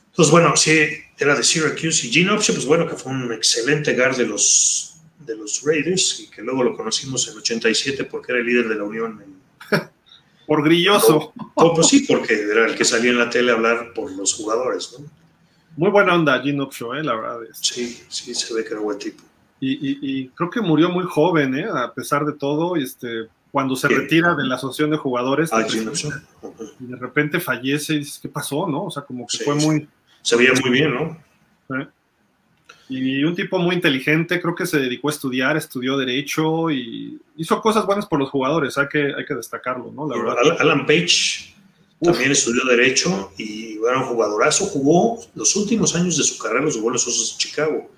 Entonces, 0.07 0.31
bueno, 0.31 0.57
sí, 0.57 0.89
era 1.19 1.35
de 1.35 1.43
Syracuse 1.43 2.07
y 2.07 2.11
Gene 2.11 2.33
Upshaw, 2.33 2.55
pues 2.55 2.65
bueno, 2.65 2.87
que 2.87 2.95
fue 2.95 3.11
un 3.11 3.31
excelente 3.33 3.93
guard 3.95 4.15
de 4.17 4.25
los, 4.25 4.95
de 5.19 5.35
los 5.35 5.61
Raiders 5.63 6.19
y 6.21 6.29
que 6.29 6.41
luego 6.41 6.63
lo 6.63 6.75
conocimos 6.77 7.27
en 7.27 7.37
87 7.37 8.05
porque 8.05 8.31
era 8.31 8.41
el 8.41 8.47
líder 8.47 8.69
de 8.69 8.75
la 8.75 8.83
Unión. 8.83 9.21
En, 9.21 9.39
Por 10.47 10.63
grilloso. 10.63 11.33
Pues 11.55 11.87
sí, 11.87 12.05
porque 12.07 12.33
era 12.33 12.65
el 12.67 12.75
que 12.75 12.83
salía 12.85 13.11
en 13.11 13.19
la 13.19 13.29
tele 13.29 13.51
a 13.51 13.55
hablar 13.55 13.93
por 13.93 14.11
los 14.11 14.33
jugadores, 14.33 14.95
¿no? 14.97 15.05
Muy 15.77 15.91
buena 15.91 16.15
onda, 16.15 16.41
Gene 16.41 16.63
Upshaw, 16.63 16.95
¿eh? 16.95 17.03
La 17.03 17.15
verdad. 17.15 17.39
es. 17.49 17.57
Sí, 17.61 18.01
sí, 18.09 18.33
se 18.33 18.53
ve 18.53 18.63
que 18.63 18.71
era 18.71 18.79
buen 18.79 18.97
tipo. 18.97 19.23
Y, 19.61 19.73
y- 19.73 19.99
y 20.01 20.27
creo 20.29 20.49
que 20.49 20.61
murió 20.61 20.89
muy 20.89 21.03
joven, 21.05 21.55
¿eh? 21.55 21.65
A 21.71 21.93
pesar 21.93 22.25
de 22.25 22.33
todo, 22.33 22.75
este, 22.77 23.27
cuando 23.51 23.75
se 23.75 23.87
retira 23.89 24.33
de 24.35 24.45
la 24.45 24.55
asociación 24.55 24.89
de 24.89 24.97
jugadores, 24.97 25.49
Ah, 25.53 25.59
de. 25.63 25.81
Ujú. 25.81 26.09
y 26.79 26.85
de 26.85 26.95
repente 26.95 27.39
fallece 27.39 27.93
y 27.93 27.99
dices, 27.99 28.19
¿qué 28.21 28.29
pasó, 28.29 28.67
no? 28.67 28.85
O 28.85 28.91
sea, 28.91 29.03
como 29.03 29.27
que 29.27 29.37
Sí, 29.37 29.43
fue 29.43 29.59
sí. 29.59 29.65
muy... 29.67 29.87
Se 30.21 30.35
veía 30.35 30.51
muy 30.61 30.69
bien, 30.71 30.93
¿no? 30.93 31.17
¿eh? 31.79 31.87
Y 32.89 33.23
un 33.23 33.35
tipo 33.35 33.59
muy 33.59 33.75
inteligente, 33.75 34.41
creo 34.41 34.55
que 34.55 34.65
se 34.65 34.79
dedicó 34.79 35.09
a 35.09 35.11
estudiar, 35.11 35.55
estudió 35.57 35.95
Derecho 35.97 36.71
y 36.71 37.19
hizo 37.37 37.61
cosas 37.61 37.85
buenas 37.85 38.07
por 38.07 38.17
los 38.19 38.29
jugadores, 38.31 38.77
hay 38.79 38.87
que, 38.87 39.13
hay 39.15 39.25
que 39.25 39.35
destacarlo, 39.35 39.91
¿no? 39.91 40.07
La 40.09 40.17
verdad. 40.17 40.35
Al- 40.43 40.57
Alan 40.59 40.85
Page 40.87 41.53
también 42.01 42.31
estudió 42.31 42.65
Derecho 42.65 43.31
y 43.37 43.77
era 43.87 43.99
un 43.99 44.05
jugadorazo. 44.05 44.65
Jugó 44.65 45.19
los 45.35 45.55
últimos 45.55 45.95
años 45.95 46.17
de 46.17 46.23
su 46.23 46.39
carrera, 46.39 46.65
los 46.65 46.75
jugó 46.77 46.87
en 46.89 46.93
los 46.93 47.07
Osos 47.07 47.33
de 47.37 47.37
Chicago. 47.43 47.91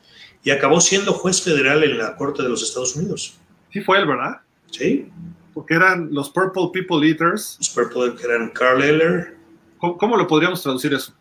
Y 0.44 0.50
acabó 0.50 0.82
siendo 0.82 1.14
juez 1.14 1.42
federal 1.42 1.84
en 1.84 1.98
la 1.98 2.16
Corte 2.18 2.42
de 2.44 2.50
los 2.50 2.62
Estados 2.64 2.96
Unidos. 2.96 3.38
Sí 3.72 3.80
fue 3.82 4.00
él, 4.00 4.08
¿verdad? 4.08 4.42
¿Sí? 4.72 5.08
Porque 5.54 5.76
eran 5.76 6.10
los 6.12 6.30
Purple 6.32 6.70
People 6.74 7.08
Eaters. 7.08 7.58
Los 7.60 7.70
Purple 7.70 8.16
que 8.20 8.26
eran 8.26 8.50
Carl 8.50 8.82
Eller. 8.82 9.36
¿Cómo, 9.78 9.98
cómo 9.98 10.18
lo 10.18 10.28
podríamos 10.28 10.62
traducir 10.64 10.94
eso? 10.94 11.14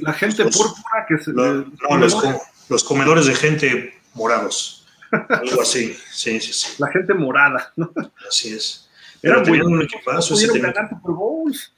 La 0.00 0.12
gente 0.12 0.44
Los- 0.44 0.56
púrpura 0.56 1.06
que 1.08 1.18
se... 1.18 1.32
lo- 1.32 1.64
no, 1.64 1.96
los, 1.98 2.14
co- 2.14 2.40
los 2.68 2.84
comedores 2.84 3.26
de 3.26 3.34
gente 3.34 3.94
morados. 4.14 4.86
Algo 5.10 5.62
así. 5.62 5.96
Sí, 6.12 6.38
sí, 6.40 6.52
sí. 6.52 6.74
La 6.78 6.88
gente 6.90 7.14
morada, 7.14 7.72
¿no? 7.76 7.92
Así 8.28 8.52
es. 8.52 8.88
Pero 9.20 9.42
buenos. 9.42 9.66
un 9.66 9.82
equipazo. 9.82 10.34
ese. 10.34 10.60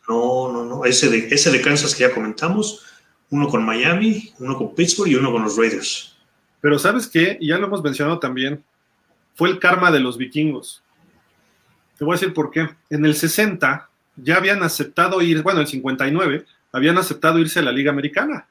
No, 0.09 0.53
no, 0.53 0.64
no. 0.64 0.85
Ese 0.85 1.09
de, 1.09 1.29
ese 1.31 1.51
de 1.51 1.61
Kansas 1.61 1.95
que 1.95 2.01
ya 2.03 2.12
comentamos. 2.12 2.85
Uno 3.31 3.49
con 3.49 3.64
Miami, 3.64 4.35
uno 4.41 4.59
con 4.59 4.75
Pittsburgh 4.75 5.09
y 5.11 5.14
uno 5.14 5.31
con 5.31 5.45
los 5.45 5.57
Raiders. 5.57 6.16
Pero 6.61 6.79
¿sabes 6.79 7.07
qué? 7.07 7.39
Y 7.41 7.49
ya 7.49 7.59
lo 7.59 7.66
hemos 7.68 7.83
mencionado 7.83 8.18
también. 8.18 8.62
Fue 9.37 9.49
el 9.49 9.59
karma 9.61 9.91
de 9.93 10.01
los 10.01 10.18
vikingos. 10.18 10.83
Te 11.97 12.05
voy 12.05 12.14
a 12.14 12.18
decir 12.18 12.35
por 12.35 12.51
qué. 12.51 12.68
En 12.91 13.05
el 13.07 13.14
60 13.14 13.89
ya 14.16 14.37
habían 14.37 14.62
aceptado 14.64 15.23
ir, 15.23 15.43
bueno, 15.43 15.61
el 15.61 15.66
59, 15.68 16.45
habían 16.73 16.99
aceptado 16.99 17.39
irse 17.39 17.59
a 17.59 17.62
la 17.62 17.73
Liga 17.73 17.91
Americana. 17.91 18.47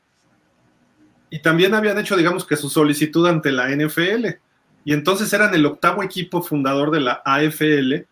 Y 1.30 1.42
también 1.42 1.74
habían 1.74 1.98
hecho, 1.98 2.18
digamos, 2.18 2.46
que 2.46 2.56
su 2.56 2.70
solicitud 2.70 3.28
ante 3.28 3.52
la 3.52 3.70
NFL. 3.70 4.28
Y 4.84 4.94
entonces 4.94 5.32
eran 5.34 5.54
el 5.54 5.66
octavo 5.66 6.04
equipo 6.04 6.42
fundador 6.42 6.92
de 6.92 7.02
la 7.02 7.22
AFL. 7.26 8.06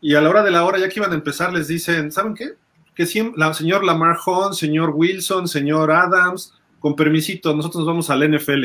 Y 0.00 0.14
a 0.14 0.20
la 0.20 0.30
hora 0.30 0.42
de 0.42 0.50
la 0.50 0.64
hora, 0.64 0.78
ya 0.78 0.88
que 0.88 0.98
iban 0.98 1.12
a 1.12 1.16
empezar, 1.16 1.52
les 1.52 1.68
dicen, 1.68 2.10
¿saben 2.10 2.34
qué? 2.34 2.54
Que 2.94 3.06
siempre, 3.06 3.38
la, 3.38 3.54
señor 3.54 3.84
Lamar 3.84 4.16
Hunt, 4.26 4.54
señor 4.54 4.90
Wilson, 4.94 5.46
señor 5.46 5.92
Adams, 5.92 6.54
con 6.80 6.96
permisito, 6.96 7.54
nosotros 7.54 7.80
nos 7.80 7.86
vamos 7.86 8.10
a 8.10 8.16
la 8.16 8.26
NFL. 8.26 8.64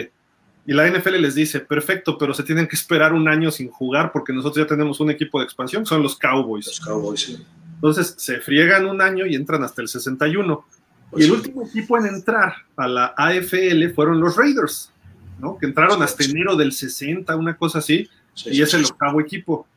Y 0.66 0.74
la 0.74 0.90
NFL 0.90 1.22
les 1.22 1.36
dice, 1.36 1.60
perfecto, 1.62 2.18
pero 2.18 2.34
se 2.34 2.44
tienen 2.44 2.68
que 2.68 2.76
esperar 2.76 3.14
un 3.14 3.30
año 3.30 3.52
sin 3.52 3.70
jugar 3.70 4.12
porque 4.12 4.34
nosotros 4.34 4.66
ya 4.66 4.68
tenemos 4.68 5.00
un 5.00 5.12
equipo 5.12 5.40
de 5.40 5.46
expansión, 5.46 5.86
son 5.86 6.04
los 6.04 6.18
Cowboys. 6.18 6.66
Los 6.66 6.80
Cowboys, 6.82 7.22
sí. 7.22 7.46
Entonces 7.78 8.16
se 8.18 8.40
friegan 8.40 8.88
un 8.88 9.02
año 9.02 9.26
y 9.28 9.36
entran 9.36 9.64
hasta 9.64 9.82
el 9.82 9.88
61. 9.88 10.66
Pues 11.12 11.22
y 11.22 11.26
el 11.26 11.32
sí. 11.32 11.38
último 11.38 11.64
equipo 11.66 11.98
en 11.98 12.08
entrar 12.08 12.54
a 12.76 12.88
la 12.88 13.14
AFL 13.16 13.94
fueron 13.94 14.20
los 14.20 14.36
Raiders, 14.36 14.92
¿no? 15.40 15.58
Que 15.58 15.68
entraron 15.68 16.02
hasta 16.02 16.24
enero 16.24 16.56
del 16.56 16.74
60, 16.74 17.36
una 17.36 17.56
cosa 17.56 17.80
así, 17.80 18.10
Sí, 18.34 18.50
y 18.52 18.62
es 18.62 18.74
el 18.74 18.86
octavo 18.86 19.20
equipo. 19.20 19.68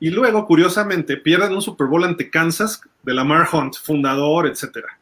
Y 0.00 0.10
luego, 0.10 0.46
curiosamente, 0.46 1.16
pierden 1.16 1.52
un 1.52 1.62
Super 1.62 1.86
Bowl 1.86 2.04
ante 2.04 2.30
Kansas 2.30 2.80
de 3.02 3.14
Lamar 3.14 3.48
Hunt, 3.52 3.76
fundador, 3.76 4.46
etcétera. 4.46 4.98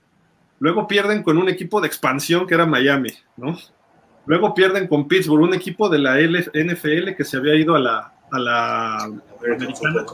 Luego 0.60 0.86
pierden 0.86 1.22
con 1.22 1.38
un 1.38 1.48
equipo 1.48 1.80
de 1.80 1.88
expansión 1.88 2.46
que 2.46 2.54
era 2.54 2.66
Miami, 2.66 3.10
¿no? 3.36 3.58
Luego 4.26 4.54
pierden 4.54 4.86
con 4.86 5.08
Pittsburgh, 5.08 5.42
un 5.42 5.54
equipo 5.54 5.88
de 5.88 5.98
la 5.98 6.20
NFL 6.20 7.14
que 7.16 7.24
se 7.24 7.36
había 7.36 7.56
ido 7.56 7.74
a 7.74 7.80
la, 7.80 8.12
a 8.32 8.38
la 8.38 8.96
American 9.04 9.72
americana. 9.86 10.06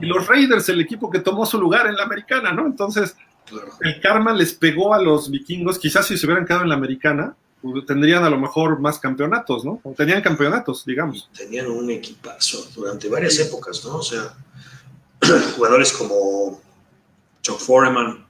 Y 0.00 0.06
los 0.06 0.26
Raiders, 0.26 0.68
el 0.70 0.80
equipo 0.80 1.10
que 1.10 1.20
tomó 1.20 1.46
su 1.46 1.60
lugar 1.60 1.86
en 1.86 1.96
la 1.96 2.04
americana, 2.04 2.52
¿no? 2.52 2.66
Entonces, 2.66 3.14
Claro. 3.46 3.72
el 3.80 4.00
karma 4.00 4.32
les 4.32 4.54
pegó 4.54 4.94
a 4.94 5.02
los 5.02 5.30
vikingos. 5.30 5.78
Quizás 5.78 6.06
si 6.06 6.16
se 6.16 6.26
hubieran 6.26 6.46
quedado 6.46 6.62
en 6.62 6.70
la 6.70 6.76
americana, 6.76 7.36
pues, 7.60 7.84
tendrían 7.86 8.24
a 8.24 8.30
lo 8.30 8.38
mejor 8.38 8.80
más 8.80 8.98
campeonatos, 8.98 9.64
¿no? 9.64 9.80
O 9.82 9.92
tenían 9.92 10.22
campeonatos, 10.22 10.84
digamos. 10.84 11.28
Tenían 11.36 11.66
un 11.66 11.90
equipazo 11.90 12.66
durante 12.74 13.08
varias 13.08 13.38
épocas, 13.38 13.84
¿no? 13.84 13.96
O 13.96 14.02
sea, 14.02 14.34
jugadores 15.56 15.92
como 15.92 16.60
Chuck 17.42 17.58
Foreman, 17.58 18.24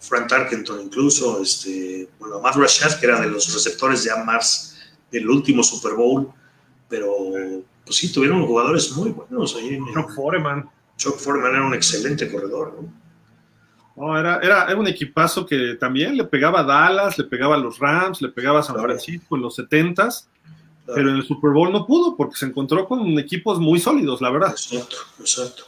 Frank 0.00 0.28
Tarkenton 0.28 0.80
incluso, 0.82 1.40
este, 1.42 2.08
bueno, 2.18 2.40
Matt 2.40 2.56
Rashad, 2.56 2.98
que 2.98 3.06
era 3.06 3.20
de 3.20 3.28
los 3.28 3.52
receptores 3.52 4.04
de 4.04 4.10
Amars 4.10 4.76
del 5.10 5.28
último 5.28 5.62
Super 5.62 5.94
Bowl, 5.94 6.28
pero 6.88 7.16
pues 7.88 7.96
sí, 7.96 8.12
tuvieron 8.12 8.46
jugadores 8.46 8.92
muy 8.96 9.10
buenos 9.10 9.56
ahí. 9.56 9.74
En, 9.74 9.86
Chuck 9.94 10.14
Foreman. 10.14 10.68
Chuck 10.96 11.16
Foreman 11.16 11.54
era 11.54 11.66
un 11.66 11.74
excelente 11.74 12.30
corredor, 12.30 12.74
¿no? 12.80 12.92
No, 13.96 14.18
era, 14.18 14.38
era, 14.42 14.64
era 14.66 14.76
un 14.76 14.86
equipazo 14.86 15.44
que 15.46 15.74
también 15.74 16.16
le 16.16 16.24
pegaba 16.24 16.60
a 16.60 16.64
Dallas, 16.64 17.18
le 17.18 17.24
pegaba 17.24 17.56
a 17.56 17.58
los 17.58 17.78
Rams, 17.78 18.22
le 18.22 18.28
pegaba 18.28 18.60
a 18.60 18.62
San 18.62 18.74
Claro. 18.76 18.90
Francisco 18.90 19.34
en 19.36 19.42
los 19.42 19.58
70s, 19.58 19.94
Claro. 19.96 20.94
pero 20.94 21.10
en 21.10 21.16
el 21.16 21.24
Super 21.24 21.50
Bowl 21.50 21.72
no 21.72 21.84
pudo 21.86 22.16
porque 22.16 22.36
se 22.36 22.46
encontró 22.46 22.86
con 22.86 23.18
equipos 23.18 23.58
muy 23.58 23.80
sólidos, 23.80 24.20
la 24.20 24.30
verdad. 24.30 24.50
Exacto, 24.52 24.96
exacto. 25.18 25.64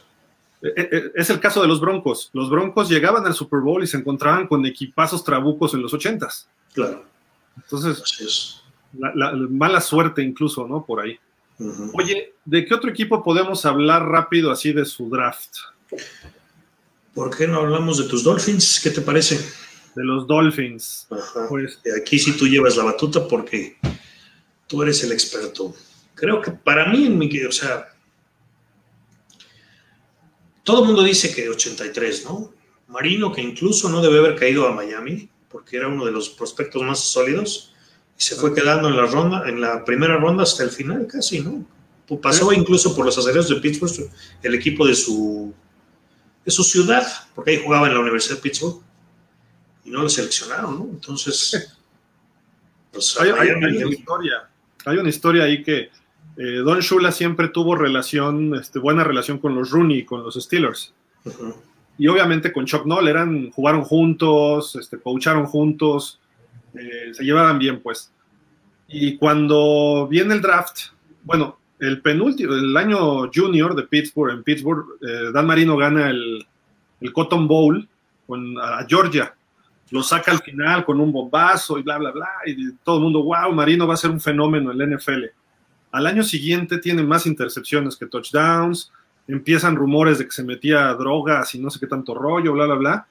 Eh, 0.61 0.73
eh, 0.77 1.11
Es 1.15 1.29
el 1.29 1.39
caso 1.39 1.61
de 1.61 1.67
los 1.67 1.81
Broncos. 1.81 2.29
Los 2.33 2.49
Broncos 2.49 2.87
llegaban 2.87 3.25
al 3.25 3.33
Super 3.33 3.59
Bowl 3.59 3.83
y 3.83 3.87
se 3.87 3.97
encontraban 3.97 4.47
con 4.47 4.65
equipazos 4.65 5.23
trabucos 5.23 5.73
en 5.73 5.81
los 5.81 5.91
80s. 5.93 6.45
Claro, 6.73 7.03
Entonces, 7.57 8.01
así 8.01 8.23
es. 8.23 8.61
la, 8.97 9.11
la- 9.13 9.33
mala 9.33 9.81
suerte 9.81 10.21
incluso, 10.21 10.67
¿no? 10.67 10.85
Por 10.85 11.01
ahí. 11.01 11.19
Oye, 11.93 12.33
¿de 12.45 12.65
qué 12.65 12.73
otro 12.73 12.89
equipo 12.89 13.23
podemos 13.23 13.65
hablar 13.65 14.03
rápido 14.07 14.51
así 14.51 14.73
de 14.73 14.85
su 14.85 15.09
draft? 15.09 15.57
¿Por 17.13 17.35
qué 17.35 17.47
no 17.47 17.59
hablamos 17.59 17.97
de 17.97 18.05
tus 18.05 18.23
Dolphins? 18.23 18.79
¿Qué 18.81 18.89
te 18.89 19.01
parece? 19.01 19.35
De 19.95 20.03
los 20.03 20.25
Dolphins. 20.25 21.07
Ajá. 21.11 21.47
Pues 21.49 21.79
Aquí 21.99 22.17
sí 22.17 22.37
tú 22.37 22.47
llevas 22.47 22.77
la 22.77 22.85
batuta 22.85 23.27
porque 23.27 23.77
tú 24.67 24.81
eres 24.81 25.03
el 25.03 25.11
experto. 25.11 25.75
Creo 26.15 26.41
que 26.41 26.51
para 26.51 26.87
mí, 26.87 27.05
en 27.05 27.17
mi, 27.17 27.29
o 27.43 27.51
sea, 27.51 27.89
todo 30.63 30.81
el 30.81 30.87
mundo 30.87 31.03
dice 31.03 31.33
que 31.33 31.49
83, 31.49 32.25
¿no? 32.25 32.53
Marino, 32.87 33.31
que 33.31 33.41
incluso 33.41 33.89
no 33.89 34.01
debe 34.01 34.19
haber 34.19 34.35
caído 34.35 34.67
a 34.67 34.71
Miami, 34.71 35.29
porque 35.49 35.77
era 35.77 35.87
uno 35.87 36.05
de 36.05 36.11
los 36.11 36.29
prospectos 36.29 36.81
más 36.83 36.99
sólidos, 36.99 37.70
y 38.21 38.23
se 38.23 38.35
fue 38.35 38.53
quedando 38.53 38.87
en 38.87 38.95
la 38.95 39.07
ronda, 39.07 39.49
en 39.49 39.59
la 39.59 39.83
primera 39.83 40.15
ronda 40.15 40.43
hasta 40.43 40.63
el 40.63 40.69
final 40.69 41.07
casi, 41.07 41.41
¿no? 41.41 41.65
Pasó 42.21 42.53
incluso 42.53 42.95
por 42.95 43.03
los 43.03 43.17
acereros 43.17 43.49
de 43.49 43.55
Pittsburgh, 43.55 44.11
el 44.43 44.53
equipo 44.53 44.85
de 44.85 44.93
su, 44.93 45.51
de 46.45 46.51
su 46.51 46.63
ciudad, 46.63 47.07
porque 47.33 47.49
ahí 47.49 47.61
jugaba 47.63 47.87
en 47.87 47.95
la 47.95 47.99
Universidad 47.99 48.35
de 48.35 48.41
Pittsburgh, 48.43 48.79
y 49.85 49.89
no 49.89 50.03
lo 50.03 50.09
seleccionaron, 50.09 50.77
¿no? 50.77 50.87
Entonces, 50.91 51.75
pues, 52.91 53.19
hay, 53.19 53.31
una 53.31 53.89
historia, 53.89 54.49
hay 54.85 54.97
una 54.97 55.09
historia 55.09 55.45
ahí 55.45 55.63
que 55.63 55.89
eh, 56.37 56.57
Don 56.63 56.79
Shula 56.79 57.11
siempre 57.11 57.47
tuvo 57.47 57.75
relación, 57.75 58.53
este, 58.53 58.77
buena 58.77 59.03
relación 59.03 59.39
con 59.39 59.55
los 59.55 59.71
Rooney, 59.71 60.05
con 60.05 60.21
los 60.21 60.35
Steelers. 60.35 60.93
Y 61.97 62.07
obviamente 62.07 62.53
con 62.53 62.65
Chuck 62.67 62.85
Noll, 62.85 63.07
eran, 63.07 63.49
jugaron 63.49 63.81
juntos, 63.81 64.75
este, 64.75 64.99
coacharon 64.99 65.47
juntos, 65.47 66.20
eh, 66.73 67.13
se 67.13 67.23
llevaban 67.23 67.59
bien, 67.59 67.81
pues. 67.81 68.11
Y 68.87 69.17
cuando 69.17 70.07
viene 70.09 70.33
el 70.33 70.41
draft, 70.41 70.89
bueno, 71.23 71.59
el 71.79 72.01
penúltimo, 72.01 72.53
el 72.53 72.75
año 72.75 73.29
junior 73.33 73.75
de 73.75 73.83
Pittsburgh, 73.83 74.33
en 74.33 74.43
Pittsburgh, 74.43 74.85
eh, 75.01 75.31
Dan 75.33 75.47
Marino 75.47 75.77
gana 75.77 76.09
el, 76.09 76.45
el 76.99 77.13
Cotton 77.13 77.47
Bowl 77.47 77.87
con, 78.27 78.57
a 78.59 78.85
Georgia. 78.87 79.33
Lo 79.89 80.03
saca 80.03 80.31
al 80.31 80.39
final 80.39 80.85
con 80.85 81.01
un 81.01 81.11
bombazo 81.11 81.77
y 81.77 81.83
bla, 81.83 81.97
bla, 81.97 82.11
bla. 82.11 82.29
Y 82.45 82.73
todo 82.83 82.97
el 82.97 83.03
mundo, 83.03 83.23
wow, 83.23 83.51
Marino 83.51 83.87
va 83.87 83.95
a 83.95 83.97
ser 83.97 84.11
un 84.11 84.21
fenómeno 84.21 84.71
en 84.71 84.77
la 84.77 84.97
NFL. 84.97 85.25
Al 85.91 86.07
año 86.07 86.23
siguiente 86.23 86.77
tiene 86.77 87.03
más 87.03 87.25
intercepciones 87.25 87.97
que 87.97 88.05
touchdowns, 88.05 88.91
empiezan 89.27 89.75
rumores 89.75 90.19
de 90.19 90.25
que 90.25 90.31
se 90.31 90.43
metía 90.43 90.93
drogas 90.93 91.53
y 91.55 91.59
no 91.59 91.69
sé 91.69 91.79
qué 91.79 91.87
tanto 91.87 92.13
rollo, 92.13 92.53
bla, 92.53 92.65
bla, 92.65 92.75
bla. 92.75 93.07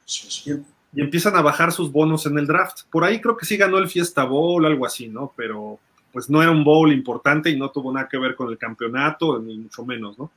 Y, 0.93 1.01
empiezan 1.01 1.37
a 1.37 1.43
bajar 1.43 1.73
sus 1.73 1.93
bonos 1.93 2.27
en 2.27 2.39
el 2.39 2.47
draft. 2.47 2.83
Por 2.91 3.05
ahí 3.05 3.21
creo 3.21 3.37
que 3.37 3.47
sí 3.47 3.57
ganó 3.57 3.79
el 3.79 3.89
Fiesta 3.89 4.25
Bowl, 4.25 4.65
algo 4.65 4.87
así, 4.87 5.09
¿no? 5.09 5.33
Pero 5.37 5.79
pues 6.13 6.29
no 6.29 6.43
era 6.43 6.51
un 6.51 6.65
bowl 6.65 6.93
importante 6.93 7.51
y 7.51 7.57
no 7.57 7.71
tuvo 7.71 7.93
nada 7.93 8.09
que 8.09 8.19
ver 8.19 8.35
con 8.35 8.51
el 8.51 8.59
campeonato, 8.59 9.39
ni 9.39 9.57
mucho 9.59 9.85
menos, 9.85 10.19
¿no? 10.19 10.31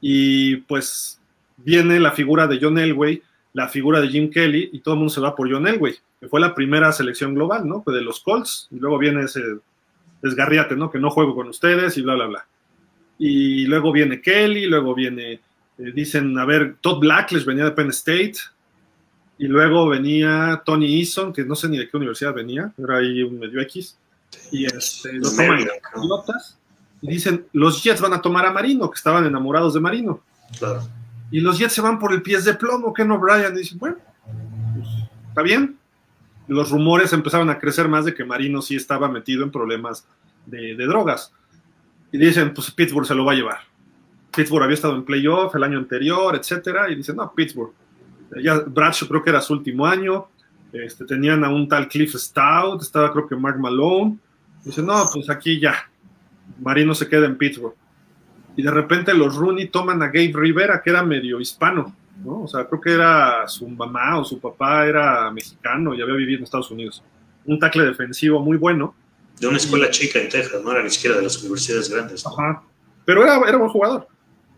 Y 0.00 0.56
pues 0.56 1.20
viene 1.56 2.00
la 2.00 2.12
figura 2.12 2.46
de 2.46 2.58
John 2.60 2.78
Elway, 2.78 3.22
la 3.52 3.68
figura 3.68 4.00
de 4.00 4.08
Jim 4.08 4.30
Kelly, 4.30 4.70
y 4.72 4.80
todo 4.80 4.94
el 4.94 4.98
mundo 4.98 5.12
se 5.12 5.20
va 5.20 5.34
por 5.34 5.50
John 5.50 5.66
Elway, 5.66 5.94
que 6.20 6.28
fue 6.28 6.40
la 6.40 6.54
primera 6.54 6.92
selección 6.92 7.34
global, 7.34 7.66
¿no? 7.66 7.82
de 7.86 8.02
los 8.02 8.20
Colts, 8.20 8.68
y 8.70 8.78
luego 8.78 8.98
viene 8.98 9.22
ese 9.22 9.40
desgarriate, 10.22 10.76
¿no? 10.76 10.90
Que 10.90 10.98
no 10.98 11.10
juego 11.10 11.34
con 11.34 11.48
ustedes 11.48 11.96
y 11.96 12.02
bla, 12.02 12.14
bla, 12.14 12.26
bla. 12.26 12.46
Y 13.18 13.64
luego 13.66 13.92
viene 13.92 14.20
Kelly, 14.20 14.66
luego 14.66 14.94
viene, 14.94 15.32
eh, 15.32 15.92
dicen, 15.94 16.38
a 16.38 16.44
ver, 16.44 16.76
Todd 16.80 17.00
Blackledge 17.00 17.46
venía 17.46 17.64
de 17.64 17.70
Penn 17.70 17.88
State, 17.88 18.34
y 19.38 19.46
luego 19.46 19.88
venía 19.88 20.62
Tony 20.64 21.00
Eason, 21.00 21.32
que 21.32 21.44
no 21.44 21.54
sé 21.54 21.68
ni 21.68 21.78
de 21.78 21.88
qué 21.88 21.96
universidad 21.96 22.34
venía, 22.34 22.72
era 22.78 22.98
ahí 22.98 23.22
un 23.22 23.38
medio 23.38 23.60
X, 23.60 23.96
y 24.50 24.64
este, 24.66 25.12
lo 25.14 25.30
toman 25.30 25.66
y 27.02 27.08
dicen, 27.08 27.46
los 27.52 27.82
Jets 27.82 28.00
van 28.00 28.14
a 28.14 28.22
tomar 28.22 28.46
a 28.46 28.52
Marino, 28.52 28.90
que 28.90 28.96
estaban 28.96 29.26
enamorados 29.26 29.74
de 29.74 29.80
Marino. 29.80 30.20
Y 31.30 31.40
los 31.40 31.58
Jets 31.58 31.74
se 31.74 31.80
van 31.80 31.98
por 31.98 32.12
el 32.12 32.22
pies 32.22 32.44
de 32.44 32.54
plomo, 32.54 32.92
Ken 32.92 33.10
O'Brien 33.10 33.54
dice, 33.54 33.76
bueno, 33.78 33.96
pues, 34.74 34.88
está 35.28 35.42
bien, 35.42 35.76
los 36.48 36.70
rumores 36.70 37.12
empezaron 37.12 37.50
a 37.50 37.58
crecer 37.58 37.88
más 37.88 38.04
de 38.04 38.14
que 38.14 38.24
Marino 38.24 38.62
sí 38.62 38.76
estaba 38.76 39.08
metido 39.08 39.42
en 39.44 39.50
problemas 39.50 40.06
de, 40.46 40.74
drogas. 40.74 41.32
Y 42.12 42.18
dicen, 42.18 42.54
pues 42.54 42.70
Pittsburgh 42.70 43.06
se 43.06 43.14
lo 43.14 43.24
va 43.24 43.32
a 43.32 43.36
llevar. 43.36 43.58
Pittsburgh 44.34 44.64
había 44.64 44.74
estado 44.74 44.94
en 44.94 45.04
playoff 45.04 45.54
el 45.54 45.64
año 45.64 45.78
anterior, 45.78 46.36
etcétera, 46.36 46.90
y 46.90 46.94
dicen, 46.94 47.16
no, 47.16 47.32
Pittsburgh. 47.32 47.72
Ya 48.42 48.60
Bradshaw 48.60 49.08
creo 49.08 49.22
que 49.22 49.30
era 49.30 49.40
su 49.40 49.52
último 49.52 49.86
año. 49.86 50.28
Este, 50.72 51.04
tenían 51.04 51.44
a 51.44 51.48
un 51.48 51.68
tal 51.68 51.88
Cliff 51.88 52.14
Stout, 52.14 52.82
estaba 52.82 53.12
creo 53.12 53.26
que 53.26 53.36
Mark 53.36 53.58
Malone. 53.58 54.18
Dicen, 54.64 54.86
no, 54.86 55.08
pues 55.12 55.30
aquí 55.30 55.60
ya. 55.60 55.90
Marino 56.60 56.94
se 56.94 57.08
queda 57.08 57.26
en 57.26 57.36
Pittsburgh. 57.36 57.74
Y 58.56 58.62
de 58.62 58.70
repente 58.70 59.12
los 59.14 59.34
Rooney 59.34 59.68
toman 59.68 60.02
a 60.02 60.06
Gabe 60.06 60.32
Rivera, 60.34 60.82
que 60.82 60.90
era 60.90 61.02
medio 61.02 61.40
hispano 61.40 61.94
¿no? 62.24 62.42
O 62.42 62.48
sea, 62.48 62.66
creo 62.66 62.80
que 62.80 62.92
era 62.92 63.46
su 63.48 63.68
mamá 63.68 64.18
o 64.18 64.24
su 64.24 64.40
papá 64.40 64.86
era 64.86 65.30
mexicano 65.30 65.94
y 65.94 66.00
había 66.00 66.14
vivido 66.14 66.38
en 66.38 66.44
Estados 66.44 66.70
Unidos. 66.70 67.02
Un 67.44 67.58
tackle 67.58 67.84
defensivo 67.84 68.40
muy 68.40 68.56
bueno. 68.56 68.94
De 69.38 69.46
una 69.46 69.58
escuela 69.58 69.90
chica 69.90 70.18
en 70.18 70.28
Texas, 70.28 70.62
no 70.62 70.72
era 70.72 70.82
ni 70.82 70.90
siquiera 70.90 71.16
de 71.16 71.22
las 71.22 71.40
universidades 71.42 71.90
grandes. 71.90 72.26
Ajá. 72.26 72.62
Pero 73.04 73.22
era, 73.22 73.38
era 73.46 73.58
buen 73.58 73.70
jugador. 73.70 74.08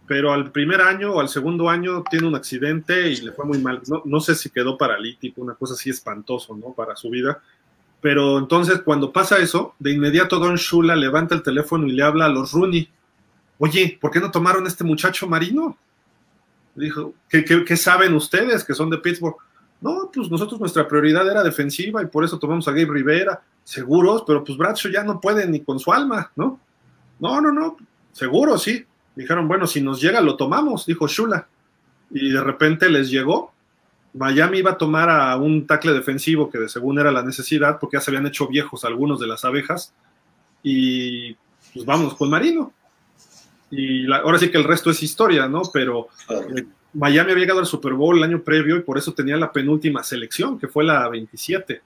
Pero 0.08 0.32
al 0.32 0.50
primer 0.50 0.80
año 0.80 1.12
o 1.12 1.20
al 1.20 1.28
segundo 1.28 1.68
año 1.68 2.02
tiene 2.10 2.26
un 2.26 2.34
accidente 2.34 3.10
y 3.10 3.16
le 3.20 3.32
fue 3.32 3.44
muy 3.44 3.58
mal. 3.58 3.82
No, 3.86 4.02
no 4.04 4.20
sé 4.20 4.34
si 4.34 4.50
quedó 4.50 4.76
paralítico, 4.76 5.42
una 5.42 5.54
cosa 5.54 5.74
así 5.74 5.90
espantoso, 5.90 6.56
¿no? 6.56 6.72
Para 6.72 6.96
su 6.96 7.10
vida. 7.10 7.40
Pero 8.00 8.38
entonces, 8.38 8.80
cuando 8.82 9.12
pasa 9.12 9.38
eso, 9.38 9.74
de 9.78 9.92
inmediato 9.92 10.38
Don 10.38 10.56
Shula 10.56 10.94
levanta 10.94 11.34
el 11.34 11.42
teléfono 11.42 11.86
y 11.86 11.92
le 11.92 12.02
habla 12.02 12.26
a 12.26 12.28
los 12.28 12.52
Rooney. 12.52 12.88
Oye, 13.58 13.98
¿por 14.00 14.10
qué 14.10 14.20
no 14.20 14.30
tomaron 14.30 14.64
a 14.64 14.68
este 14.68 14.84
muchacho 14.84 15.26
marino? 15.26 15.76
Dijo, 16.74 17.14
¿qué, 17.28 17.76
saben 17.76 18.14
ustedes 18.14 18.62
que 18.64 18.74
son 18.74 18.88
de 18.88 18.98
Pittsburgh? 18.98 19.36
No, 19.80 20.10
pues 20.14 20.30
nosotros 20.30 20.60
nuestra 20.60 20.86
prioridad 20.86 21.28
era 21.28 21.42
defensiva 21.42 22.02
y 22.02 22.06
por 22.06 22.24
eso 22.24 22.38
tomamos 22.38 22.68
a 22.68 22.70
Gabe 22.70 22.92
Rivera, 22.92 23.42
seguros, 23.64 24.22
pero 24.26 24.44
pues 24.44 24.56
Bradshaw 24.56 24.92
ya 24.92 25.02
no 25.02 25.20
puede 25.20 25.46
ni 25.48 25.60
con 25.60 25.78
su 25.78 25.92
alma, 25.92 26.30
¿no? 26.36 26.60
No, 27.18 27.40
no, 27.40 27.52
no, 27.52 27.76
seguro, 28.12 28.58
sí. 28.58 28.84
Dijeron, 29.18 29.48
bueno, 29.48 29.66
si 29.66 29.80
nos 29.80 30.00
llega 30.00 30.20
lo 30.20 30.36
tomamos, 30.36 30.86
dijo 30.86 31.06
Shula. 31.06 31.48
Y 32.10 32.30
de 32.30 32.42
repente 32.42 32.88
les 32.88 33.10
llegó. 33.10 33.52
Miami 34.14 34.58
iba 34.58 34.72
a 34.72 34.78
tomar 34.78 35.10
a 35.10 35.36
un 35.36 35.66
tackle 35.66 35.92
defensivo 35.92 36.50
que 36.50 36.58
de 36.58 36.68
según 36.68 36.98
era 36.98 37.12
la 37.12 37.22
necesidad, 37.22 37.78
porque 37.78 37.96
ya 37.96 38.00
se 38.00 38.10
habían 38.10 38.26
hecho 38.26 38.48
viejos 38.48 38.84
algunos 38.84 39.20
de 39.20 39.26
las 39.26 39.44
abejas. 39.44 39.92
Y 40.62 41.34
pues 41.74 41.84
vamos 41.84 42.14
con 42.14 42.30
Marino 42.30 42.72
y 43.70 44.10
ahora 44.12 44.38
sí 44.38 44.50
que 44.50 44.58
el 44.58 44.64
resto 44.64 44.90
es 44.90 45.02
historia, 45.02 45.48
¿no? 45.48 45.62
Pero 45.72 46.08
eh, 46.30 46.64
Miami 46.94 47.32
había 47.32 47.42
llegado 47.42 47.60
al 47.60 47.66
Super 47.66 47.92
Bowl 47.92 48.16
el 48.16 48.24
año 48.24 48.42
previo 48.42 48.76
y 48.76 48.82
por 48.82 48.96
eso 48.98 49.12
tenía 49.12 49.36
la 49.36 49.52
penúltima 49.52 50.02
selección, 50.02 50.58
que 50.58 50.68
fue 50.68 50.84
la 50.84 51.08
27. 51.08 51.82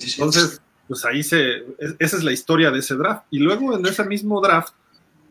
Entonces, 0.00 0.60
pues 0.88 1.04
ahí 1.04 1.22
se, 1.22 1.64
esa 1.98 2.16
es 2.16 2.24
la 2.24 2.32
historia 2.32 2.70
de 2.70 2.80
ese 2.80 2.96
draft. 2.96 3.24
Y 3.30 3.38
luego 3.38 3.76
en 3.76 3.86
ese 3.86 4.04
mismo 4.04 4.40
draft 4.40 4.74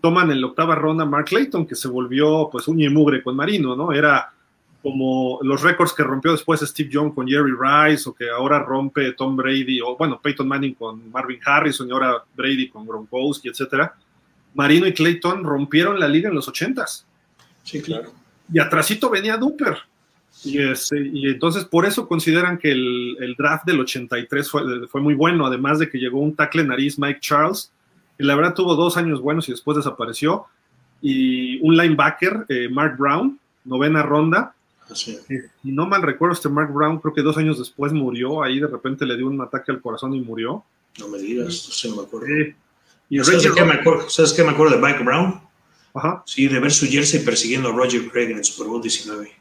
toman 0.01 0.31
en 0.31 0.41
la 0.41 0.47
octava 0.47 0.75
ronda 0.75 1.05
Mark 1.05 1.25
Clayton, 1.25 1.65
que 1.65 1.75
se 1.75 1.87
volvió 1.87 2.49
pues 2.51 2.67
un 2.67 2.81
y 2.81 2.89
mugre 2.89 3.21
con 3.21 3.35
Marino, 3.35 3.75
¿no? 3.75 3.91
Era 3.93 4.33
como 4.81 5.39
los 5.43 5.61
récords 5.61 5.93
que 5.93 6.03
rompió 6.03 6.31
después 6.31 6.59
Steve 6.61 6.89
Young 6.89 7.13
con 7.13 7.27
Jerry 7.27 7.51
Rice 7.51 8.09
o 8.09 8.13
que 8.13 8.29
ahora 8.29 8.59
rompe 8.59 9.13
Tom 9.13 9.35
Brady 9.35 9.79
o 9.79 9.95
bueno, 9.95 10.19
Peyton 10.19 10.47
Manning 10.47 10.73
con 10.73 11.11
Marvin 11.11 11.39
Harrison 11.45 11.87
y 11.87 11.91
ahora 11.91 12.23
Brady 12.35 12.67
con 12.67 12.85
Gronkowski, 12.87 13.49
etcétera 13.49 13.93
Marino 14.53 14.87
y 14.87 14.93
Clayton 14.93 15.43
rompieron 15.43 15.99
la 15.99 16.07
liga 16.07 16.29
en 16.29 16.35
los 16.35 16.47
ochentas. 16.47 17.05
Sí, 17.63 17.81
claro. 17.81 18.11
Y, 18.51 18.59
atrásito 18.59 19.09
venía 19.09 19.37
Duper. 19.37 19.77
Y, 20.43 20.59
este, 20.59 20.99
y 21.13 21.27
entonces 21.27 21.65
por 21.65 21.85
eso 21.85 22.07
consideran 22.07 22.57
que 22.57 22.71
el, 22.71 23.35
draft 23.37 23.65
del 23.65 23.79
83 23.81 24.49
fue, 24.49 24.87
fue, 24.87 25.01
muy 25.01 25.13
bueno, 25.13 25.45
además 25.45 25.79
de 25.79 25.89
que 25.89 25.99
llegó 25.99 26.19
un 26.19 26.35
tackle 26.35 26.63
nariz 26.63 26.97
Mike 26.97 27.19
Charles, 27.21 27.71
y 28.21 28.23
la 28.23 28.35
verdad 28.35 28.53
tuvo 28.53 28.75
dos 28.75 28.97
años 28.97 29.19
buenos 29.19 29.49
y 29.49 29.51
después 29.51 29.75
desapareció, 29.75 30.45
y 31.01 31.59
un 31.65 31.75
linebacker, 31.75 32.45
eh, 32.49 32.69
Mark 32.69 32.95
Brown, 32.97 33.39
novena 33.65 34.03
ronda. 34.03 34.53
Eh, 35.29 35.49
y 35.63 35.71
no 35.71 35.87
mal 35.87 36.03
recuerdo, 36.03 36.33
este 36.33 36.49
Mark 36.49 36.71
Brown 36.71 36.99
creo 36.99 37.13
que 37.13 37.23
dos 37.23 37.37
años 37.37 37.57
después 37.57 37.93
murió, 37.93 38.43
ahí 38.43 38.59
de 38.59 38.67
repente 38.67 39.05
le 39.05 39.17
dio 39.17 39.27
un 39.27 39.41
ataque 39.41 39.71
al 39.71 39.81
corazón 39.81 40.13
y 40.13 40.21
murió. 40.21 40.63
No 40.99 41.07
me 41.07 41.17
digas, 41.17 41.83
no 41.89 41.95
me 41.95 42.01
acuerdo. 42.03 42.27
¿Sabes, 43.23 43.51
qué 43.51 43.63
me 43.63 43.73
acuerdo? 43.73 44.09
¿Sabes 44.09 44.33
qué 44.33 44.43
me 44.43 44.51
acuerdo 44.51 44.75
de 44.75 44.81
Mike 44.81 45.03
Brown? 45.03 45.41
Ajá. 45.93 46.23
Sí, 46.25 46.47
de 46.47 46.59
ver 46.59 46.71
su 46.71 46.85
jersey 46.85 47.25
persiguiendo 47.25 47.69
a 47.69 47.71
Roger 47.71 48.07
Craig 48.09 48.31
en 48.31 48.37
el 48.37 48.45
Super 48.45 48.67
Bowl 48.67 48.81
19. 48.81 49.31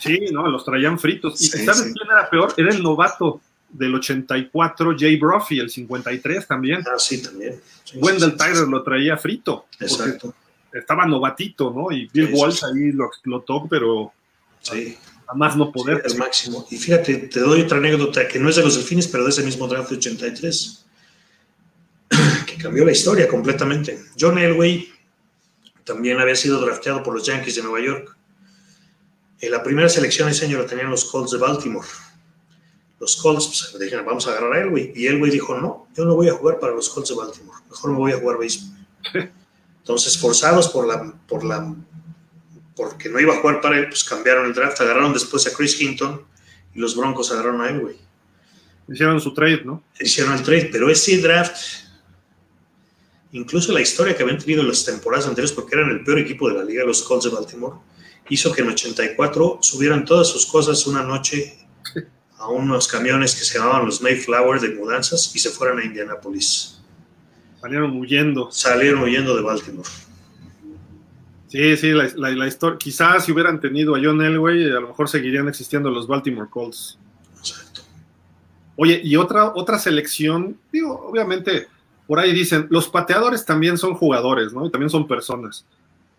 Sí, 0.00 0.20
no, 0.32 0.48
los 0.48 0.64
traían 0.64 0.98
fritos. 0.98 1.40
¿Y 1.40 1.46
sabes 1.46 1.82
quién 1.82 2.10
era 2.10 2.28
peor? 2.28 2.52
Era 2.56 2.70
el 2.70 2.82
novato 2.82 3.40
del 3.68 3.94
84, 3.94 4.94
Jay 4.98 5.16
Brophy, 5.16 5.58
el 5.58 5.70
53 5.70 6.46
también. 6.46 6.84
Ah, 6.86 6.98
sí, 6.98 7.22
también. 7.22 7.60
Wendell 7.94 8.36
Tyler 8.36 8.68
lo 8.68 8.82
traía 8.82 9.16
frito. 9.16 9.66
Exacto. 9.80 10.34
Estaba 10.72 11.06
novatito, 11.06 11.72
¿no? 11.74 11.90
Y 11.90 12.08
Bill 12.12 12.30
Walsh 12.32 12.64
ahí 12.64 12.92
lo 12.92 13.06
explotó, 13.06 13.66
pero 13.68 14.12
sí. 14.60 14.96
a 15.26 15.34
más 15.34 15.56
no 15.56 15.72
poder. 15.72 16.02
el 16.04 16.16
máximo. 16.16 16.66
Y 16.70 16.76
fíjate, 16.76 17.16
te 17.16 17.40
doy 17.40 17.62
otra 17.62 17.78
anécdota 17.78 18.28
que 18.28 18.38
no 18.38 18.48
es 18.48 18.56
de 18.56 18.62
los 18.62 18.76
delfines, 18.76 19.08
pero 19.08 19.24
de 19.24 19.30
ese 19.30 19.42
mismo 19.42 19.66
draft 19.66 19.90
de 19.90 19.96
83 19.96 20.86
que 22.46 22.56
cambió 22.56 22.84
la 22.84 22.92
historia 22.92 23.28
completamente. 23.28 23.98
John 24.18 24.38
Elway 24.38 24.88
también 25.84 26.18
había 26.20 26.36
sido 26.36 26.60
drafteado 26.60 27.02
por 27.02 27.14
los 27.14 27.26
Yankees 27.26 27.56
de 27.56 27.62
Nueva 27.62 27.84
York. 27.84 28.16
En 29.40 29.50
la 29.50 29.62
primera 29.62 29.88
selección 29.88 30.28
ese 30.28 30.46
año 30.46 30.58
lo 30.58 30.66
tenían 30.66 30.90
los 30.90 31.04
Colts 31.04 31.32
de 31.32 31.38
Baltimore. 31.38 31.86
Los 32.98 33.16
Colts 33.16 33.68
pues, 33.70 33.80
dijeron, 33.80 34.06
vamos 34.06 34.26
a 34.26 34.30
agarrar 34.30 34.52
a 34.54 34.60
Elway. 34.60 34.92
Y 34.94 35.06
Elway 35.06 35.30
dijo, 35.30 35.56
no, 35.58 35.88
yo 35.94 36.04
no 36.04 36.14
voy 36.14 36.28
a 36.28 36.34
jugar 36.34 36.58
para 36.58 36.72
los 36.72 36.88
Colts 36.88 37.10
de 37.10 37.14
Baltimore. 37.14 37.58
Mejor 37.68 37.90
me 37.90 37.98
voy 37.98 38.12
a 38.12 38.18
jugar 38.18 38.38
béisbol. 38.38 38.76
Entonces, 39.78 40.18
forzados 40.18 40.68
por 40.68 40.86
la, 40.86 41.14
por 41.28 41.44
la, 41.44 41.74
porque 42.74 43.08
no 43.08 43.20
iba 43.20 43.34
a 43.34 43.40
jugar 43.40 43.60
para 43.60 43.78
él, 43.78 43.88
pues 43.88 44.02
cambiaron 44.02 44.46
el 44.46 44.54
draft. 44.54 44.80
Agarraron 44.80 45.12
después 45.12 45.46
a 45.46 45.52
Chris 45.52 45.80
Hinton 45.80 46.22
y 46.74 46.80
los 46.80 46.96
Broncos 46.96 47.30
agarraron 47.30 47.60
a 47.60 47.68
Elway. 47.68 47.96
Hicieron 48.88 49.20
su 49.20 49.34
trade, 49.34 49.62
¿no? 49.64 49.82
Hicieron 49.98 50.32
el 50.34 50.42
trade, 50.42 50.68
pero 50.72 50.88
ese 50.88 51.18
draft, 51.18 51.56
incluso 53.32 53.72
la 53.72 53.80
historia 53.80 54.16
que 54.16 54.22
habían 54.22 54.38
tenido 54.38 54.62
en 54.62 54.68
las 54.68 54.84
temporadas 54.84 55.26
anteriores, 55.26 55.52
porque 55.52 55.74
eran 55.74 55.90
el 55.90 56.04
peor 56.04 56.18
equipo 56.18 56.48
de 56.48 56.54
la 56.54 56.64
liga, 56.64 56.84
los 56.84 57.02
Colts 57.02 57.24
de 57.24 57.30
Baltimore, 57.30 57.76
hizo 58.28 58.52
que 58.52 58.62
en 58.62 58.68
84 58.68 59.58
subieran 59.60 60.04
todas 60.04 60.28
sus 60.28 60.46
cosas 60.46 60.86
una 60.86 61.02
noche 61.02 61.65
a 62.38 62.48
unos 62.48 62.88
camiones 62.88 63.34
que 63.34 63.44
se 63.44 63.58
llamaban 63.58 63.86
los 63.86 64.02
Mayflower 64.02 64.60
de 64.60 64.74
mudanzas 64.74 65.34
y 65.34 65.38
se 65.38 65.50
fueran 65.50 65.78
a 65.78 65.84
Indianapolis. 65.84 66.80
Salieron 67.60 67.96
huyendo. 67.96 68.50
Salieron 68.50 69.02
huyendo 69.02 69.34
de 69.34 69.42
Baltimore. 69.42 69.88
Sí, 71.48 71.76
sí, 71.76 71.92
la, 71.92 72.46
historia. 72.46 72.78
Quizás 72.78 73.24
si 73.24 73.32
hubieran 73.32 73.60
tenido 73.60 73.94
a 73.94 74.00
John 74.02 74.20
Elway, 74.20 74.64
a 74.70 74.80
lo 74.80 74.88
mejor 74.88 75.08
seguirían 75.08 75.48
existiendo 75.48 75.90
los 75.90 76.06
Baltimore 76.06 76.50
Colts. 76.50 76.98
Exacto. 77.38 77.82
Oye, 78.76 79.00
y 79.02 79.16
otra, 79.16 79.54
otra 79.54 79.78
selección, 79.78 80.58
digo, 80.70 81.08
obviamente, 81.08 81.68
por 82.06 82.18
ahí 82.18 82.32
dicen, 82.32 82.66
los 82.68 82.88
pateadores 82.88 83.44
también 83.44 83.78
son 83.78 83.94
jugadores, 83.94 84.52
¿no? 84.52 84.66
Y 84.66 84.70
también 84.70 84.90
son 84.90 85.08
personas. 85.08 85.64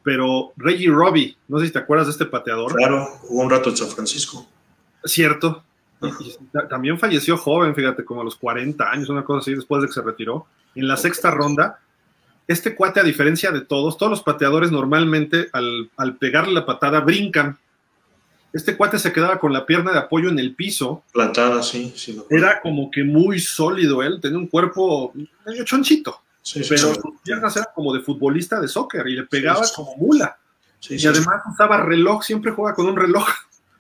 Pero 0.02 0.54
Reggie 0.56 0.90
Robbie, 0.90 1.38
no 1.48 1.60
sé 1.60 1.68
si 1.68 1.74
te 1.74 1.80
acuerdas 1.80 2.08
de 2.08 2.14
este 2.14 2.26
pateador. 2.26 2.74
Claro, 2.74 3.06
jugó 3.22 3.44
un 3.44 3.50
rato 3.50 3.70
en 3.70 3.78
San 3.78 3.90
Francisco. 3.90 4.48
Cierto. 5.04 5.64
También 6.70 7.00
falleció 7.00 7.38
joven, 7.38 7.76
fíjate, 7.76 8.06
como 8.06 8.22
a 8.22 8.24
los 8.24 8.36
40 8.36 8.90
años, 8.90 9.10
una 9.10 9.24
cosa 9.24 9.40
así, 9.40 9.56
después 9.56 9.82
de 9.82 9.88
que 9.88 9.94
se 9.94 10.02
retiró. 10.02 10.48
En 10.76 10.88
la 10.88 10.98
sexta 10.98 11.32
ronda, 11.32 11.80
este 12.48 12.76
cuate, 12.76 13.00
a 13.00 13.04
diferencia 13.04 13.52
de 13.52 13.62
todos, 13.62 13.98
todos 13.98 14.10
los 14.10 14.24
pateadores 14.24 14.72
normalmente 14.72 15.50
al, 15.52 15.90
al 15.98 16.16
pegarle 16.16 16.54
la 16.54 16.66
patada 16.66 17.02
brincan. 17.02 17.58
Este 18.54 18.78
cuate 18.78 19.00
se 19.00 19.12
quedaba 19.12 19.40
con 19.40 19.52
la 19.52 19.66
pierna 19.66 19.92
de 19.92 20.00
apoyo 20.00 20.30
en 20.30 20.40
el 20.40 20.56
piso. 20.56 21.04
Plantada, 21.12 21.62
sí. 21.62 21.94
sí 21.96 22.20
Era 22.30 22.62
como 22.62 22.90
que 22.90 23.04
muy 23.04 23.40
sólido 23.40 24.02
él, 24.02 24.20
tenía 24.22 24.38
un 24.38 24.48
cuerpo 24.48 25.14
medio 25.46 25.66
chonchito. 25.66 26.22
pero 26.54 26.78
sus 26.78 27.22
piernas 27.24 27.56
eran 27.58 27.70
como 27.76 27.94
de 27.94 28.00
futbolista 28.00 28.60
de 28.62 28.68
soccer 28.68 29.06
y 29.08 29.16
le 29.16 29.24
pegaba 29.24 29.66
como 29.76 29.96
mula. 29.98 30.38
y 30.90 31.06
además 31.06 31.42
usaba 31.52 31.82
reloj, 31.82 32.24
siempre 32.24 32.52
juega 32.52 32.74
con 32.74 32.86
un 32.86 32.96
reloj. 32.96 33.28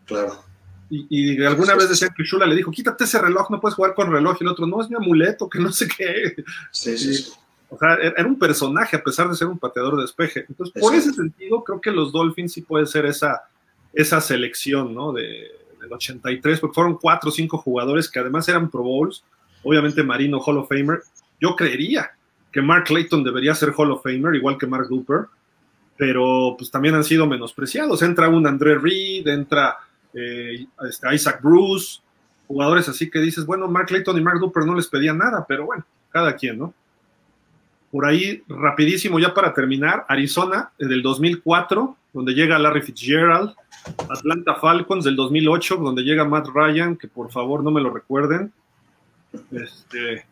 Claro. 0.05 0.46
Y, 0.89 1.43
alguna 1.43 1.75
vez 1.75 1.89
decían 1.89 2.13
que 2.15 2.23
Shula 2.23 2.45
le 2.45 2.55
dijo, 2.55 2.71
quítate 2.71 3.03
ese 3.03 3.19
reloj, 3.19 3.49
no 3.49 3.59
puedes 3.59 3.75
jugar 3.75 3.93
con 3.93 4.11
reloj. 4.11 4.37
Y 4.39 4.43
el 4.43 4.49
otro, 4.49 4.65
no, 4.65 4.81
es 4.81 4.89
mi 4.89 4.95
amuleto, 4.95 5.49
que 5.49 5.59
no 5.59 5.71
sé 5.71 5.87
qué. 5.87 6.35
Sí, 6.71 6.97
sí, 6.97 7.31
O 7.69 7.77
sea, 7.77 7.95
era 7.95 8.25
un 8.25 8.39
personaje 8.39 8.95
a 8.95 9.03
pesar 9.03 9.29
de 9.29 9.35
ser 9.35 9.47
un 9.47 9.59
pateador 9.59 9.97
de 9.97 10.03
despeje. 10.03 10.45
Entonces, 10.47 10.81
por 10.81 10.95
ese 10.95 11.11
sentido, 11.11 11.63
creo 11.63 11.81
que 11.81 11.91
los 11.91 12.11
Dolphins 12.11 12.53
sí 12.53 12.61
puede 12.61 12.85
ser 12.85 13.05
esa, 13.05 13.41
esa 13.93 14.21
selección, 14.21 14.93
¿no? 14.93 15.11
De, 15.11 15.47
del 15.81 15.91
83, 15.91 16.59
porque 16.59 16.75
fueron 16.75 16.97
cuatro 16.97 17.29
o 17.29 17.33
cinco 17.33 17.57
jugadores 17.57 18.09
que 18.09 18.19
además 18.19 18.47
eran 18.47 18.69
Pro 18.69 18.83
Bowls. 18.83 19.23
Obviamente 19.63 20.03
Marino 20.03 20.39
Hall 20.39 20.59
of 20.59 20.69
Famer. 20.69 21.01
Yo 21.41 21.55
creería 21.55 22.11
que 22.51 22.61
Mark 22.61 22.85
Clayton 22.85 23.23
debería 23.23 23.53
ser 23.53 23.73
Hall 23.75 23.91
of 23.91 24.03
Famer, 24.03 24.35
igual 24.35 24.57
que 24.57 24.67
Mark 24.67 24.87
Duper, 24.87 25.25
pero 25.97 26.55
pues 26.57 26.71
también 26.71 26.95
han 26.95 27.03
sido 27.03 27.27
menospreciados. 27.27 28.01
Entra 28.01 28.29
un 28.29 28.47
André 28.47 28.77
Reed, 28.77 29.27
entra 29.27 29.77
eh, 30.17 30.67
Isaac 31.13 31.41
Bruce, 31.41 32.01
jugadores 32.47 32.89
así 32.89 33.09
que 33.09 33.19
dices, 33.19 33.45
bueno, 33.45 33.67
Mark 33.67 33.87
Clayton 33.87 34.17
y 34.17 34.21
Mark 34.21 34.39
Duper 34.39 34.65
no 34.65 34.75
les 34.75 34.87
pedían 34.87 35.17
nada, 35.17 35.45
pero 35.47 35.65
bueno, 35.65 35.85
cada 36.11 36.35
quien, 36.35 36.57
¿no? 36.57 36.73
Por 37.91 38.05
ahí, 38.05 38.43
rapidísimo, 38.47 39.19
ya 39.19 39.33
para 39.33 39.53
terminar, 39.53 40.05
Arizona 40.09 40.71
del 40.77 41.01
2004, 41.01 41.95
donde 42.13 42.33
llega 42.33 42.59
Larry 42.59 42.81
Fitzgerald, 42.81 43.53
Atlanta 44.09 44.55
Falcons 44.55 45.05
del 45.05 45.15
2008, 45.15 45.77
donde 45.77 46.03
llega 46.03 46.25
Matt 46.25 46.47
Ryan, 46.53 46.97
que 46.97 47.07
por 47.07 47.31
favor 47.31 47.63
no 47.63 47.71
me 47.71 47.81
lo 47.81 47.89
recuerden. 47.89 48.51
Este, 49.51 50.25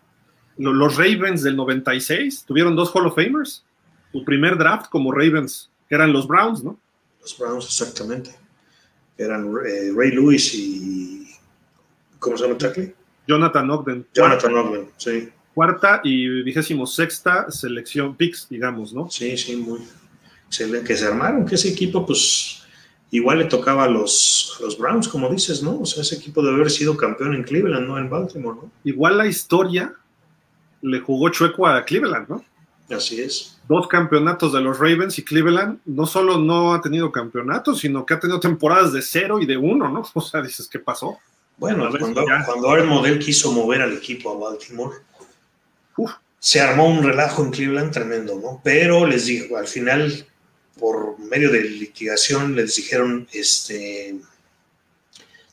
los 0.58 0.98
Ravens 0.98 1.44
del 1.44 1.56
96 1.56 2.46
tuvieron 2.46 2.76
dos 2.76 2.94
Hall 2.94 3.08
of 3.08 3.16
Famers. 3.16 3.64
Su 4.12 4.24
primer 4.24 4.58
draft 4.58 4.90
como 4.90 5.12
Ravens, 5.12 5.70
que 5.88 5.96
eran 5.96 6.14
los 6.14 6.28
Browns, 6.28 6.64
¿no? 6.64 6.78
Los 7.22 7.38
Browns, 7.38 7.66
exactamente. 7.66 8.45
Eran 9.18 9.54
eh, 9.66 9.92
Ray 9.96 10.12
Lewis 10.12 10.54
y. 10.54 11.28
¿Cómo 12.20 12.38
se 12.38 12.44
llama 12.44 12.58
Chuckley? 12.58 12.94
Jonathan 13.28 13.70
Ogden. 13.70 14.08
Jonathan 14.14 14.56
Ogden, 14.56 14.90
sí. 14.98 15.30
Cuarta 15.54 16.02
y 16.04 16.44
vigésimo 16.44 16.86
sexta 16.86 17.50
selección 17.50 18.16
picks, 18.16 18.50
digamos, 18.50 18.94
¿no? 18.94 19.10
Sí, 19.10 19.38
sí, 19.38 19.56
muy 19.56 19.80
excelente. 20.48 20.88
Que 20.88 20.98
se 20.98 21.08
armaron, 21.08 21.46
que 21.46 21.56
ese 21.56 21.70
equipo, 21.70 22.06
pues, 22.06 22.64
igual 23.12 23.40
le 23.40 23.46
tocaba 23.46 23.86
a 23.86 23.90
los, 23.90 24.58
los 24.62 24.78
Browns, 24.78 25.08
como 25.08 25.30
dices, 25.30 25.64
¿no? 25.64 25.80
O 25.80 25.86
sea, 25.86 26.02
ese 26.04 26.16
equipo 26.16 26.42
debe 26.42 26.56
haber 26.56 26.72
sido 26.72 26.98
campeón 26.98 27.36
en 27.36 27.44
Cleveland, 27.44 27.88
no 27.88 27.98
en 27.98 28.10
Baltimore, 28.10 28.58
¿no? 28.64 28.72
Igual 28.84 29.18
la 29.18 29.28
historia 29.28 29.94
le 30.82 31.00
jugó 31.00 31.30
chueco 31.30 31.68
a 31.68 31.84
Cleveland, 31.86 32.28
¿no? 32.28 32.44
Así 32.90 33.22
es. 33.22 33.55
Dos 33.68 33.88
campeonatos 33.88 34.54
de 34.54 34.62
los 34.62 34.78
Ravens 34.78 35.18
y 35.18 35.24
Cleveland 35.24 35.80
no 35.86 36.06
solo 36.06 36.38
no 36.38 36.74
ha 36.74 36.82
tenido 36.82 37.12
campeonatos, 37.12 37.80
sino 37.80 38.06
que 38.06 38.14
ha 38.14 38.20
tenido 38.20 38.40
temporadas 38.40 38.94
de 38.94 39.02
cero 39.02 39.40
y 39.40 39.46
de 39.46 39.58
uno, 39.58 39.90
¿no? 39.90 40.04
O 40.14 40.22
sea, 40.22 40.42
dices, 40.42 40.68
¿qué 40.68 40.80
pasó? 40.80 41.18
Bueno, 41.58 41.90
cuando, 41.98 42.26
cuando 42.46 42.70
Aaron 42.70 42.88
Model 42.88 43.18
quiso 43.18 43.52
mover 43.52 43.82
al 43.82 43.94
equipo 43.94 44.32
a 44.32 44.50
Baltimore, 44.50 44.98
se 46.46 46.62
armó 46.62 46.88
un 46.88 47.04
relajo 47.04 47.44
en 47.44 47.50
Cleveland 47.50 47.92
tremendo, 47.92 48.40
¿no? 48.40 48.62
Pero 48.64 49.08
les 49.08 49.26
digo, 49.26 49.58
al 49.58 49.68
final, 49.68 50.28
por 50.80 51.18
medio 51.18 51.52
de 51.52 51.62
litigación, 51.62 52.56
les 52.56 52.76
dijeron, 52.76 53.28
este, 53.34 54.16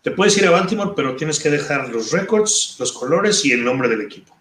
te 0.03 0.11
puedes 0.11 0.37
ir 0.37 0.47
a 0.47 0.51
Baltimore, 0.51 0.93
pero 0.95 1.17
tienes 1.17 1.41
que 1.41 1.49
dejar 1.49 1.89
los 1.89 2.11
récords, 2.11 2.77
los 2.79 2.93
colores 2.93 3.43
y 3.47 3.53
el 3.53 3.65
nombre 3.65 3.89
del 3.89 4.03
equipo. 4.03 4.37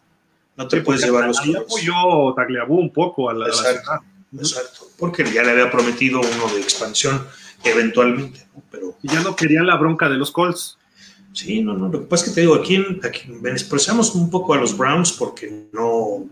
No 0.58 0.68
te 0.68 0.82
puedes 0.82 1.04
llevar 1.04 1.28
los 1.28 1.40
colores. 1.40 1.64
apoyó 1.64 2.34
Tagliabú 2.36 2.80
un 2.80 2.92
poco 2.92 3.30
a 3.30 3.34
la, 3.34 3.48
exacto, 3.48 4.04
Exacto, 4.38 4.88
porque 4.98 5.24
ya 5.32 5.44
le 5.44 5.52
había 5.52 5.72
prometido 5.72 6.22
uno 6.22 6.54
de 6.54 6.62
expansión 6.62 7.26
eventualmente, 7.64 8.46
Pero... 8.70 8.98
Y 9.02 9.10
ya 9.10 9.22
no 9.22 9.36
querían 9.36 9.68
la 9.68 9.76
bronca 9.78 10.10
de 10.10 10.16
los 10.16 10.32
Colts. 10.32 10.78
Sí, 11.34 11.62
no, 11.62 11.74
no, 11.74 11.88
lo 11.88 12.02
que 12.02 12.08
pasa 12.08 12.26
es 12.26 12.30
que 12.30 12.36
te 12.36 12.42
digo, 12.42 12.56
aquí, 12.56 12.84
aquí 13.04 13.32
expresamos 13.46 14.16
un 14.16 14.30
poco 14.30 14.54
a 14.54 14.58
los 14.58 14.78
Browns 14.78 15.14
porque 15.14 15.68
no, 15.72 16.26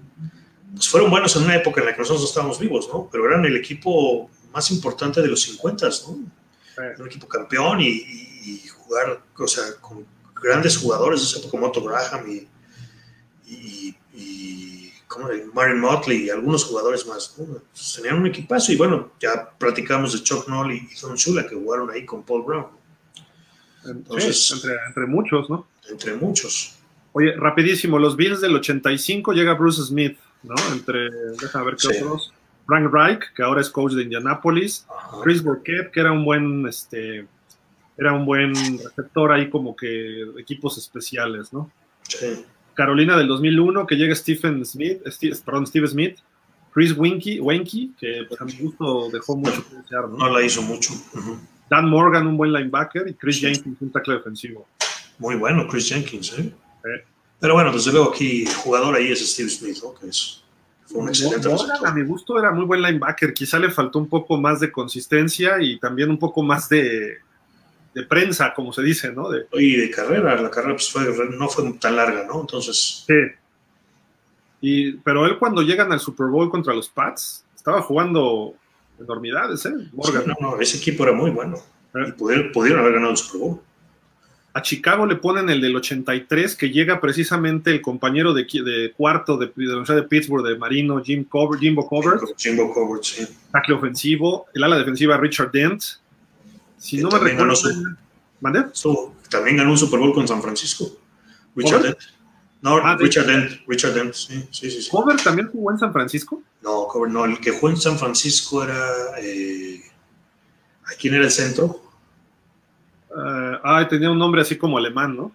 pues 0.73 0.89
fueron 0.89 1.09
buenos 1.09 1.35
en 1.35 1.43
una 1.43 1.55
época 1.55 1.81
en 1.81 1.87
la 1.87 1.93
que 1.93 1.99
nosotros 1.99 2.27
estábamos 2.27 2.59
vivos, 2.59 2.89
¿no? 2.91 3.07
Pero 3.11 3.25
eran 3.25 3.45
el 3.45 3.55
equipo 3.55 4.29
más 4.53 4.71
importante 4.71 5.21
de 5.21 5.27
los 5.27 5.41
50, 5.41 5.89
¿no? 6.07 6.19
Un 6.99 7.07
equipo 7.07 7.27
campeón 7.27 7.79
y, 7.81 8.61
jugar, 8.67 9.21
o 9.37 9.47
sea, 9.47 9.63
con 9.81 10.05
grandes 10.41 10.77
jugadores 10.77 11.21
de 11.21 11.27
esa 11.27 11.39
época 11.39 11.51
como 11.51 11.67
Otto 11.67 11.83
Graham 11.83 12.25
y, 12.29 12.47
y, 13.47 13.95
Martin 15.53 15.79
Motley 15.79 16.25
y 16.25 16.29
algunos 16.29 16.65
jugadores 16.65 17.05
más. 17.07 17.35
tenían 17.95 18.17
un 18.17 18.27
equipazo 18.27 18.71
y 18.71 18.75
bueno, 18.75 19.11
ya 19.19 19.49
platicamos 19.57 20.13
de 20.13 20.23
Chuck 20.23 20.47
Noll 20.47 20.73
y 20.73 20.89
Don 21.01 21.15
Shula 21.15 21.47
que 21.47 21.55
jugaron 21.55 21.89
ahí 21.89 22.05
con 22.05 22.23
Paul 22.23 22.43
Brown. 22.43 22.67
Entonces, 23.85 24.51
entre, 24.51 24.75
entre, 24.87 25.05
muchos, 25.05 25.49
¿no? 25.49 25.67
Entre 25.89 26.15
muchos. 26.15 26.75
Oye, 27.13 27.33
rapidísimo, 27.35 27.97
los 27.97 28.15
Bills 28.15 28.41
del 28.41 28.55
85 28.55 29.33
llega 29.33 29.53
Bruce 29.53 29.81
Smith, 29.83 30.17
¿no? 30.43 30.55
Entre, 30.71 31.09
déjame 31.39 31.65
ver 31.65 31.75
qué 31.75 31.87
otros. 31.87 32.33
Frank 32.65 32.93
Reich, 32.93 33.33
que 33.35 33.41
ahora 33.41 33.61
es 33.61 33.69
coach 33.69 33.93
de 33.93 34.03
Indianapolis. 34.03 34.85
Chris 35.23 35.41
Burkett, 35.41 35.91
que 35.91 36.01
era 36.01 36.11
un 36.11 36.23
buen, 36.23 36.67
este, 36.67 37.27
era 37.97 38.13
un 38.13 38.25
buen 38.25 38.53
receptor 38.53 39.31
ahí 39.31 39.49
como 39.49 39.75
que 39.75 40.21
equipos 40.37 40.77
especiales, 40.77 41.51
¿no? 41.51 41.71
Sí. 42.07 42.45
Carolina 42.79 43.17
del 43.17 43.27
2001, 43.27 43.85
que 43.85 43.95
llega 43.95 44.15
Stephen 44.15 44.65
Smith, 44.65 45.01
perdón, 45.43 45.67
Steve 45.67 45.85
Smith. 45.85 46.17
Chris 46.71 46.97
Winky, 46.97 47.41
Winky 47.41 47.93
que 47.99 48.23
pues, 48.25 48.39
a 48.39 48.45
mi 48.45 48.53
gusto 48.53 49.09
dejó 49.11 49.35
mucho 49.35 49.67
que 49.67 49.75
desear, 49.75 50.07
¿no? 50.07 50.15
No 50.15 50.29
la 50.29 50.41
hizo 50.41 50.61
mucho. 50.61 50.93
Dan 51.69 51.89
Morgan, 51.89 52.25
un 52.25 52.37
buen 52.37 52.53
linebacker, 52.53 53.05
y 53.09 53.15
Chris 53.15 53.41
Jenkins, 53.41 53.75
un 53.81 53.91
tackle 53.91 54.13
defensivo. 54.13 54.65
Muy 55.17 55.35
bueno, 55.35 55.67
Chris 55.67 55.89
Jenkins, 55.89 56.31
¿eh? 56.39 56.53
Pero 57.37 57.55
bueno, 57.55 57.73
desde 57.73 57.91
luego 57.91 58.11
aquí 58.11 58.45
jugador 58.45 58.95
ahí 58.95 59.11
es 59.11 59.29
Steve 59.29 59.49
Smith, 59.49 59.79
¿no? 59.83 59.93
Que 59.95 60.07
es, 60.07 60.41
fue 60.85 61.01
un 61.01 61.09
excelente 61.09 61.49
Morgan, 61.49 61.85
A 61.85 61.93
mi 61.93 62.03
gusto 62.03 62.39
era 62.39 62.51
muy 62.53 62.63
buen 62.63 62.81
linebacker, 62.81 63.33
quizá 63.33 63.59
le 63.59 63.71
faltó 63.71 63.99
un 63.99 64.07
poco 64.07 64.39
más 64.39 64.61
de 64.61 64.71
consistencia 64.71 65.61
y 65.61 65.77
también 65.79 66.09
un 66.09 66.17
poco 66.17 66.43
más 66.43 66.69
de, 66.69 67.17
de 67.99 68.05
prensa, 68.05 68.53
como 68.53 68.71
se 68.71 68.81
dice, 68.81 69.11
¿no? 69.11 69.29
De, 69.29 69.45
y 69.53 69.75
de 69.75 69.91
carrera, 69.91 70.41
la 70.41 70.49
carrera 70.49 70.75
pues 70.75 70.89
fue, 70.89 71.03
no 71.31 71.49
fue 71.49 71.73
tan 71.73 71.95
larga, 71.95 72.25
¿no? 72.25 72.41
Entonces... 72.41 73.03
Sí. 73.05 73.13
Y, 74.61 74.93
pero 74.93 75.25
él 75.25 75.37
cuando 75.37 75.61
llegan 75.61 75.91
al 75.91 75.99
Super 75.99 76.27
Bowl 76.27 76.49
contra 76.49 76.73
los 76.73 76.89
Pats, 76.89 77.45
estaba 77.55 77.81
jugando 77.81 78.55
enormidades, 78.99 79.65
¿eh? 79.65 79.73
Morgan. 79.93 80.23
no, 80.27 80.35
no, 80.39 80.59
ese 80.59 80.77
equipo 80.77 81.03
era 81.03 81.13
muy 81.13 81.31
bueno. 81.31 81.57
¿Eh? 81.95 82.05
Y 82.07 82.11
pudieron, 82.51 82.79
haber 82.79 82.93
ganado 82.93 83.11
el 83.11 83.17
Super 83.17 83.41
Bowl. 83.41 83.61
A 84.53 84.61
Chicago 84.61 85.05
le 85.05 85.15
ponen 85.15 85.49
el 85.49 85.61
del 85.61 85.75
83, 85.75 86.55
que 86.55 86.71
llega 86.71 86.99
precisamente 86.99 87.71
el 87.71 87.81
compañero 87.81 88.33
de, 88.33 88.43
de 88.43 88.93
cuarto 88.95 89.37
de, 89.37 89.51
de, 89.55 89.95
de, 89.95 90.03
Pittsburgh, 90.03 90.45
de 90.45 90.57
Marino, 90.57 91.01
Jim 91.01 91.23
Cover, 91.23 91.59
Jimbo 91.59 91.87
Covert. 91.87 92.23
Jimbo 92.37 92.73
Covert, 92.73 93.03
sí. 93.03 93.27
Tackle 93.51 93.75
ofensivo. 93.75 94.47
El 94.53 94.63
ala 94.63 94.77
defensiva, 94.77 95.17
Richard 95.17 95.51
Dent. 95.51 95.83
Si 96.79 96.97
no 96.97 97.09
me 97.09 97.19
recuerdo. 97.19 97.53
¿Mandé? 98.41 98.65
también 99.29 99.57
ganó 99.57 99.71
un 99.71 99.77
Super 99.77 99.99
Bowl 99.99 100.13
con 100.13 100.27
San 100.27 100.41
Francisco. 100.41 100.89
Richard 101.55 101.83
Dent. 101.83 101.97
No, 102.61 102.77
Ah, 102.77 102.95
Richard 102.99 103.25
Dent, 103.27 103.61
Richard 103.67 103.93
Dent, 103.93 104.13
sí, 104.13 104.47
sí, 104.51 104.69
sí. 104.71 104.81
sí. 104.81 104.89
¿Cover 104.89 105.21
también 105.21 105.49
jugó 105.49 105.71
en 105.71 105.77
San 105.79 105.93
Francisco? 105.93 106.41
No, 106.61 106.87
Cover, 106.87 107.09
no, 107.11 107.25
el 107.25 107.39
que 107.39 107.51
jugó 107.51 107.69
en 107.69 107.77
San 107.77 107.97
Francisco 107.97 108.63
era. 108.63 108.77
Eh, 109.21 109.81
¿a 110.85 110.89
¿Quién 110.99 111.13
era 111.13 111.25
el 111.25 111.31
centro? 111.31 111.81
Ah, 113.15 113.85
tenía 113.89 114.11
un 114.11 114.17
nombre 114.17 114.41
así 114.41 114.57
como 114.57 114.77
alemán, 114.77 115.15
¿no? 115.15 115.31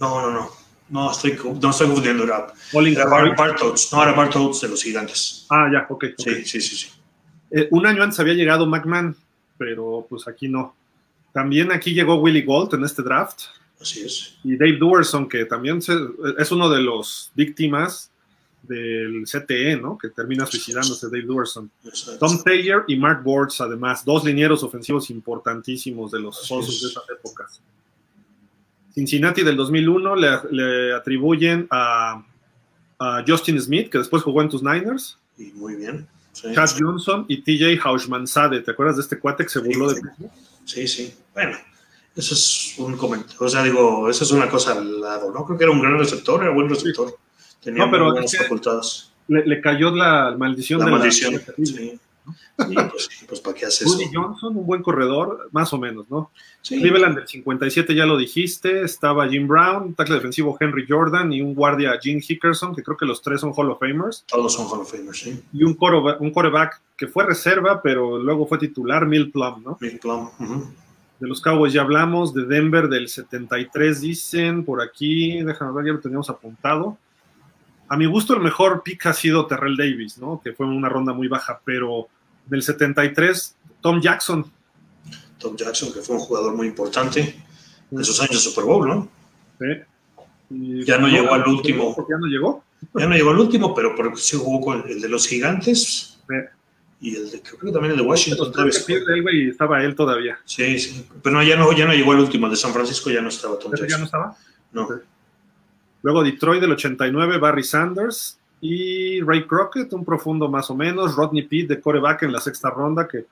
No, 0.00 0.20
no, 0.22 0.30
no. 0.30 0.50
No 0.90 1.10
estoy, 1.10 1.38
no 1.60 1.70
estoy 1.70 1.86
confundiendo. 1.86 2.24
Era, 2.24 2.46
era 2.72 3.04
Coward. 3.04 3.28
Bar- 3.28 3.36
Bartholds. 3.36 3.92
No, 3.92 4.02
era 4.02 4.12
Bartholds 4.12 4.60
de 4.62 4.68
los 4.68 4.82
gigantes. 4.82 5.46
Ah, 5.50 5.68
ya, 5.70 5.86
ok. 5.90 6.04
ok. 6.12 6.14
Sí, 6.18 6.44
sí, 6.44 6.60
sí. 6.60 6.76
sí. 6.76 6.88
Eh, 7.50 7.68
un 7.72 7.86
año 7.86 8.02
antes 8.02 8.18
había 8.20 8.34
llegado 8.34 8.66
McMahon, 8.66 9.14
pero 9.58 10.06
pues 10.08 10.26
aquí 10.28 10.48
no. 10.48 10.74
También 11.32 11.70
aquí 11.72 11.92
llegó 11.92 12.16
Willie 12.20 12.42
Gold 12.42 12.74
en 12.74 12.84
este 12.84 13.02
draft 13.02 13.42
Así 13.80 14.00
es. 14.00 14.36
y 14.44 14.56
Dave 14.56 14.76
Duerson, 14.78 15.28
que 15.28 15.44
también 15.44 15.82
se- 15.82 15.98
es 16.38 16.50
uno 16.52 16.70
de 16.70 16.80
los 16.80 17.30
víctimas 17.34 18.10
del 18.62 19.24
CTE, 19.24 19.76
¿no? 19.80 19.96
Que 19.96 20.08
termina 20.08 20.44
suicidándose 20.46 21.06
Dave 21.06 21.22
Duerson. 21.22 21.70
Tom 22.18 22.42
Thayer 22.42 22.84
y 22.88 22.96
Mark 22.96 23.22
Bortz, 23.22 23.60
además, 23.60 24.04
dos 24.04 24.24
linieros 24.24 24.62
ofensivos 24.62 25.10
importantísimos 25.10 26.10
de 26.10 26.20
los 26.20 26.50
Osos 26.50 26.80
de 26.82 26.88
esas 26.88 27.04
épocas. 27.10 27.60
Cincinnati 28.94 29.42
del 29.42 29.56
2001 29.56 30.16
le, 30.16 30.28
le 30.50 30.92
atribuyen 30.94 31.68
a, 31.70 32.24
a 32.98 33.24
Justin 33.26 33.60
Smith, 33.60 33.90
que 33.90 33.98
después 33.98 34.22
jugó 34.22 34.42
en 34.42 34.48
tus 34.48 34.62
Niners, 34.62 35.18
Y 35.38 35.52
muy 35.52 35.76
bien. 35.76 36.08
Sí, 36.42 36.48
Chad 36.54 36.70
Johnson 36.78 37.24
y 37.28 37.42
TJ 37.42 37.80
Hauschmanzade. 37.84 38.60
¿Te 38.60 38.70
acuerdas 38.70 38.96
de 38.96 39.02
este 39.02 39.18
cuate 39.18 39.44
que 39.44 39.50
se 39.50 39.58
burló 39.60 39.92
de 39.92 40.00
sí, 40.64 40.86
sí. 40.86 41.14
Bueno, 41.34 41.56
eso 42.14 42.34
es 42.34 42.74
un 42.78 42.96
comentario. 42.96 43.36
O 43.40 43.48
sea, 43.48 43.62
digo, 43.62 44.08
eso 44.08 44.24
es 44.24 44.30
una 44.30 44.48
cosa 44.48 44.72
al 44.72 45.00
lado, 45.00 45.32
¿no? 45.32 45.44
Creo 45.46 45.58
que 45.58 45.64
era 45.64 45.72
un 45.72 45.80
gran 45.80 45.98
receptor, 45.98 46.42
era 46.42 46.52
buen 46.52 46.68
receptor. 46.68 47.16
Tenía 47.62 47.84
No, 47.84 47.90
pero 47.90 48.12
buenas 48.12 48.36
facultades. 48.36 49.10
le, 49.28 49.44
le 49.46 49.60
cayó 49.60 49.90
la 49.90 50.34
maldición 50.38 50.80
La 50.80 50.86
de 50.86 50.90
maldición. 50.92 51.34
la 51.34 51.64
Sí. 51.66 51.98
Y 52.68 52.74
pues, 52.74 53.08
pues 53.28 53.40
¿para 53.40 53.54
qué 53.56 53.66
haces 53.66 53.82
eso? 53.82 53.94
Rudy 53.94 54.06
Johnson, 54.12 54.56
un 54.56 54.66
buen 54.66 54.82
corredor, 54.82 55.48
más 55.52 55.72
o 55.72 55.78
menos, 55.78 56.06
¿no? 56.10 56.30
Sí. 56.62 56.80
Cleveland 56.80 57.16
del 57.18 57.28
57, 57.28 57.94
ya 57.94 58.06
lo 58.06 58.16
dijiste, 58.16 58.82
estaba 58.82 59.28
Jim 59.28 59.46
Brown, 59.48 59.94
tackle 59.94 60.16
defensivo 60.16 60.56
Henry 60.58 60.86
Jordan 60.88 61.32
y 61.32 61.40
un 61.42 61.54
guardia 61.54 61.98
Gene 62.02 62.22
Hickerson, 62.26 62.74
que 62.74 62.82
creo 62.82 62.96
que 62.96 63.06
los 63.06 63.22
tres 63.22 63.40
son 63.40 63.52
Hall 63.56 63.70
of 63.70 63.78
Famers, 63.80 64.24
Todos 64.26 64.52
son 64.54 64.66
Hall 64.66 64.80
of 64.80 64.90
Famers, 64.90 65.18
sí. 65.20 65.42
y 65.52 65.64
un, 65.64 65.74
coro- 65.74 66.16
un 66.20 66.30
coreback 66.32 66.80
que 66.96 67.06
fue 67.06 67.24
reserva, 67.24 67.80
pero 67.82 68.18
luego 68.18 68.46
fue 68.46 68.58
titular, 68.58 69.06
Mill 69.06 69.30
Plum, 69.30 69.62
¿no? 69.64 69.78
Mick 69.80 70.00
Plum. 70.00 70.28
De 71.20 71.26
los 71.26 71.40
Cowboys 71.40 71.72
ya 71.72 71.82
hablamos, 71.82 72.32
de 72.32 72.44
Denver 72.46 72.88
del 72.88 73.08
73 73.08 74.00
dicen, 74.00 74.64
por 74.64 74.80
aquí, 74.82 75.42
déjame 75.42 75.72
ver, 75.72 75.86
ya 75.86 75.92
lo 75.92 76.00
teníamos 76.00 76.30
apuntado. 76.30 76.96
A 77.88 77.96
mi 77.96 78.06
gusto 78.06 78.34
el 78.34 78.40
mejor 78.40 78.82
pick 78.82 79.06
ha 79.06 79.12
sido 79.14 79.46
Terrell 79.46 79.76
Davis, 79.76 80.18
¿no? 80.18 80.40
Que 80.44 80.52
fue 80.52 80.66
una 80.66 80.88
ronda 80.88 81.12
muy 81.12 81.26
baja, 81.26 81.60
pero 81.64 82.06
del 82.48 82.62
73, 82.62 83.56
Tom 83.80 84.00
Jackson, 84.00 84.50
Tom 85.38 85.56
Jackson, 85.56 85.92
que 85.92 86.00
fue 86.00 86.16
un 86.16 86.22
jugador 86.22 86.54
muy 86.54 86.66
importante 86.66 87.40
de 87.90 88.02
esos 88.02 88.20
años 88.20 88.32
de 88.44 88.50
Super 88.50 88.64
Bowl, 88.64 88.88
¿no? 88.88 89.08
Y- 90.50 90.84
Ya 90.84 90.98
no 90.98 91.08
llegó 91.08 91.34
al 91.34 91.46
último. 91.46 91.94
¿Por 91.94 92.06
qué 92.06 92.12
ya 92.14 92.18
no 92.18 92.26
llegó? 92.26 92.64
Ya 92.94 93.06
no 93.06 93.14
llegó 93.14 93.30
al 93.30 93.38
último, 93.38 93.74
pero 93.74 93.94
porque 93.94 94.16
sí 94.16 94.36
jugó 94.36 94.60
con 94.64 94.88
el 94.88 95.00
de 95.00 95.08
los 95.08 95.26
gigantes 95.26 96.18
Sí. 96.28 96.34
y 97.00 97.16
el 97.16 97.30
de, 97.30 97.40
creo 97.42 97.58
que 97.60 97.72
también 97.72 97.92
el 97.92 97.98
de 97.98 98.04
Washington. 98.04 98.52
Y 99.32 99.48
estaba 99.50 99.82
él 99.84 99.94
todavía. 99.94 100.38
Sí, 100.44 100.78
sí. 100.78 101.06
Pero 101.22 101.36
no, 101.36 101.42
ya 101.42 101.56
no, 101.56 101.72
ya 101.72 101.86
no 101.86 101.92
llegó 101.92 102.12
al 102.12 102.20
último. 102.20 102.46
El 102.46 102.52
de 102.52 102.56
San 102.56 102.72
Francisco 102.72 103.10
ya 103.10 103.20
no 103.20 103.28
estaba 103.28 103.58
Tom 103.58 103.74
¿Ese 103.74 103.82
ya 103.88 103.98
no 103.98 104.04
Jackson. 104.04 104.04
estaba? 104.04 104.36
No. 104.72 104.88
Luego 106.02 106.22
Detroit 106.22 106.60
del 106.60 106.72
89, 106.72 107.38
Barry 107.38 107.64
Sanders 107.64 108.38
y 108.60 109.20
Ray 109.20 109.46
Crockett, 109.46 109.92
un 109.92 110.04
profundo 110.04 110.48
más 110.48 110.70
o 110.70 110.74
menos. 110.74 111.14
Rodney 111.14 111.42
Pete 111.42 111.74
de 111.74 111.80
coreback 111.80 112.24
en 112.24 112.32
la 112.32 112.40
sexta 112.40 112.70
ronda, 112.70 113.06
que 113.06 113.26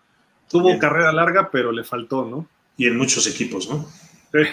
tuvo 0.49 0.69
Bien. 0.69 0.79
carrera 0.79 1.13
larga, 1.13 1.51
pero 1.51 1.73
le 1.73 1.85
faltó, 1.85 2.25
¿no? 2.25 2.47
Y 2.77 2.87
en 2.87 2.97
muchos 2.97 3.27
equipos, 3.27 3.69
¿no? 3.69 3.87
Sí. 4.33 4.49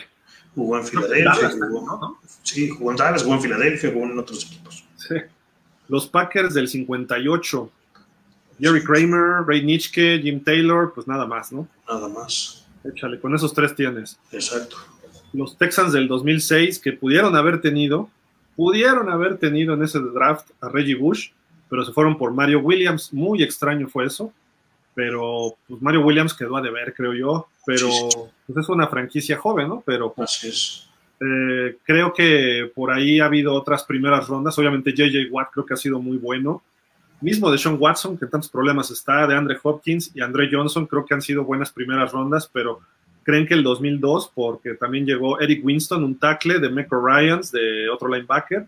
Jugó 0.55 0.77
en 0.77 0.85
Filadelfia, 0.85 1.49
jugó, 1.49 1.85
¿no? 1.85 1.97
¿no? 1.99 2.17
sí, 2.43 2.69
jugó 2.69 2.91
en 2.91 2.97
Dallas, 2.97 3.23
jugó 3.23 3.35
en 3.35 3.41
Filadelfia, 3.41 3.91
jugó 3.91 4.05
en 4.05 4.19
otros 4.19 4.45
equipos. 4.45 4.83
Sí. 4.97 5.15
Los 5.89 6.07
Packers 6.07 6.53
del 6.53 6.67
58, 6.67 7.71
Jerry 8.59 8.83
Kramer, 8.83 9.45
Ray 9.45 9.63
Nitschke, 9.63 10.19
Jim 10.21 10.43
Taylor, 10.43 10.93
pues 10.93 11.07
nada 11.07 11.25
más, 11.25 11.51
¿no? 11.51 11.67
Nada 11.87 12.07
más. 12.07 12.65
Échale, 12.83 13.19
con 13.19 13.33
esos 13.35 13.53
tres 13.53 13.75
tienes. 13.75 14.19
Exacto. 14.31 14.77
los 15.33 15.57
Texans 15.57 15.93
del 15.93 16.07
2006 16.07 16.79
que 16.79 16.93
pudieron 16.93 17.35
haber 17.35 17.59
tenido, 17.61 18.09
pudieron 18.55 19.09
haber 19.09 19.38
tenido 19.38 19.73
en 19.73 19.84
ese 19.84 19.99
draft 19.99 20.49
a 20.61 20.69
Reggie 20.69 20.95
Bush, 20.95 21.30
pero 21.69 21.84
se 21.84 21.91
fueron 21.91 22.17
por 22.17 22.34
Mario 22.34 22.59
Williams. 22.59 23.13
Muy 23.13 23.41
extraño 23.43 23.88
fue 23.88 24.05
eso, 24.05 24.31
pero 24.93 25.55
pues 25.67 25.81
Mario 25.81 26.01
Williams 26.01 26.34
quedó 26.34 26.57
a 26.57 26.61
deber, 26.61 26.93
creo 26.93 27.13
yo. 27.13 27.47
Pero 27.65 27.88
pues 28.45 28.57
es 28.57 28.69
una 28.69 28.88
franquicia 28.88 29.38
joven, 29.38 29.69
¿no? 29.69 29.84
Pero 29.85 30.13
Así 30.17 30.49
es. 30.49 30.89
eh, 31.19 31.77
creo 31.84 32.13
que 32.13 32.71
por 32.75 32.91
ahí 32.91 33.19
ha 33.19 33.25
habido 33.25 33.53
otras 33.53 33.84
primeras 33.84 34.27
rondas. 34.27 34.57
Obviamente 34.59 34.91
JJ 34.93 35.31
Watt 35.31 35.49
creo 35.51 35.65
que 35.65 35.73
ha 35.73 35.77
sido 35.77 35.99
muy 35.99 36.17
bueno. 36.17 36.61
Mismo 37.21 37.49
de 37.49 37.57
Sean 37.57 37.77
Watson, 37.80 38.17
que 38.17 38.25
en 38.25 38.31
tantos 38.31 38.49
problemas 38.49 38.91
está, 38.91 39.25
de 39.25 39.35
Andre 39.35 39.57
Hopkins 39.63 40.11
y 40.13 40.19
Andre 40.19 40.49
Johnson, 40.51 40.85
creo 40.85 41.05
que 41.05 41.13
han 41.13 41.21
sido 41.21 41.45
buenas 41.45 41.71
primeras 41.71 42.11
rondas, 42.11 42.49
pero 42.51 42.81
creen 43.23 43.47
que 43.47 43.53
el 43.53 43.63
2002, 43.63 44.31
porque 44.33 44.73
también 44.75 45.05
llegó 45.05 45.39
Eric 45.39 45.63
Winston, 45.65 46.03
un 46.03 46.17
tackle 46.19 46.59
de 46.59 46.69
Meco 46.69 46.99
Ryans, 47.05 47.51
de 47.51 47.89
otro 47.89 48.07
linebacker, 48.09 48.67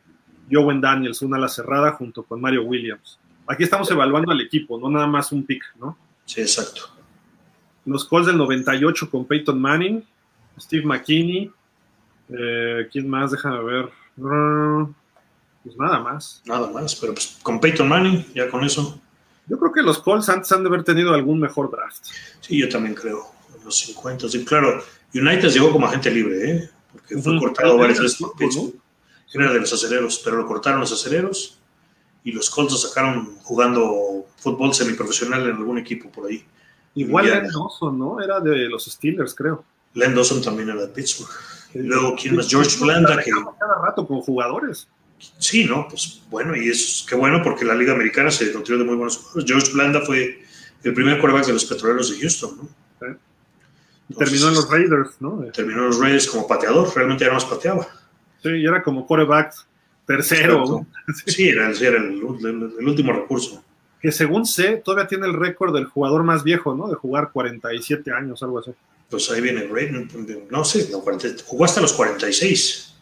y 0.49 0.55
Owen 0.55 0.81
Daniels, 0.81 1.21
una 1.21 1.37
ala 1.37 1.47
cerrada, 1.49 1.91
junto 1.93 2.23
con 2.23 2.39
Mario 2.41 2.63
Williams. 2.63 3.19
Aquí 3.47 3.63
estamos 3.63 3.89
evaluando 3.91 4.31
al 4.31 4.41
equipo, 4.41 4.79
no 4.79 4.89
nada 4.89 5.07
más 5.07 5.31
un 5.31 5.43
pick, 5.45 5.63
¿no? 5.79 5.97
Sí, 6.25 6.41
exacto. 6.41 6.81
Los 7.85 8.05
Colts 8.05 8.27
del 8.27 8.37
98 8.37 9.09
con 9.11 9.25
Peyton 9.25 9.59
Manning, 9.61 10.03
Steve 10.59 10.85
McKinney, 10.85 11.51
eh, 12.29 12.87
¿quién 12.91 13.07
más? 13.07 13.31
Déjame 13.31 13.63
ver. 13.63 13.89
Mm, 14.15 14.93
Pues 15.63 15.77
nada 15.77 15.99
más. 15.99 16.41
Nada 16.45 16.69
más. 16.71 16.95
Pero 16.95 17.13
pues 17.13 17.39
con 17.41 17.59
Peyton 17.59 17.87
Manning, 17.87 18.23
ya 18.33 18.49
con 18.49 18.63
eso. 18.63 18.99
Yo 19.47 19.59
creo 19.59 19.71
que 19.71 19.81
los 19.81 19.99
Colts 19.99 20.29
antes 20.29 20.51
han 20.51 20.63
de 20.63 20.69
haber 20.69 20.83
tenido 20.83 21.13
algún 21.13 21.39
mejor 21.39 21.69
draft. 21.71 22.05
Sí, 22.39 22.59
yo 22.59 22.69
también 22.69 22.95
creo. 22.95 23.34
Los 23.65 23.79
50. 23.79 24.29
Sí, 24.29 24.45
claro. 24.45 24.83
United 25.13 25.49
llegó 25.49 25.71
como 25.71 25.87
agente 25.87 26.11
libre, 26.11 26.51
¿eh? 26.51 26.69
Porque 26.91 27.17
fue 27.17 27.37
cortado 27.39 27.77
varias 27.77 27.99
veces 27.99 28.17
por 28.19 28.35
Pittsburgh. 28.37 28.75
Era 29.33 29.51
de 29.51 29.59
los 29.59 29.73
aceleros, 29.73 30.21
pero 30.23 30.37
lo 30.37 30.45
cortaron 30.45 30.79
los 30.79 30.93
aceleros 30.93 31.59
y 32.23 32.31
los 32.31 32.49
Colts 32.49 32.71
lo 32.71 32.77
sacaron 32.77 33.37
jugando 33.43 34.25
fútbol 34.37 34.73
semiprofesional 34.73 35.49
en 35.49 35.55
algún 35.55 35.77
equipo 35.77 36.09
por 36.09 36.27
ahí. 36.27 36.45
Igual. 36.93 37.25
Len 37.25 37.47
Dawson, 37.47 37.99
¿no? 37.99 38.21
Era 38.21 38.39
de 38.39 38.69
los 38.69 38.85
Steelers, 38.85 39.35
creo. 39.35 39.65
Len 39.93 40.15
Dawson 40.15 40.41
también 40.41 40.69
era 40.69 40.81
de 40.81 40.87
Pittsburgh. 40.87 41.29
Y 41.73 41.79
luego, 41.79 42.15
¿quién 42.15 42.35
más? 42.35 42.49
George 42.49 42.77
Blanda, 42.79 43.21
que 43.21 43.31
Cada 43.31 43.81
rato 43.83 44.07
con 44.07 44.21
jugadores. 44.21 44.87
sí, 45.39 45.65
¿no? 45.65 45.87
Pues 45.89 46.21
bueno, 46.29 46.55
y 46.55 46.69
es 46.69 47.05
qué 47.07 47.15
bueno 47.15 47.41
porque 47.43 47.65
la 47.65 47.75
Liga 47.75 47.93
Americana 47.93 48.31
se 48.31 48.53
nutrió 48.53 48.77
de 48.77 48.85
muy 48.85 48.95
buenos 48.95 49.17
jugadores. 49.17 49.45
George 49.45 49.71
Blanda 49.73 50.01
fue 50.01 50.43
el 50.83 50.93
primer 50.93 51.19
quarterback 51.19 51.47
de 51.47 51.53
los 51.53 51.65
petroleros 51.65 52.09
de 52.11 52.19
Houston, 52.21 52.57
¿no? 52.57 52.69
Y 54.09 54.13
terminó 54.15 54.49
en 54.49 54.53
los 54.53 54.69
Raiders, 54.69 55.11
¿no? 55.19 55.43
Terminó 55.53 55.79
en 55.83 55.87
los 55.87 55.99
Raiders 55.99 56.27
como 56.27 56.47
pateador, 56.47 56.91
realmente 56.95 57.23
ya 57.23 57.29
no 57.29 57.35
más 57.35 57.45
pateaba. 57.45 57.87
Sí, 58.43 58.49
y 58.49 58.65
era 58.65 58.83
como 58.83 59.05
quarterback 59.07 59.53
tercero. 60.05 60.59
Exacto. 60.63 60.85
Sí, 61.31 61.49
era, 61.49 61.73
sí, 61.73 61.85
era 61.85 61.97
el, 61.97 62.21
el- 62.43 62.73
el 62.79 62.87
último 62.87 63.13
recurso. 63.13 63.63
Que 64.01 64.11
según 64.11 64.45
sé, 64.45 64.77
todavía 64.83 65.07
tiene 65.07 65.25
el 65.25 65.33
récord 65.33 65.73
del 65.73 65.85
jugador 65.85 66.23
más 66.23 66.43
viejo, 66.43 66.75
¿no? 66.75 66.87
De 66.87 66.95
jugar 66.95 67.31
47 67.31 68.11
años, 68.11 68.43
algo 68.43 68.59
así. 68.59 68.71
Pues 69.09 69.29
ahí 69.31 69.41
viene 69.41 69.65
Brayden, 69.65 70.07
no 70.51 70.63
sé, 70.63 70.89
no, 70.91 70.99
40 71.01 71.43
jugó 71.45 71.65
hasta 71.65 71.81
los 71.81 71.93
46. 71.93 72.95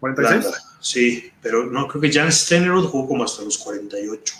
46. 0.00 0.40
Blanda, 0.42 0.58
Sí, 0.80 1.30
pero 1.40 1.64
no, 1.66 1.86
creo 1.86 2.00
que 2.02 2.12
Jan 2.12 2.32
Stenerud 2.32 2.86
jugó 2.86 3.06
como 3.06 3.22
hasta 3.24 3.42
los 3.44 3.56
48. 3.58 4.34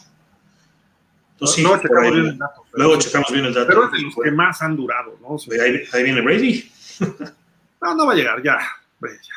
Entonces, 1.42 1.56
sí, 1.56 1.62
Luego 1.62 1.76
por 1.80 1.82
checamos 1.82 2.04
ahí- 2.08 2.14
bien 2.14 2.26
el 2.26 2.38
dato. 2.38 2.64
pero- 2.72 2.84
luego 2.84 3.00
checamos 3.00 3.32
bien 3.32 3.44
el 3.46 3.54
dato. 3.54 3.66
Pero 3.66 3.84
es 3.86 3.92
de 3.92 3.98
los 4.02 4.14
que 4.22 4.30
más 4.30 4.62
han 4.62 4.76
durado, 4.76 5.18
¿no? 5.20 5.36
Ahí, 5.62 5.82
ahí 5.92 6.02
viene 6.04 6.20
Brady. 6.20 6.70
no, 7.82 7.94
no 7.94 8.06
va 8.06 8.12
a 8.12 8.16
llegar, 8.16 8.42
ya. 8.42 8.58
Ve, 9.00 9.10
ya. 9.22 9.34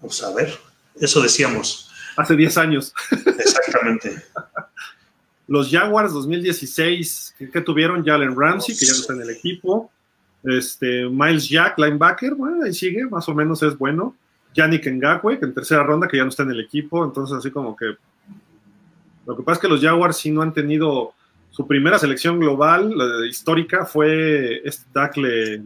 Vamos 0.00 0.22
a 0.22 0.34
ver. 0.34 0.52
Eso 0.96 1.20
decíamos. 1.22 1.90
Hace 2.16 2.36
10 2.36 2.58
años. 2.58 2.92
Exactamente. 3.10 4.22
Los 5.46 5.70
Jaguars 5.70 6.12
2016, 6.12 7.34
¿qué, 7.38 7.50
qué 7.50 7.60
tuvieron? 7.60 8.04
Jalen 8.04 8.34
Ramsey, 8.38 8.76
que 8.76 8.86
ya 8.86 8.92
no 8.92 8.98
está 8.98 9.12
en 9.12 9.22
el 9.22 9.30
equipo. 9.30 9.90
Este, 10.42 11.08
Miles 11.08 11.48
Jack, 11.48 11.78
linebacker, 11.78 12.34
bueno, 12.34 12.64
ahí 12.64 12.72
sigue, 12.74 13.06
más 13.06 13.28
o 13.28 13.34
menos 13.34 13.62
es 13.62 13.76
bueno. 13.78 14.16
Yannick 14.54 14.86
Ngakwe, 14.86 15.38
que 15.38 15.44
en 15.46 15.54
tercera 15.54 15.82
ronda, 15.82 16.06
que 16.06 16.16
ya 16.16 16.22
no 16.22 16.28
está 16.30 16.42
en 16.44 16.50
el 16.52 16.60
equipo. 16.60 17.04
Entonces, 17.04 17.36
así 17.36 17.50
como 17.50 17.76
que. 17.76 17.94
Lo 19.26 19.36
que 19.36 19.42
pasa 19.42 19.56
es 19.56 19.60
que 19.62 19.68
los 19.68 19.80
Jaguars 19.82 20.16
sí 20.16 20.30
no 20.30 20.42
han 20.42 20.52
tenido. 20.52 21.14
Su 21.54 21.68
primera 21.68 22.00
selección 22.00 22.40
global 22.40 22.98
la 22.98 23.24
histórica 23.28 23.86
fue 23.86 24.60
este 24.64 24.86
tackle. 24.92 25.62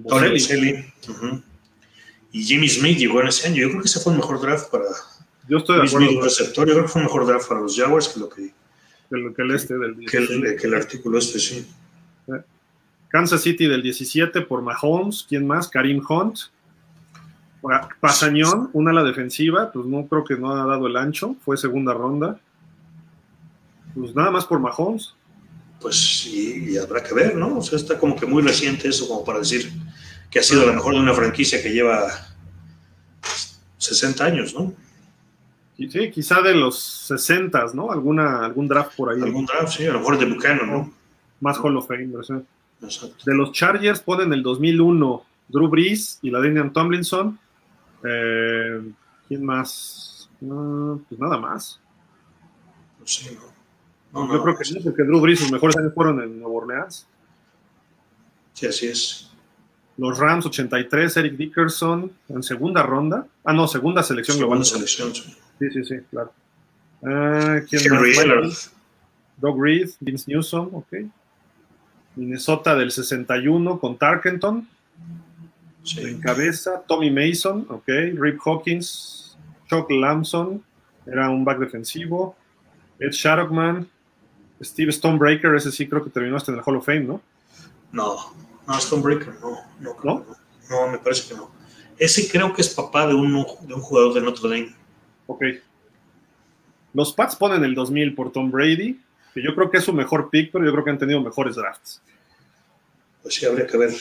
Y 2.31 2.43
Jimmy 2.45 2.69
Smith 2.69 2.99
llegó 2.99 3.23
en 3.23 3.29
ese 3.29 3.49
año. 3.49 3.63
Yo 3.63 3.69
creo 3.71 3.81
que 3.81 3.89
ese 3.89 4.01
fue 4.01 4.13
el 4.13 4.19
mejor 4.19 4.39
draft 4.39 4.71
para, 4.71 4.85
Yo 5.49 5.57
estoy 5.57 5.81
de 5.81 5.87
acuerdo. 5.87 6.21
Receptor, 6.21 6.69
yo 6.69 6.75
creo 6.75 6.85
que 6.85 6.93
fue 6.93 7.01
un 7.01 7.07
mejor 7.07 7.27
draft 7.27 7.49
para 7.49 7.63
los 7.63 7.75
Jaguars 7.75 8.09
que 8.09 8.21
lo 8.21 8.29
que, 8.29 8.53
Que, 9.09 9.35
que 9.35 9.43
el 9.43 9.51
este 9.53 9.79
del 9.79 9.97
que 10.05 10.19
el, 10.19 10.57
que 10.61 10.67
el 10.67 10.75
artículo 10.75 11.17
este, 11.17 11.39
sí. 11.39 11.67
Kansas 13.09 13.41
City 13.41 13.67
del 13.67 13.81
17 13.81 14.43
por 14.43 14.61
Mahomes. 14.61 15.25
¿Quién 15.27 15.47
más? 15.47 15.69
Karim 15.69 16.03
Hunt. 16.07 16.39
Pasañón, 17.99 18.69
una 18.75 18.91
a 18.91 18.95
la 18.95 19.05
defensiva, 19.05 19.73
pues 19.73 19.87
no 19.87 20.07
creo 20.07 20.23
que 20.23 20.37
no 20.37 20.53
ha 20.53 20.67
dado 20.67 20.87
el 20.87 20.99
ancho, 20.99 21.35
fue 21.47 21.57
segunda 21.57 21.95
ronda. 21.95 22.39
Pues 23.95 24.15
nada 24.15 24.31
más 24.31 24.45
por 24.45 24.61
Mahomes. 24.61 25.15
Pues 25.81 25.97
sí, 25.97 26.71
y 26.71 26.77
habrá 26.77 27.03
que 27.03 27.15
ver, 27.15 27.37
¿no? 27.37 27.59
O 27.59 27.63
sea, 27.63 27.79
está 27.79 27.99
como 27.99 28.17
que 28.17 28.27
muy 28.27 28.43
reciente 28.43 28.89
eso, 28.89 29.07
como 29.07 29.25
para 29.25 29.39
decir 29.39 29.71
que 30.31 30.41
ha 30.41 30.43
sido 30.43 30.67
la 30.67 30.73
mejor 30.73 30.95
de 30.95 31.01
una 31.01 31.15
franquicia 31.15 31.63
que 31.63 31.73
lleva 31.73 32.09
60 33.79 34.25
años, 34.25 34.55
¿no? 34.55 34.75
Sí, 35.77 36.11
quizá 36.11 36.43
de 36.43 36.55
los 36.55 36.77
60, 37.07 37.67
¿no? 37.75 37.93
Alguna, 37.93 38.45
algún 38.45 38.67
draft 38.67 38.97
por 38.97 39.13
ahí. 39.13 39.23
Algún 39.23 39.47
draft, 39.47 39.77
sí, 39.77 39.87
a 39.87 39.93
lo 39.93 40.01
mejor 40.01 40.19
de 40.19 40.27
Buchanan, 40.27 40.69
¿no? 40.69 40.93
Más 41.41 41.57
Hall 41.59 41.77
of 41.77 41.87
Fame. 41.87 42.11
Exacto. 42.83 43.17
De 43.25 43.35
los 43.35 43.53
Chargers 43.53 44.01
ponen 44.01 44.33
el 44.33 44.43
2001 44.43 45.25
Drew 45.49 45.69
Brees 45.69 46.19
y 46.21 46.31
la 46.31 46.41
Daniel 46.41 46.73
Tomlinson. 46.73 47.39
Eh, 48.05 48.91
¿Quién 49.29 49.45
más? 49.45 50.29
No, 50.41 51.01
pues 51.09 51.21
nada 51.21 51.39
más. 51.39 51.81
Pues 52.99 53.15
sí, 53.15 53.29
¿no? 53.35 53.48
No, 54.13 54.33
Yo 54.33 54.43
creo 54.43 54.57
que 54.57 54.65
sí, 54.65 54.79
porque 54.83 55.03
Drew 55.03 55.21
Brees 55.21 55.41
sus 55.41 55.53
mejores 55.53 55.77
años 55.77 55.93
fueron 55.95 56.23
en 56.23 56.41
Nueva 56.41 56.55
Orleans. 56.57 57.07
Sí, 58.55 58.67
así 58.67 58.87
es. 58.87 59.31
Los 59.99 60.19
Rams 60.19 60.47
83, 60.47 61.17
Eric 61.17 61.37
Dickerson 61.37 62.13
en 62.29 62.43
segunda 62.43 62.83
ronda. 62.83 63.27
Ah, 63.45 63.53
no, 63.53 63.67
segunda 63.67 64.03
selección 64.03 64.39
segunda 64.39 64.65
global. 64.65 64.67
selección, 64.67 65.15
sí. 65.15 65.37
Sí, 65.59 65.71
sí, 65.73 65.85
sí, 65.85 65.95
claro. 66.11 66.33
Uh, 67.01 67.67
¿quién 67.69 68.43
más? 68.43 68.73
Doug 69.37 69.63
Reed, 69.63 69.91
Vince 70.01 70.25
Newsom, 70.29 70.75
ok. 70.75 70.87
Minnesota 72.17 72.75
del 72.75 72.91
61 72.91 73.79
con 73.79 73.97
Tarkenton. 73.97 74.69
Sí. 75.85 76.01
En 76.01 76.21
cabeza, 76.21 76.83
Tommy 76.87 77.11
Mason, 77.11 77.67
ok. 77.69 77.89
Rip 78.15 78.41
Hawkins, 78.45 79.37
Chuck 79.69 79.91
Lamson, 79.91 80.63
era 81.07 81.31
un 81.31 81.45
back 81.45 81.59
defensivo. 81.59 82.37
Ed 82.99 83.13
Shadowman, 83.13 83.89
Steve 84.63 84.93
Stonebreaker, 84.93 85.55
ese 85.55 85.71
sí 85.73 85.89
creo 85.89 86.03
que 86.03 86.11
terminó 86.11 86.37
hasta 86.37 86.53
en 86.53 86.59
el 86.59 86.65
Hall 86.65 86.77
of 86.77 86.87
Fame, 86.87 87.01
¿no? 87.01 87.21
No, 87.93 88.17
no, 88.67 88.81
Stonebreaker, 88.81 89.35
no, 89.41 89.51
no, 89.81 89.97
¿No? 90.03 90.15
no, 90.15 90.37
no, 90.71 90.93
me 90.93 90.99
parece 90.99 91.29
que 91.29 91.35
no. 91.35 91.51
Ese 91.99 92.29
creo 92.29 92.53
que 92.53 92.63
es 92.63 92.69
papá 92.71 93.07
de 93.07 93.15
un, 93.15 93.33
de 93.63 93.75
un 93.75 93.81
jugador 93.81 94.15
de 94.15 94.21
Notre 94.21 94.49
Dame. 94.49 94.75
Ok. 95.27 95.45
Los 96.95 97.13
Pats 97.13 97.37
ponen 97.37 97.65
el 97.65 97.75
2000 97.75 98.15
por 98.15 98.33
Tom 98.33 98.51
Brady, 98.51 99.01
que 99.35 99.43
yo 99.43 99.55
creo 99.55 99.71
que 99.71 99.79
es 99.79 99.85
su 99.85 99.93
mejor 99.93 100.31
pick, 100.31 100.51
pero 100.53 100.65
yo 100.65 100.73
creo 100.73 100.85
que 100.85 100.91
han 100.91 100.99
tenido 100.99 101.21
mejores 101.21 101.57
drafts. 101.57 102.01
Pues 103.23 103.35
sí, 103.35 103.47
habría 103.47 103.67
que 103.67 103.77
ver. 103.77 103.93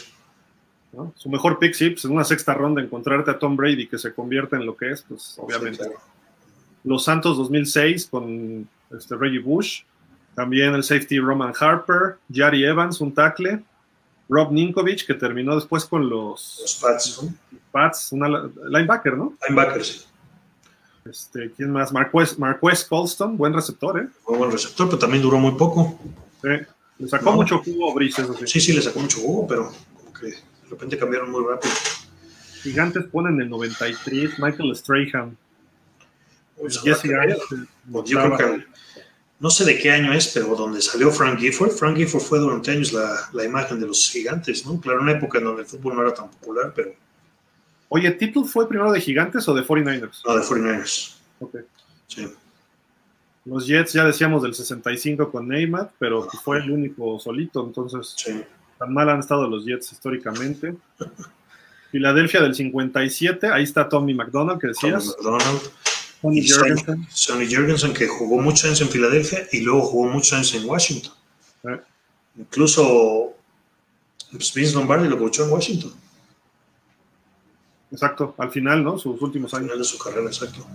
¿no? 0.93 1.13
Su 1.15 1.29
mejor 1.29 1.59
pick, 1.59 1.73
sí, 1.73 1.89
pues 1.91 2.05
en 2.05 2.11
una 2.11 2.23
sexta 2.23 2.53
ronda 2.53 2.81
encontrarte 2.81 3.31
a 3.31 3.39
Tom 3.39 3.55
Brady 3.55 3.87
que 3.87 3.97
se 3.97 4.13
convierta 4.13 4.55
en 4.55 4.65
lo 4.65 4.75
que 4.75 4.91
es, 4.91 5.01
pues 5.03 5.35
obviamente. 5.37 5.83
Sí, 5.83 5.89
claro. 5.89 6.01
Los 6.83 7.03
Santos 7.03 7.37
2006 7.37 8.07
con 8.07 8.69
este, 8.97 9.15
Reggie 9.15 9.39
Bush, 9.39 9.81
también 10.37 10.75
el 10.75 10.83
safety 10.83 11.17
Roman 11.17 11.51
Harper, 11.59 12.17
Jari 12.31 12.63
Evans, 12.63 13.01
un 13.01 13.11
tackle, 13.11 13.63
Rob 14.29 14.51
Ninkovich, 14.51 15.07
que 15.07 15.15
terminó 15.15 15.55
después 15.55 15.83
con 15.85 16.07
los, 16.07 16.59
Los 16.61 16.75
Pats, 16.75 17.23
¿no? 17.23 17.33
Pats, 17.71 18.11
una 18.11 18.47
linebacker, 18.69 19.17
¿no? 19.17 19.33
Linebacker, 19.49 19.83
sí. 19.83 20.03
Este, 21.05 21.51
¿Quién 21.57 21.71
más? 21.71 21.91
Marquez, 21.91 22.37
Marquez 22.37 22.85
Colston, 22.85 23.35
buen 23.35 23.51
receptor, 23.51 23.99
¿eh? 23.99 24.07
Fue 24.23 24.37
buen 24.37 24.51
receptor, 24.51 24.85
pero 24.87 24.99
también 24.99 25.23
duró 25.23 25.39
muy 25.39 25.53
poco. 25.53 25.99
Sí. 26.43 26.49
Le 26.99 27.07
sacó 27.07 27.31
No. 27.31 27.37
mucho 27.37 27.57
jugo 27.63 27.95
Brice, 27.95 28.21
eso 28.21 28.35
sí. 28.35 28.45
Sí, 28.45 28.59
sí, 28.59 28.73
le 28.73 28.81
sacó 28.83 28.99
mucho 28.99 29.19
jugo, 29.19 29.47
pero 29.47 29.73
como 29.95 30.13
que 30.13 30.27
de 30.27 30.35
repente 30.69 30.99
cambiaron 30.99 31.31
muy 31.31 31.43
rápido. 31.49 31.73
Gigantes 32.61 33.05
ponen 33.05 33.41
el 33.41 33.49
93, 33.49 34.37
Michael 34.37 34.75
Strahan, 34.75 35.35
Pues, 36.59 36.79
Jesse 36.79 37.09
Pues 37.91 38.09
yo 38.09 38.19
creo 38.21 38.37
que 38.37 38.65
no 39.39 39.49
sé 39.49 39.65
de 39.65 39.77
qué 39.77 39.91
año 39.91 40.13
es, 40.13 40.29
pero 40.33 40.55
donde 40.55 40.81
salió 40.81 41.11
Frank 41.11 41.39
Gifford, 41.39 41.71
Frank 41.71 41.97
Gifford 41.97 42.21
fue 42.23 42.39
durante 42.39 42.71
años 42.71 42.91
la, 42.93 43.29
la 43.33 43.43
imagen 43.43 43.79
de 43.79 43.87
los 43.87 44.09
gigantes, 44.09 44.65
¿no? 44.65 44.79
Claro, 44.81 45.01
una 45.01 45.11
época 45.11 45.37
en 45.37 45.43
donde 45.45 45.61
el 45.61 45.67
fútbol 45.67 45.95
no 45.95 46.01
era 46.01 46.13
tan 46.13 46.29
popular, 46.29 46.73
pero 46.75 46.93
Oye, 47.89 48.11
¿Tittle 48.11 48.43
fue 48.43 48.67
primero 48.67 48.91
de 48.91 48.99
Gigantes 48.99 49.47
o 49.47 49.53
de 49.53 49.63
49ers? 49.63 50.21
no 50.25 50.35
de 50.35 50.41
49ers. 50.41 51.15
Ok. 51.39 51.55
Sí. 52.07 52.27
Los 53.45 53.65
Jets 53.65 53.93
ya 53.93 54.03
decíamos 54.03 54.43
del 54.43 54.53
65 54.53 55.31
con 55.31 55.47
Neymar, 55.47 55.91
pero 55.97 56.27
fue 56.43 56.57
el 56.57 56.69
único 56.69 57.17
solito, 57.17 57.63
entonces 57.65 58.13
Sí. 58.17 58.43
tan 58.77 58.93
mal 58.93 59.07
han 59.09 59.19
estado 59.19 59.47
los 59.47 59.63
Jets 59.65 59.93
históricamente. 59.93 60.75
Filadelfia 61.91 62.41
del 62.41 62.53
57, 62.55 63.47
ahí 63.47 63.63
está 63.63 63.87
Tommy 63.87 64.13
McDonald 64.13 64.59
que 64.59 64.67
Tommy 64.67 64.91
decías, 64.93 65.15
McDonald, 65.17 65.61
Sonny 66.21 67.47
Jurgensen, 67.53 67.93
que 67.93 68.07
jugó 68.07 68.41
muchos 68.41 68.65
años 68.65 68.81
en 68.81 68.89
Filadelfia 68.89 69.47
y 69.51 69.61
luego 69.61 69.81
jugó 69.81 70.09
muchos 70.09 70.33
años 70.33 70.53
en 70.55 70.67
Washington. 70.67 71.13
Eh. 71.63 71.79
Incluso 72.37 73.33
pues, 74.31 74.53
Vince 74.53 74.73
Lombardi 74.73 75.07
lo 75.07 75.17
coachó 75.17 75.45
en 75.45 75.51
Washington, 75.51 75.93
Exacto, 77.89 78.35
al 78.37 78.51
final, 78.51 78.83
¿no? 78.83 78.97
Sus 78.97 79.21
últimos 79.21 79.53
al 79.53 79.59
años. 79.59 79.71
final 79.71 79.79
de 79.79 79.85
su 79.85 79.97
carrera, 79.97 80.27
exacto. 80.27 80.67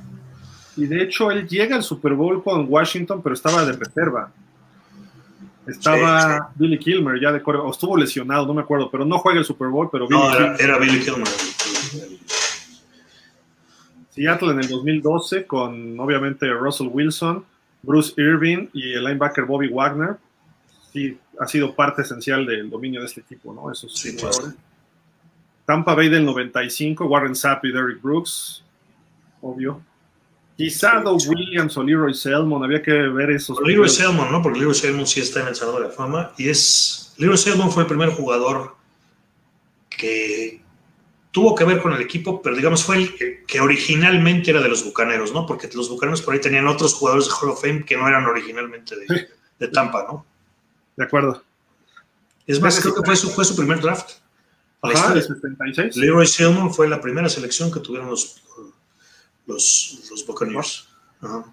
Y 0.77 0.87
de 0.87 1.03
hecho, 1.03 1.31
él 1.31 1.47
llega 1.47 1.77
al 1.77 1.83
Super 1.83 2.15
Bowl 2.15 2.43
con 2.43 2.67
Washington, 2.67 3.21
pero 3.23 3.35
estaba 3.35 3.67
de 3.67 3.73
reserva. 3.73 4.33
Estaba 5.67 6.51
Billy 6.55 6.79
Kilmer 6.79 7.21
ya 7.21 7.31
de 7.31 7.43
o 7.45 7.71
estuvo 7.71 7.97
lesionado, 7.97 8.47
no 8.47 8.55
me 8.55 8.63
acuerdo, 8.63 8.91
pero 8.91 9.05
no 9.05 9.19
juega 9.19 9.41
el 9.41 9.45
Super 9.45 9.69
Bowl, 9.69 9.91
pero 9.93 10.09
Billy 10.09 10.21
No, 10.21 10.57
era 10.57 10.79
Billy 10.79 11.01
Kilmer. 11.01 11.29
Seattle 14.15 14.51
en 14.53 14.61
el 14.61 14.69
2012 14.69 15.47
con 15.47 15.99
obviamente 15.99 16.49
Russell 16.53 16.89
Wilson, 16.89 17.45
Bruce 17.83 18.13
Irving 18.17 18.69
y 18.73 18.93
el 18.93 19.05
linebacker 19.05 19.45
Bobby 19.45 19.69
Wagner. 19.69 20.17
Sí, 20.93 21.19
ha 21.41 21.47
sido 21.47 21.75
parte 21.75 22.03
esencial 22.03 22.45
del 22.45 22.69
dominio 22.69 23.01
de 23.01 23.07
este 23.07 23.23
equipo, 23.23 23.53
¿no? 23.55 23.73
Esos 23.73 23.97
Sí, 23.99 24.15
jugadores. 24.19 24.55
Tampa 25.65 25.95
Bay 25.95 26.09
del 26.09 26.25
95, 26.25 27.07
Warren 27.07 27.35
Sapp 27.35 27.65
y 27.65 27.73
Derrick 27.73 28.03
Brooks, 28.03 28.63
obvio. 29.41 29.81
Quizá 30.57 31.01
Doug. 31.01 31.21
Williams 31.29 31.77
o 31.79 31.83
Leroy 31.83 32.13
Selmon, 32.13 32.63
había 32.63 32.83
que 32.83 32.93
ver 32.93 33.31
esos. 33.31 33.59
Leroy 33.65 33.89
Selmon, 33.89 34.31
¿no? 34.31 34.43
Porque 34.43 34.59
Leroy 34.59 34.75
Selmon 34.75 35.07
sí 35.07 35.21
está 35.21 35.41
en 35.41 35.49
el 35.49 35.55
Salón 35.55 35.77
de 35.77 35.89
la 35.89 35.95
Fama 35.95 36.33
y 36.37 36.49
es. 36.51 37.15
Leroy 37.17 37.39
Selmon 37.39 37.71
fue 37.71 37.85
el 37.85 37.89
primer 37.89 38.11
jugador 38.11 38.77
que 39.89 40.61
tuvo 41.33 41.55
que 41.57 41.65
ver 41.65 41.83
con 41.83 41.93
el 41.93 42.01
equipo, 42.01 42.41
pero 42.43 42.55
digamos 42.55 42.85
fue 42.85 42.97
el 42.99 43.17
que- 43.17 43.43
que 43.47 43.61
originalmente 43.61 44.51
era 44.51 44.61
de 44.63 44.69
los 44.69 44.85
bucaneros, 44.85 45.33
¿no? 45.33 45.47
Porque 45.47 45.69
los 45.75 45.89
bucaneros 45.89 46.23
por 46.23 46.35
ahí 46.35 46.41
tenían 46.41 46.69
otros 46.69 46.95
jugadores 46.95 47.27
de 47.27 47.33
Hall 47.33 47.51
of 47.51 47.61
Fame 47.61 47.85
que 47.85 47.97
no 47.97 48.07
eran 48.07 48.25
originalmente 48.27 48.95
de, 48.97 49.07
Sí. 49.09 49.25
de 49.59 49.69
Tampa, 49.69 50.05
¿no? 50.09 50.25
De 50.97 51.05
acuerdo. 51.05 51.43
Es 52.47 52.61
más, 52.61 52.79
creo 52.81 52.95
que 52.95 53.03
fue 53.03 53.17
su, 53.17 53.31
fue 53.31 53.45
su 53.45 53.57
primer 53.57 53.81
draft. 53.81 54.11
Ajá, 54.83 55.13
el 55.15 55.23
76. 55.23 55.97
Leroy 55.97 56.27
Selmon 56.27 56.73
fue 56.75 56.89
la 56.89 57.01
primera 57.01 57.29
selección 57.29 57.71
que 57.73 57.81
tuvieron 57.81 58.11
los, 58.11 58.43
los, 59.47 60.07
los 60.11 60.27
Buccaneers. 60.27 60.89
Ajá. 61.21 61.45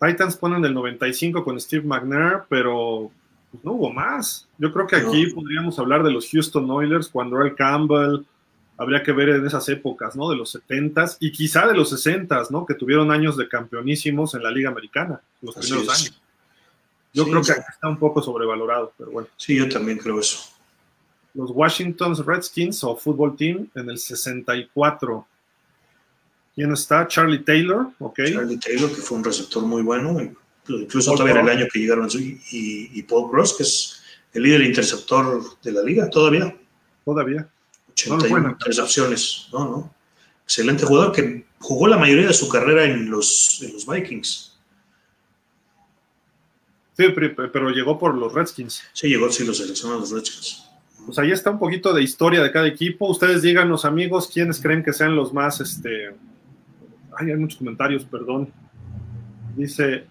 Titans 0.00 0.36
ponen 0.36 0.64
el 0.64 0.72
95 0.72 1.44
con 1.44 1.60
Steve 1.60 1.84
McNair, 1.86 2.44
pero 2.48 3.10
pues, 3.50 3.64
no 3.64 3.72
hubo 3.72 3.92
más. 3.92 4.48
Yo 4.56 4.72
creo 4.72 4.86
que 4.86 4.96
aquí 4.96 5.26
No. 5.26 5.34
podríamos 5.34 5.78
hablar 5.78 6.02
de 6.02 6.10
los 6.12 6.28
Houston 6.30 6.70
Oilers 6.70 7.08
cuando 7.08 7.36
Earl 7.36 7.54
Campbell, 7.56 8.20
habría 8.80 9.02
que 9.02 9.12
ver 9.12 9.28
en 9.28 9.46
esas 9.46 9.68
épocas, 9.68 10.16
¿no? 10.16 10.30
De 10.30 10.36
los 10.36 10.56
70s 10.56 11.18
y 11.20 11.30
quizá 11.32 11.66
de 11.66 11.74
los 11.74 11.92
60s, 11.92 12.50
¿no? 12.50 12.64
Que 12.64 12.72
tuvieron 12.72 13.10
años 13.12 13.36
de 13.36 13.46
campeonísimos 13.46 14.34
en 14.34 14.42
la 14.42 14.50
Liga 14.50 14.70
Americana, 14.70 15.20
los 15.42 15.54
Así 15.54 15.68
primeros 15.70 15.94
es. 15.94 16.00
años. 16.00 16.20
Yo 17.12 17.24
Sí, 17.24 17.30
creo 17.30 17.42
que 17.42 17.52
está 17.52 17.88
un 17.88 17.98
poco 17.98 18.22
sobrevalorado, 18.22 18.94
pero 18.96 19.10
bueno. 19.10 19.28
Sí, 19.36 19.56
yo 19.56 19.68
también 19.68 19.98
creo 19.98 20.18
eso. 20.18 20.38
Los 21.34 21.50
Washington 21.50 22.16
Redskins 22.26 22.82
o 22.82 22.96
Football 22.96 23.36
Team 23.36 23.68
en 23.74 23.90
el 23.90 23.98
64. 23.98 25.26
¿Quién 26.54 26.72
está? 26.72 27.06
Charlie 27.06 27.40
Taylor, 27.40 27.90
ok. 27.98 28.18
Charlie 28.32 28.58
Taylor, 28.58 28.88
que 28.88 29.02
fue 29.02 29.18
un 29.18 29.24
receptor 29.24 29.62
muy 29.62 29.82
bueno, 29.82 30.18
incluso 30.66 31.10
Paul 31.10 31.18
todavía 31.18 31.40
en 31.42 31.48
el 31.48 31.56
año 31.58 31.66
que 31.70 31.80
llegaron, 31.80 32.08
y, 32.14 32.98
y 32.98 33.02
Paul 33.02 33.30
Cross, 33.30 33.54
que 33.58 33.62
es 33.64 34.02
el 34.32 34.42
líder 34.42 34.62
interceptor 34.62 35.42
de 35.62 35.72
la 35.72 35.82
liga, 35.82 36.08
todavía. 36.08 36.56
Todavía. 37.04 37.46
81 37.92 38.28
bueno. 38.28 38.50
intercepciones. 38.50 39.48
No, 39.52 39.64
no. 39.64 39.94
Excelente 40.44 40.84
jugador 40.84 41.12
que 41.12 41.46
jugó 41.58 41.86
la 41.86 41.98
mayoría 41.98 42.26
de 42.26 42.34
su 42.34 42.48
carrera 42.48 42.84
en 42.84 43.10
los, 43.10 43.62
en 43.62 43.72
los 43.72 43.86
Vikings. 43.86 44.58
Sí, 46.96 47.06
pero, 47.14 47.70
llegó 47.70 47.98
por 47.98 48.14
los 48.14 48.32
Redskins. 48.34 48.82
Sí, 48.92 49.08
llegó, 49.08 49.30
sí, 49.30 49.44
lo 49.44 49.54
seleccionaron 49.54 50.02
los 50.02 50.10
Redskins. 50.10 50.68
Pues 51.06 51.18
ahí 51.18 51.30
está 51.30 51.50
un 51.50 51.58
poquito 51.58 51.94
de 51.94 52.02
historia 52.02 52.42
de 52.42 52.52
cada 52.52 52.66
equipo. 52.66 53.08
Ustedes 53.08 53.42
díganos, 53.42 53.84
amigos, 53.84 54.28
quiénes 54.32 54.60
creen 54.60 54.82
que 54.82 54.92
sean 54.92 55.16
los 55.16 55.32
más, 55.32 55.60
este, 55.60 56.14
Ay, 57.16 57.30
hay 57.30 57.36
muchos 57.36 57.58
comentarios, 57.58 58.04
perdón. 58.04 58.52
Dice, 59.56 60.06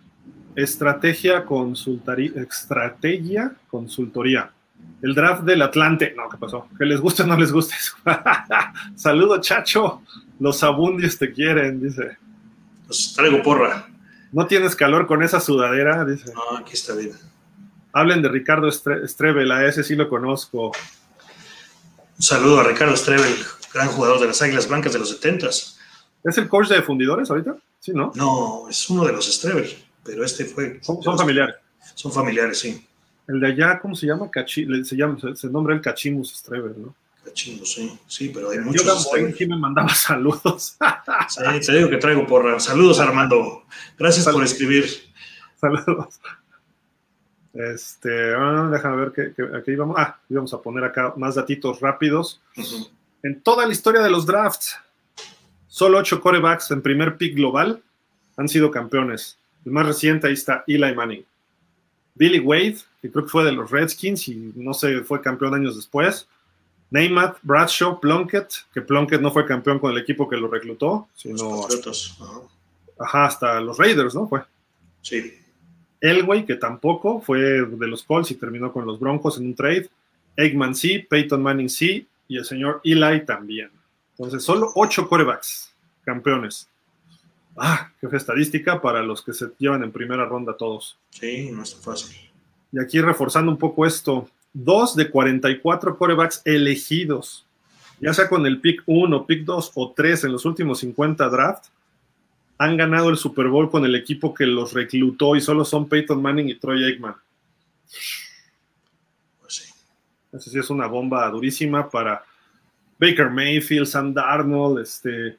estrategia 0.56 1.46
consultoría, 1.46 2.32
estrategia 2.42 3.56
consultoría. 3.70 4.52
El 5.02 5.16
draft 5.16 5.44
del 5.44 5.62
Atlante. 5.62 6.14
No, 6.16 6.28
¿qué 6.30 6.38
pasó? 6.38 6.68
Que 6.78 6.86
les 6.86 7.00
guste 7.00 7.24
o 7.24 7.28
no 7.28 7.38
les 7.38 7.52
guste 7.52 7.76
eso. 7.76 7.96
Saludo, 8.96 9.40
chacho. 9.40 10.02
Los 10.40 10.64
abundios 10.64 11.18
te 11.18 11.32
quieren, 11.32 11.82
dice. 11.82 12.18
Pues 12.88 13.14
traigo 13.16 13.42
porra. 13.42 13.88
¿No 14.32 14.46
tienes 14.46 14.76
calor 14.76 15.08
con 15.08 15.24
esa 15.24 15.40
sudadera? 15.40 16.06
Dice. 16.06 16.34
No, 16.34 16.58
aquí 16.58 16.74
está 16.74 16.96
bien. 16.96 17.14
Hablen 17.94 18.22
de 18.22 18.30
Ricardo 18.30 18.70
Strebel, 18.72 19.52
a 19.52 19.66
ese 19.66 19.84
sí 19.84 19.96
lo 19.96 20.08
conozco. 20.10 20.72
Un 22.18 22.24
saludo 22.24 22.60
a 22.60 22.64
Ricardo 22.64 22.96
Strebel, 22.96 23.34
gran 23.74 23.88
jugador 23.88 24.20
de 24.20 24.28
las 24.28 24.42
Águilas 24.42 24.68
Blancas 24.68 24.94
de 24.94 25.00
los 25.00 25.10
70 25.10 25.48
¿Es 25.50 26.38
el 26.38 26.48
coach 26.48 26.68
de 26.68 26.82
fundidores 26.82 27.30
ahorita? 27.30 27.56
Sí, 27.80 27.94
¿no? 27.94 28.12
No, 28.16 28.68
es 28.70 28.90
uno 28.90 29.06
de 29.06 29.14
los 29.14 29.26
Strebel, 29.34 29.74
pero 30.04 30.24
este 30.24 30.46
fue... 30.46 30.80
Son, 30.82 31.02
familiares. 31.18 31.56
Son 31.96 32.12
familiares, 32.12 32.60
sí. 32.60 32.86
El 33.30 33.40
de 33.40 33.48
allá, 33.48 33.80
¿cómo 33.80 33.96
se 33.96 34.08
llama? 34.08 34.30
se 34.48 34.96
llama, 34.96 35.18
se, 35.36 35.50
nombra 35.50 35.76
el 35.76 35.82
Cachimus 35.82 36.36
Strebel, 36.36 36.74
¿no? 36.82 36.96
Cachimus, 37.24 37.72
sí, 37.72 38.00
sí, 38.08 38.32
pero 38.34 38.50
hay 38.50 38.58
muchos. 38.58 38.84
Yo 38.84 39.28
aquí 39.28 39.46
me 39.46 39.56
mandaba 39.56 39.90
saludos. 39.94 40.76
sí, 41.28 41.44
te 41.64 41.78
digo 41.78 41.92
que 41.92 41.98
traigo 41.98 42.26
porra. 42.26 42.60
Saludos, 42.60 43.00
Armando. 43.00 43.66
Gracias 44.00 44.28
por 44.28 44.44
escribir. 44.44 44.88
Saludos. 45.62 46.20
Este, 47.54 48.34
ah, 48.36 48.68
déjame 48.72 48.96
ver 48.98 49.12
que, 49.12 49.44
aquí 49.56 49.72
íbamos. 49.74 49.96
Ah, 50.00 50.20
íbamos 50.28 50.52
a 50.56 50.62
poner 50.62 50.84
acá 50.84 51.14
más 51.16 51.36
datitos 51.36 51.80
rápidos. 51.82 52.42
En 53.22 53.42
toda 53.42 53.68
la 53.68 53.74
historia 53.74 54.02
de 54.02 54.10
los 54.10 54.26
drafts, 54.26 54.76
solo 55.68 56.00
ocho 56.00 56.20
corebacks 56.20 56.72
en 56.72 56.82
primer 56.82 57.16
pick 57.16 57.36
global 57.36 57.84
han 58.38 58.50
sido 58.50 58.72
campeones. 58.72 59.38
El 59.66 59.72
más 59.72 59.86
reciente 59.86 60.26
ahí 60.26 60.34
está 60.34 60.64
Eli 60.66 60.96
Manning. 60.96 61.24
Billy 62.16 62.40
Wade, 62.40 62.80
que 63.02 63.12
creo 63.12 63.26
que 63.26 63.32
fue 63.32 63.44
de 63.44 63.52
los 63.52 63.72
Redskins 63.72 64.28
y 64.28 64.54
no 64.56 64.74
sé, 64.74 65.02
fue 65.02 65.22
campeón 65.22 65.54
años 65.54 65.76
después. 65.76 66.28
Neymat, 66.92 67.38
Bradshaw, 67.44 68.00
Plunkett, 68.00 68.52
que 68.74 68.82
Plunkett 68.82 69.22
no 69.22 69.32
fue 69.32 69.46
campeón 69.46 69.80
con 69.80 69.92
el 69.92 70.00
equipo 70.00 70.28
que 70.28 70.38
lo 70.38 70.48
reclutó, 70.48 71.08
sino. 71.16 71.68
ajá, 73.00 73.26
hasta 73.26 73.62
los 73.62 73.78
Raiders, 73.78 74.16
¿no? 74.16 74.28
Fue. 74.28 74.42
Sí. 75.02 75.36
Elway, 76.02 76.46
que 76.46 76.56
tampoco 76.56 77.22
fue 77.22 77.40
de 77.40 77.88
los 77.88 78.04
Colts 78.04 78.32
y 78.32 78.36
terminó 78.36 78.72
con 78.72 78.86
los 78.86 79.00
Broncos 79.00 79.38
en 79.38 79.46
un 79.48 79.56
trade. 79.56 79.90
Eggman 80.36 80.74
sí, 80.74 81.00
Peyton 81.00 81.42
Manning 81.42 81.70
sí, 81.70 82.08
y 82.28 82.38
el 82.38 82.46
señor 82.46 82.82
Eli 82.84 83.26
también. 83.26 83.70
Entonces, 84.12 84.44
solo 84.44 84.72
ocho 84.76 85.08
corebacks 85.08 85.74
campeones. 86.04 86.68
Ah, 87.58 87.92
qué 88.00 88.08
estadística 88.16 88.82
para 88.82 89.02
los 89.04 89.22
que 89.22 89.34
se 89.34 89.48
llevan 89.58 89.84
en 89.84 89.92
primera 89.92 90.26
ronda 90.26 90.56
todos. 90.56 90.98
Sí, 91.10 91.52
no 91.52 91.64
es 91.64 91.76
fácil. 91.76 92.29
Y 92.72 92.80
aquí 92.80 93.02
reforzando 93.02 93.52
un 93.52 93.58
poco 93.58 93.86
esto, 93.86 94.30
dos 94.54 94.96
de 94.96 95.10
44 95.10 95.98
corebacks 95.98 96.42
elegidos, 96.46 97.46
ya 98.00 98.14
sea 98.14 98.30
con 98.30 98.46
el 98.46 98.62
pick 98.62 98.84
1, 98.86 99.26
pick 99.26 99.44
2 99.44 99.72
o 99.76 99.94
3 99.96 100.26
en 100.26 100.32
los 100.32 100.46
últimos 100.46 100.80
50 100.80 101.28
drafts, 101.30 101.72
han 102.58 102.78
ganado 102.78 103.10
el 103.10 103.18
Super 103.18 103.48
Bowl 103.48 103.72
con 103.72 103.86
el 103.86 103.96
equipo 103.96 104.34
que 104.34 104.46
los 104.46 104.74
reclutó 104.74 105.36
y 105.36 105.42
solo 105.42 105.64
son 105.64 105.88
Peyton 105.88 106.22
Manning 106.22 106.50
y 106.50 106.56
Troy 106.56 106.84
Aikman. 106.84 107.16
Pues 109.40 109.56
sí. 109.56 109.74
Eso 110.34 110.50
sí 110.50 110.60
es 110.60 110.70
una 110.70 110.88
bomba 110.88 111.30
durísima 111.30 111.90
para 111.90 112.24
Baker 113.00 113.30
Mayfield, 113.30 113.88
Sam 113.88 114.14
Darnold, 114.14 114.80
este, 114.80 115.38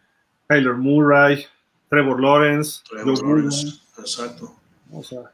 Kyler 0.49 0.75
Murray, 0.75 1.45
Trevor 1.91 2.21
Lawrence. 2.21 2.83
Trevor 2.89 3.23
Lawrence, 3.23 3.81
exacto. 3.99 4.57
O 4.91 5.05
sea, 5.05 5.31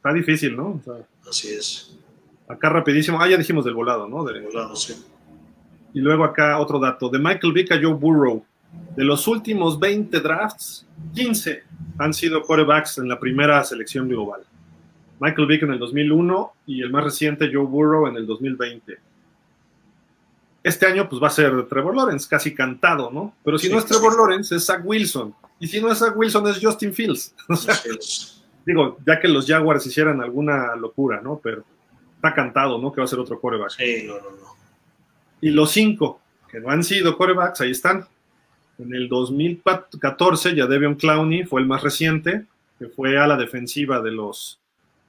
está 0.00 0.14
difícil, 0.14 0.56
¿no? 0.56 0.80
Así 1.28 1.48
es. 1.48 1.94
Acá 2.48 2.70
rapidísimo, 2.70 3.20
ah, 3.20 3.28
ya 3.28 3.36
dijimos 3.36 3.66
del 3.66 3.74
volado, 3.74 4.08
¿no? 4.08 4.24
Del 4.24 4.42
volado, 4.42 4.74
sí. 4.74 4.94
Y 5.92 6.00
luego 6.00 6.24
acá 6.24 6.58
otro 6.58 6.78
dato, 6.78 7.10
de 7.10 7.18
Michael 7.18 7.52
Vick 7.52 7.70
a 7.72 7.76
Joe 7.76 7.92
Burrow. 7.92 8.42
De 8.96 9.04
los 9.04 9.28
últimos 9.28 9.78
20 9.78 10.20
drafts, 10.20 10.86
15 11.14 11.64
han 11.98 12.14
sido 12.14 12.42
quarterbacks 12.42 12.96
en 12.96 13.08
la 13.08 13.20
primera 13.20 13.62
selección 13.62 14.08
global. 14.08 14.40
Michael 15.20 15.46
Vick 15.46 15.64
en 15.64 15.72
el 15.72 15.78
2001 15.78 16.52
y 16.66 16.80
el 16.80 16.90
más 16.90 17.04
reciente 17.04 17.50
Joe 17.52 17.66
Burrow 17.66 18.06
en 18.06 18.16
el 18.16 18.26
2020. 18.26 18.98
Este 20.62 20.86
año 20.86 21.08
pues 21.10 21.22
va 21.22 21.26
a 21.26 21.30
ser 21.30 21.68
Trevor 21.68 21.94
Lawrence, 21.94 22.26
casi 22.28 22.54
cantado, 22.54 23.10
¿no? 23.10 23.34
Pero 23.44 23.58
si 23.58 23.68
no 23.68 23.78
es 23.78 23.84
Trevor 23.84 24.16
Lawrence, 24.16 24.54
es 24.54 24.64
Zach 24.64 24.80
Wilson. 24.82 25.34
Y 25.58 25.66
si 25.66 25.78
no 25.78 25.92
es 25.92 25.98
Zach 25.98 26.16
Wilson, 26.16 26.46
es 26.48 26.58
Justin 26.62 26.94
Fields. 26.94 27.34
digo, 28.66 28.98
ya 29.06 29.20
que 29.20 29.28
los 29.28 29.46
Jaguars 29.46 29.86
hicieran 29.86 30.20
alguna 30.20 30.76
locura, 30.76 31.20
¿no? 31.20 31.40
Pero 31.42 31.64
está 32.16 32.34
cantado, 32.34 32.78
¿no? 32.78 32.92
Que 32.92 33.00
va 33.00 33.04
a 33.04 33.08
ser 33.08 33.18
otro 33.18 33.40
quarterback. 33.40 33.70
Sí, 33.70 34.04
no, 34.06 34.14
no, 34.14 34.30
no. 34.30 34.50
Y 35.40 35.50
los 35.50 35.70
cinco 35.70 36.20
que 36.50 36.60
no 36.60 36.70
han 36.70 36.82
sido 36.82 37.16
quarterbacks, 37.16 37.60
ahí 37.60 37.70
están. 37.70 38.06
En 38.78 38.94
el 38.94 39.08
2014, 39.08 40.54
ya 40.54 40.66
Devion 40.66 40.96
Clowney 40.96 41.44
fue 41.44 41.60
el 41.60 41.66
más 41.66 41.82
reciente, 41.82 42.46
que 42.78 42.86
fue 42.88 43.18
a 43.18 43.26
la 43.26 43.36
defensiva 43.36 44.00
de 44.00 44.10
los 44.10 44.58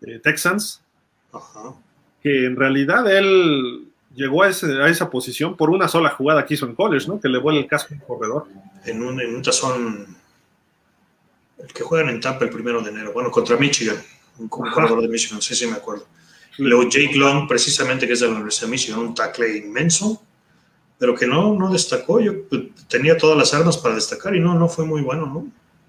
eh, 0.02 0.20
Texans. 0.20 0.84
Que 2.22 2.46
en 2.46 2.56
realidad 2.56 3.10
él 3.12 3.88
llegó 4.14 4.44
a, 4.44 4.50
esa 4.50 5.10
posición 5.10 5.56
por 5.56 5.70
una 5.70 5.88
sola 5.88 6.10
jugada 6.10 6.46
que 6.46 6.54
hizo 6.56 6.66
en 6.66 6.76
college, 6.76 7.08
¿no? 7.08 7.20
Que 7.20 7.30
le 7.30 7.40
vuelve 7.40 7.62
el 7.62 7.68
casco 7.68 7.94
a 7.94 7.98
un 7.98 8.04
corredor. 8.04 8.48
En 8.86 9.02
un, 9.02 9.20
en 9.20 9.36
un 9.36 9.42
tazón, 9.42 10.18
el 11.64 11.74
que 11.74 11.84
juegan 11.84 12.10
en 12.10 12.22
Tampa 12.22 12.46
el 12.46 12.52
primero 12.52 12.82
de 12.82 12.90
enero, 12.90 13.14
bueno, 13.14 13.32
contra 13.32 13.58
Michigan, 13.58 13.98
un 14.38 14.48
corredor 14.48 15.02
de 15.02 15.08
Michigan, 15.08 15.42
sí, 15.42 15.56
sí 15.56 15.68
me 15.68 15.74
acuerdo. 15.74 16.06
Luego 16.58 16.84
Jake 16.84 17.16
Long, 17.16 17.48
precisamente, 17.48 18.06
que 18.06 18.14
es 18.14 18.20
de 18.20 18.28
la 18.28 18.34
Universidad 18.34 18.68
de 18.68 18.72
Michigan, 18.72 19.00
un 19.00 19.16
tackle 19.16 19.58
inmenso, 19.58 20.22
pero 20.98 21.16
que 21.16 21.26
no, 21.26 21.56
no 21.56 21.72
destacó. 21.72 22.20
Yo 22.20 22.44
pues, 22.48 22.64
tenía 22.88 23.18
todas 23.18 23.38
las 23.38 23.54
armas 23.54 23.78
para 23.78 23.96
destacar 23.96 24.36
y 24.36 24.40
no, 24.40 24.54
no 24.54 24.68
fue 24.68 24.86
muy 24.86 25.02
bueno, 25.02 25.26
¿no? 25.26 25.48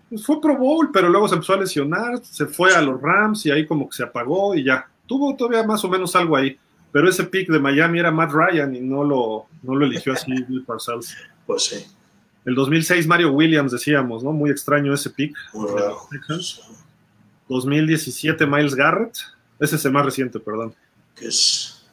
Pues 0.09 0.25
fue 0.25 0.41
Pro 0.41 0.57
Bowl, 0.57 0.91
pero 0.93 1.09
luego 1.09 1.29
se 1.29 1.35
empezó 1.35 1.55
a 1.55 1.59
lesionar, 1.59 2.25
se 2.25 2.47
fue 2.47 2.75
a 2.75 2.83
los 2.83 3.01
Rams 3.01 3.47
y 3.47 3.51
ahí 3.51 3.67
como 3.67 3.89
que 3.89 3.97
se 3.97 4.03
apagó 4.03 4.55
y 4.55 4.65
ya. 4.65 4.87
Tuvo 5.07 5.35
todavía 5.37 5.65
más 5.65 5.85
o 5.85 5.89
menos 5.89 6.15
algo 6.17 6.37
ahí. 6.37 6.59
Pero 6.93 7.09
ese 7.09 7.25
pick 7.25 7.49
de 7.49 7.59
Miami 7.59 7.99
era 7.99 8.11
Matt 8.11 8.33
Ryan 8.33 8.77
y 8.77 8.81
no 8.81 9.03
lo, 9.03 9.47
no 9.63 9.75
lo 9.75 9.87
eligió 9.87 10.13
así 10.13 10.33
Bill 10.49 10.65
Parcells. 10.65 11.17
Pues 11.47 11.65
sí. 11.65 11.87
El 12.45 12.55
2006 12.55 13.07
Mario 13.07 13.33
Williams, 13.33 13.73
decíamos, 13.73 14.25
¿no? 14.25 14.33
Muy 14.33 14.51
extraño 14.51 14.93
ese 14.93 15.11
pick. 15.11 15.37
Raro. 15.55 16.09
2017 17.49 18.47
Miles 18.47 18.75
Garrett. 18.75 19.17
Ese 19.61 19.77
es 19.77 19.85
el 19.85 19.93
más 19.93 20.05
reciente, 20.05 20.41
perdón. 20.41 20.75
Que 21.15 21.29
es, 21.29 21.85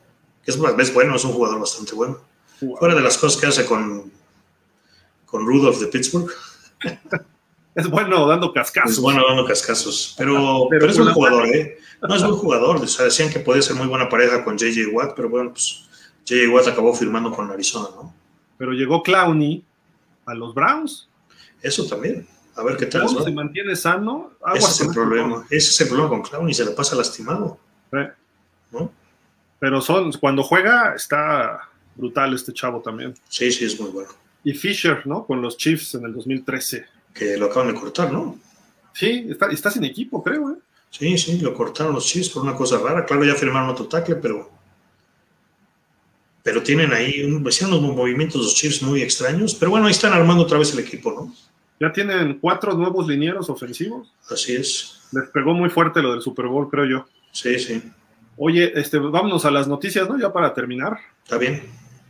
que 0.44 0.52
es, 0.52 0.58
bueno, 0.94 1.16
es 1.16 1.24
un 1.24 1.34
jugador 1.34 1.60
bastante 1.60 1.94
bueno. 1.94 2.20
Fuera 2.80 2.96
de 2.96 3.02
las 3.02 3.18
cosas 3.18 3.40
que 3.40 3.48
hace 3.48 3.66
con, 3.66 4.12
con 5.26 5.46
Rudolph 5.46 5.80
de 5.80 5.88
Pittsburgh. 5.88 6.32
es 7.76 7.88
bueno 7.88 8.26
dando 8.26 8.52
cascazos. 8.52 8.94
Es 8.94 9.00
bueno 9.00 9.24
dando 9.28 9.46
cascazos. 9.46 10.16
Pero, 10.18 10.68
pero, 10.70 10.88
es 10.88 10.98
un 10.98 11.12
jugador, 11.14 11.48
¿eh? 11.48 11.78
No 12.02 12.16
es 12.16 12.24
buen 12.24 12.36
jugador. 12.36 12.78
O 12.78 12.88
sea, 12.88 13.06
decían 13.06 13.30
que 13.30 13.40
podía 13.40 13.62
ser 13.62 13.76
muy 13.76 13.88
buena 13.88 14.10
pareja 14.10 14.44
con 14.44 14.58
JJ 14.58 14.88
Watt, 14.92 15.14
pero 15.16 15.30
bueno, 15.30 15.52
pues 15.52 15.88
JJ 16.26 16.50
Watt 16.50 16.68
acabó 16.68 16.94
firmando 16.94 17.32
con 17.32 17.52
Arizona, 17.52 17.90
¿no? 17.96 18.14
Pero 18.58 18.74
llegó 18.74 19.04
Clowney 19.04 19.64
a 20.30 20.36
los 20.36 20.54
Browns. 20.54 21.10
Eso 21.62 21.86
también. 21.86 22.28
A 22.56 22.64
ver 22.64 22.78
qué 22.78 22.86
tal. 22.86 23.04
¿no? 23.04 23.24
se 23.24 23.32
mantiene 23.32 23.76
sano. 23.76 24.32
Ese 24.54 24.68
es 24.70 24.82
el 24.82 24.94
problema. 24.94 25.46
Ese 25.50 25.70
es 25.70 25.82
el 25.82 25.88
problema 25.88 26.10
con 26.10 26.22
Clown 26.22 26.50
y 26.50 26.54
se 26.54 26.66
le 26.66 26.72
pasa 26.72 26.96
lastimado. 26.96 27.58
¿no? 28.72 28.92
Pero 29.60 29.82
son, 29.82 30.12
cuando 30.14 30.44
juega 30.44 30.94
está 30.96 31.70
brutal 31.96 32.34
este 32.34 32.54
chavo 32.54 32.82
también. 32.82 33.14
Sí, 33.28 33.52
sí, 33.52 33.66
es 33.66 33.80
muy 33.80 33.90
bueno. 33.90 34.10
Y 34.44 34.54
Fisher, 34.54 35.06
¿no? 35.06 35.26
Con 35.26 35.42
los 35.42 35.58
Chiefs 35.58 35.96
en 35.96 36.06
el 36.06 36.14
2013. 36.14 36.86
Que 37.14 37.38
lo 37.38 37.48
acaban 37.48 37.74
de 37.74 37.80
cortar, 37.80 38.12
¿no? 38.12 38.38
Sí, 38.94 39.28
está, 39.30 39.48
está 39.48 39.70
sin 39.70 39.84
equipo, 39.84 40.24
creo, 40.24 40.52
¿eh? 40.52 40.56
Sí, 40.90 41.18
sí, 41.18 41.40
lo 41.40 41.54
cortaron 41.54 41.94
los 41.94 42.06
Chiefs 42.06 42.30
por 42.30 42.44
una 42.44 42.56
cosa 42.56 42.78
rara. 42.80 43.06
Claro, 43.06 43.24
ya 43.24 43.36
firmaron 43.36 43.70
otro 43.70 43.88
tackle, 43.88 44.16
pero 44.16 44.50
pero 46.50 46.64
tienen 46.64 46.92
ahí, 46.94 47.24
un, 47.24 47.48
hicieron 47.48 47.78
unos 47.78 47.96
movimientos 47.96 48.42
los 48.42 48.56
Chiefs 48.56 48.82
muy 48.82 49.04
extraños, 49.04 49.54
pero 49.54 49.70
bueno, 49.70 49.86
ahí 49.86 49.92
están 49.92 50.14
armando 50.14 50.42
otra 50.42 50.58
vez 50.58 50.74
el 50.74 50.80
equipo, 50.80 51.12
¿no? 51.12 51.32
Ya 51.80 51.94
tienen 51.94 52.40
cuatro 52.40 52.74
nuevos 52.74 53.08
linieros 53.08 53.52
ofensivos. 53.52 54.12
Así 54.32 54.56
es. 54.56 55.00
Les 55.12 55.30
pegó 55.30 55.54
muy 55.54 55.70
fuerte 55.70 56.02
lo 56.02 56.12
del 56.12 56.22
Super 56.22 56.48
Bowl, 56.48 56.68
creo 56.68 56.86
yo. 56.86 57.06
Sí, 57.32 57.60
sí. 57.60 57.84
Oye, 58.36 58.72
este, 58.74 58.98
vámonos 58.98 59.46
a 59.46 59.52
las 59.52 59.68
noticias, 59.68 60.10
¿no? 60.10 60.18
Ya 60.18 60.34
para 60.34 60.52
terminar. 60.52 60.98
Está 61.24 61.38
bien. 61.38 61.62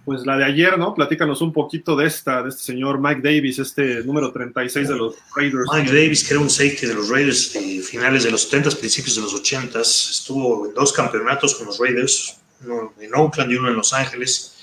Pues 0.05 0.25
la 0.25 0.37
de 0.37 0.45
ayer, 0.45 0.77
¿no? 0.77 0.95
Platícanos 0.95 1.41
un 1.41 1.51
poquito 1.51 1.97
de 1.97 2.07
esta, 2.07 2.41
de 2.41 2.47
este 2.47 2.63
señor 2.63 2.97
Mike 2.97 3.19
Davis, 3.21 3.59
este 3.59 4.05
número 4.05 4.31
36 4.31 4.87
de 4.87 4.95
los 4.95 5.15
Raiders. 5.35 5.67
Mike 5.73 5.91
Davis, 5.91 6.25
que 6.25 6.33
era 6.33 6.41
un 6.41 6.49
safety 6.49 6.85
de 6.85 6.93
los 6.93 7.09
Raiders 7.09 7.51
de 7.51 7.81
finales 7.81 8.23
de 8.23 8.31
los 8.31 8.43
70, 8.43 8.69
principios 8.77 9.17
de 9.17 9.21
los 9.21 9.33
80, 9.33 9.81
estuvo 9.81 10.65
en 10.65 10.73
dos 10.73 10.93
campeonatos 10.93 11.55
con 11.55 11.67
los 11.67 11.77
Raiders, 11.77 12.38
uno 12.63 12.93
en 12.99 13.15
Oakland 13.15 13.51
y 13.51 13.55
uno 13.55 13.69
en 13.69 13.75
Los 13.75 13.93
Ángeles. 13.93 14.57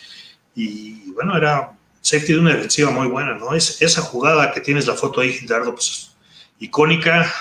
Y 0.54 1.10
bueno, 1.12 1.36
era 1.36 1.72
safety 2.00 2.34
de 2.34 2.38
una 2.38 2.54
defensiva 2.54 2.90
muy 2.90 3.08
buena, 3.08 3.34
¿no? 3.34 3.54
Es 3.54 3.82
esa 3.82 4.00
jugada 4.00 4.52
que 4.52 4.60
tienes 4.60 4.86
la 4.86 4.94
foto 4.94 5.20
ahí, 5.20 5.38
Dardo, 5.46 5.74
pues 5.74 6.12
icónica 6.58 7.32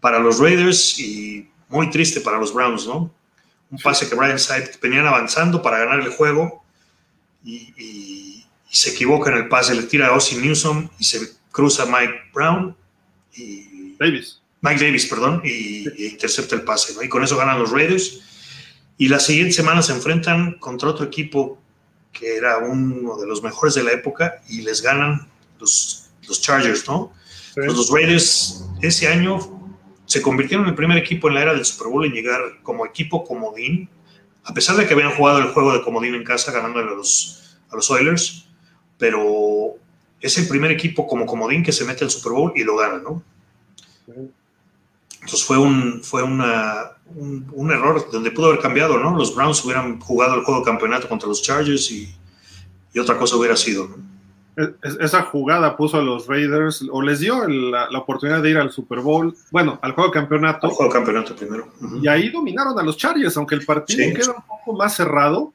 para 0.00 0.18
los 0.18 0.38
Raiders 0.38 0.98
y 0.98 1.48
muy 1.68 1.90
triste 1.90 2.20
para 2.20 2.38
los 2.38 2.52
Browns, 2.52 2.86
¿no? 2.86 3.12
Un 3.70 3.78
pase 3.78 4.08
que 4.08 4.14
Brian 4.14 4.38
Saib 4.38 4.78
venían 4.80 5.06
avanzando 5.06 5.62
para 5.62 5.78
ganar 5.78 6.00
el 6.00 6.10
juego 6.10 6.64
y, 7.44 7.74
y, 7.76 8.46
se 8.70 8.90
equivoca 8.90 9.30
en 9.30 9.36
el 9.36 9.48
pase, 9.48 9.72
le 9.72 9.84
tira 9.84 10.08
a 10.08 10.10
Austin 10.10 10.42
Newsom 10.42 10.88
y 10.98 11.04
se 11.04 11.20
cruza 11.52 11.86
Mike 11.86 12.30
Brown 12.32 12.76
y 13.34 13.94
Davis. 13.96 14.40
Mike 14.62 14.84
Davis, 14.84 15.06
perdón, 15.06 15.42
y, 15.44 15.88
y, 15.96 16.06
intercepta 16.08 16.56
el 16.56 16.62
pase, 16.62 16.92
¿no? 16.94 17.02
Y 17.02 17.08
con 17.08 17.22
eso 17.22 17.36
ganan 17.36 17.60
los 17.60 17.70
Raiders. 17.70 18.20
Y 18.96 19.08
la 19.08 19.18
siguiente 19.18 19.52
semana 19.52 19.82
se 19.82 19.92
enfrentan 19.92 20.54
contra 20.58 20.88
otro 20.88 21.04
equipo 21.04 21.58
que 22.12 22.36
era 22.36 22.58
uno 22.58 23.16
de 23.16 23.26
los 23.26 23.42
mejores 23.42 23.74
de 23.74 23.82
la 23.82 23.92
época 23.92 24.42
y 24.48 24.62
les 24.62 24.80
ganan 24.80 25.28
los, 25.58 26.10
los 26.28 26.40
Chargers, 26.40 26.86
¿no? 26.86 27.12
Sí. 27.54 27.60
Pues 27.64 27.74
los 27.74 27.90
Raiders 27.90 28.64
ese 28.80 29.08
año 29.08 29.38
se 30.06 30.22
convirtieron 30.22 30.64
en 30.66 30.70
el 30.70 30.76
primer 30.76 30.96
equipo 30.96 31.28
en 31.28 31.34
la 31.34 31.42
era 31.42 31.54
del 31.54 31.64
Super 31.64 31.88
Bowl 31.88 32.04
en 32.04 32.12
llegar 32.12 32.40
como 32.62 32.86
equipo 32.86 33.24
comodín, 33.24 33.88
a 34.44 34.54
pesar 34.54 34.76
de 34.76 34.86
que 34.86 34.94
habían 34.94 35.12
jugado 35.12 35.38
el 35.38 35.48
juego 35.48 35.72
de 35.72 35.82
comodín 35.82 36.14
en 36.14 36.24
casa 36.24 36.52
ganándole 36.52 36.92
a 36.92 36.94
los, 36.94 37.58
a 37.70 37.76
los 37.76 37.90
Oilers, 37.90 38.46
pero 38.98 39.74
es 40.20 40.38
el 40.38 40.46
primer 40.46 40.70
equipo 40.70 41.06
como 41.06 41.26
comodín 41.26 41.62
que 41.62 41.72
se 41.72 41.84
mete 41.84 42.04
al 42.04 42.10
Super 42.10 42.32
Bowl 42.32 42.52
y 42.54 42.62
lo 42.62 42.76
gana, 42.76 42.98
¿no? 42.98 43.22
Sí. 44.06 44.12
Entonces 45.14 45.44
fue 45.44 45.56
un, 45.56 46.02
fue 46.02 46.22
una, 46.22 46.93
un, 47.16 47.46
un, 47.52 47.70
error 47.70 48.06
donde 48.10 48.30
pudo 48.30 48.46
haber 48.46 48.60
cambiado, 48.60 48.98
¿no? 48.98 49.16
Los 49.16 49.34
Browns 49.34 49.64
hubieran 49.64 50.00
jugado 50.00 50.34
el 50.34 50.44
juego 50.44 50.60
de 50.60 50.66
campeonato 50.66 51.08
contra 51.08 51.28
los 51.28 51.42
Chargers 51.42 51.90
y, 51.90 52.14
y 52.92 52.98
otra 52.98 53.16
cosa 53.16 53.36
hubiera 53.36 53.56
sido, 53.56 53.88
¿no? 53.88 54.14
Esa 55.00 55.22
jugada 55.22 55.76
puso 55.76 55.98
a 55.98 56.02
los 56.02 56.28
Raiders, 56.28 56.86
o 56.92 57.02
les 57.02 57.18
dio 57.18 57.48
la, 57.48 57.90
la, 57.90 57.98
oportunidad 57.98 58.40
de 58.40 58.50
ir 58.50 58.56
al 58.56 58.70
Super 58.70 59.00
Bowl, 59.00 59.36
bueno, 59.50 59.80
al 59.82 59.92
juego 59.92 60.10
de 60.10 60.14
campeonato. 60.14 60.68
Al 60.68 60.72
juego 60.72 60.92
de 60.92 60.98
campeonato 60.98 61.34
primero. 61.34 61.72
Uh 61.80 61.86
-huh. 61.86 62.04
Y 62.04 62.06
ahí 62.06 62.28
dominaron 62.28 62.78
a 62.78 62.82
los 62.84 62.96
Chargers, 62.96 63.36
aunque 63.36 63.56
el 63.56 63.64
partido 63.64 64.04
sí. 64.04 64.14
queda 64.14 64.30
un 64.30 64.46
poco 64.46 64.78
más 64.78 64.94
cerrado. 64.94 65.52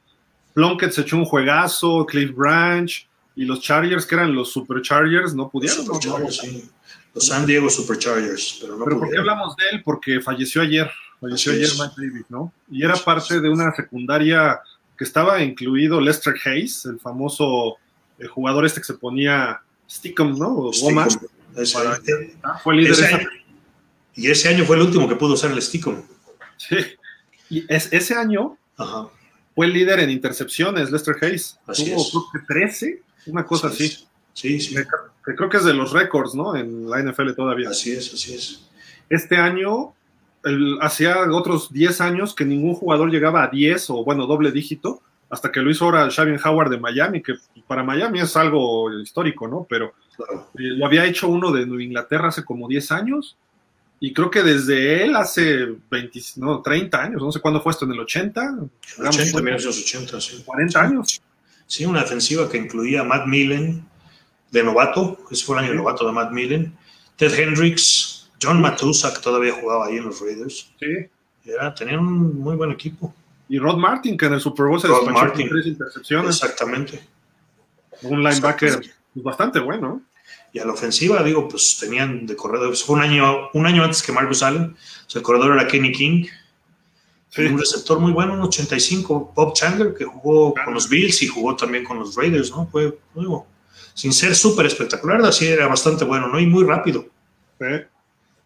Plunkett 0.52 0.92
se 0.92 1.00
echó 1.00 1.16
un 1.16 1.24
juegazo, 1.24 2.04
Cliff 2.04 2.34
Branch, 2.34 3.08
y 3.36 3.44
los 3.46 3.60
Chargers, 3.60 4.04
que 4.04 4.16
eran 4.16 4.34
los 4.34 4.52
Super 4.52 4.82
Chargers, 4.82 5.34
no 5.34 5.48
pudieron. 5.48 5.86
Los, 5.86 5.98
Chargers, 5.98 6.36
sí. 6.36 6.70
los 7.14 7.26
San 7.26 7.46
Diego 7.46 7.70
Superchargers, 7.70 8.58
pero 8.60 8.76
no 8.76 8.84
Pero 8.84 8.96
pudieron. 8.96 9.00
¿por 9.00 9.10
qué 9.10 9.18
hablamos 9.18 9.56
de 9.56 9.64
él? 9.72 9.82
Porque 9.82 10.20
falleció 10.20 10.60
ayer, 10.60 10.90
falleció 11.20 11.52
ayer 11.52 11.68
Mike 11.78 11.94
Davis, 11.96 12.24
¿no? 12.28 12.52
Y 12.70 12.84
era 12.84 12.96
parte 12.96 13.40
de 13.40 13.48
una 13.48 13.74
secundaria 13.74 14.60
que 14.96 15.04
estaba 15.04 15.42
incluido 15.42 16.00
Lester 16.00 16.34
Hayes, 16.44 16.84
el 16.86 16.98
famoso 16.98 17.78
el 18.18 18.28
jugador 18.28 18.66
este 18.66 18.80
que 18.80 18.86
se 18.86 18.94
ponía 18.94 19.62
Stickum, 19.88 20.38
¿no? 20.38 20.48
O 20.48 20.70
Goma. 20.72 21.08
Fue 22.62 22.76
líder 22.76 22.92
ese 22.92 23.06
esa... 23.06 23.16
año, 23.16 23.28
y 24.14 24.30
ese 24.30 24.48
año 24.48 24.64
fue 24.64 24.76
el 24.76 24.82
último 24.82 25.08
que 25.08 25.16
pudo 25.16 25.34
usar 25.34 25.50
el 25.50 25.60
Stickum. 25.60 26.02
Sí. 26.56 26.76
Y 27.48 27.64
es, 27.72 27.92
ese 27.92 28.14
año 28.14 28.56
Ajá. 28.76 29.08
fue 29.54 29.66
el 29.66 29.72
líder 29.72 30.00
en 30.00 30.10
intercepciones, 30.10 30.90
Lester 30.90 31.16
Hayes. 31.22 31.58
Así 31.66 31.90
Tuvo 31.90 32.02
es. 32.02 32.10
creo 32.10 32.24
que 32.32 32.54
13, 32.54 33.02
una 33.26 33.44
cosa 33.44 33.68
así. 33.68 34.06
Sí, 34.34 34.60
sí. 34.60 34.74
Que 34.74 35.34
creo 35.34 35.48
que 35.48 35.56
es 35.56 35.64
de 35.64 35.74
los 35.74 35.92
récords, 35.92 36.34
¿no? 36.34 36.54
En 36.54 36.88
la 36.88 37.02
NFL 37.02 37.32
todavía. 37.32 37.70
Así 37.70 37.92
es, 37.92 38.14
así 38.14 38.34
es. 38.34 38.68
Este 39.08 39.36
año, 39.36 39.94
el, 40.44 40.78
hacía 40.80 41.16
otros 41.32 41.72
10 41.72 42.00
años 42.00 42.34
que 42.34 42.44
ningún 42.44 42.74
jugador 42.74 43.10
llegaba 43.10 43.44
a 43.44 43.48
10 43.48 43.90
o, 43.90 44.04
bueno, 44.04 44.26
doble 44.26 44.52
dígito 44.52 45.02
hasta 45.30 45.52
que 45.52 45.60
lo 45.60 45.70
hizo 45.70 45.84
ahora 45.84 46.10
Xavier 46.10 46.40
Howard 46.44 46.70
de 46.70 46.78
Miami, 46.78 47.22
que 47.22 47.34
para 47.66 47.84
Miami 47.84 48.20
es 48.20 48.36
algo 48.36 48.92
histórico, 49.00 49.46
¿no? 49.46 49.64
Pero 49.68 49.94
eh, 50.18 50.74
lo 50.76 50.84
había 50.84 51.06
hecho 51.06 51.28
uno 51.28 51.52
de 51.52 51.64
Nueva 51.66 51.84
Inglaterra 51.84 52.28
hace 52.28 52.44
como 52.44 52.66
10 52.66 52.90
años, 52.90 53.36
y 54.00 54.12
creo 54.12 54.30
que 54.30 54.42
desde 54.42 55.04
él 55.04 55.14
hace 55.14 55.68
20, 55.88 56.20
no, 56.36 56.62
30 56.62 57.00
años, 57.00 57.22
no 57.22 57.30
sé 57.30 57.38
cuándo 57.38 57.60
fue 57.60 57.70
esto, 57.70 57.84
en 57.84 57.92
el 57.92 58.00
80, 58.00 58.58
80, 58.98 59.42
1980, 59.42 60.20
sí. 60.20 60.42
40 60.44 60.82
años. 60.82 61.22
Sí, 61.66 61.84
una 61.84 62.00
defensiva 62.00 62.48
que 62.48 62.58
incluía 62.58 63.02
a 63.02 63.04
Matt 63.04 63.26
Millen 63.26 63.84
de 64.50 64.64
novato, 64.64 65.20
ese 65.30 65.44
fue 65.44 65.56
el 65.56 65.64
año 65.64 65.70
de 65.72 65.76
novato 65.76 66.06
de 66.06 66.12
Matt 66.12 66.32
Millen, 66.32 66.74
Ted 67.16 67.38
Hendricks, 67.38 67.99
John 68.42 68.60
Matusa, 68.60 69.12
que 69.14 69.20
todavía 69.20 69.52
jugaba 69.52 69.86
ahí 69.86 69.96
en 69.96 70.04
los 70.04 70.20
Raiders. 70.20 70.72
Sí. 70.78 71.08
Era, 71.44 71.74
tenían 71.74 72.00
un 72.00 72.38
muy 72.38 72.56
buen 72.56 72.70
equipo 72.70 73.14
y 73.50 73.58
Rod 73.58 73.78
Martin, 73.78 74.16
que 74.16 74.26
en 74.26 74.34
el 74.34 74.40
Super 74.40 74.66
Bowl 74.66 74.80
se 74.80 74.86
Rod 74.86 75.10
Martin. 75.10 75.48
con 75.48 75.56
tres 75.56 75.66
intercepciones. 75.66 76.36
Exactamente. 76.36 77.00
Un 78.02 78.22
linebacker 78.22 78.76
pues, 78.76 79.24
bastante 79.24 79.58
bueno. 79.58 80.02
Y 80.52 80.60
a 80.60 80.64
la 80.64 80.72
ofensiva, 80.72 81.20
digo, 81.24 81.48
pues 81.48 81.76
tenían 81.80 82.26
de 82.26 82.36
corredor. 82.36 82.76
Fue 82.76 82.94
un 82.94 83.02
año, 83.02 83.50
un 83.52 83.66
año 83.66 83.82
antes 83.82 84.04
que 84.04 84.12
Marcus 84.12 84.44
Allen. 84.44 84.76
O 84.76 85.10
sea, 85.10 85.18
el 85.18 85.24
corredor 85.24 85.56
era 85.56 85.66
Kenny 85.66 85.90
King. 85.90 86.26
Sí. 87.30 87.42
Un 87.42 87.58
receptor 87.58 87.98
muy 87.98 88.12
bueno, 88.12 88.34
un 88.34 88.42
85. 88.42 89.32
Bob 89.34 89.52
Chandler, 89.54 89.94
que 89.94 90.04
jugó 90.04 90.54
claro. 90.54 90.66
con 90.66 90.74
los 90.74 90.88
Bills 90.88 91.20
y 91.24 91.26
jugó 91.26 91.56
también 91.56 91.82
con 91.82 91.98
los 91.98 92.14
Raiders, 92.14 92.52
¿no? 92.52 92.68
Fue, 92.70 92.96
digo, 93.16 93.48
sin 93.94 94.12
ser 94.12 94.36
súper 94.36 94.66
espectacular, 94.66 95.20
así 95.22 95.48
era 95.48 95.66
bastante 95.66 96.04
bueno, 96.04 96.28
¿no? 96.28 96.38
Y 96.38 96.46
muy 96.46 96.62
rápido. 96.62 97.04
Sí. 97.58 97.66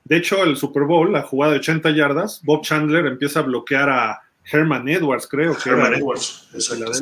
De 0.05 0.19
hecho, 0.19 0.45
el 0.45 0.57
Super 0.57 0.85
Bowl, 0.85 1.13
la 1.13 1.23
jugada 1.23 1.53
de 1.53 1.59
80 1.61 1.91
yardas, 1.91 2.41
Bob 2.45 2.63
Chandler 2.63 3.07
empieza 3.07 3.41
a 3.41 3.43
bloquear 3.43 3.89
a 3.89 4.21
Herman 4.51 4.89
Edwards, 4.89 5.27
creo 5.27 5.57
que 5.57 5.71
Herman 5.71 5.87
era 5.87 5.99
Edwards, 5.99 6.49
exacto. 6.53 6.93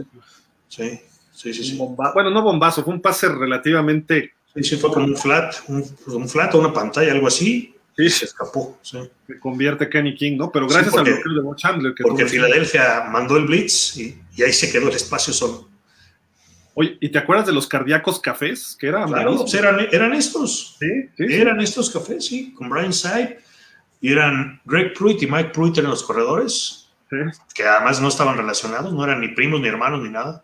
Sí, 0.69 1.01
sí, 1.33 1.53
sí. 1.53 1.65
sí. 1.65 1.77
Bomba 1.77 2.13
bueno, 2.15 2.31
no 2.31 2.43
bombazo, 2.43 2.85
fue 2.85 2.95
un 2.95 3.03
pase 3.03 3.29
relativamente. 3.29 4.33
Sí, 4.55 4.63
sí, 4.63 4.77
fue 4.77 4.93
como 4.93 5.07
un 5.07 5.17
flat, 5.17 5.55
un, 5.69 5.85
un 6.07 6.29
flat 6.29 6.55
o 6.55 6.61
una 6.61 6.73
pantalla, 6.73 7.13
algo 7.13 7.27
así. 7.27 7.75
Sí, 7.97 8.09
se 8.09 8.25
escapó. 8.27 8.79
Sí. 8.83 8.99
Se 9.27 9.39
convierte 9.39 9.89
Kenny 9.89 10.15
King, 10.15 10.37
¿no? 10.37 10.51
Pero 10.51 10.67
gracias 10.67 10.93
sí, 10.93 10.97
porque, 10.97 11.11
al 11.11 11.17
bloqueo 11.17 11.35
de 11.35 11.41
Bob 11.41 11.57
Chandler. 11.57 11.95
Que 11.95 12.03
porque 12.05 12.27
Filadelfia 12.27 13.05
mandó 13.11 13.37
el 13.37 13.47
blitz 13.47 13.97
y, 13.97 14.19
y, 14.35 14.43
ahí 14.43 14.53
se 14.53 14.71
quedó 14.71 14.89
el 14.89 14.95
espacio 14.95 15.33
solo. 15.33 15.69
Oye, 16.75 16.97
¿y 17.01 17.09
te 17.11 17.19
acuerdas 17.19 17.47
de 17.47 17.53
los 17.53 17.67
cardíacos 17.67 18.21
cafés? 18.21 18.77
Que 18.79 18.89
eran, 18.89 19.09
claro, 19.09 19.37
pues 19.37 19.55
eran, 19.55 19.79
eran 19.93 20.13
estos. 20.15 20.77
Sí, 20.79 21.11
sí, 21.17 21.25
Eran 21.35 21.61
estos 21.61 21.91
cafés, 21.91 22.27
sí, 22.27 22.53
con 22.55 22.69
Brian 22.71 22.93
Saib. 22.93 23.37
Y 24.01 24.11
eran 24.11 24.61
Greg 24.65 24.95
Pruitt 24.95 25.23
y 25.23 25.27
Mike 25.27 25.51
Pruitt 25.51 25.79
en 25.79 25.85
los 25.85 26.03
corredores 26.03 26.83
que 27.55 27.65
además 27.65 28.01
no 28.01 28.09
estaban 28.09 28.37
relacionados, 28.37 28.93
no 28.93 29.05
eran 29.05 29.21
ni 29.21 29.29
primos, 29.29 29.61
ni 29.61 29.69
hermanos, 29.69 30.03
ni 30.03 30.09
nada. 30.09 30.43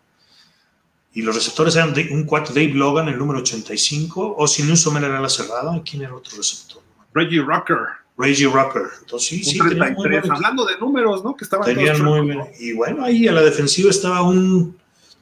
Y 1.13 1.23
los 1.23 1.35
receptores 1.35 1.75
eran 1.75 1.93
un 2.11 2.23
cuarto 2.25 2.53
Dave 2.53 2.73
Logan, 2.73 3.07
el 3.07 3.17
número 3.17 3.39
85, 3.39 4.35
o 4.37 4.47
si 4.47 4.63
Newsom 4.63 4.97
era 4.97 5.19
la 5.19 5.29
cerrada, 5.29 5.81
¿quién 5.83 6.03
era 6.03 6.13
otro 6.13 6.37
receptor? 6.37 6.83
Reggie 7.13 7.41
Rucker. 7.41 7.77
Reggie 8.17 8.45
Rucker. 8.45 8.83
Entonces, 8.99 9.27
sí, 9.27 9.43
sí, 9.43 9.57
33, 9.57 9.95
muy 9.95 10.09
buen, 10.09 10.31
Hablando 10.31 10.65
de 10.65 10.77
números, 10.77 11.23
¿no? 11.23 11.35
Que 11.35 11.45
estaban 11.45 11.65
tenían 11.65 12.03
muy 12.03 12.27
bien. 12.27 12.41
Y 12.59 12.73
bueno, 12.73 13.03
ahí 13.03 13.27
a 13.27 13.31
la 13.31 13.41
defensiva 13.41 13.89
estaba 13.89 14.21
un 14.21 14.77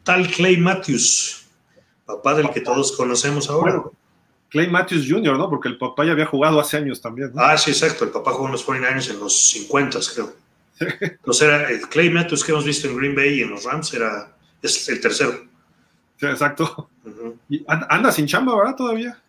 tal 0.07 0.25
Clay 0.25 0.55
Matthews, 0.55 1.45
papá 2.05 2.33
del 2.33 2.49
que 2.51 2.61
todos 2.61 2.93
conocemos 2.93 3.49
ahora. 3.49 3.73
Bueno, 3.73 3.91
Clay 4.49 4.69
Matthews 4.69 5.05
Jr., 5.05 5.37
¿no? 5.37 5.49
Porque 5.49 5.67
el 5.67 5.77
papá 5.77 6.05
ya 6.05 6.13
había 6.13 6.25
jugado 6.25 6.61
hace 6.61 6.77
años 6.77 7.01
también. 7.01 7.31
¿no? 7.33 7.41
Ah, 7.41 7.57
sí, 7.57 7.71
exacto. 7.71 8.05
El 8.05 8.11
papá 8.11 8.31
jugó 8.31 8.45
en 8.45 8.53
los 8.53 8.65
49ers 8.65 9.11
en 9.11 9.19
los 9.19 9.49
50, 9.49 9.99
creo. 10.13 10.33
Entonces 11.01 11.41
era 11.45 11.69
el 11.69 11.81
Clay 11.89 12.09
Matthews 12.09 12.45
que 12.45 12.53
hemos 12.53 12.63
visto 12.63 12.87
en 12.87 12.95
Green 12.95 13.15
Bay 13.15 13.39
y 13.39 13.41
en 13.41 13.49
los 13.49 13.65
Rams 13.65 13.93
era 13.93 14.33
es 14.61 14.87
el 14.87 15.01
tercero. 15.01 15.45
Sí, 16.17 16.25
exacto. 16.25 16.89
Uh 17.03 17.09
-huh. 17.09 17.35
y 17.49 17.65
anda 17.67 18.09
sin 18.11 18.27
chamba, 18.27 18.55
¿verdad? 18.55 18.75
Todavía. 18.75 19.21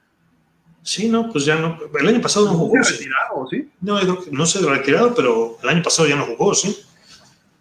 Sí, 0.85 1.09
no, 1.09 1.29
pues 1.33 1.45
ya 1.45 1.57
no. 1.57 1.77
El 1.99 2.07
año 2.07 2.21
pasado 2.21 2.47
no 2.47 2.53
jugó. 2.55 2.83
¿Se 2.85 2.93
retirado, 2.93 3.49
sí? 3.51 3.69
No, 3.81 4.01
no 4.31 4.47
se 4.47 4.59
ha 4.61 4.71
retirado, 4.71 5.13
pero 5.13 5.59
el 5.61 5.69
año 5.69 5.83
pasado 5.83 6.09
ya 6.09 6.15
no 6.15 6.25
jugó, 6.25 6.55
¿sí? 6.55 6.79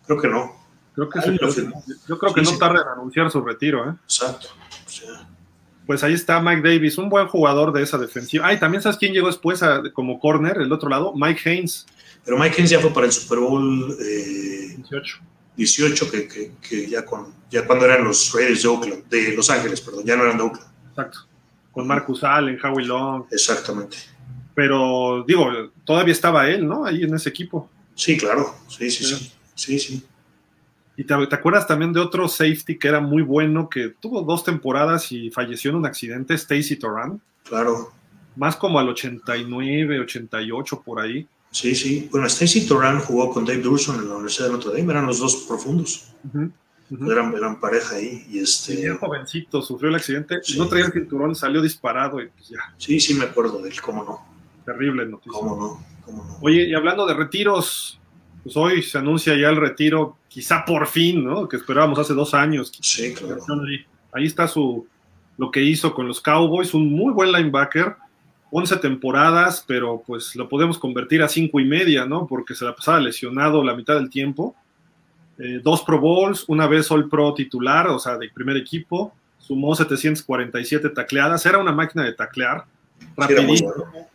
Creo 0.06 0.22
que 0.22 0.28
no. 0.28 0.57
Creo 0.98 1.10
que 1.10 1.20
Yo 2.08 2.18
creo 2.18 2.34
que 2.34 2.44
sí, 2.44 2.54
no 2.54 2.58
tarda 2.58 2.82
en 2.82 2.88
anunciar 2.88 3.30
su 3.30 3.42
retiro, 3.42 3.88
¿eh? 3.88 3.94
Exacto. 4.04 4.48
O 4.84 4.90
sea, 4.90 5.28
pues 5.86 6.04
ahí 6.04 6.14
está 6.14 6.42
Mike 6.42 6.68
Davis, 6.68 6.98
un 6.98 7.08
buen 7.08 7.28
jugador 7.28 7.72
de 7.72 7.84
esa 7.84 8.00
defensiva. 8.00 8.48
Ah, 8.48 8.54
y 8.54 8.60
también 8.60 8.82
sabes 8.82 8.98
quién 8.98 9.14
llegó 9.14 9.28
después 9.28 9.62
a, 9.62 9.84
como 9.94 10.20
corner, 10.20 10.58
el 10.58 10.72
otro 10.72 10.90
lado, 10.90 11.14
Mike 11.16 11.48
Haynes. 11.48 11.86
Pero 12.26 12.40
Mike 12.40 12.56
Haynes 12.58 12.72
ya 12.72 12.80
fue 12.80 12.92
para 12.92 13.06
el 13.06 13.12
Super 13.12 13.38
Bowl 13.38 13.96
eh, 14.02 14.74
18. 14.76 15.20
18, 15.56 16.12
que, 16.12 16.28
que, 16.28 16.52
que, 16.68 16.90
ya, 16.90 17.06
con, 17.06 17.32
ya 17.52 17.66
cuando 17.68 17.86
eran 17.86 18.04
los 18.04 18.34
Raiders 18.34 18.64
de 18.64 18.68
Oakland, 18.68 19.08
de 19.08 19.36
Los 19.36 19.50
Ángeles, 19.52 19.80
perdón, 19.82 20.04
ya 20.04 20.16
no 20.16 20.24
eran 20.24 20.38
de 20.38 20.44
Oakland. 20.44 20.68
Exacto. 20.90 21.20
Con 21.72 21.86
Marcus 21.86 22.24
Allen, 22.24 22.58
Howie 22.64 22.88
Long. 22.88 23.26
Exactamente. 23.32 23.98
Pero, 24.56 25.24
digo, 25.28 25.48
todavía 25.86 26.14
estaba 26.14 26.50
él, 26.50 26.68
¿no? 26.68 26.86
Ahí 26.86 27.04
en 27.04 27.14
ese 27.14 27.30
equipo. 27.30 27.70
Sí, 27.94 28.18
claro. 28.18 28.56
Sí, 28.68 28.90
sí, 28.90 29.04
sí. 29.04 29.32
Sí, 29.54 29.80
sí. 29.80 29.80
sí. 29.80 30.08
Y 30.98 31.04
te, 31.04 31.28
te, 31.28 31.36
acuerdas 31.36 31.68
también 31.68 31.94
de 31.94 32.00
otro 32.00 32.28
safety 32.28 32.78
que 32.80 32.88
era 32.88 33.00
muy 33.00 33.22
bueno, 33.22 33.70
que 33.70 33.90
tuvo 33.90 34.24
dos 34.24 34.44
temporadas 34.44 35.12
y 35.12 35.30
falleció 35.30 35.70
en 35.70 35.78
un 35.78 35.86
accidente, 35.86 36.34
Stacy 36.34 36.76
Toran. 36.76 37.22
Claro. 37.48 37.92
Más 38.36 38.56
como 38.56 38.80
al 38.80 38.90
89, 38.90 40.00
88 40.00 40.82
por 40.84 41.00
ahí. 41.00 41.28
Sí, 41.52 41.76
sí. 41.76 42.10
Bueno, 42.12 42.26
Stacy 42.26 42.68
Toran 42.68 43.00
jugó 43.00 43.32
con 43.32 43.46
Dave 43.46 43.62
Durson 43.62 43.98
en 44.00 44.10
la 44.10 44.16
Universidad 44.16 44.48
de 44.48 44.54
Notre 44.54 44.72
Dame, 44.78 44.92
eran 44.92 45.06
los 45.06 45.20
dos 45.20 45.36
profundos. 45.48 46.12
Uh 46.34 46.50
-huh. 46.92 47.12
eran, 47.12 47.60
pareja 47.60 47.96
ahí. 47.96 48.26
Y 48.30 48.40
este... 48.40 48.76
Bien 48.76 48.98
jovencito, 48.98 49.62
sufrió 49.62 49.90
el 49.90 49.96
accidente, 49.96 50.40
no 50.58 50.68
traía 50.68 50.86
el 50.86 50.94
cinturón, 50.94 51.36
salió 51.36 51.62
disparado 51.62 52.20
y 52.22 52.28
pues 52.28 52.50
ya. 52.50 52.74
Sí, 52.78 53.00
sí 53.00 53.14
me 53.14 53.26
acuerdo 53.26 53.62
de 53.62 53.70
él, 53.70 53.82
cómo 53.82 54.04
no. 54.04 54.26
Terrible 54.66 55.06
noticia. 55.06 55.32
Cómo 55.32 55.56
no, 55.56 55.86
cómo 56.04 56.26
no. 56.26 56.38
Oye, 56.42 56.68
y 56.68 56.74
hablando 56.74 57.06
de 57.06 57.14
retiros, 57.14 58.00
pues 58.44 58.56
hoy 58.58 58.84
se 58.84 58.98
anuncia 58.98 59.36
ya 59.36 59.50
el 59.50 59.58
retiro, 59.58 60.18
quizá 60.38 60.64
por 60.64 60.86
fin, 60.86 61.24
¿no? 61.24 61.50
Que 61.50 61.58
esperábamos 61.58 61.98
hace 61.98 62.14
dos 62.14 62.36
años. 62.36 62.72
Sí, 62.80 63.12
claro. 63.12 63.40
Ahí 64.14 64.26
está 64.26 64.48
su, 64.48 64.86
lo 65.36 65.50
que 65.50 65.64
hizo 65.64 65.96
con 65.96 66.08
los 66.08 66.22
Cowboys, 66.22 66.76
un 66.76 66.92
muy 66.92 67.12
buen 67.12 67.32
linebacker, 67.32 67.96
11 68.52 68.78
temporadas, 68.78 69.66
pero 69.68 70.04
pues 70.06 70.36
lo 70.36 70.48
podemos 70.48 70.78
convertir 70.78 71.24
a 71.24 71.28
cinco 71.28 71.60
y 71.60 71.66
media, 71.66 72.06
¿no? 72.06 72.28
Porque 72.28 72.54
se 72.54 72.66
la 72.66 72.76
pasaba 72.76 73.00
lesionado 73.00 73.64
la 73.64 73.76
mitad 73.76 73.96
del 73.96 74.12
tiempo. 74.12 74.56
Eh, 75.40 75.60
dos 75.64 75.82
Pro 75.82 76.00
Bowls, 76.00 76.46
una 76.48 76.68
vez 76.68 76.92
All 76.92 77.10
Pro 77.10 77.34
titular, 77.34 77.88
o 77.88 77.98
sea, 77.98 78.16
de 78.16 78.30
primer 78.30 78.58
equipo, 78.58 79.16
sumó 79.40 79.74
747 79.74 80.90
tacleadas, 80.90 81.44
era 81.48 81.58
una 81.58 81.72
máquina 81.72 82.04
de 82.04 82.14
taclear, 82.14 82.64
rapidísimo, 83.16 83.74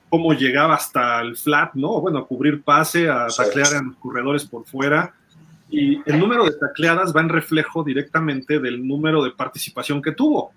cómo 0.09 0.35
llegaba 0.35 0.77
hasta 0.77 1.21
el 1.21 1.37
flat, 1.37 1.75
¿no? 1.75 2.01
Bueno, 2.01 2.21
a 2.21 2.27
cubrir 2.29 2.63
pase, 2.63 3.11
a 3.11 3.27
taclear 3.27 3.73
en 3.75 3.95
corredores 3.95 4.45
por 4.45 4.65
fuera, 4.65 5.17
y 5.73 6.03
el 6.05 6.21
número 6.21 6.45
de 6.45 6.53
tacleadas 6.53 7.13
va 7.17 7.23
en 7.23 7.31
reflejo 7.31 7.83
directamente 7.83 8.61
del 8.61 8.87
número 8.87 9.25
de 9.25 9.31
participación 9.31 10.01
que 10.01 10.13
tuvo 10.13 10.53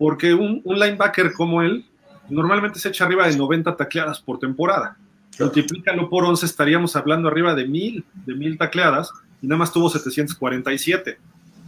porque 0.00 0.32
un, 0.32 0.62
linebacker 0.64 1.34
como 1.34 1.60
él 1.60 1.84
normalmente 2.30 2.78
se 2.78 2.88
echa 2.88 3.04
arriba 3.04 3.28
de 3.28 3.36
90 3.36 3.76
tacleadas 3.76 4.18
por 4.18 4.38
temporada. 4.38 4.96
Multiplícalo 5.38 6.08
por 6.08 6.24
11, 6.24 6.46
estaríamos 6.46 6.96
hablando 6.96 7.28
arriba 7.28 7.54
de 7.54 7.66
mil, 7.66 8.02
de 8.24 8.34
mil 8.34 8.56
tacleadas, 8.56 9.10
y 9.42 9.46
nada 9.46 9.58
más 9.58 9.70
tuvo 9.70 9.90
747. 9.90 11.18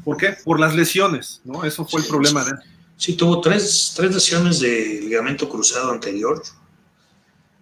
¿Por 0.03 0.17
qué? 0.17 0.35
Por 0.45 0.59
las 0.59 0.75
lesiones, 0.75 1.43
¿no? 1.45 1.63
Eso 1.63 1.85
fue 1.85 2.01
el 2.01 2.07
problema 2.07 2.43
de 2.43 2.53
él. 2.53 2.57
Sí, 2.97 3.19
tuvo 3.19 3.39
tres, 3.43 3.93
tres 3.95 4.15
lesiones 4.15 4.61
de 4.61 5.01
ligamento 5.03 5.47
cruzado 5.47 5.93
anterior 5.93 6.43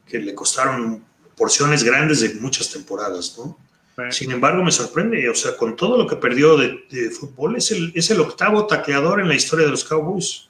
que 0.06 0.20
le 0.20 0.36
costaron 0.36 1.02
porciones 1.36 1.82
grandes 1.82 2.20
de 2.20 2.34
muchas 2.34 2.70
temporadas, 2.70 3.34
¿no? 3.36 3.58
Sin 4.10 4.30
embargo, 4.30 4.62
me 4.62 4.72
sorprende, 4.72 5.28
o 5.28 5.34
sea, 5.34 5.56
con 5.56 5.76
todo 5.76 5.96
lo 5.96 6.06
que 6.06 6.16
perdió 6.16 6.56
de, 6.56 6.84
de 6.90 7.10
fútbol, 7.10 7.56
es 7.56 7.70
el, 7.70 7.92
es 7.94 8.10
el 8.10 8.20
octavo 8.20 8.66
tacleador 8.66 9.20
en 9.20 9.28
la 9.28 9.34
historia 9.34 9.66
de 9.66 9.70
los 9.70 9.84
Cowboys. 9.84 10.48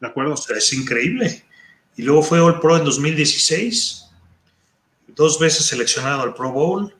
¿De 0.00 0.06
acuerdo? 0.06 0.34
O 0.34 0.36
sea, 0.36 0.56
es 0.56 0.72
increíble. 0.72 1.44
Y 1.96 2.02
luego 2.02 2.22
fue 2.22 2.40
All 2.40 2.60
Pro 2.60 2.76
en 2.76 2.84
2016, 2.84 4.06
dos 5.08 5.38
veces 5.38 5.66
seleccionado 5.66 6.22
al 6.22 6.34
Pro 6.34 6.50
Bowl. 6.50 6.94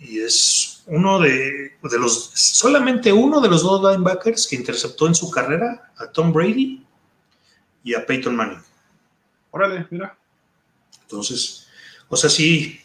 Y, 0.00 0.20
es 0.20 0.82
uno 0.86 1.18
de, 1.18 1.76
de, 1.82 1.98
los, 1.98 2.30
solamente 2.34 3.12
uno 3.12 3.40
de 3.40 3.48
los 3.48 3.62
dos 3.62 3.82
linebackers 3.82 4.46
que 4.46 4.56
interceptó 4.56 5.06
en 5.06 5.14
su 5.14 5.30
carrera 5.30 5.92
a 5.96 6.10
Tom 6.10 6.32
Brady 6.32 6.84
y 7.84 7.94
a 7.94 8.04
Peyton 8.06 8.34
Manning. 8.34 8.62
Órale, 9.50 9.86
mira. 9.90 10.16
Entonces, 11.02 11.66
o 12.08 12.16
sea, 12.16 12.30
sí, 12.30 12.80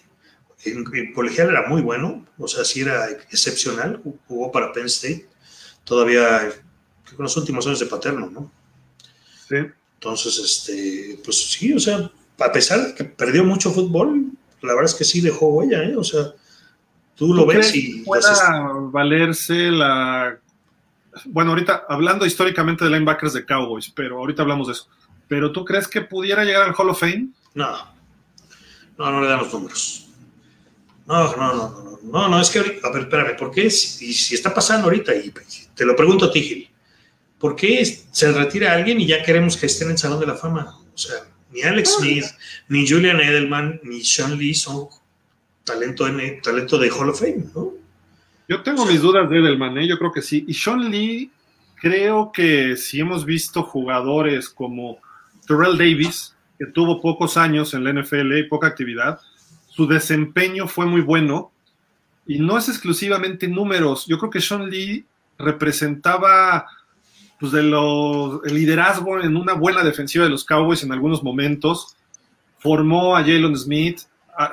en, 0.65 0.83
en, 0.93 1.13
colegial 1.13 1.49
era 1.49 1.67
muy 1.67 1.81
bueno, 1.81 2.25
o 2.37 2.47
sea, 2.47 2.63
sí 2.63 2.81
era 2.81 3.09
excepcional, 3.09 4.01
jugó 4.27 4.51
para 4.51 4.71
Penn 4.71 4.85
State, 4.85 5.27
todavía 5.83 6.51
con 7.15 7.23
los 7.23 7.37
últimos 7.37 7.65
años 7.67 7.79
de 7.79 7.85
Paterno, 7.85 8.29
¿no? 8.29 8.51
Sí. 9.47 9.57
Entonces, 9.95 10.37
este, 10.39 11.19
pues 11.23 11.51
sí, 11.51 11.73
o 11.73 11.79
sea, 11.79 12.11
a 12.39 12.51
pesar 12.51 12.87
de 12.87 12.93
que 12.93 13.03
perdió 13.03 13.43
mucho 13.43 13.71
fútbol, 13.71 14.31
la 14.61 14.73
verdad 14.73 14.91
es 14.91 14.95
que 14.95 15.03
sí 15.03 15.21
dejó 15.21 15.47
huella, 15.47 15.83
¿eh? 15.83 15.95
O 15.95 16.03
sea, 16.03 16.33
tú 17.15 17.33
lo 17.33 17.45
ves 17.45 17.73
y... 17.75 18.01
Pueda 18.03 18.63
valerse 18.91 19.71
la... 19.71 20.39
Bueno, 21.25 21.51
ahorita, 21.51 21.85
hablando 21.87 22.25
históricamente 22.25 22.83
de 22.83 22.91
linebackers 22.91 23.33
de 23.33 23.45
Cowboys, 23.45 23.89
pero 23.89 24.17
ahorita 24.17 24.41
hablamos 24.41 24.67
de 24.67 24.73
eso. 24.73 24.87
¿Pero 25.27 25.51
tú 25.51 25.63
crees 25.63 25.87
que 25.87 26.01
pudiera 26.01 26.43
llegar 26.43 26.63
al 26.63 26.75
Hall 26.75 26.89
of 26.89 26.99
Fame? 26.99 27.29
No. 27.53 27.71
No, 28.97 29.11
no 29.11 29.21
le 29.21 29.27
dan 29.27 29.39
los 29.39 29.53
números. 29.53 30.02
No, 31.05 31.35
no, 31.35 31.53
no, 31.53 31.83
no, 31.83 31.99
no, 32.03 32.27
no, 32.29 32.41
es 32.41 32.49
que, 32.49 32.59
a 32.59 32.89
ver, 32.91 33.03
espérame, 33.03 33.37
¿por 33.37 33.51
qué? 33.51 33.69
Si, 33.69 34.13
si 34.13 34.35
está 34.35 34.53
pasando 34.53 34.85
ahorita, 34.85 35.13
y 35.15 35.33
te 35.75 35.85
lo 35.85 35.95
pregunto 35.95 36.25
a 36.25 36.31
ti, 36.31 36.41
Gil, 36.41 36.69
¿por 37.37 37.55
qué 37.55 37.85
se 37.85 38.31
retira 38.31 38.73
alguien 38.73 39.01
y 39.01 39.07
ya 39.07 39.21
queremos 39.21 39.57
que 39.57 39.65
estén 39.65 39.87
en 39.87 39.93
el 39.93 39.97
Salón 39.97 40.19
de 40.19 40.27
la 40.27 40.35
Fama? 40.35 40.77
O 40.93 40.97
sea, 40.97 41.15
ni 41.51 41.61
Alex 41.61 41.97
Smith, 41.97 42.25
ni 42.69 42.87
Julian 42.87 43.19
Edelman, 43.19 43.79
ni 43.83 44.03
Sean 44.03 44.37
Lee 44.37 44.53
son 44.53 44.87
talento, 45.63 46.07
en, 46.07 46.41
talento 46.41 46.77
de 46.77 46.89
Hall 46.89 47.09
of 47.09 47.19
Fame, 47.19 47.45
¿no? 47.53 47.73
Yo 48.47 48.61
tengo 48.61 48.85
mis 48.85 49.01
dudas 49.01 49.29
de 49.29 49.39
Edelman, 49.39 49.77
¿eh? 49.77 49.87
yo 49.87 49.97
creo 49.97 50.11
que 50.11 50.21
sí. 50.21 50.43
Y 50.47 50.53
Sean 50.53 50.89
Lee, 50.89 51.31
creo 51.75 52.31
que 52.31 52.75
si 52.75 52.99
hemos 52.99 53.25
visto 53.25 53.63
jugadores 53.63 54.49
como 54.49 54.99
Terrell 55.47 55.77
Davis, 55.77 56.35
que 56.57 56.65
tuvo 56.67 57.01
pocos 57.01 57.37
años 57.37 57.73
en 57.73 57.83
la 57.83 57.93
NFL 57.93 58.37
y 58.37 58.43
poca 58.43 58.67
actividad, 58.67 59.19
su 59.75 59.87
desempeño 59.87 60.67
fue 60.67 60.85
muy 60.85 61.01
bueno. 61.01 61.51
Y 62.25 62.39
no 62.39 62.57
es 62.57 62.69
exclusivamente 62.69 63.47
números. 63.47 64.05
Yo 64.07 64.17
creo 64.17 64.29
que 64.29 64.39
Sean 64.39 64.69
Lee 64.69 65.05
representaba 65.37 66.65
pues 67.39 67.51
de 67.51 67.63
los, 67.63 68.39
el 68.45 68.55
liderazgo 68.55 69.19
en 69.19 69.35
una 69.35 69.53
buena 69.53 69.83
defensiva 69.83 70.23
de 70.23 70.29
los 70.29 70.45
Cowboys 70.45 70.83
en 70.83 70.91
algunos 70.93 71.23
momentos. 71.23 71.95
Formó 72.59 73.17
a 73.17 73.21
Jalen 73.21 73.57
Smith. 73.57 74.01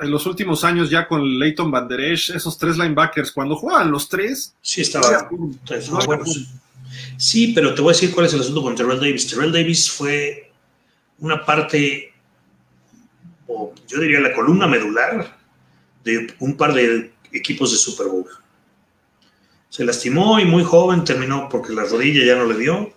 en 0.01 0.11
los 0.11 0.25
últimos 0.25 0.63
años 0.65 0.89
ya 0.89 1.07
con 1.07 1.39
Leighton 1.39 1.71
Van 1.71 1.87
Der 1.87 2.01
Esch, 2.01 2.31
esos 2.31 2.57
tres 2.57 2.77
linebackers, 2.77 3.31
cuando 3.31 3.55
jugaban 3.55 3.89
los 3.91 4.09
tres... 4.09 4.53
Sí, 4.61 4.81
estaba... 4.81 5.29
Sí, 7.15 7.53
pero 7.53 7.73
te 7.73 7.81
voy 7.81 7.91
a 7.91 7.93
decir 7.93 8.11
cuál 8.13 8.25
es 8.25 8.33
el 8.33 8.41
asunto 8.41 8.61
con 8.61 8.75
Terrell 8.75 8.99
Davis. 8.99 9.27
Terrell 9.27 9.51
Davis 9.53 9.89
fue 9.89 10.51
una 11.19 11.45
parte, 11.45 12.10
o 13.53 13.73
yo 13.87 13.99
diría 13.99 14.19
la 14.19 14.33
columna 14.33 14.67
medular 14.67 15.37
de 16.03 16.33
un 16.39 16.55
par 16.55 16.73
de 16.73 17.11
equipos 17.31 17.71
de 17.71 17.77
Super 17.77 18.07
Bowl 18.07 18.25
se 19.71 19.85
lastimó 19.85 20.37
y 20.37 20.43
muy 20.43 20.65
joven 20.65 21.05
terminó 21.05 21.47
porque 21.49 21.71
la 21.71 21.85
rodilla 21.85 22.25
ya 22.25 22.35
no 22.35 22.45
le 22.45 22.57
dio. 22.57 22.93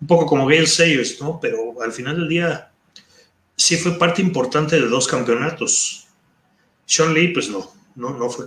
Un 0.00 0.06
poco 0.08 0.26
como 0.26 0.48
Gail 0.48 0.66
Sayers, 0.66 1.20
¿no? 1.20 1.38
Pero 1.40 1.80
al 1.80 1.92
final 1.92 2.16
del 2.16 2.28
día 2.28 2.72
sí 3.54 3.76
fue 3.76 3.96
parte 3.96 4.20
importante 4.20 4.80
de 4.80 4.88
dos 4.88 5.06
campeonatos. 5.06 6.08
Sean 6.86 7.14
Lee, 7.14 7.28
pues 7.28 7.48
no, 7.48 7.70
no, 7.94 8.18
no 8.18 8.28
fue 8.28 8.46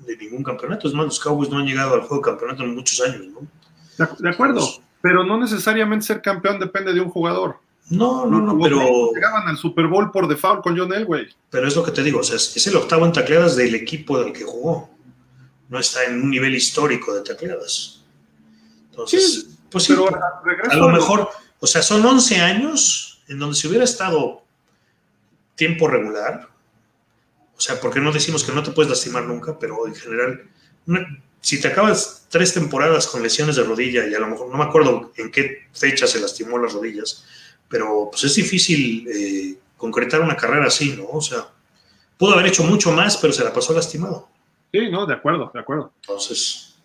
de 0.00 0.16
ningún 0.18 0.44
campeonato. 0.44 0.88
Es 0.88 0.94
más, 0.94 1.06
los 1.06 1.20
Cowboys 1.20 1.48
no 1.48 1.56
han 1.56 1.64
llegado 1.64 1.94
al 1.94 2.02
juego 2.02 2.16
de 2.16 2.30
campeonato 2.30 2.62
en 2.64 2.74
muchos 2.74 3.00
años, 3.00 3.28
¿no? 3.28 4.06
De, 4.18 4.28
acuerdo, 4.28 4.60
pero 5.00 5.24
no 5.24 5.40
necesariamente 5.40 6.04
ser 6.04 6.20
campeón 6.20 6.60
depende 6.60 6.92
de 6.92 7.00
un 7.00 7.08
jugador. 7.08 7.60
No, 7.90 8.26
no, 8.26 8.40
no, 8.40 8.58
pero. 8.60 9.12
Llegaban 9.14 9.48
al 9.48 9.56
Super 9.56 9.86
Bowl 9.86 10.10
por 10.10 10.28
default 10.28 10.62
con 10.62 10.78
John 10.78 10.92
Elway. 10.92 11.26
Pero 11.50 11.66
es 11.66 11.74
lo 11.74 11.82
que 11.82 11.92
te 11.92 12.02
digo, 12.02 12.20
o 12.20 12.24
sea, 12.24 12.36
es 12.36 12.66
el 12.66 12.76
octavo 12.76 13.06
en 13.06 13.12
tacleadas 13.12 13.56
del 13.56 13.74
equipo 13.74 14.22
del 14.22 14.32
que 14.32 14.44
jugó 14.44 14.90
no 15.68 15.78
está 15.78 16.04
en 16.04 16.22
un 16.22 16.30
nivel 16.30 16.54
histórico 16.54 17.14
de 17.14 17.22
tacleadas. 17.22 18.02
Entonces, 18.90 19.46
pues 19.70 19.84
sí, 19.84 19.92
a 19.92 20.76
lo 20.76 20.88
mejor, 20.88 21.28
o 21.60 21.66
sea, 21.66 21.82
son 21.82 22.04
11 22.04 22.40
años 22.40 23.22
en 23.28 23.38
donde 23.38 23.56
si 23.56 23.68
hubiera 23.68 23.84
estado 23.84 24.42
tiempo 25.54 25.88
regular, 25.88 26.48
o 27.56 27.60
sea, 27.60 27.80
porque 27.80 28.00
no 28.00 28.12
decimos 28.12 28.44
que 28.44 28.52
no 28.52 28.62
te 28.62 28.70
puedes 28.70 28.90
lastimar 28.90 29.24
nunca, 29.24 29.58
pero 29.58 29.86
en 29.86 29.94
general, 29.94 30.48
si 31.40 31.60
te 31.60 31.68
acabas 31.68 32.26
tres 32.30 32.54
temporadas 32.54 33.06
con 33.06 33.22
lesiones 33.22 33.56
de 33.56 33.64
rodilla, 33.64 34.06
y 34.06 34.14
a 34.14 34.20
lo 34.20 34.28
mejor 34.28 34.48
no 34.48 34.56
me 34.56 34.64
acuerdo 34.64 35.12
en 35.16 35.30
qué 35.30 35.68
fecha 35.72 36.06
se 36.06 36.20
lastimó 36.20 36.58
las 36.58 36.72
rodillas, 36.72 37.24
pero 37.68 38.08
pues 38.10 38.24
es 38.24 38.34
difícil 38.34 39.06
eh, 39.08 39.58
concretar 39.76 40.20
una 40.20 40.36
carrera 40.36 40.66
así, 40.66 40.94
¿no? 40.96 41.06
O 41.12 41.20
sea, 41.20 41.46
pudo 42.16 42.34
haber 42.34 42.46
hecho 42.46 42.64
mucho 42.64 42.92
más, 42.92 43.16
pero 43.16 43.32
se 43.32 43.44
la 43.44 43.52
pasó 43.52 43.72
lastimado. 43.72 44.28
Sí, 44.72 44.90
no, 44.90 45.06
de 45.06 45.14
acuerdo, 45.14 45.50
de 45.52 45.60
acuerdo. 45.60 45.92
Entonces, 46.02 46.76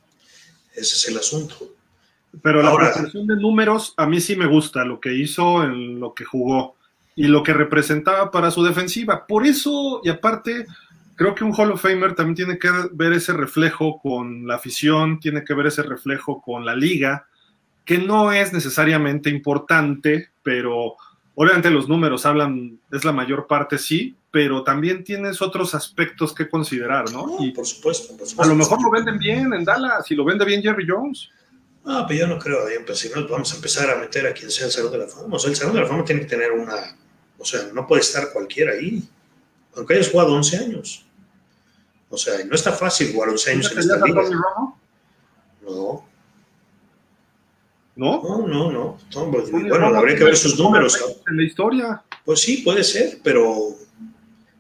ese 0.74 0.96
es 0.96 1.08
el 1.08 1.18
asunto. 1.18 1.56
Pero 2.42 2.64
la 2.64 2.76
presentación 2.76 3.28
de 3.28 3.36
números, 3.36 3.94
a 3.98 4.06
mí 4.06 4.20
sí 4.20 4.36
me 4.36 4.48
gusta 4.48 4.84
lo 4.84 5.00
que 5.00 5.14
hizo 5.14 5.64
en 5.64 6.00
lo 6.00 6.14
que 6.14 6.26
jugó 6.26 6.76
y 7.16 7.28
lo 7.28 7.44
que 7.44 7.54
representaba 7.54 8.32
para 8.32 8.50
su 8.50 8.64
defensiva. 8.64 9.28
Por 9.28 9.46
eso, 9.46 10.02
y 10.04 10.10
aparte, 10.10 10.66
creo 11.16 11.36
que 11.36 11.44
un 11.44 11.54
Hall 11.54 11.72
of 11.72 11.82
Famer 11.82 12.16
también 12.16 12.36
tiene 12.36 12.58
que 12.58 12.72
ver 12.92 13.14
ese 13.14 13.34
reflejo 13.34 14.00
con 14.02 14.48
la 14.48 14.56
afición, 14.56 15.20
tiene 15.20 15.44
que 15.44 15.54
ver 15.54 15.68
ese 15.68 15.84
reflejo 15.84 16.42
con 16.42 16.66
la 16.66 16.76
liga, 16.76 17.28
que 17.86 18.00
no 18.00 18.32
es 18.32 18.52
necesariamente 18.52 19.30
importante, 19.30 20.32
pero 20.44 20.96
obviamente 21.36 21.70
los 21.70 21.88
números 21.90 22.26
hablan, 22.26 22.80
es 22.92 23.04
la 23.04 23.12
mayor 23.12 23.48
parte 23.48 23.78
sí, 23.78 24.16
pero 24.32 24.64
también 24.64 25.04
tienes 25.04 25.42
otros 25.42 25.74
aspectos 25.76 26.34
que 26.34 26.50
considerar, 26.50 27.12
¿no? 27.12 27.38
y 27.40 27.52
por 27.52 27.66
supuesto, 27.66 28.18
por 28.18 28.28
supuesto. 28.28 28.44
A 28.44 28.48
lo 28.48 28.56
mejor 28.56 28.82
lo 28.82 28.92
venden 28.92 29.18
bien 29.18 29.54
en 29.54 29.64
Dallas 29.64 30.10
y 30.12 30.16
lo 30.16 30.26
vende 30.26 30.46
bien 30.46 30.62
Jerry 30.62 30.86
Jones. 30.88 31.30
Ah, 31.86 32.06
pero 32.08 32.22
yo 32.22 32.28
no 32.28 32.40
creo, 32.40 32.60
pues 32.86 33.00
si 33.00 33.10
no 33.10 33.28
vamos 33.28 33.52
a 33.52 33.56
empezar 33.58 33.90
a 33.90 33.96
meter 33.98 34.26
a 34.26 34.34
quien 34.34 34.50
sea 34.50 34.68
el 34.68 34.72
Salón 34.72 34.92
de 34.92 35.00
la 35.00 35.08
Fama. 35.08 35.36
O 35.36 35.40
sea, 35.40 35.50
el 35.50 35.56
Salón 35.56 35.76
de 35.76 35.82
la 35.82 35.88
Fama 35.88 36.06
tiene 36.06 36.22
que 36.22 36.28
tener 36.28 36.52
una, 36.52 36.76
o 37.38 37.46
sea, 37.46 37.70
no 37.74 37.86
puede 37.86 38.02
estar 38.02 38.32
cualquiera 38.32 38.74
ahí, 38.74 39.04
aunque 39.76 39.96
hayas 39.96 40.10
jugado 40.10 40.34
11 40.34 40.58
años. 40.58 41.06
O 42.10 42.18
sea, 42.18 42.34
no 42.46 42.56
está 42.56 42.72
fácil 42.72 43.12
jugar 43.12 43.30
11 43.30 43.52
años 43.52 43.72
en 43.72 43.80
esta 43.80 43.98
liga. 43.98 44.22
No. 45.62 46.08
¿No? 47.96 48.22
No, 48.24 48.48
no, 48.48 48.72
no. 48.72 48.98
no 49.16 49.32
pues, 49.32 49.52
bueno, 49.52 49.88
habría 49.88 50.16
que 50.16 50.24
ver 50.24 50.36
sus 50.36 50.58
números. 50.58 51.00
En 51.28 51.38
la 51.38 51.44
historia. 51.44 52.02
Pues 52.26 52.42
sí, 52.42 52.58
puede 52.58 52.84
ser, 52.84 53.20
pero, 53.24 53.76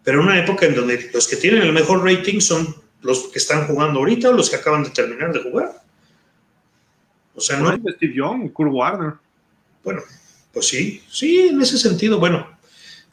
pero 0.03 0.19
en 0.19 0.27
una 0.27 0.39
época 0.39 0.65
en 0.65 0.75
donde 0.75 1.09
los 1.13 1.27
que 1.27 1.35
tienen 1.37 1.63
el 1.63 1.73
mejor 1.73 2.03
rating 2.03 2.39
son 2.39 2.75
los 3.01 3.29
que 3.29 3.39
están 3.39 3.67
jugando 3.67 3.99
ahorita 3.99 4.29
o 4.29 4.33
los 4.33 4.49
que 4.49 4.57
acaban 4.57 4.83
de 4.83 4.91
terminar 4.91 5.33
de 5.33 5.43
jugar. 5.43 5.81
O 7.35 7.41
sea, 7.41 7.57
no. 7.57 7.75
Steve 7.95 8.13
Young, 8.13 8.51
Kurt 8.51 8.71
Warner. 8.71 9.13
Bueno, 9.83 10.01
pues 10.53 10.67
sí, 10.67 11.03
sí, 11.09 11.47
en 11.49 11.61
ese 11.61 11.77
sentido, 11.77 12.19
bueno, 12.19 12.47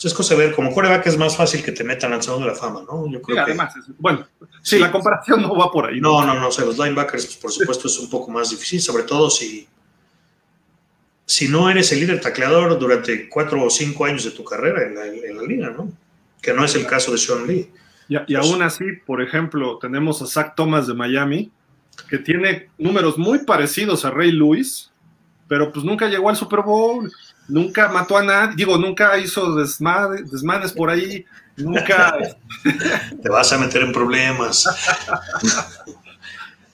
es 0.09 0.15
cosa 0.15 0.35
de 0.35 0.47
ver, 0.47 0.55
como 0.55 0.73
coreback 0.73 1.07
es 1.07 1.19
más 1.19 1.37
fácil 1.37 1.63
que 1.63 1.73
te 1.73 1.85
metan 1.85 2.13
al 2.13 2.23
Salón 2.23 2.43
de 2.43 2.49
la 2.49 2.55
Fama, 2.55 2.83
¿no? 2.87 3.11
Yo 3.11 3.21
creo 3.21 3.37
sí, 3.37 3.43
además, 3.43 3.75
bueno, 3.99 4.27
sí, 4.63 4.79
la 4.79 4.91
comparación 4.91 5.43
no 5.43 5.55
va 5.57 5.71
por 5.71 5.87
ahí. 5.87 6.01
No, 6.01 6.25
no, 6.25 6.35
no, 6.35 6.49
o 6.49 6.53
sea, 6.53 6.65
los 6.65 6.79
linebackers, 6.79 7.27
pues, 7.27 7.37
por 7.37 7.53
supuesto, 7.53 7.89
es 7.89 7.99
un 7.99 8.09
poco 8.09 8.31
más 8.31 8.51
difícil, 8.51 8.81
sobre 8.81 9.03
todo 9.03 9.29
si, 9.29 9.67
si 11.31 11.48
no 11.48 11.70
eres 11.70 11.93
el 11.93 12.01
líder 12.01 12.20
tacleador 12.20 12.78
durante 12.78 13.28
cuatro 13.28 13.62
o 13.62 13.70
cinco 13.70 14.05
años 14.05 14.24
de 14.24 14.32
tu 14.32 14.43
carrera 14.44 14.86
en 14.86 14.94
la, 14.94 15.07
en 15.07 15.36
la 15.36 15.43
liga, 15.43 15.70
¿no? 15.70 15.93
Que 16.43 16.52
no 16.52 16.65
es 16.65 16.74
el 16.74 16.86
caso 16.86 17.12
de 17.12 17.19
Sean 17.19 17.47
Lee. 17.47 17.70
Y, 18.09 18.16
y 18.32 18.35
aún 18.35 18.62
así, 18.62 18.85
por 19.07 19.23
ejemplo, 19.23 19.78
tenemos 19.78 20.20
a 20.23 20.27
Zach 20.27 20.55
Thomas 20.57 20.86
de 20.89 20.94
Miami, 20.94 21.52
que 22.09 22.19
tiene 22.19 22.69
números 22.78 23.16
muy 23.19 23.44
parecidos 23.44 24.05
a 24.05 24.11
Ray 24.11 24.32
Lewis, 24.32 24.90
pero 25.47 25.73
pues 25.73 25.85
nunca 25.85 26.09
llegó 26.09 26.31
al 26.31 26.36
Super 26.36 26.62
Bowl 26.62 27.11
nunca 27.51 27.89
mató 27.89 28.16
a 28.16 28.23
nadie, 28.23 28.57
digo, 28.57 28.78
nunca 28.78 29.19
hizo 29.19 29.55
desmanes 29.55 30.73
por 30.73 30.90
ahí, 30.90 31.24
nunca... 31.57 32.16
Te 33.23 33.28
vas 33.28 33.52
a 33.52 33.59
meter 33.59 33.82
en 33.82 33.93
problemas. 33.93 34.65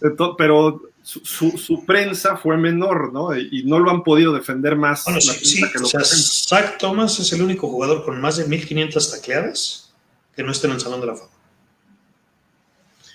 pero 0.38 0.82
su, 1.06 1.84
prensa 1.86 2.36
fue 2.36 2.56
menor, 2.56 3.12
¿no? 3.12 3.36
Y 3.36 3.62
no 3.64 3.78
lo 3.78 3.92
han 3.92 4.02
podido 4.02 4.32
defender 4.32 4.74
más. 4.74 5.04
Bueno, 5.04 5.20
sí, 5.20 5.62
o 5.62 5.84
sea, 5.84 6.00
Zach 6.02 6.78
Thomas 6.78 7.20
es 7.20 7.32
el 7.32 7.42
único 7.42 7.68
jugador 7.68 8.04
con 8.04 8.20
más 8.20 8.38
de 8.38 8.46
1500 8.46 9.12
tacleadas 9.12 9.94
que 10.34 10.42
no 10.42 10.50
esté 10.50 10.66
en 10.66 10.72
el 10.72 10.80
Salón 10.80 11.00
de 11.00 11.06
la 11.06 11.14
Fama. 11.14 11.30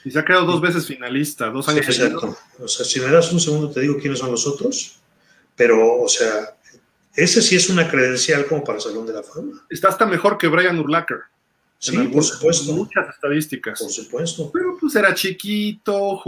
Y 0.06 0.12
se 0.12 0.18
ha 0.18 0.24
quedado 0.24 0.46
dos 0.46 0.62
veces 0.62 0.88
finalista, 0.88 1.50
dos 1.50 1.68
años. 1.68 1.86
Sí, 1.86 2.02
exacto. 2.02 2.38
O 2.60 2.68
sea, 2.68 2.86
si 2.86 3.02
me 3.02 3.12
das 3.12 3.32
un 3.34 3.42
segundo 3.42 3.70
te 3.70 3.82
digo 3.82 3.98
quiénes 4.00 4.20
son 4.20 4.32
los 4.32 4.48
otros. 4.48 5.02
Pero, 5.58 6.02
o 6.02 6.08
sea, 6.08 6.56
ese 7.14 7.42
sí 7.42 7.58
es 7.58 7.70
una 7.70 7.92
credencial 7.92 8.46
como 8.46 8.64
para 8.64 8.78
el 8.78 8.84
Salón 8.84 9.06
de 9.06 9.14
la 9.14 9.22
Fama. 9.22 9.66
Está 9.70 9.90
hasta 9.90 10.06
mejor 10.06 10.38
que 10.38 10.48
Brian 10.48 10.80
Urlacher. 10.80 11.20
Sí, 11.82 11.98
por 11.98 12.24
supuesto. 12.24 12.74
Muchas 12.74 13.10
estadísticas. 13.10 13.80
Por 13.80 13.90
supuesto. 13.90 14.52
Pero 14.54 14.78
pues 14.80 14.96
era 14.96 15.16
chiquito, 15.16 16.22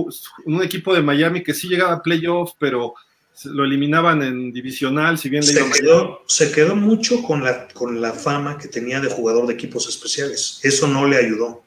un 0.45 0.63
equipo 0.63 0.95
de 0.95 1.03
Miami 1.03 1.43
que 1.43 1.53
sí 1.53 1.67
llegaba 1.67 1.93
a 1.93 2.01
playoffs, 2.01 2.55
pero 2.57 2.95
lo 3.45 3.63
eliminaban 3.63 4.23
en 4.23 4.51
divisional, 4.51 5.19
si 5.19 5.29
bien 5.29 5.45
le 5.45 5.53
se 5.53 5.71
quedó, 5.71 6.23
se 6.27 6.51
quedó 6.51 6.75
mucho 6.75 7.21
con 7.21 7.43
la, 7.43 7.67
con 7.67 8.01
la 8.01 8.13
fama 8.13 8.57
que 8.57 8.67
tenía 8.67 8.99
de 8.99 9.11
jugador 9.11 9.45
de 9.45 9.53
equipos 9.53 9.87
especiales. 9.87 10.59
Eso 10.63 10.87
no 10.87 11.07
le 11.07 11.17
ayudó. 11.17 11.61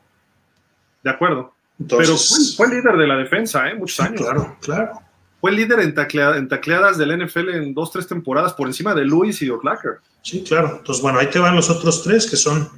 De 1.05 1.11
acuerdo. 1.11 1.55
pero 1.89 2.17
fue, 2.57 2.69
líder 2.69 2.97
de 2.97 3.07
la 3.07 3.17
defensa, 3.17 3.71
¿eh? 3.71 3.77
Muchos 3.77 4.01
años. 4.01 4.21
Claro, 4.21 4.57
claro. 4.63 5.01
Fue 5.41 5.53
líder 5.53 5.79
en, 5.79 5.95
tacleadas 5.95 6.99
del 6.99 7.25
NFL 7.25 7.51
en 7.51 7.73
dos, 7.73 7.93
tres 7.93 8.09
temporadas 8.09 8.53
por 8.55 8.67
encima 8.67 8.97
de 8.97 9.05
Luis 9.05 9.41
y 9.43 9.49
Orlacker. 9.49 9.99
Sí, 10.23 10.43
claro. 10.43 10.79
Entonces, 10.79 11.01
bueno, 11.01 11.21
ahí 11.21 11.31
te 11.31 11.39
van 11.39 11.55
los 11.55 11.71
otros 11.71 12.03
tres 12.03 12.29
que 12.29 12.37
son 12.37 12.69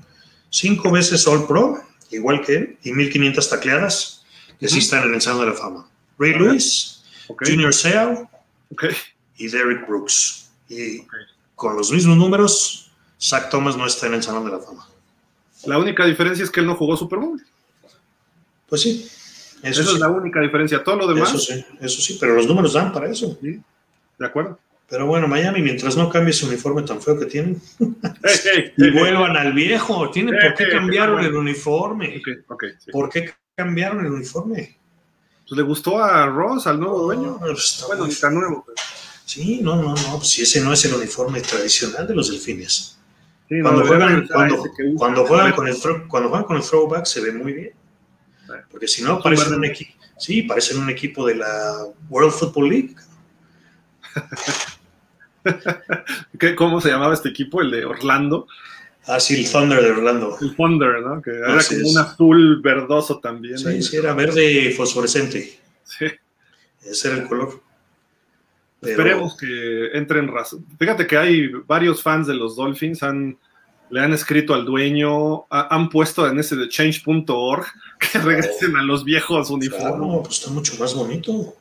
cinco 0.50 0.90
veces 0.90 1.26
All 1.26 1.46
Pro, 1.46 1.80
igual 2.10 2.44
que 2.44 2.56
él, 2.56 2.78
y 2.82 2.92
1500 2.92 3.48
tacleadas, 3.48 4.24
que 4.58 4.68
sí 4.68 4.78
están 4.78 5.04
en 5.08 5.14
el 5.14 5.20
Salón 5.20 5.40
de 5.40 5.46
la 5.46 5.54
Fama. 5.54 5.88
Ray 6.18 6.34
Lewis, 6.34 7.02
Junior 7.40 7.72
Seau 7.72 8.28
y 9.36 9.48
Derek 9.48 9.86
Brooks. 9.86 10.50
Y 10.68 11.02
con 11.54 11.76
los 11.76 11.92
mismos 11.92 12.16
números, 12.16 12.90
Zach 13.20 13.50
Thomas 13.50 13.76
no 13.76 13.86
está 13.86 14.06
en 14.06 14.14
el 14.14 14.22
Salón 14.22 14.44
de 14.44 14.52
la 14.52 14.58
Fama. 14.58 14.86
La 15.64 15.78
única 15.78 16.04
diferencia 16.06 16.44
es 16.44 16.50
que 16.50 16.60
él 16.60 16.66
no 16.66 16.76
jugó 16.76 16.96
Super 16.96 17.18
Bowl. 17.18 17.42
Pues 18.68 18.82
sí. 18.82 19.08
Eso, 19.62 19.82
es 19.82 19.98
la 19.98 20.08
única 20.08 20.40
diferencia. 20.40 20.84
Todo 20.84 20.96
lo 20.96 21.06
demás. 21.08 21.30
Eso 21.30 21.38
sí, 21.38 21.64
eso 21.80 22.00
sí, 22.00 22.16
pero 22.20 22.34
los 22.34 22.46
números 22.46 22.74
dan 22.74 22.92
para 22.92 23.10
eso. 23.10 23.36
Sí, 23.40 23.60
de 24.18 24.26
acuerdo. 24.26 24.58
Pero 24.88 25.06
bueno, 25.06 25.28
Miami, 25.28 25.60
mientras 25.60 25.96
no 25.96 26.08
cambie 26.08 26.30
ese 26.30 26.46
uniforme 26.46 26.82
tan 26.82 27.02
feo 27.02 27.18
que 27.18 27.26
tienen, 27.26 27.60
y 28.76 28.90
vuelvan 28.90 29.36
al 29.36 29.52
viejo, 29.52 30.10
tienen 30.10 30.34
por 30.40 30.54
qué 30.54 30.70
cambiaron 30.70 31.22
el 31.22 31.36
uniforme. 31.36 32.22
¿Por 32.90 33.10
qué 33.10 33.34
cambiaron 33.54 34.06
el 34.06 34.12
uniforme? 34.12 34.78
Pues 35.46 35.58
le 35.58 35.62
gustó 35.62 36.02
a 36.02 36.26
Ross, 36.26 36.66
al 36.66 36.80
nuevo 36.80 37.00
dueño. 37.00 37.38
Bueno, 37.38 38.06
ni 38.06 38.14
tan 38.14 38.34
nuevo. 38.34 38.64
Sí, 39.26 39.60
no, 39.62 39.76
no, 39.76 39.94
no, 39.94 40.16
pues 40.16 40.28
si 40.28 40.42
ese 40.42 40.62
no 40.62 40.72
es 40.72 40.82
el 40.86 40.94
uniforme 40.94 41.42
tradicional 41.42 42.06
de 42.06 42.14
los 42.14 42.30
delfines. 42.30 42.98
cuando, 43.46 43.86
juegan, 43.86 44.26
cuando, 44.26 44.64
cuando, 44.96 45.26
juegan 45.26 45.52
con 45.52 45.68
el, 45.68 45.76
cuando 46.08 46.30
juegan 46.30 46.46
con 46.46 46.56
el 46.56 46.62
throwback 46.62 47.04
se 47.04 47.20
ve 47.20 47.32
muy 47.32 47.52
bien. 47.52 47.72
Porque 48.70 48.88
si 48.88 49.02
no, 49.02 49.20
parecen 49.20 49.52
un, 49.52 49.66
equipo, 49.66 49.92
sí, 50.16 50.42
parecen 50.42 50.78
un 50.78 50.88
equipo 50.88 51.26
de 51.26 51.34
la 51.34 51.84
World 52.08 52.32
Football 52.32 52.70
League. 52.70 52.94
¿Cómo 56.56 56.80
se 56.80 56.90
llamaba 56.90 57.14
este 57.14 57.30
equipo? 57.30 57.60
El 57.60 57.70
de 57.70 57.84
Orlando. 57.84 58.46
Ah, 59.06 59.20
sí, 59.20 59.36
el 59.36 59.50
Thunder 59.50 59.82
de 59.82 59.90
Orlando. 59.90 60.36
El 60.40 60.54
Thunder, 60.54 61.00
¿no? 61.00 61.22
Que 61.22 61.30
era 61.30 61.58
como 61.62 61.88
un 61.88 61.98
azul 61.98 62.60
verdoso 62.60 63.18
también. 63.20 63.58
Sí, 63.58 63.82
sí, 63.82 63.96
era 63.96 64.14
verde 64.14 64.72
fosforescente. 64.76 65.58
Sí. 65.84 66.06
Ese 66.84 67.08
era 67.08 67.18
el 67.18 67.26
color. 67.26 67.62
Esperemos 68.82 69.36
que 69.36 69.88
entren 69.94 70.28
razón. 70.28 70.64
Fíjate 70.78 71.06
que 71.06 71.16
hay 71.16 71.48
varios 71.66 72.02
fans 72.02 72.26
de 72.26 72.34
los 72.34 72.54
Dolphins, 72.54 73.02
han 73.02 73.38
le 73.90 74.00
han 74.00 74.12
escrito 74.12 74.54
al 74.54 74.64
dueño, 74.64 75.46
han 75.50 75.88
puesto 75.88 76.26
en 76.26 76.38
ese 76.38 76.56
de 76.56 76.68
change.org 76.68 77.66
que 78.12 78.18
regresen 78.18 78.76
a 78.76 78.82
los 78.82 79.04
viejos 79.04 79.50
uniformes. 79.50 79.98
No, 79.98 80.22
pues 80.22 80.38
está 80.38 80.50
mucho 80.50 80.74
más 80.78 80.94
bonito. 80.94 81.54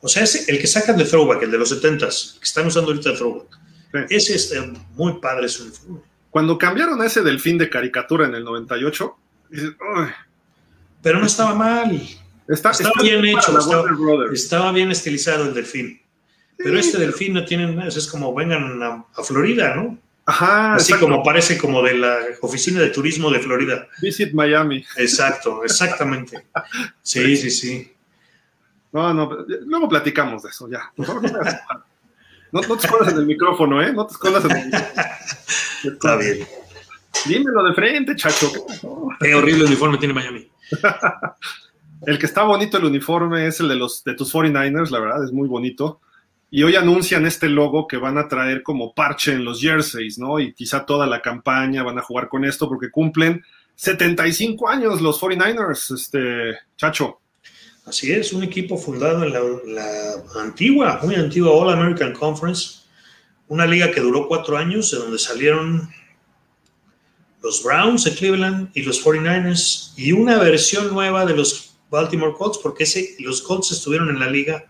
O 0.00 0.08
sea, 0.08 0.22
ese, 0.22 0.50
el 0.50 0.60
que 0.60 0.66
sacan 0.66 0.96
de 0.96 1.04
throwback, 1.04 1.42
el 1.42 1.50
de 1.50 1.58
los 1.58 1.72
70s, 1.72 2.38
que 2.38 2.44
están 2.44 2.66
usando 2.66 2.92
ahorita 2.92 3.14
throwback, 3.14 3.58
ese 4.10 4.34
es 4.34 4.52
eh, 4.52 4.72
muy 4.94 5.18
padre 5.20 5.46
ese 5.46 5.62
uniforme. 5.62 6.00
Cuando 6.30 6.58
cambiaron 6.58 7.02
ese 7.02 7.22
delfín 7.22 7.58
de 7.58 7.70
caricatura 7.70 8.26
en 8.26 8.34
el 8.34 8.44
98, 8.44 9.16
pero 11.02 11.18
no 11.18 11.26
estaba 11.26 11.54
mal. 11.54 12.00
estaba 12.46 13.02
bien 13.02 13.24
hecho, 13.24 13.58
estaba, 14.32 14.72
bien 14.72 14.90
estilizado 14.90 15.46
el 15.46 15.54
delfín. 15.54 16.00
Pero 16.56 16.78
este 16.78 16.98
delfín 16.98 17.34
no 17.34 17.44
tiene 17.44 17.72
nada, 17.72 17.88
es 17.88 18.06
como 18.08 18.34
vengan 18.34 18.82
a 18.82 19.22
Florida, 19.22 19.74
¿no? 19.74 19.98
Ajá. 20.26 20.74
Así 20.74 20.92
como 20.94 21.22
parece 21.22 21.56
como 21.56 21.82
de 21.82 21.94
la 21.94 22.18
oficina 22.42 22.80
de 22.80 22.90
turismo 22.90 23.30
de 23.30 23.40
Florida. 23.40 23.88
Visit 24.02 24.34
Miami. 24.34 24.84
Exacto, 24.96 25.64
exactamente. 25.64 26.44
Sí, 27.02 27.34
sí, 27.36 27.50
sí. 27.50 27.92
No, 28.92 29.12
no, 29.12 29.30
luego 29.66 29.88
platicamos 29.88 30.42
de 30.42 30.50
eso, 30.50 30.68
ya. 30.68 30.92
No, 32.50 32.60
te 32.62 32.86
escondas 32.86 33.12
en 33.12 33.18
el 33.18 33.26
micrófono, 33.26 33.82
¿eh? 33.82 33.92
No 33.92 34.06
te 34.06 34.12
escondas 34.14 34.44
en 34.46 34.50
el 34.52 34.64
micrófono. 34.66 35.02
Está 35.84 36.16
bien. 36.16 36.46
Dímelo 37.26 37.62
de 37.64 37.74
frente, 37.74 38.16
chacho. 38.16 38.50
Qué 39.20 39.34
horrible 39.34 39.64
uniforme 39.64 39.98
tiene 39.98 40.14
Miami. 40.14 40.48
el 42.06 42.18
que 42.18 42.26
está 42.26 42.44
bonito 42.44 42.78
el 42.78 42.84
uniforme 42.84 43.46
es 43.46 43.60
el 43.60 43.68
de 43.68 43.76
los 43.76 44.02
de 44.04 44.14
tus 44.14 44.32
49ers, 44.32 44.90
la 44.90 45.00
verdad, 45.00 45.24
es 45.24 45.32
muy 45.32 45.48
bonito. 45.48 46.00
Y 46.50 46.62
hoy 46.62 46.76
anuncian 46.76 47.26
este 47.26 47.48
logo 47.48 47.86
que 47.86 47.98
van 47.98 48.16
a 48.16 48.28
traer 48.28 48.62
como 48.62 48.94
parche 48.94 49.32
en 49.32 49.44
los 49.44 49.60
jerseys, 49.60 50.18
¿no? 50.18 50.40
Y 50.40 50.54
quizá 50.54 50.86
toda 50.86 51.06
la 51.06 51.20
campaña 51.20 51.82
van 51.82 51.98
a 51.98 52.02
jugar 52.02 52.28
con 52.28 52.44
esto 52.44 52.68
porque 52.68 52.90
cumplen 52.90 53.44
75 53.74 54.68
años 54.68 55.00
los 55.02 55.20
49ers, 55.20 55.94
este, 55.94 56.58
Chacho. 56.76 57.20
Así 57.88 58.12
es, 58.12 58.32
un 58.32 58.42
equipo 58.42 58.76
fundado 58.76 59.24
en 59.24 59.32
la, 59.74 60.14
antigua, 60.40 61.00
muy 61.02 61.14
antigua 61.14 61.52
All 61.52 61.72
American 61.72 62.12
Conference, 62.12 62.80
una 63.48 63.66
liga 63.66 63.90
que 63.90 64.00
duró 64.00 64.28
cuatro 64.28 64.56
años, 64.58 64.90
de 64.90 64.98
donde 64.98 65.18
salieron 65.18 65.88
los 67.42 67.62
Browns 67.62 68.04
de 68.04 68.14
Cleveland 68.14 68.70
y 68.74 68.82
los 68.82 69.02
49ers, 69.04 69.92
y 69.96 70.12
una 70.12 70.38
versión 70.38 70.92
nueva 70.92 71.24
de 71.24 71.34
los 71.34 71.76
Baltimore 71.90 72.34
Colts, 72.36 72.58
porque 72.62 72.84
ese, 72.84 73.16
los 73.20 73.40
Colts 73.40 73.72
estuvieron 73.72 74.10
en 74.10 74.20
la 74.20 74.28
liga 74.28 74.66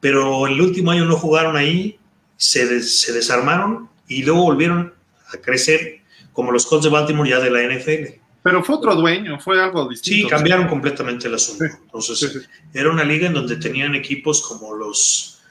pero 0.00 0.46
el 0.46 0.60
último 0.60 0.90
año 0.90 1.04
no 1.04 1.16
jugaron 1.16 1.56
ahí, 1.56 1.98
se, 2.36 2.82
se 2.82 3.12
desarmaron 3.12 3.88
y 4.06 4.22
luego 4.22 4.42
volvieron 4.42 4.94
a 5.32 5.38
crecer 5.38 6.00
como 6.32 6.52
los 6.52 6.66
Colts 6.66 6.84
de 6.84 6.90
Baltimore 6.90 7.28
ya 7.28 7.40
de 7.40 7.50
la 7.50 7.62
NFL. 7.62 8.20
Pero 8.48 8.64
fue 8.64 8.76
otro 8.76 8.94
dueño, 8.94 9.38
fue 9.38 9.62
algo 9.62 9.86
distinto. 9.86 10.26
Sí, 10.26 10.30
cambiaron 10.30 10.68
completamente 10.68 11.28
el 11.28 11.34
asunto. 11.34 11.64
Entonces, 11.64 12.48
era 12.72 12.90
una 12.90 13.04
liga 13.04 13.26
en 13.26 13.34
donde 13.34 13.56
tenían 13.56 13.94
equipos 13.94 14.40
como 14.40 14.74
los, 14.74 15.42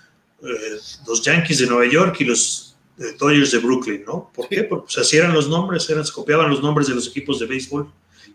eh, 0.41 0.79
los 1.05 1.21
Yankees 1.21 1.59
de 1.59 1.67
Nueva 1.67 1.85
York 1.85 2.15
y 2.21 2.25
los 2.25 2.75
eh, 2.97 3.15
Dodgers 3.19 3.51
de 3.51 3.59
Brooklyn, 3.59 4.03
¿no? 4.03 4.31
¿Por 4.33 4.49
qué? 4.49 4.63
Porque 4.63 4.85
pues, 4.85 4.97
así 4.97 5.15
eran 5.15 5.31
los 5.31 5.47
nombres, 5.47 5.87
eran, 5.91 6.03
se 6.03 6.11
copiaban 6.11 6.49
los 6.49 6.63
nombres 6.63 6.87
de 6.87 6.95
los 6.95 7.07
equipos 7.07 7.39
de 7.39 7.45
béisbol, 7.45 7.87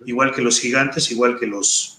igual 0.07 0.33
que 0.33 0.43
los 0.43 0.61
gigantes, 0.61 1.11
igual 1.11 1.41
que 1.41 1.49
los 1.49 1.99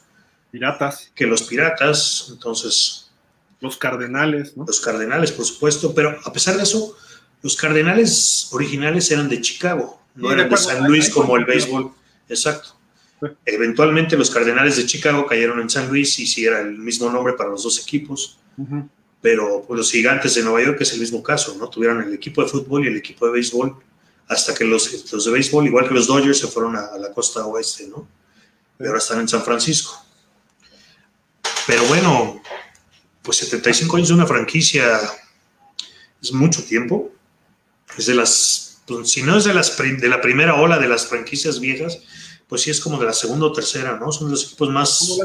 piratas. 0.50 1.12
Que 1.14 1.28
los 1.28 1.44
piratas. 1.44 2.30
Entonces, 2.32 3.12
Los 3.60 3.76
Cardenales, 3.76 4.56
¿no? 4.56 4.64
Los 4.66 4.80
Cardenales, 4.80 5.34
por 5.34 5.44
supuesto, 5.44 5.94
pero 5.94 6.18
a 6.24 6.32
pesar 6.32 6.56
de 6.56 6.64
eso, 6.64 6.96
los 7.42 7.58
Cardenales 7.58 8.48
originales 8.54 9.12
eran 9.12 9.28
de 9.28 9.42
Chicago, 9.42 10.00
no 10.16 10.32
eran 10.32 10.50
de 10.50 10.56
San 10.56 10.88
Luis 10.88 11.10
como 11.10 11.36
el 11.36 11.44
béisbol. 11.44 11.92
Exacto. 12.34 12.76
Eventualmente 13.46 14.18
los 14.18 14.30
Cardenales 14.30 14.78
de 14.78 14.86
Chicago 14.86 15.26
cayeron 15.26 15.62
en 15.62 15.70
San 15.70 15.88
Luis 15.88 16.20
y 16.20 16.28
sí 16.28 16.46
era 16.46 16.60
el 16.60 16.78
mismo 16.78 17.10
nombre 17.10 17.34
para 17.34 17.50
los 17.50 17.64
dos 17.64 17.80
equipos. 17.80 18.40
Pero 19.22 19.64
pues, 19.66 19.78
los 19.78 19.92
gigantes 19.92 20.36
de 20.36 20.44
Nueva 20.44 20.62
York 20.62 20.78
es 20.82 20.94
el 20.94 21.00
mismo 21.00 21.24
caso, 21.24 21.56
¿no? 21.58 21.70
Tuvieron 21.70 22.02
el 22.04 22.14
equipo 22.14 22.44
de 22.44 22.50
fútbol 22.50 22.84
y 22.84 22.90
el 22.90 22.98
equipo 22.98 23.26
de 23.26 23.32
béisbol 23.32 23.78
hasta 24.28 24.54
que 24.54 24.64
los, 24.66 25.12
los 25.12 25.26
de 25.26 25.32
béisbol, 25.32 25.68
igual 25.68 25.88
que 25.88 25.94
los 25.94 26.08
Dodgers, 26.08 26.40
se 26.40 26.48
fueron 26.48 26.76
a, 26.76 26.98
la 26.98 27.12
costa 27.12 27.46
oeste, 27.46 27.88
¿no? 27.88 28.08
Y 28.80 28.86
ahora 28.86 28.98
están 28.98 29.20
en 29.20 29.28
San 29.28 29.44
Francisco. 29.44 29.98
Pero 31.68 31.86
bueno, 31.86 32.42
pues 33.22 33.38
75 33.38 33.98
años 33.98 34.10
de 34.10 34.14
una 34.16 34.26
franquicia 34.26 35.00
es 36.22 36.32
mucho 36.34 36.64
tiempo. 36.64 37.12
Es 37.98 38.08
de 38.08 38.16
las, 38.16 38.82
pues, 38.86 39.10
si 39.10 39.22
no 39.22 39.38
es 39.38 39.46
de, 39.46 39.54
las, 39.54 39.78
de 39.78 40.10
la 40.10 40.20
primera 40.22 40.56
ola 40.56 40.80
de 40.80 40.88
las 40.88 41.08
franquicias 41.08 41.60
viejas, 41.60 42.00
pues 42.54 42.62
sí 42.62 42.70
es 42.70 42.80
como 42.80 43.00
de 43.00 43.08
la 43.08 43.14
segunda 43.14 43.48
o 43.48 43.52
tercera, 43.52 43.98
¿no? 43.98 44.12
Son 44.12 44.30
los 44.30 44.46
equipos 44.46 44.70
más 44.70 45.18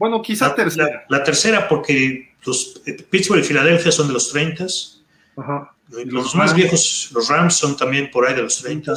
Bueno, 0.00 0.20
quizá 0.20 0.48
la, 0.48 0.54
tercera. 0.56 1.06
La, 1.08 1.22
tercera 1.22 1.68
porque 1.68 2.34
los 2.44 2.82
eh, 2.86 2.94
Pittsburgh 3.08 3.38
y 3.38 3.44
Filadelfia 3.44 3.92
son 3.92 4.08
de 4.08 4.14
los 4.14 4.32
30. 4.32 4.66
Ajá. 5.36 5.72
Los, 5.90 6.34
más 6.34 6.56
viejos, 6.56 7.10
los 7.14 7.28
Rams 7.28 7.54
son 7.54 7.76
también 7.76 8.10
por 8.10 8.26
ahí 8.26 8.34
de 8.34 8.42
los 8.42 8.58
30. 8.58 8.92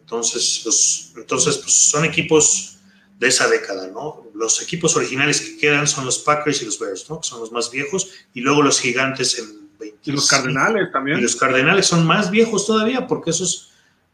Entonces, 0.00 0.60
los, 0.66 1.12
entonces 1.16 1.56
pues 1.56 1.72
son 1.72 2.04
equipos 2.04 2.76
de 3.18 3.28
esa 3.28 3.48
década, 3.48 3.88
¿no? 3.88 4.26
Los 4.34 4.60
equipos 4.60 4.94
originales 4.96 5.40
que 5.40 5.56
quedan 5.56 5.86
son 5.86 6.04
los 6.04 6.18
Packers 6.18 6.60
y 6.60 6.66
los 6.66 6.78
Bears, 6.78 7.08
¿no? 7.08 7.22
Que 7.22 7.26
son 7.26 7.40
los 7.40 7.50
más 7.52 7.70
viejos, 7.70 8.10
y 8.34 8.42
luego 8.42 8.60
los 8.60 8.80
gigantes 8.80 9.38
en 9.38 9.70
20. 9.78 9.98
Y 10.04 10.12
los 10.12 10.28
Cardenales 10.28 10.92
también. 10.92 11.20
Y 11.20 11.22
los 11.22 11.36
Cardenales 11.36 11.86
son 11.86 12.06
más 12.06 12.30
viejos 12.30 12.66
todavía, 12.66 13.06
porque 13.06 13.30
esos 13.30 13.69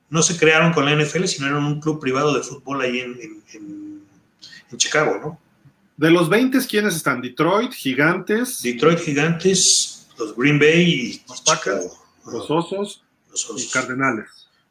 no 0.08 0.22
se 0.22 0.36
crearon 0.36 0.72
con 0.72 0.84
la 0.84 0.94
NFL, 0.94 1.24
sino 1.24 1.46
eran 1.48 1.64
un 1.64 1.80
club 1.80 2.00
privado 2.00 2.34
de 2.34 2.42
fútbol 2.42 2.80
ahí 2.82 3.00
en, 3.00 3.42
en, 3.52 4.76
Chicago, 4.76 5.18
¿no? 5.22 5.40
De 5.96 6.10
los 6.10 6.28
20, 6.28 6.58
¿quiénes 6.66 6.96
están? 6.96 7.22
Detroit, 7.22 7.72
Gigantes. 7.72 8.62
Detroit, 8.62 8.98
Gigantes, 8.98 10.06
los 10.18 10.36
Green 10.36 10.58
Bay 10.58 10.82
y 10.82 11.22
los 11.26 11.40
Packers, 11.40 11.86
los 12.26 12.50
Osos, 12.50 13.02
los 13.30 13.44
Osos. 13.46 13.64
y 13.64 13.68
Cardenales. 13.68 14.28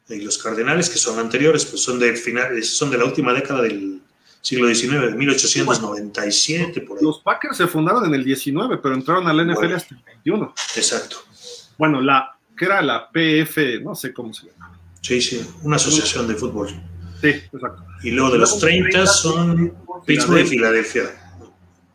Y 0.07 0.21
los 0.21 0.37
Cardenales, 0.37 0.89
que 0.89 0.99
son 0.99 1.17
anteriores, 1.17 1.65
pues 1.65 1.81
son 1.81 1.97
del 1.97 2.17
final, 2.17 2.61
son 2.63 2.91
de 2.91 2.97
la 2.99 3.05
última 3.05 3.33
década 3.33 3.63
del 3.63 4.01
siglo 4.41 4.67
XIX, 4.67 5.15
1897, 5.15 6.81
por 6.81 6.99
ahí. 6.99 7.03
Los 7.03 7.21
Packers 7.21 7.57
se 7.57 7.65
fundaron 7.65 8.05
en 8.05 8.13
el 8.13 8.23
19, 8.23 8.77
pero 8.77 8.93
entraron 8.93 9.27
a 9.27 9.33
la 9.33 9.43
NFL 9.43 9.73
hasta 9.73 9.95
el 9.95 10.01
21. 10.03 10.53
Exacto. 10.75 11.17
Bueno, 11.79 11.99
la, 12.01 12.37
que 12.55 12.65
era 12.65 12.83
la 12.83 13.09
PF, 13.09 13.81
no 13.81 13.95
sé 13.95 14.13
cómo 14.13 14.31
se 14.33 14.47
llama. 14.47 14.77
Sí, 15.05 15.21
sí, 15.21 15.47
una 15.61 15.75
asociación 15.75 16.27
de 16.27 16.33
fútbol. 16.33 16.69
Sí, 17.21 17.27
exacto. 17.27 17.85
Y 18.01 18.09
luego 18.09 18.31
de 18.31 18.39
los 18.39 18.57
30 18.57 19.05
son 19.05 19.71
Pittsburgh 20.03 20.39
y 20.39 20.47
Filadelfia. 20.47 21.35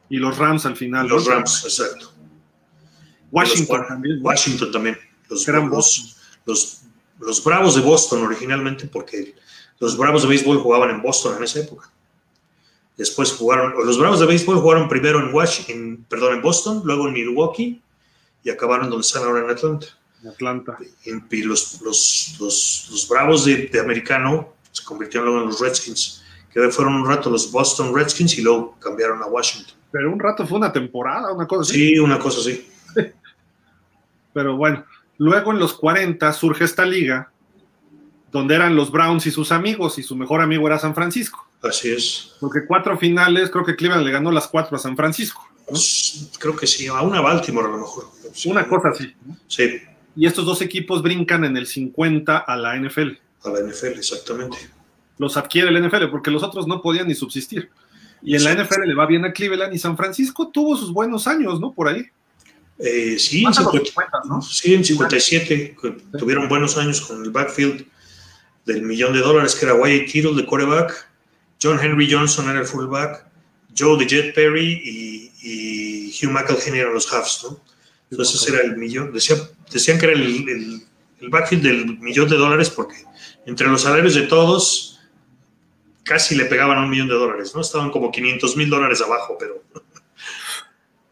Y 0.08 0.18
los 0.18 0.38
Rams 0.38 0.64
al 0.64 0.76
final. 0.76 1.08
Los 1.08 1.26
Rams, 1.26 1.64
exacto. 1.64 2.12
Washington 3.32 3.84
también. 3.88 4.20
Washington 4.22 4.70
también. 4.70 4.98
Los, 5.28 5.44
los, 5.48 6.16
los, 6.46 6.82
los, 7.18 7.42
Bravos 7.42 7.74
de 7.74 7.80
Boston 7.80 8.22
originalmente, 8.22 8.86
porque 8.86 9.34
los 9.80 9.96
Bravos 9.96 10.22
de 10.22 10.28
béisbol 10.28 10.58
jugaban 10.58 10.90
en 10.90 11.02
Boston 11.02 11.36
en 11.38 11.42
esa 11.42 11.58
época. 11.58 11.90
Después 12.96 13.32
jugaron, 13.32 13.74
los 13.84 13.98
Bravos 13.98 14.20
de 14.20 14.26
béisbol 14.26 14.60
jugaron 14.60 14.88
primero 14.88 15.18
en, 15.18 15.34
Washington, 15.34 16.06
perdón, 16.08 16.34
en 16.34 16.42
Boston, 16.42 16.82
luego 16.84 17.08
en 17.08 17.14
Milwaukee 17.14 17.82
y 18.44 18.50
acabaron 18.50 18.88
donde 18.88 19.04
están 19.04 19.24
ahora 19.24 19.40
en 19.40 19.50
Atlanta. 19.50 19.88
Atlanta. 20.28 20.76
Y 21.04 21.42
los, 21.42 21.80
los, 21.82 22.36
los, 22.38 23.08
Bravos 23.08 23.44
de, 23.44 23.70
americano 23.80 24.54
se 24.70 24.84
convirtieron 24.84 25.28
luego 25.28 25.42
en 25.42 25.48
los 25.48 25.60
Redskins, 25.60 26.22
que 26.52 26.68
fueron 26.70 26.94
un 26.94 27.06
rato 27.06 27.30
los 27.30 27.50
Boston 27.50 27.94
Redskins 27.94 28.38
y 28.38 28.42
luego 28.42 28.76
cambiaron 28.78 29.22
a 29.22 29.26
Washington. 29.26 29.74
Pero 29.90 30.12
un 30.12 30.20
rato 30.20 30.46
fue 30.46 30.58
una 30.58 30.72
temporada, 30.72 31.32
una 31.32 31.46
cosa 31.46 31.62
así. 31.62 31.88
Sí, 31.88 31.98
una 31.98 32.18
cosa 32.18 32.40
así. 32.40 32.68
Pero 34.32 34.56
bueno, 34.56 34.84
luego 35.18 35.52
en 35.52 35.58
los 35.58 35.74
40 35.74 36.32
surge 36.32 36.64
esta 36.64 36.84
liga 36.84 37.32
donde 38.30 38.54
eran 38.54 38.76
los 38.76 38.92
Browns 38.92 39.26
y 39.26 39.32
sus 39.32 39.50
amigos, 39.50 39.98
y 39.98 40.04
su 40.04 40.14
mejor 40.14 40.40
amigo 40.40 40.66
era 40.68 40.78
San 40.78 40.94
Francisco. 40.94 41.48
Así 41.62 41.90
es. 41.90 42.36
Porque 42.38 42.64
cuatro 42.64 42.96
finales, 42.96 43.50
creo 43.50 43.64
que 43.64 43.74
Cleveland 43.74 44.06
le 44.06 44.12
ganó 44.12 44.30
las 44.30 44.46
cuatro 44.46 44.76
a 44.76 44.78
San 44.78 44.96
Francisco. 44.96 45.44
Pues, 45.66 46.30
creo 46.38 46.54
que 46.54 46.68
sí, 46.68 46.86
a 46.86 47.02
una 47.02 47.20
Baltimore 47.20 47.66
a 47.66 47.70
lo 47.70 47.78
mejor. 47.78 48.04
Una 48.46 48.68
cosa 48.68 48.90
así. 48.90 49.14
Sí 49.48 49.80
y 50.16 50.26
estos 50.26 50.44
dos 50.44 50.62
equipos 50.62 51.02
brincan 51.02 51.44
en 51.44 51.56
el 51.56 51.66
50 51.66 52.38
a 52.38 52.56
la 52.56 52.76
NFL. 52.76 53.10
A 53.44 53.50
la 53.50 53.60
NFL, 53.60 53.98
exactamente. 53.98 54.58
Los 55.18 55.36
adquiere 55.36 55.68
el 55.68 55.86
NFL 55.86 56.06
porque 56.10 56.30
los 56.30 56.42
otros 56.42 56.66
no 56.66 56.82
podían 56.82 57.08
ni 57.08 57.14
subsistir. 57.14 57.70
Y 58.22 58.36
en 58.36 58.44
la 58.44 58.54
NFL 58.54 58.86
le 58.86 58.94
va 58.94 59.06
bien 59.06 59.24
a 59.24 59.32
Cleveland 59.32 59.74
y 59.74 59.78
San 59.78 59.96
Francisco 59.96 60.48
tuvo 60.48 60.76
sus 60.76 60.92
buenos 60.92 61.26
años, 61.26 61.60
¿no? 61.60 61.72
Por 61.72 61.88
ahí. 61.88 62.06
Eh, 62.78 63.18
sí, 63.18 63.44
en 63.44 63.52
50, 63.52 64.20
¿no? 64.26 64.40
sí, 64.40 64.74
en 64.74 64.82
57 64.82 65.76
tuvieron 66.18 66.48
buenos 66.48 66.78
años 66.78 67.02
con 67.02 67.22
el 67.22 67.30
backfield 67.30 67.86
del 68.64 68.82
millón 68.82 69.12
de 69.12 69.20
dólares 69.20 69.54
que 69.54 69.66
era 69.66 69.74
Wyatt 69.74 70.10
Tittle 70.10 70.34
de 70.34 70.46
quarterback, 70.46 71.08
John 71.62 71.78
Henry 71.78 72.10
Johnson 72.10 72.48
era 72.48 72.60
el 72.60 72.64
fullback, 72.64 73.26
Joe 73.78 73.98
de 73.98 74.06
Jet 74.06 74.34
Perry 74.34 74.80
y, 74.82 75.32
y 75.42 76.08
Hugh 76.10 76.30
McElhenney 76.30 76.80
eran 76.80 76.94
los 76.94 77.12
halves, 77.12 77.40
¿no? 77.44 77.60
Entonces 78.10 78.48
era 78.48 78.62
el 78.62 78.76
millón, 78.76 79.12
decían 79.12 79.98
que 79.98 80.06
era 80.06 80.14
el, 80.14 80.48
el, 81.20 81.28
backfield 81.28 81.62
del 81.62 81.98
millón 81.98 82.28
de 82.28 82.36
dólares 82.36 82.70
porque 82.70 82.96
entre 83.46 83.68
los 83.68 83.82
salarios 83.82 84.14
de 84.14 84.22
todos 84.22 84.98
casi 86.02 86.34
le 86.34 86.46
pegaban 86.46 86.78
a 86.78 86.82
un 86.82 86.90
millón 86.90 87.08
de 87.08 87.14
dólares, 87.14 87.52
¿no? 87.54 87.60
Estaban 87.60 87.90
como 87.90 88.10
500 88.10 88.56
mil 88.56 88.68
dólares 88.68 89.00
abajo, 89.00 89.36
pero... 89.38 89.62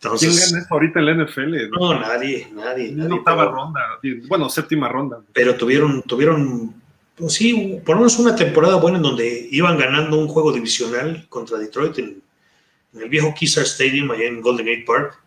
Entonces, 0.01 0.39
¿Quién 0.39 0.61
gana 0.61 0.67
ahorita 0.71 1.01
en 1.01 1.07
la 1.07 1.25
NFL? 1.25 1.71
No, 1.71 1.99
nadie, 1.99 2.49
nadie. 2.53 2.93
nadie 2.93 3.15
octava 3.15 3.47
ronda, 3.47 3.81
bueno, 4.29 4.49
séptima 4.49 4.89
ronda. 4.89 5.21
Pero 5.33 5.57
tuvieron, 5.57 6.03
tuvieron, 6.03 6.73
pues 7.17 7.33
sí, 7.33 7.81
por 7.85 7.97
lo 7.97 8.03
menos 8.03 8.17
una 8.21 8.37
temporada 8.37 8.77
buena 8.77 8.99
en 8.99 9.03
donde 9.03 9.49
iban 9.51 9.77
ganando 9.77 10.17
un 10.17 10.29
juego 10.29 10.53
divisional 10.53 11.27
contra 11.29 11.59
Detroit 11.59 11.99
en, 11.99 12.23
en 12.95 13.03
el 13.03 13.09
viejo 13.09 13.35
Kissar 13.35 13.65
Stadium 13.65 14.11
allá 14.13 14.27
en 14.27 14.41
Golden 14.41 14.67
Gate 14.67 14.85
Park. 14.87 15.21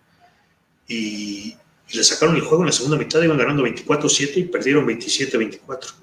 Y, 0.92 1.56
y 1.90 1.98
le 1.98 2.04
sacaron 2.04 2.36
el 2.36 2.42
juego 2.42 2.64
en 2.64 2.68
la 2.68 2.74
segunda 2.74 2.98
mitad, 2.98 3.22
iban 3.22 3.38
ganando 3.38 3.64
24-7 3.64 4.38
y 4.38 4.44
perdieron 4.46 4.86
27-24. 4.88 5.94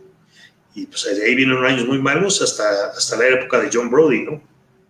Y 0.75 0.87
pues 0.87 1.05
de 1.05 1.25
ahí 1.25 1.35
vienen 1.35 1.65
años 1.65 1.87
muy 1.87 1.99
malos 1.99 2.41
hasta, 2.43 2.91
hasta 2.97 3.17
la 3.17 3.29
época 3.29 3.61
de 3.61 3.71
John 3.73 3.91
Brody, 3.91 4.23
¿no? 4.23 4.43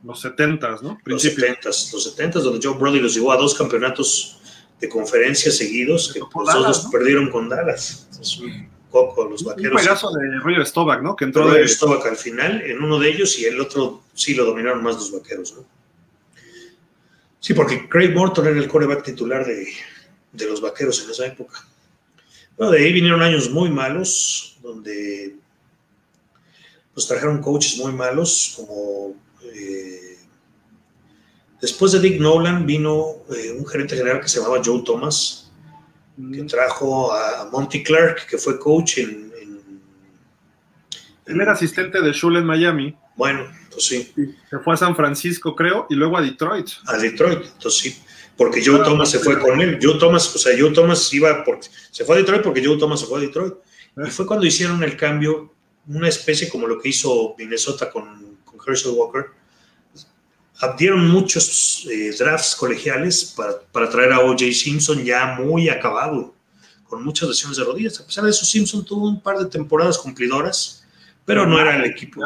Los 0.05 0.21
70 0.21 0.79
¿no? 0.83 0.99
Los 1.05 1.23
70 1.23 1.61
los 1.65 2.05
70 2.05 2.41
donde 2.41 2.61
John 2.63 2.79
Brody 2.79 3.01
los 3.01 3.15
llevó 3.15 3.33
a 3.33 3.37
dos 3.37 3.55
campeonatos 3.55 4.41
de 4.81 4.89
conferencia 4.89 5.51
seguidos, 5.51 6.13
que 6.13 6.21
los 6.21 6.31
dos 6.55 6.89
perdieron 6.93 7.31
con 7.31 7.49
Dallas. 7.49 8.09
Es 8.21 8.39
un 8.39 8.69
coco, 8.91 9.29
los 9.29 9.43
vaqueros. 9.43 9.73
Un 9.73 9.85
pedazo 9.85 10.11
de 10.13 10.39
Roger 10.39 10.67
Stovak, 10.67 11.03
¿no? 11.03 11.17
Que 11.17 11.25
entró 11.25 11.45
Roger 11.45 11.63
de... 11.63 11.69
Stovak 11.69 12.07
al 12.07 12.17
final, 12.17 12.63
en 12.63 12.83
uno 12.83 12.99
de 12.99 13.09
ellos, 13.09 13.39
y 13.39 13.47
el 13.47 13.61
otro 13.61 14.03
sí 14.15 14.35
lo 14.35 14.45
dominaron 14.45 14.83
más 14.83 14.95
los 14.95 15.11
vaqueros, 15.11 15.55
¿no? 15.55 15.65
Sí, 17.41 17.55
porque 17.55 17.89
Craig 17.89 18.15
Morton 18.15 18.47
era 18.47 18.59
el 18.59 18.69
coreback 18.69 19.05
titular 19.05 19.47
de, 19.47 19.69
de 20.33 20.47
los 20.47 20.61
vaqueros 20.61 21.03
en 21.05 21.11
esa 21.11 21.27
época. 21.27 21.65
Bueno, 22.57 22.73
de 22.73 22.81
ahí 22.81 22.93
vinieron 22.93 23.23
años 23.23 23.51
muy 23.51 23.71
malos, 23.71 24.59
donde 24.61 25.37
pues 26.93 27.07
trajeron 27.07 27.41
coaches 27.41 27.79
muy 27.79 27.93
malos, 27.93 28.55
como 28.57 29.15
eh, 29.45 30.19
después 31.61 31.93
de 31.93 32.01
Dick 32.01 32.21
Nolan 32.21 32.67
vino 32.67 33.19
eh, 33.33 33.53
un 33.57 33.65
gerente 33.65 33.97
general 33.97 34.21
que 34.21 34.29
se 34.29 34.41
llamaba 34.41 34.61
Joe 34.65 34.83
Thomas, 34.85 35.53
que 36.17 36.43
mm. 36.43 36.47
trajo 36.49 37.13
a 37.13 37.49
Monty 37.53 37.85
Clark, 37.85 38.27
que 38.27 38.37
fue 38.37 38.59
coach 38.59 38.99
en... 38.99 39.29
Él 41.27 41.41
era 41.41 41.53
asistente 41.53 42.01
de 42.01 42.13
Shule 42.13 42.41
en 42.41 42.47
Miami. 42.47 42.97
Bueno, 43.15 43.47
pues 43.71 43.85
sí. 43.85 44.13
Se 44.51 44.59
fue 44.59 44.75
a 44.75 44.77
San 44.77 44.97
Francisco, 44.97 45.55
creo, 45.55 45.87
y 45.91 45.95
luego 45.95 46.17
a 46.17 46.23
Detroit. 46.23 46.69
A 46.87 46.97
Detroit, 46.97 47.45
entonces 47.45 47.81
sí 47.81 48.03
porque 48.39 48.65
Joe 48.65 48.79
Thomas 48.85 49.11
se 49.11 49.19
fue 49.19 49.39
con 49.39 49.61
él. 49.61 49.79
Joe 49.83 49.99
Thomas, 49.99 50.35
o 50.35 50.39
sea, 50.39 50.57
Joe 50.57 50.71
Thomas 50.71 51.13
iba 51.13 51.45
por, 51.45 51.59
se 51.91 52.05
fue 52.05 52.15
a 52.15 52.19
Detroit 52.19 52.43
porque 52.43 52.65
Joe 52.65 52.79
Thomas 52.79 53.01
se 53.01 53.07
fue 53.07 53.19
a 53.19 53.23
Detroit. 53.23 53.55
Y 53.97 54.01
ah. 54.01 54.07
fue 54.07 54.27
cuando 54.27 54.47
hicieron 54.47 54.83
el 54.85 54.97
cambio, 54.97 55.53
una 55.89 56.09
especie 56.09 56.49
como 56.49 56.69
lo 56.69 56.81
que 56.81 56.91
hizo 56.91 57.35
Minnesota 57.37 57.91
con, 57.91 58.39
con 58.45 58.59
Herschel 58.65 58.93
Walker. 58.93 59.27
Dieron 60.79 61.09
muchos 61.09 61.87
eh, 61.91 62.15
drafts 62.17 62.55
colegiales 62.55 63.33
para, 63.37 63.61
para 63.61 63.91
traer 63.91 64.13
a 64.13 64.21
O.J. 64.21 64.53
Simpson 64.53 65.05
ya 65.05 65.37
muy 65.41 65.69
acabado, 65.69 66.35
con 66.85 67.03
muchas 67.05 67.29
lesiones 67.29 67.59
de 67.59 67.65
rodillas. 67.65 68.01
A 68.01 68.07
pesar 68.07 68.25
de 68.25 68.31
eso, 68.31 68.45
Simpson 68.45 68.85
tuvo 68.85 69.09
un 69.09 69.21
par 69.21 69.39
de 69.39 69.47
temporadas 69.47 69.99
cumplidoras, 69.99 70.85
pero 71.25 71.45
no 71.45 71.61
era 71.61 71.77
el 71.77 71.85
equipo. 71.85 72.23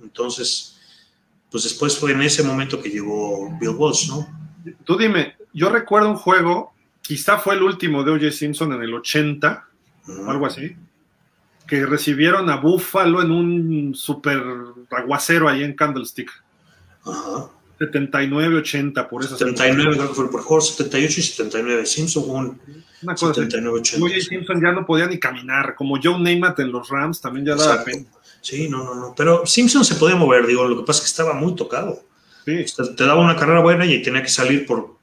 Entonces, 0.00 0.77
pues 1.50 1.64
después 1.64 1.96
fue 1.96 2.12
en 2.12 2.22
ese 2.22 2.42
momento 2.42 2.80
que 2.80 2.90
llegó 2.90 3.56
Bill 3.58 3.70
Walsh, 3.70 4.08
¿no? 4.08 4.28
Tú 4.84 4.96
dime, 4.96 5.36
yo 5.52 5.70
recuerdo 5.70 6.10
un 6.10 6.16
juego, 6.16 6.72
quizá 7.00 7.38
fue 7.38 7.54
el 7.54 7.62
último 7.62 8.04
de 8.04 8.12
O.J. 8.12 8.32
Simpson 8.32 8.72
en 8.74 8.82
el 8.82 8.94
80, 8.94 9.66
o 10.06 10.30
algo 10.30 10.46
así, 10.46 10.76
que 11.66 11.86
recibieron 11.86 12.50
a 12.50 12.56
Buffalo 12.56 13.22
en 13.22 13.30
un 13.30 13.94
super 13.94 14.42
aguacero 14.90 15.48
ahí 15.48 15.62
en 15.62 15.74
Candlestick. 15.74 16.30
Ajá. 17.04 17.50
79-80 17.78 19.08
por 19.08 19.24
eso. 19.24 19.36
79 19.36 19.96
creo 19.96 20.08
que 20.08 20.14
fue 20.14 20.30
por 20.30 20.42
juego 20.42 20.60
78 20.60 21.20
y 21.20 21.22
79. 21.22 21.86
Simpson 21.86 22.24
un 22.26 22.60
Una 23.02 23.14
cosa 23.14 23.40
79-80. 23.42 24.02
O.J. 24.02 24.20
Simpson 24.20 24.60
ya 24.60 24.72
no 24.72 24.84
podía 24.84 25.06
ni 25.06 25.18
caminar, 25.18 25.74
como 25.76 25.98
Joe 26.02 26.18
Namath 26.18 26.58
en 26.60 26.72
los 26.72 26.88
Rams 26.88 27.20
también 27.20 27.46
ya 27.46 27.54
daba 27.54 27.84
pena. 27.84 28.04
Sí, 28.48 28.66
no, 28.66 28.82
no, 28.82 28.94
no. 28.94 29.14
Pero 29.14 29.44
Simpson 29.44 29.84
se 29.84 29.96
podía 29.96 30.16
mover, 30.16 30.46
digo, 30.46 30.66
lo 30.66 30.78
que 30.78 30.86
pasa 30.86 31.00
es 31.00 31.04
que 31.04 31.10
estaba 31.10 31.34
muy 31.34 31.54
tocado. 31.54 32.02
Sí. 32.46 32.64
Te, 32.74 32.94
te 32.94 33.04
daba 33.04 33.20
una 33.20 33.36
carrera 33.36 33.60
buena 33.60 33.84
y 33.84 34.00
tenía 34.00 34.22
que 34.22 34.30
salir 34.30 34.64
por 34.64 34.96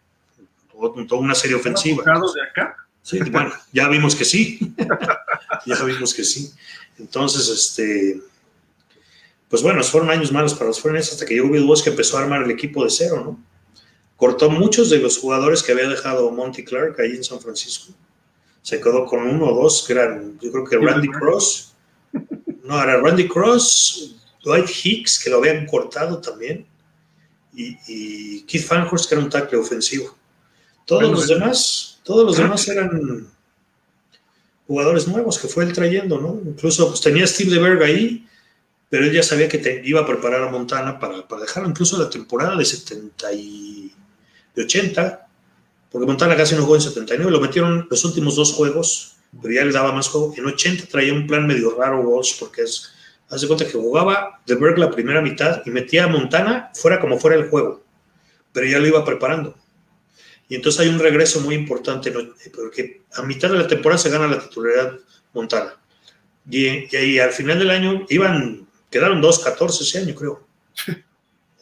toda 1.08 1.22
una 1.22 1.36
serie 1.36 1.56
ofensiva. 1.56 1.98
¿Tocados 1.98 2.34
de 2.34 2.42
acá? 2.42 2.76
Sí, 3.04 3.20
bueno, 3.20 3.54
ya 3.72 3.88
vimos 3.88 4.16
que 4.16 4.26
sí. 4.26 4.74
ya 5.68 5.84
vimos 5.84 6.12
que 6.16 6.24
sí. 6.24 6.52
Entonces, 6.98 7.48
este. 7.48 8.20
Pues 9.48 9.62
bueno, 9.62 9.84
fueron 9.84 10.10
años 10.10 10.32
malos 10.32 10.56
para 10.56 10.70
los 10.70 10.82
Foreigners 10.82 11.12
hasta 11.12 11.24
que 11.28 11.36
llegó 11.36 11.52
Bill 11.52 11.66
Walsh 11.66 11.84
que 11.84 11.92
empezó 11.92 12.18
a 12.18 12.24
armar 12.24 12.42
el 12.42 12.50
equipo 12.50 12.84
de 12.84 12.90
cero, 12.90 13.22
¿no? 13.24 13.40
Cortó 14.18 14.50
muchos 14.50 14.90
de 14.90 14.98
los 14.98 15.20
jugadores 15.20 15.62
que 15.62 15.72
había 15.72 15.88
dejado 15.88 16.32
Monty 16.32 16.64
Clark 16.64 17.00
ahí 17.00 17.12
en 17.12 17.24
San 17.24 17.40
Francisco. 17.40 17.94
Se 18.64 18.82
quedó 18.82 19.06
con 19.06 19.22
uno 19.22 19.50
o 19.50 19.62
dos, 19.62 19.84
que 19.86 19.94
eran, 19.94 20.40
yo 20.40 20.52
creo 20.52 20.66
que 20.66 20.78
Randy 20.78 21.10
Cross. 21.10 21.75
No, 22.66 22.82
era 22.82 23.00
Randy 23.00 23.28
Cross, 23.28 24.16
Dwight 24.44 24.70
Hicks, 24.84 25.20
que 25.24 25.30
lo 25.30 25.38
habían 25.38 25.66
cortado 25.66 26.20
también, 26.20 26.66
y, 27.56 27.78
y 27.88 28.42
Keith 28.44 28.66
Fanhurst, 28.66 29.08
que 29.08 29.16
era 29.16 29.24
un 29.24 29.30
tackle 29.30 29.60
ofensivo. 29.60 30.16
Todos 30.86 31.02
Bueno, 31.04 31.16
los 31.18 31.28
bueno. 31.28 31.42
demás, 31.46 32.00
todos 32.04 32.26
los 32.26 32.38
demás 32.38 32.68
eran 32.68 33.28
jugadores 34.68 35.08
nuevos 35.08 35.38
que 35.40 35.48
fue 35.48 35.64
él 35.64 35.74
trayendo, 35.74 36.20
¿no? 36.20 36.42
Incluso 36.46 36.88
pues, 36.90 37.02
tenía 37.02 37.26
Steve 37.28 37.52
DeBerg 37.52 37.84
ahí, 37.84 38.28
pero 38.90 39.06
él 39.06 39.14
ya 39.14 39.24
sabía 39.24 39.48
que 39.48 39.58
te- 39.60 39.82
iba 39.86 40.02
a 40.02 40.06
preparar 40.08 40.44
a 40.44 40.52
Montana 40.52 41.00
para, 41.00 41.28
para 41.28 41.42
dejarlo 41.42 41.70
incluso 41.70 41.98
la 41.98 42.10
temporada 42.10 42.56
de 42.56 42.66
70 42.66 43.32
y 43.34 43.92
de 44.56 44.64
80, 44.64 45.28
porque 45.92 46.08
Montana 46.08 46.36
casi 46.36 46.56
no 46.56 46.62
jugó 46.64 46.76
en 46.76 46.82
79, 46.82 47.32
lo 47.32 47.40
metieron 47.42 47.88
los 47.90 48.04
últimos 48.06 48.36
dos 48.36 48.54
juegos, 48.54 49.15
pero 49.42 49.54
ya 49.54 49.66
le 49.66 49.72
daba 49.72 49.92
más 49.92 50.08
juego. 50.08 50.34
En 50.38 50.46
80 50.46 50.88
traía 50.88 51.14
un 51.14 51.28
plan 51.28 51.46
medio 51.48 51.76
raro 51.76 52.02
Walsh, 52.02 52.40
porque 52.40 52.64
es, 52.64 52.94
hace 53.30 53.48
cuenta 53.48 53.66
que 53.66 53.74
jugaba 53.74 54.42
DeBerg 54.46 54.78
la 54.78 54.92
primera 54.92 55.22
mitad 55.22 55.62
y 55.66 55.70
metía 55.72 56.06
a 56.06 56.08
Montana 56.08 56.72
fuera 56.74 57.00
como 57.00 57.20
fuera 57.20 57.36
el 57.36 57.50
juego, 57.50 57.84
pero 58.54 58.68
ya 58.68 58.80
lo 58.80 58.88
iba 58.88 59.06
preparando. 59.06 59.56
Y 60.48 60.56
entonces 60.56 60.82
hay 60.82 60.90
un 60.90 61.00
regreso 61.00 61.42
muy 61.42 61.56
importante, 61.56 62.14
porque 62.54 63.02
a 63.14 63.24
mitad 63.24 63.50
de 63.50 63.58
la 63.58 63.68
temporada 63.68 63.98
se 63.98 64.10
gana 64.10 64.28
la 64.28 64.40
titularidad 64.40 64.94
Montana. 65.34 65.76
Y, 66.50 66.96
y 66.96 67.20
al 67.20 67.32
final 67.32 67.58
del 67.58 67.72
año 67.72 68.06
iban, 68.10 68.68
quedaron 68.92 69.22
2-14 69.22 69.82
ese 69.82 70.00
año, 70.00 70.14
creo. 70.14 70.48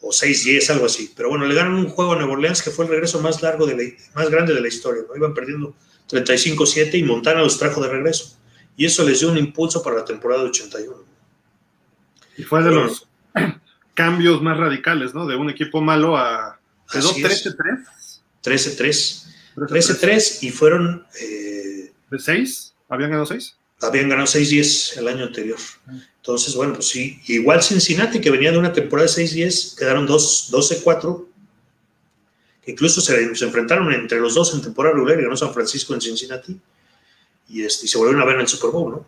O 0.02 0.10
6-10, 0.10 0.68
algo 0.68 0.84
así. 0.84 1.14
Pero 1.16 1.30
bueno, 1.30 1.46
le 1.46 1.54
ganan 1.54 1.74
un 1.74 1.88
juego 1.88 2.12
a 2.12 2.16
Nueva 2.16 2.34
Orleans 2.34 2.62
que 2.62 2.70
fue 2.70 2.84
el 2.84 2.90
regreso 2.90 3.22
más 3.22 3.40
largo, 3.40 3.64
de 3.64 3.74
la, 3.74 3.90
más 4.14 4.28
grande 4.28 4.52
de 4.52 4.60
la 4.60 4.68
historia. 4.68 5.02
¿no? 5.08 5.16
Iban 5.16 5.32
perdiendo 5.32 5.74
35-7 6.08 6.94
y 6.98 7.02
Montana 7.02 7.40
los 7.40 7.58
trajo 7.58 7.82
de 7.82 7.88
regreso. 7.88 8.36
Y 8.76 8.86
eso 8.86 9.04
les 9.04 9.20
dio 9.20 9.30
un 9.30 9.38
impulso 9.38 9.82
para 9.82 9.96
la 9.96 10.04
temporada 10.04 10.42
de 10.42 10.48
81. 10.50 10.96
Y 12.36 12.42
fue 12.42 12.62
de 12.62 12.70
los 12.72 13.06
cambios 13.94 14.42
más 14.42 14.56
radicales, 14.56 15.14
¿no? 15.14 15.26
De 15.26 15.36
un 15.36 15.50
equipo 15.50 15.80
malo 15.80 16.16
a. 16.16 16.58
Quedó 16.90 17.10
Así 17.10 17.22
es. 17.24 17.46
13-3. 17.46 18.20
13-3. 18.44 19.24
13-3 19.56 20.42
y 20.42 20.50
fueron... 20.50 21.06
eh, 21.20 21.92
¿De 22.10 22.18
6? 22.18 22.74
¿Habían 22.88 23.10
ganado 23.10 23.26
6? 23.26 23.56
habían 23.80 24.08
ganado 24.08 24.26
6-10 24.26 24.98
el 24.98 25.08
año 25.08 25.24
anterior. 25.24 25.58
Entonces, 26.16 26.54
bueno, 26.54 26.72
pues 26.74 26.88
sí, 26.88 27.20
igual 27.26 27.62
Cincinnati, 27.62 28.18
que 28.18 28.30
venía 28.30 28.50
de 28.50 28.56
una 28.58 28.72
temporada 28.72 29.06
de 29.08 29.14
6-10, 29.24 29.76
quedaron 29.78 30.06
dos- 30.06 30.48
12-4, 30.50 31.26
que 31.26 31.33
incluso 32.66 33.00
se, 33.00 33.34
se 33.34 33.44
enfrentaron 33.44 33.92
entre 33.92 34.20
los 34.20 34.34
dos 34.34 34.54
en 34.54 34.62
temporada 34.62 34.94
regular 34.94 35.18
y 35.18 35.22
ganó 35.22 35.36
San 35.36 35.52
Francisco 35.54 35.94
en 35.94 36.00
Cincinnati, 36.00 36.58
y, 37.48 37.62
este, 37.62 37.86
y 37.86 37.88
se 37.88 37.98
volvieron 37.98 38.22
a 38.22 38.24
ver 38.24 38.36
en 38.36 38.40
el 38.42 38.48
Super 38.48 38.70
Bowl, 38.70 38.90
¿no? 38.92 39.06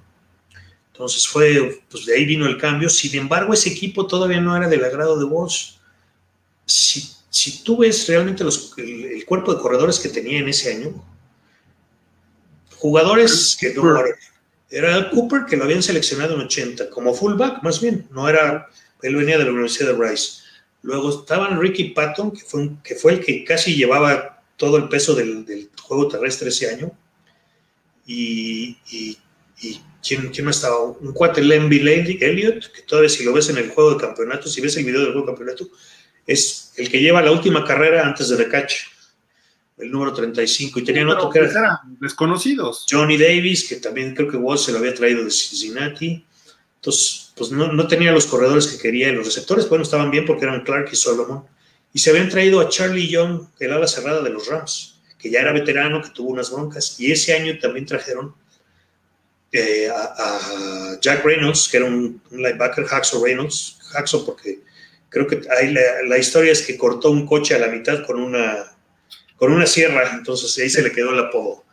Entonces 0.92 1.26
fue, 1.28 1.82
pues 1.90 2.06
de 2.06 2.14
ahí 2.14 2.24
vino 2.24 2.46
el 2.46 2.56
cambio. 2.58 2.88
Sin 2.88 3.14
embargo, 3.18 3.52
ese 3.52 3.68
equipo 3.70 4.06
todavía 4.06 4.40
no 4.40 4.56
era 4.56 4.66
del 4.68 4.82
agrado 4.84 5.18
de 5.18 5.24
Walsh. 5.26 5.72
Si, 6.64 7.06
si 7.28 7.62
tú 7.62 7.76
ves 7.78 8.06
realmente 8.08 8.42
los- 8.44 8.72
el, 8.78 9.04
el 9.04 9.24
cuerpo 9.26 9.54
de 9.54 9.60
corredores 9.60 9.98
que 10.00 10.08
tenía 10.08 10.38
en 10.38 10.48
ese 10.48 10.74
año, 10.74 10.94
jugadores 12.76 13.56
que 13.58 13.74
no 13.74 13.82
era 14.70 15.10
Cooper 15.10 15.44
que 15.48 15.56
lo 15.56 15.64
habían 15.64 15.82
seleccionado 15.82 16.34
en 16.34 16.40
80, 16.42 16.90
como 16.90 17.14
fullback 17.14 17.62
más 17.62 17.80
bien, 17.80 18.06
no 18.10 18.28
era, 18.28 18.68
él 19.02 19.16
venía 19.16 19.38
de 19.38 19.44
la 19.44 19.50
Universidad 19.52 19.94
de 19.96 20.08
Rice. 20.08 20.42
Luego 20.86 21.10
estaban 21.10 21.60
Ricky 21.60 21.90
Patton, 21.90 22.30
que 22.30 22.42
fue, 22.42 22.60
un- 22.60 22.80
que 22.82 22.94
fue 22.94 23.12
el 23.14 23.20
que 23.24 23.44
casi 23.44 23.74
llevaba 23.74 24.40
todo 24.56 24.76
el 24.76 24.88
peso 24.88 25.14
del, 25.14 25.44
del 25.44 25.68
juego 25.82 26.06
terrestre 26.08 26.48
ese 26.48 26.70
año. 26.70 26.92
Y, 28.06 28.76
y, 28.90 29.18
y 29.60 29.80
¿quién, 30.06 30.28
quién 30.30 30.48
estaba? 30.48 30.80
Un 30.84 31.12
cuate, 31.12 31.42
Lemby 31.42 31.78
Elliott, 32.20 32.70
que 32.72 32.82
todavía 32.82 33.08
si 33.10 33.24
lo 33.24 33.32
ves 33.32 33.48
en 33.48 33.58
el 33.58 33.70
juego 33.70 33.94
de 33.94 34.00
campeonato, 34.00 34.48
si 34.48 34.60
ves 34.60 34.76
el 34.76 34.84
video 34.84 35.00
del 35.00 35.12
juego 35.12 35.26
de 35.26 35.32
campeonato, 35.32 35.68
es 36.26 36.72
el 36.76 36.88
que 36.88 37.00
lleva 37.00 37.20
la 37.22 37.32
última 37.32 37.64
carrera 37.64 38.06
antes 38.06 38.28
de 38.28 38.36
recache, 38.36 38.78
el 39.78 39.90
número 39.90 40.12
35. 40.12 40.78
Y 40.78 40.84
tenían 40.84 41.08
otro 41.08 41.28
que 41.30 41.40
era 41.40 41.50
eran 41.50 41.98
desconocidos. 42.00 42.86
Johnny 42.88 43.18
Davis, 43.18 43.68
que 43.68 43.76
también 43.76 44.14
creo 44.14 44.28
que 44.30 44.36
Walsh 44.36 44.66
se 44.66 44.72
lo 44.72 44.78
había 44.78 44.94
traído 44.94 45.24
de 45.24 45.30
Cincinnati. 45.30 46.24
Entonces, 46.76 47.32
pues 47.36 47.50
no, 47.50 47.72
no 47.72 47.86
tenía 47.86 48.12
los 48.12 48.26
corredores 48.26 48.66
que 48.66 48.78
quería. 48.78 49.08
y 49.08 49.12
Los 49.12 49.26
receptores, 49.26 49.68
bueno, 49.68 49.84
estaban 49.84 50.10
bien 50.10 50.24
porque 50.24 50.44
eran 50.44 50.62
Clark 50.62 50.88
y 50.92 50.96
Solomon. 50.96 51.44
Y 51.92 51.98
se 51.98 52.10
habían 52.10 52.28
traído 52.28 52.60
a 52.60 52.68
Charlie 52.68 53.08
Young, 53.08 53.46
el 53.58 53.72
ala 53.72 53.86
cerrada 53.86 54.22
de 54.22 54.30
los 54.30 54.46
Rams, 54.46 55.00
que 55.18 55.30
ya 55.30 55.40
era 55.40 55.52
veterano, 55.52 56.02
que 56.02 56.10
tuvo 56.10 56.30
unas 56.30 56.50
broncas. 56.50 57.00
Y 57.00 57.10
ese 57.10 57.34
año 57.34 57.58
también 57.58 57.86
trajeron 57.86 58.34
eh, 59.52 59.88
a, 59.90 60.98
Jack 61.00 61.24
Reynolds, 61.24 61.68
que 61.68 61.78
era 61.78 61.86
un, 61.86 62.20
linebacker, 62.30 62.84
Hacksaw 62.84 63.24
Reynolds. 63.24 63.78
Hacksaw 63.92 64.24
porque 64.24 64.60
creo 65.08 65.26
que 65.26 65.42
ahí 65.58 65.72
la, 65.72 65.80
la 66.06 66.18
historia 66.18 66.52
es 66.52 66.62
que 66.62 66.76
cortó 66.76 67.10
un 67.10 67.26
coche 67.26 67.54
a 67.54 67.58
la 67.58 67.68
mitad 67.68 68.04
con 68.04 68.20
una, 68.20 68.76
con 69.36 69.52
una 69.52 69.66
sierra. 69.66 70.12
Entonces 70.14 70.56
ahí 70.58 70.68
se 70.68 70.82
le 70.82 70.92
quedó 70.92 71.12
el 71.12 71.20
apodo. 71.20 71.65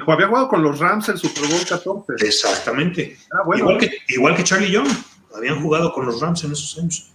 Ju- 0.00 0.12
había 0.12 0.26
jugado 0.28 0.48
con 0.48 0.62
los 0.62 0.78
Rams 0.78 1.08
el 1.08 1.18
Super 1.18 1.48
Bowl 1.48 1.60
14. 1.68 2.26
Exactamente. 2.26 3.16
Ah, 3.32 3.42
bueno. 3.44 3.62
igual, 3.64 3.78
que, 3.78 3.90
igual 4.08 4.36
que 4.36 4.44
Charlie 4.44 4.70
Young. 4.70 4.88
Habían 5.34 5.60
jugado 5.60 5.92
con 5.92 6.06
los 6.06 6.20
Rams 6.20 6.42
en 6.44 6.52
esos 6.52 6.78
años. 6.78 7.10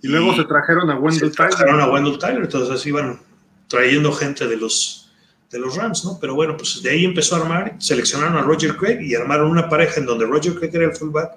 Y 0.00 0.08
luego 0.08 0.34
se 0.34 0.44
trajeron 0.44 0.90
a 0.90 0.94
se 0.94 0.98
Wendell 1.00 1.32
trajeron 1.32 1.76
Tyler. 1.76 1.80
a 1.80 1.92
Wendell 1.92 2.18
Tyler, 2.18 2.42
entonces 2.42 2.70
así 2.74 2.88
iban 2.90 3.20
trayendo 3.68 4.12
gente 4.12 4.46
de 4.46 4.56
los, 4.56 5.12
de 5.50 5.58
los 5.58 5.76
Rams, 5.76 6.04
¿no? 6.04 6.18
Pero 6.20 6.34
bueno, 6.34 6.56
pues 6.56 6.82
de 6.82 6.90
ahí 6.90 7.04
empezó 7.04 7.36
a 7.36 7.40
armar, 7.40 7.76
seleccionaron 7.78 8.36
a 8.36 8.42
Roger 8.42 8.76
Craig 8.76 9.00
y 9.00 9.14
armaron 9.14 9.50
una 9.50 9.68
pareja 9.68 10.00
en 10.00 10.06
donde 10.06 10.26
Roger 10.26 10.54
Craig 10.54 10.70
era 10.74 10.86
el 10.86 10.96
fullback. 10.96 11.32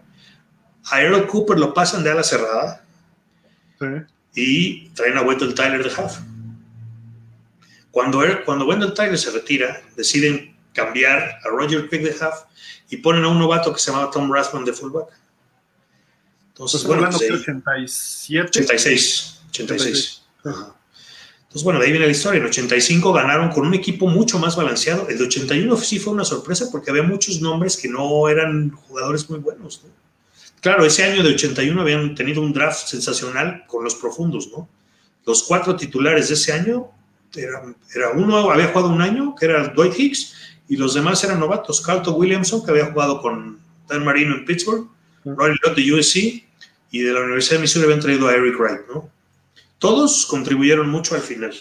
A 0.92 1.02
Earl 1.02 1.28
Cooper 1.28 1.58
lo 1.60 1.74
pasan 1.74 2.04
de 2.04 2.12
ala 2.12 2.24
cerrada 2.24 2.84
Sí. 3.80 3.86
y 4.36 4.90
traen 4.90 5.18
a 5.18 5.22
Wendell 5.22 5.54
Tyler 5.56 5.84
de 5.84 5.90
half. 6.02 6.20
Cuando, 7.92 8.24
Earl- 8.24 8.44
cuando 8.46 8.66
Wendell 8.66 8.94
Tyler 8.94 9.18
se 9.18 9.32
retira, 9.32 9.82
deciden 9.96 10.55
cambiar 10.76 11.40
a 11.44 11.50
Roger 11.50 11.90
Craig 11.90 12.04
de 12.04 12.16
half 12.20 12.44
y 12.90 12.98
ponen 12.98 13.24
a 13.24 13.30
un 13.30 13.40
novato 13.40 13.74
que 13.74 13.80
se 13.80 13.90
llamaba 13.92 14.12
Tom 14.12 14.32
Rathman 14.32 14.66
de 14.66 14.74
fullback. 14.74 15.08
Entonces, 16.50 16.84
bueno, 16.84 17.10
pues, 17.10 17.18
que 17.18 17.26
de 17.26 17.34
ahí- 17.34 17.40
87. 17.42 18.60
86. 18.60 19.42
86. 19.50 20.22
Ajá. 20.44 20.76
Entonces, 21.44 21.64
bueno, 21.64 21.80
de 21.80 21.86
ahí 21.86 21.92
viene 21.92 22.06
la 22.06 22.12
historia. 22.12 22.40
En 22.40 22.46
85 22.46 23.14
ganaron 23.14 23.50
con 23.50 23.66
un 23.66 23.74
equipo 23.74 24.08
mucho 24.08 24.38
más 24.40 24.56
balanceado. 24.56 25.08
El 25.10 25.18
de 25.18 25.24
81 25.24 25.78
sí 25.78 26.00
fue 26.00 26.14
una 26.14 26.26
sorpresa 26.26 26.68
porque 26.72 26.92
había 26.92 27.04
muchos 27.04 27.42
nombres 27.42 27.78
que 27.78 27.88
no 27.88 28.28
eran 28.28 28.72
jugadores 28.72 29.30
muy 29.30 29.40
buenos. 29.40 29.82
¿no? 29.84 29.90
Claro, 30.62 30.86
ese 30.86 31.04
año 31.04 31.24
de 31.24 31.30
81 31.34 31.82
habían 31.82 32.16
tenido 32.16 32.42
un 32.42 32.52
draft 32.52 32.88
sensacional 32.88 33.64
con 33.68 33.84
los 33.84 33.96
profundos, 33.96 34.50
¿no? 34.52 34.68
Los 35.26 35.44
cuatro 35.44 35.76
titulares 35.76 36.28
de 36.28 36.34
ese 36.34 36.52
año, 36.54 36.88
era, 37.36 37.62
era 37.94 38.10
uno 38.12 38.50
había 38.50 38.68
jugado 38.68 38.90
un 38.90 39.02
año, 39.02 39.36
que 39.36 39.46
era 39.46 39.68
Dwight 39.70 39.98
Hicks, 39.98 40.34
y 40.68 40.78
los 40.78 40.94
demás 40.94 41.24
eran 41.24 41.40
novatos. 41.40 41.82
Carlton 41.82 42.16
Williamson, 42.18 42.64
que 42.64 42.72
había 42.72 42.92
jugado 42.92 43.22
con 43.22 43.60
Dan 43.88 44.04
Marino 44.04 44.36
en 44.36 44.46
Pittsburgh, 44.46 44.88
Ronnie 45.24 45.58
Lott 45.64 45.76
de 45.76 45.94
USC, 45.94 46.44
y 46.92 47.00
de 47.00 47.12
la 47.14 47.22
Universidad 47.22 47.58
de 47.58 47.62
Missouri 47.62 47.86
habían 47.86 48.00
traído 48.00 48.28
a 48.28 48.34
Eric 48.34 48.58
Wright, 48.60 48.82
¿no? 48.94 49.10
Todos 49.80 50.26
contribuyeron 50.26 50.90
mucho 50.90 51.16
al 51.16 51.22
final. 51.22 51.54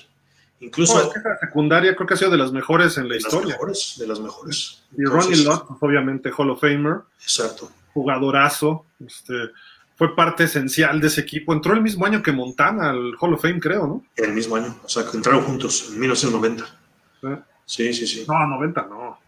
Incluso 0.61 0.95
No, 0.95 1.03
es 1.03 1.13
que 1.13 1.19
esa 1.19 1.39
secundaria 1.41 1.95
creo 1.95 2.07
que 2.07 2.15
ha 2.15 2.17
sido 2.17 2.31
de 2.31 2.39
las 2.39 2.53
mejores 2.53 2.97
en 2.97 3.09
la 3.09 3.15
de 3.15 3.21
las 3.21 3.25
historia. 3.33 3.55
mejores, 3.55 3.95
de 3.99 4.07
las 4.07 4.21
mejores. 4.21 4.83
Y 4.97 5.05
Ronnie 5.05 5.43
Lott, 5.45 5.67
pues, 5.67 5.79
obviamente 5.83 6.31
Hall 6.31 6.51
of 6.51 6.61
Famer, 6.61 6.99
Exacto. 7.21 7.71
jugadorazo. 7.93 8.87
Este, 9.05 9.35
fue 9.97 10.15
parte 10.17 10.45
esencial 10.45 11.01
de 11.01 11.09
ese 11.09 11.21
equipo. 11.23 11.53
Entró 11.53 11.75
el 11.75 11.83
mismo 11.83 12.07
año 12.07 12.23
que 12.23 12.33
Montana 12.33 12.91
al 12.91 13.15
Hall 13.21 13.35
of 13.35 13.43
Fame, 13.43 13.61
creo, 13.61 13.87
¿no? 13.87 14.05
El 14.17 14.33
mismo 14.33 14.57
año, 14.57 14.77
o 14.83 14.89
sea, 14.89 15.05
que 15.05 15.17
entraron 15.17 15.43
juntos 15.43 15.87
en 15.91 16.01
1990. 16.01 16.65
Sí, 17.67 17.93
sí, 17.93 18.07
sí. 18.07 18.25
No, 18.29 18.47
90 18.47 18.83
no. 18.83 19.19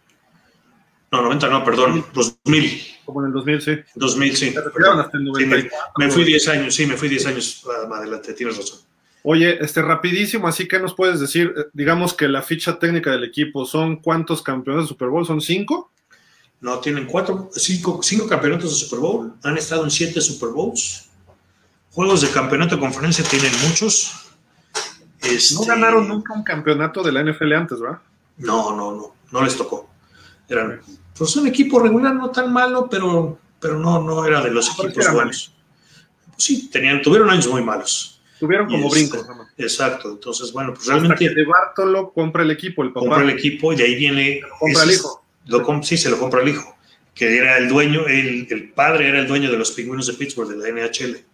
No, 1.13 1.23
90 1.23 1.49
no, 1.49 1.65
perdón, 1.65 2.05
2000. 2.13 2.83
Como 3.05 3.21
en 3.21 3.27
el 3.29 3.33
2000, 3.33 3.63
sí. 3.63 3.79
2000, 3.95 4.37
sí. 4.37 4.55
hasta 4.57 5.17
el 5.17 5.25
94, 5.25 5.31
sí 5.39 5.47
me, 5.47 6.07
me, 6.07 6.11
fui 6.11 6.25
10 6.25 6.49
años, 6.49 6.75
sí, 6.75 6.87
me 6.87 6.97
fui 6.97 7.09
10 7.09 7.27
años 7.27 7.65
adelante, 7.93 8.35
tienes 8.35 8.57
razón. 8.57 8.81
Oye, 9.23 9.59
este 9.61 9.83
rapidísimo, 9.83 10.47
así 10.47 10.69
que 10.69 10.79
nos 10.79 10.95
puedes 10.95 11.19
decir, 11.19 11.53
digamos 11.73 12.15
que 12.15 12.29
la 12.29 12.43
ficha 12.43 12.79
técnica 12.79 13.11
del 13.11 13.25
equipo 13.25 13.65
son 13.67 13.97
cuántos 13.97 14.41
campeones 14.41 14.85
de 14.85 14.89
Super 14.89 15.09
Bowl, 15.09 15.27
¿son 15.27 15.41
cinco? 15.41 15.91
No, 16.61 16.79
tienen 16.79 17.07
cuatro, 17.07 17.51
cinco, 17.53 18.01
cinco 18.03 18.29
campeonatos 18.29 18.71
de 18.71 18.85
Super 18.87 19.01
Bowl, 19.01 19.35
han 19.43 19.59
estado 19.59 19.85
en 19.85 19.91
siete 19.91 20.21
Super 20.21 20.51
Bowls. 20.51 21.09
Juegos 21.91 22.21
de 22.21 22.31
campeonato 22.31 22.77
de 22.77 22.81
conferencia 22.81 23.25
tienen 23.25 23.51
muchos. 23.67 24.13
Este... 25.23 25.55
No 25.55 25.63
ganaron 25.63 26.07
nunca 26.07 26.33
un 26.33 26.45
campeonato 26.45 27.03
de 27.03 27.13
la 27.13 27.25
NFL 27.25 27.53
antes, 27.53 27.81
¿verdad? 27.81 27.99
No, 28.39 28.75
no, 28.77 28.93
no, 28.93 29.15
no 29.33 29.43
les 29.43 29.57
tocó. 29.57 29.89
Eran 30.49 30.81
pues 31.17 31.35
un 31.37 31.47
equipo 31.47 31.79
regular, 31.79 32.15
no 32.15 32.31
tan 32.31 32.53
malo, 32.53 32.89
pero, 32.91 33.39
pero 33.59 33.79
no, 33.79 34.03
no 34.03 34.25
era 34.25 34.43
de 34.43 34.51
los 34.51 34.71
equipos 34.79 35.13
buenos. 35.13 35.53
Pues 36.27 36.45
sí, 36.45 36.69
tenían, 36.69 37.01
tuvieron 37.03 37.31
años 37.31 37.49
muy 37.49 37.63
malos. 37.63 38.21
Tuvieron 38.39 38.69
como 38.69 38.91
brincos. 38.91 39.21
Este, 39.21 39.63
exacto, 39.63 40.11
entonces 40.11 40.53
bueno, 40.53 40.75
pues 40.75 40.87
realmente... 40.87 41.15
Hasta 41.15 41.35
que 41.35 41.41
de 41.41 41.47
Bartolo 41.47 42.13
compra 42.13 42.43
el 42.43 42.51
equipo, 42.51 42.83
el 42.83 42.93
papá. 42.93 43.07
Compra 43.07 43.23
el 43.23 43.31
equipo 43.31 43.73
y 43.73 43.77
de 43.77 43.85
ahí 43.85 43.95
viene... 43.95 44.43
Compra 44.61 44.83
el 44.83 44.91
hijo. 44.91 45.25
Lo, 45.47 45.83
sí, 45.83 45.97
se 45.97 46.11
lo 46.11 46.19
compra 46.19 46.43
el 46.43 46.49
hijo, 46.49 46.77
que 47.15 47.39
era 47.39 47.57
el 47.57 47.69
dueño, 47.69 48.07
el, 48.07 48.47
el 48.51 48.73
padre 48.73 49.09
era 49.09 49.21
el 49.21 49.27
dueño 49.27 49.51
de 49.51 49.57
los 49.57 49.71
pingüinos 49.71 50.07
de 50.07 50.15
Pittsburgh, 50.15 50.49
de 50.51 50.57
la 50.57 50.69
NHL. 50.69 51.25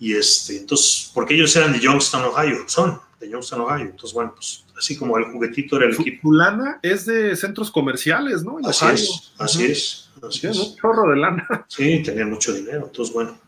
Y 0.00 0.14
este, 0.14 0.58
entonces, 0.58 1.10
porque 1.14 1.34
ellos 1.34 1.54
eran 1.56 1.72
de 1.72 1.80
Youngstown, 1.80 2.24
Ohio, 2.24 2.64
son 2.66 3.00
de 3.18 3.30
Youngstown, 3.30 3.62
Ohio. 3.62 3.86
Entonces, 3.86 4.12
bueno, 4.12 4.32
pues 4.34 4.64
así 4.78 4.96
como 4.96 5.18
el 5.18 5.24
juguetito 5.24 5.76
era 5.76 5.86
el 5.86 5.94
equipo. 5.94 6.28
Tu 6.28 6.32
lana 6.32 6.78
es 6.82 7.04
de 7.04 7.34
centros 7.36 7.70
comerciales, 7.70 8.44
¿no? 8.44 8.58
así 8.64 8.86
es, 8.86 9.32
así 9.38 9.64
es. 9.66 10.08
Así 10.26 10.46
es. 10.46 10.58
Un 10.58 10.76
chorro 10.76 11.10
de 11.10 11.16
lana. 11.16 11.46
Sí, 11.68 12.02
tenían 12.02 12.30
mucho 12.30 12.52
dinero. 12.52 12.86
Entonces, 12.86 13.14
bueno, 13.14 13.38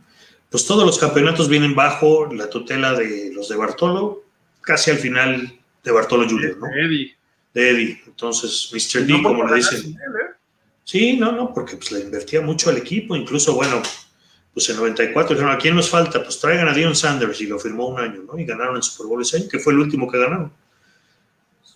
pues 0.51 0.66
todos 0.66 0.85
los 0.85 0.98
campeonatos 0.98 1.48
vienen 1.48 1.74
bajo 1.74 2.32
la 2.32 2.48
tutela 2.48 2.94
de 2.94 3.32
los 3.32 3.48
de 3.48 3.57
Bartolo, 3.57 4.24
casi 4.61 4.90
al 4.90 4.98
final 4.98 5.59
de 5.82 5.90
Bartolo 5.90 6.28
Jr., 6.28 6.59
¿no? 6.59 6.66
De 6.66 6.85
Eddie. 6.85 7.16
De 7.55 7.70
Eddie. 7.70 8.02
Entonces, 8.07 8.70
Mr. 8.73 9.07
D, 9.07 9.23
como 9.23 9.47
le 9.47 9.57
dicen. 9.57 9.93
¿eh? 9.93 10.35
Sí, 10.85 11.16
no, 11.16 11.32
no, 11.32 11.52
porque 11.55 11.77
pues 11.77 11.93
le 11.93 12.01
invertía 12.01 12.40
mucho 12.40 12.70
al 12.70 12.77
equipo, 12.77 13.15
incluso, 13.15 13.55
bueno, 13.55 13.82
pues 14.52 14.69
en 14.70 14.77
94 14.77 15.35
dijeron, 15.35 15.55
¿a 15.55 15.59
quién 15.59 15.77
nos 15.77 15.89
falta? 15.89 16.23
Pues 16.23 16.40
traigan 16.40 16.69
a 16.69 16.74
Dion 16.74 16.97
Sanders 16.97 17.40
y 17.40 17.47
lo 17.47 17.59
firmó 17.59 17.86
un 17.86 18.01
año, 18.01 18.23
¿no? 18.27 18.39
Y 18.39 18.44
ganaron 18.44 18.77
el 18.77 18.82
Super 18.82 19.07
Bowl 19.07 19.23
ese 19.23 19.36
año, 19.36 19.48
que 19.48 19.61
fue 19.61 19.73
el 19.73 19.78
último 19.78 20.11
que 20.11 20.19
ganaron. 20.19 20.52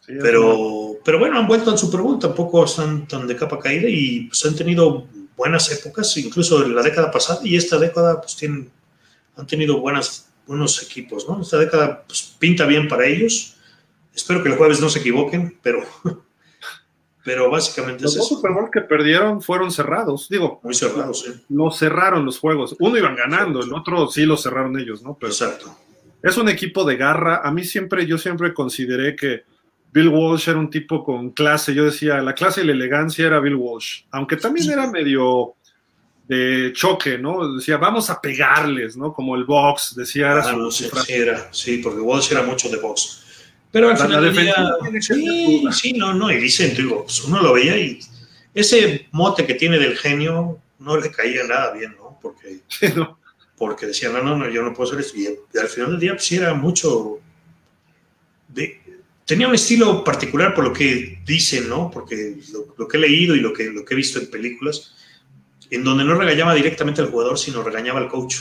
Sí, 0.07 0.13
pero, 0.21 0.99
pero 1.05 1.19
bueno, 1.19 1.39
han 1.39 1.47
vuelto 1.47 1.71
al 1.71 1.79
Super 1.79 2.01
Bowl, 2.01 2.19
tampoco 2.19 2.65
están 2.65 3.09
tan 3.09 3.27
de 3.27 3.37
capa 3.37 3.59
caída 3.59 3.89
y 3.89 4.27
pues 4.27 4.45
han 4.45 4.55
tenido 4.55 5.07
buenas 5.37 5.71
épocas, 5.73 6.17
incluso 6.19 6.65
en 6.65 6.75
la 6.75 6.83
década 6.83 7.11
pasada 7.11 7.41
y 7.43 7.57
esta 7.57 7.79
década 7.79 8.21
pues 8.21 8.37
tienen, 8.37 8.71
han 9.37 9.47
tenido 9.47 9.81
buenas, 9.81 10.31
buenos 10.47 10.83
equipos, 10.83 11.27
¿no? 11.29 11.41
Esta 11.41 11.59
década 11.59 12.05
pues 12.07 12.35
pinta 12.39 12.67
bien 12.67 12.87
para 12.87 13.07
ellos. 13.07 13.57
Espero 14.15 14.43
que 14.43 14.51
el 14.51 14.57
jueves 14.57 14.81
no 14.81 14.91
se 14.91 14.99
equivoquen, 14.99 15.59
pero 15.63 15.83
pero 17.25 17.51
básicamente 17.51 18.03
los 18.03 18.15
dos 18.15 18.29
Super 18.29 18.53
Bowl 18.53 18.71
que 18.71 18.83
perdieron 18.83 19.41
fueron 19.41 19.71
cerrados, 19.71 20.29
digo. 20.29 20.61
Muy 20.63 20.75
cerrados, 20.75 21.23
sí. 21.23 21.33
No 21.49 21.71
cerraron 21.71 22.27
los 22.27 22.39
juegos. 22.39 22.77
Uno 22.79 22.99
iban 22.99 23.17
ganando, 23.17 23.63
el 23.63 23.73
otro 23.73 24.09
sí 24.09 24.27
lo 24.27 24.37
cerraron 24.37 24.79
ellos, 24.79 25.03
¿no? 25.03 25.17
Pero 25.19 25.33
Exacto. 25.33 25.79
Es 26.23 26.37
un 26.37 26.49
equipo 26.49 26.85
de 26.85 26.97
garra. 26.97 27.41
A 27.43 27.51
mí 27.51 27.65
siempre, 27.65 28.07
yo 28.07 28.19
siempre 28.19 28.53
consideré 28.53 29.17
que 29.17 29.45
Bill 29.95 30.09
Walsh 30.09 30.49
era 30.49 30.59
un 30.59 30.69
tipo 30.69 31.05
con 31.05 31.31
clase. 31.31 31.73
Yo 31.73 31.85
decía, 31.85 32.21
la 32.21 32.35
clase 32.35 32.63
y 32.63 32.65
la 32.65 32.73
elegancia 32.73 33.29
era 33.29 33.39
Bill 33.39 33.55
Walsh. 33.55 34.03
Aunque 34.11 34.37
también 34.37 34.69
era 34.73 34.91
medio 34.91 35.55
de 36.27 36.73
choque, 36.75 37.17
¿no? 37.17 37.55
Decía, 37.55 37.77
vamos 37.77 38.11
a 38.11 38.21
pegarles, 38.21 38.97
¿no? 38.97 39.13
Como 39.13 39.37
el 39.37 39.45
box, 39.45 39.95
decía. 39.95 40.33
Era 40.33 40.49
ah, 40.49 40.53
no, 40.53 40.73
sí, 40.73 40.89
sí, 41.07 41.13
era, 41.13 41.49
sí, 41.53 41.79
porque 41.79 42.01
Walsh 42.01 42.33
era 42.33 42.43
mucho 42.43 42.69
de 42.69 42.79
box. 42.79 43.23
Pero 43.71 43.89
al 43.89 43.97
final 43.97 44.25
del 44.25 44.37
día, 44.37 44.55
sí, 45.01 45.65
sí, 45.71 45.93
no, 45.93 46.13
no, 46.13 46.29
y 46.31 46.39
dicen, 46.39 46.75
digo, 46.77 47.05
pues 47.05 47.25
uno 47.25 47.41
lo 47.41 47.53
veía 47.53 47.77
y 47.77 48.01
ese 48.53 49.07
mote 49.13 49.47
que 49.47 49.55
tiene 49.55 49.79
del 49.79 49.97
genio 49.97 50.59
no 50.81 50.97
le 50.97 51.11
caía 51.13 51.45
nada 51.45 51.73
bien, 51.73 51.95
¿no? 51.97 52.19
Porque, 52.21 52.59
no. 52.97 53.19
porque 53.57 53.87
decían, 53.87 54.13
no, 54.13 54.23
no, 54.23 54.37
no, 54.37 54.49
yo 54.49 54.63
no 54.63 54.75
puedo 54.75 54.91
hacer 54.91 55.05
eso. 55.05 55.17
Y, 55.17 55.27
al 55.57 55.69
final 55.69 55.91
del 55.93 56.01
día, 56.01 56.13
pues 56.13 56.25
sí 56.25 56.37
era 56.37 56.53
mucho. 56.55 57.21
De, 58.49 58.81
tenía 59.25 59.49
un 59.49 59.55
estilo 59.55 60.05
particular 60.05 60.55
por 60.55 60.65
lo 60.65 60.73
que 60.73 61.21
dicen, 61.25 61.69
¿no? 61.69 61.91
Porque 61.91 62.37
lo, 62.53 62.75
lo, 62.77 62.89
que 62.89 62.97
he 62.97 63.01
leído 63.01 63.35
y 63.35 63.41
lo 63.41 63.53
que, 63.53 63.71
lo 63.71 63.85
que 63.85 63.95
he 63.95 63.97
visto 63.97 64.19
en 64.19 64.31
películas, 64.31 64.95
en 65.71 65.83
donde 65.83 66.05
no 66.05 66.15
regañaba 66.15 66.55
directamente 66.55 67.01
al 67.01 67.11
jugador, 67.11 67.39
sino 67.39 67.63
regañaba 67.63 68.01
al 68.01 68.09
coach. 68.09 68.37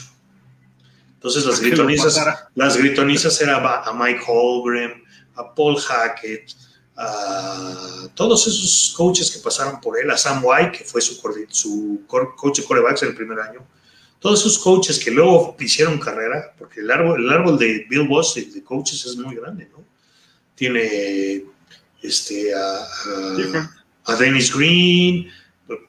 Entonces 1.14 1.46
las 1.46 1.60
gritonizas, 1.62 2.22
las 2.56 2.78
gritonizas 2.78 3.40
era 3.42 3.58
a 3.58 3.94
Mike 3.94 4.22
Holmgren, 4.28 5.04
a 5.36 5.54
Paul 5.56 5.78
Hackett, 5.78 6.52
a 6.96 8.08
todos 8.14 8.46
esos 8.46 8.94
coaches 8.96 9.32
que 9.32 9.40
pasaron 9.40 9.80
por 9.82 9.98
él, 9.98 10.12
a 10.12 10.18
Sam 10.18 10.44
White, 10.44 10.78
que 10.78 10.84
fue 10.84 11.02
su, 11.02 11.20
su 11.50 12.02
coach 12.08 12.60
de 12.60 12.66
corebacks 12.66 13.04
en 13.04 13.10
el 13.10 13.16
primer 13.16 13.40
año, 13.40 13.66
todos 14.20 14.42
esos 14.42 14.60
coaches 14.60 15.00
que 15.00 15.12
luego 15.12 15.56
hicieron 15.60 15.98
carrera, 15.98 16.54
porque 16.58 16.82
el 16.82 16.92
árbol, 16.92 17.24
el 17.26 17.30
árbol 17.30 17.58
de 17.58 17.86
Bill 17.90 18.08
Boss 18.08 18.36
de 18.36 18.64
coaches 18.64 19.06
es 19.06 19.16
muy 19.16 19.36
grande, 19.36 19.70
¿no? 19.72 19.93
Tiene 20.64 21.44
este, 22.02 22.56
a, 22.56 22.78
a, 22.78 24.14
a 24.14 24.16
Dennis 24.16 24.56
Green, 24.56 25.30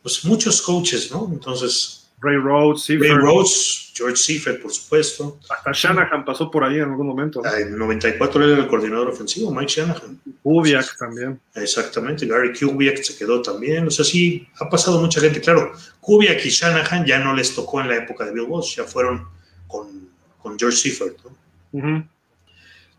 pues 0.02 0.24
muchos 0.24 0.60
coaches, 0.62 1.12
¿no? 1.12 1.30
Entonces, 1.32 2.08
Ray 2.20 2.38
Rhodes, 2.38 2.88
Ray 2.88 3.12
Rhodes, 3.12 3.92
George 3.94 4.16
Seifert, 4.16 4.60
por 4.60 4.72
supuesto. 4.72 5.38
Hasta 5.48 5.70
Shanahan 5.72 6.24
pasó 6.24 6.50
por 6.50 6.64
ahí 6.64 6.78
en 6.78 6.90
algún 6.90 7.06
momento. 7.06 7.40
¿no? 7.40 7.54
En 7.54 7.78
94 7.78 8.44
era 8.44 8.62
el 8.62 8.66
coordinador 8.66 9.10
ofensivo, 9.10 9.54
Mike 9.54 9.72
Shanahan. 9.72 10.20
Kubiak 10.42 10.98
también. 10.98 11.40
Exactamente, 11.54 12.26
Gary 12.26 12.52
Kubiak 12.52 13.00
se 13.00 13.16
quedó 13.16 13.42
también. 13.42 13.86
O 13.86 13.92
sea, 13.92 14.04
sí, 14.04 14.48
ha 14.58 14.68
pasado 14.68 15.00
mucha 15.00 15.20
gente. 15.20 15.40
Claro, 15.40 15.70
Kubiak 16.00 16.44
y 16.44 16.48
Shanahan 16.48 17.06
ya 17.06 17.20
no 17.20 17.32
les 17.32 17.54
tocó 17.54 17.80
en 17.80 17.90
la 17.90 17.98
época 17.98 18.24
de 18.24 18.32
Bill 18.32 18.46
Walsh, 18.48 18.74
ya 18.74 18.82
fueron 18.82 19.28
con, 19.68 20.08
con 20.42 20.58
George 20.58 20.78
Seifert. 20.78 21.16
¿no? 21.22 21.30
Uh 21.70 21.80
-huh. 21.80 22.08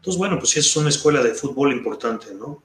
Entonces, 0.05 0.19
bueno, 0.19 0.37
pues 0.37 0.55
es 0.55 0.75
una 0.75 0.89
escuela 0.89 1.23
de 1.23 1.33
fútbol 1.33 1.71
importante, 1.71 2.27
¿no? 2.35 2.61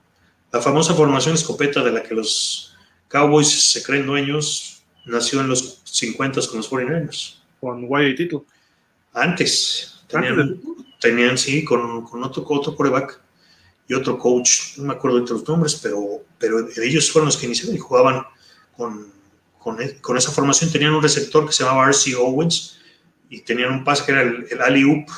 La 0.52 0.60
famosa 0.60 0.92
formación 0.92 1.36
escopeta 1.36 1.82
de 1.82 1.90
la 1.90 2.02
que 2.02 2.14
los 2.14 2.76
Cowboys 3.08 3.48
se 3.48 3.82
creen 3.82 4.06
dueños 4.06 4.82
nació 5.06 5.40
en 5.40 5.48
los 5.48 5.80
50 5.84 6.38
con 6.48 6.58
los 6.58 6.70
49ers. 6.70 7.36
Con 7.58 7.86
Wyatt 7.88 8.16
Tito. 8.18 8.44
Antes. 9.14 10.02
Tenían, 10.06 10.60
tenían 11.00 11.38
sí, 11.38 11.64
con, 11.64 12.02
con, 12.02 12.22
otro, 12.24 12.44
otro 12.46 12.76
coreback 12.76 13.18
y 13.88 13.94
otro 13.94 14.18
coach. 14.18 14.76
No 14.76 14.88
me 14.88 14.92
acuerdo 14.92 15.20
de 15.20 15.30
los 15.30 15.48
nombres, 15.48 15.76
pero, 15.76 16.22
pero 16.38 16.68
ellos 16.82 17.10
fueron 17.10 17.28
los 17.28 17.38
que 17.38 17.46
iniciaron 17.46 17.74
y 17.74 17.78
jugaban 17.78 18.22
con, 18.76 19.10
con, 19.58 19.78
con 20.02 20.18
esa 20.18 20.30
formación. 20.30 20.70
Tenían 20.70 20.92
un 20.92 21.02
receptor 21.02 21.46
que 21.46 21.54
se 21.54 21.64
llamaba 21.64 21.86
R.C. 21.86 22.14
Owens 22.16 22.78
y 23.30 23.40
tenían 23.40 23.72
un 23.72 23.82
pase 23.82 24.04
que 24.04 24.12
era 24.12 24.20
el, 24.20 24.46
el 24.50 24.60
alley-oop, 24.60 25.08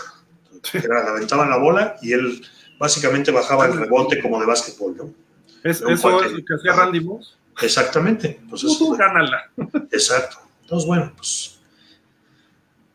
aventaban 1.09 1.51
la 1.51 1.59
bola 1.59 1.97
y 2.03 2.13
él 2.13 2.43
básicamente 2.79 3.31
bajaba 3.31 3.67
el 3.67 3.79
rebote 3.79 4.21
como 4.21 4.41
de 4.41 4.47
básquetbol. 4.47 4.97
¿no? 4.97 5.11
¿Es, 5.63 5.83
¿Eso 5.83 6.25
es 6.25 6.33
lo 6.33 6.45
que 6.45 6.55
hacía 6.55 6.73
Randy 6.73 7.01
Moss? 7.01 7.39
Exactamente. 7.61 8.41
Uh, 8.51 8.97
gánala. 8.97 9.51
Exacto. 9.91 10.39
Entonces, 10.63 10.87
bueno, 10.87 11.13
pues 11.17 11.61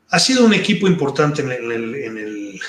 ha 0.09 0.19
sido 0.19 0.45
un 0.45 0.53
equipo 0.53 0.87
importante 0.87 1.41
en 1.41 1.51
el, 1.51 1.95
en 1.95 2.17
el, 2.17 2.59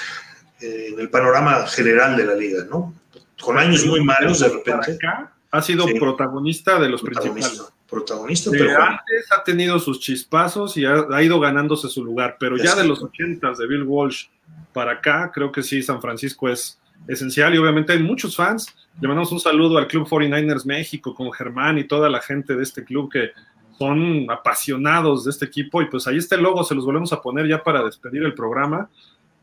en 0.60 1.00
el 1.00 1.10
panorama 1.10 1.66
general 1.66 2.16
de 2.16 2.26
la 2.26 2.34
liga, 2.34 2.64
¿no? 2.68 2.94
Con 3.40 3.58
años 3.58 3.86
muy 3.86 4.02
malos 4.02 4.40
de 4.40 4.48
repente. 4.48 4.92
Acá 4.92 5.32
ha 5.50 5.62
sido 5.62 5.86
sí. 5.86 5.98
protagonista 5.98 6.78
de 6.78 6.88
los 6.88 7.00
protagonista, 7.00 7.48
principales. 7.48 7.74
Protagonista, 7.88 8.50
pero 8.50 8.82
antes 8.82 9.32
ha 9.32 9.42
tenido 9.42 9.78
sus 9.78 10.00
chispazos 10.00 10.76
y 10.76 10.84
ha, 10.84 11.06
ha 11.10 11.22
ido 11.22 11.40
ganándose 11.40 11.88
su 11.88 12.04
lugar, 12.04 12.36
pero 12.38 12.56
ya 12.56 12.74
de 12.74 12.84
los 12.84 13.02
ochentas 13.02 13.58
de 13.58 13.66
Bill 13.66 13.84
Walsh 13.84 14.26
para 14.72 14.92
acá, 14.92 15.30
creo 15.32 15.50
que 15.50 15.62
sí, 15.62 15.82
San 15.82 16.00
Francisco 16.00 16.48
es 16.48 16.80
esencial 17.06 17.54
y 17.54 17.58
obviamente 17.58 17.92
hay 17.92 18.02
muchos 18.02 18.36
fans. 18.36 18.74
Le 19.00 19.08
mandamos 19.08 19.32
un 19.32 19.40
saludo 19.40 19.78
al 19.78 19.86
Club 19.86 20.08
49ers 20.08 20.64
México 20.66 21.14
con 21.14 21.32
Germán 21.32 21.78
y 21.78 21.84
toda 21.84 22.10
la 22.10 22.20
gente 22.20 22.56
de 22.56 22.62
este 22.62 22.84
club 22.84 23.10
que 23.10 23.30
son 23.78 24.26
apasionados 24.30 25.24
de 25.24 25.30
este 25.30 25.44
equipo 25.44 25.80
y 25.80 25.86
pues 25.86 26.06
ahí 26.06 26.16
está 26.16 26.34
el 26.34 26.42
logo, 26.42 26.64
se 26.64 26.74
los 26.74 26.84
volvemos 26.84 27.12
a 27.12 27.22
poner 27.22 27.46
ya 27.46 27.62
para 27.62 27.82
despedir 27.82 28.24
el 28.24 28.34
programa. 28.34 28.90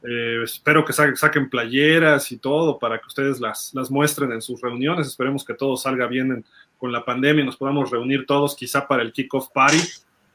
Eh, 0.08 0.42
espero 0.44 0.86
que 0.86 0.94
sa 0.94 1.16
saquen 1.16 1.50
playeras 1.50 2.32
y 2.32 2.38
todo 2.38 2.78
para 2.78 3.00
que 3.00 3.08
ustedes 3.08 3.40
las, 3.40 3.74
las 3.74 3.90
muestren 3.90 4.32
en 4.34 4.42
sus 4.42 4.62
reuniones. 4.62 5.08
Esperemos 5.08 5.44
que 5.44 5.54
todo 5.54 5.78
salga 5.78 6.06
bien 6.06 6.32
en, 6.32 6.46
con 6.78 6.92
la 6.92 7.04
pandemia 7.04 7.42
y 7.42 7.46
nos 7.46 7.58
podamos 7.58 7.90
reunir 7.90 8.26
todos 8.26 8.56
quizá 8.56 8.88
para 8.88 9.02
el 9.02 9.12
kickoff 9.12 9.50
party. 9.52 9.80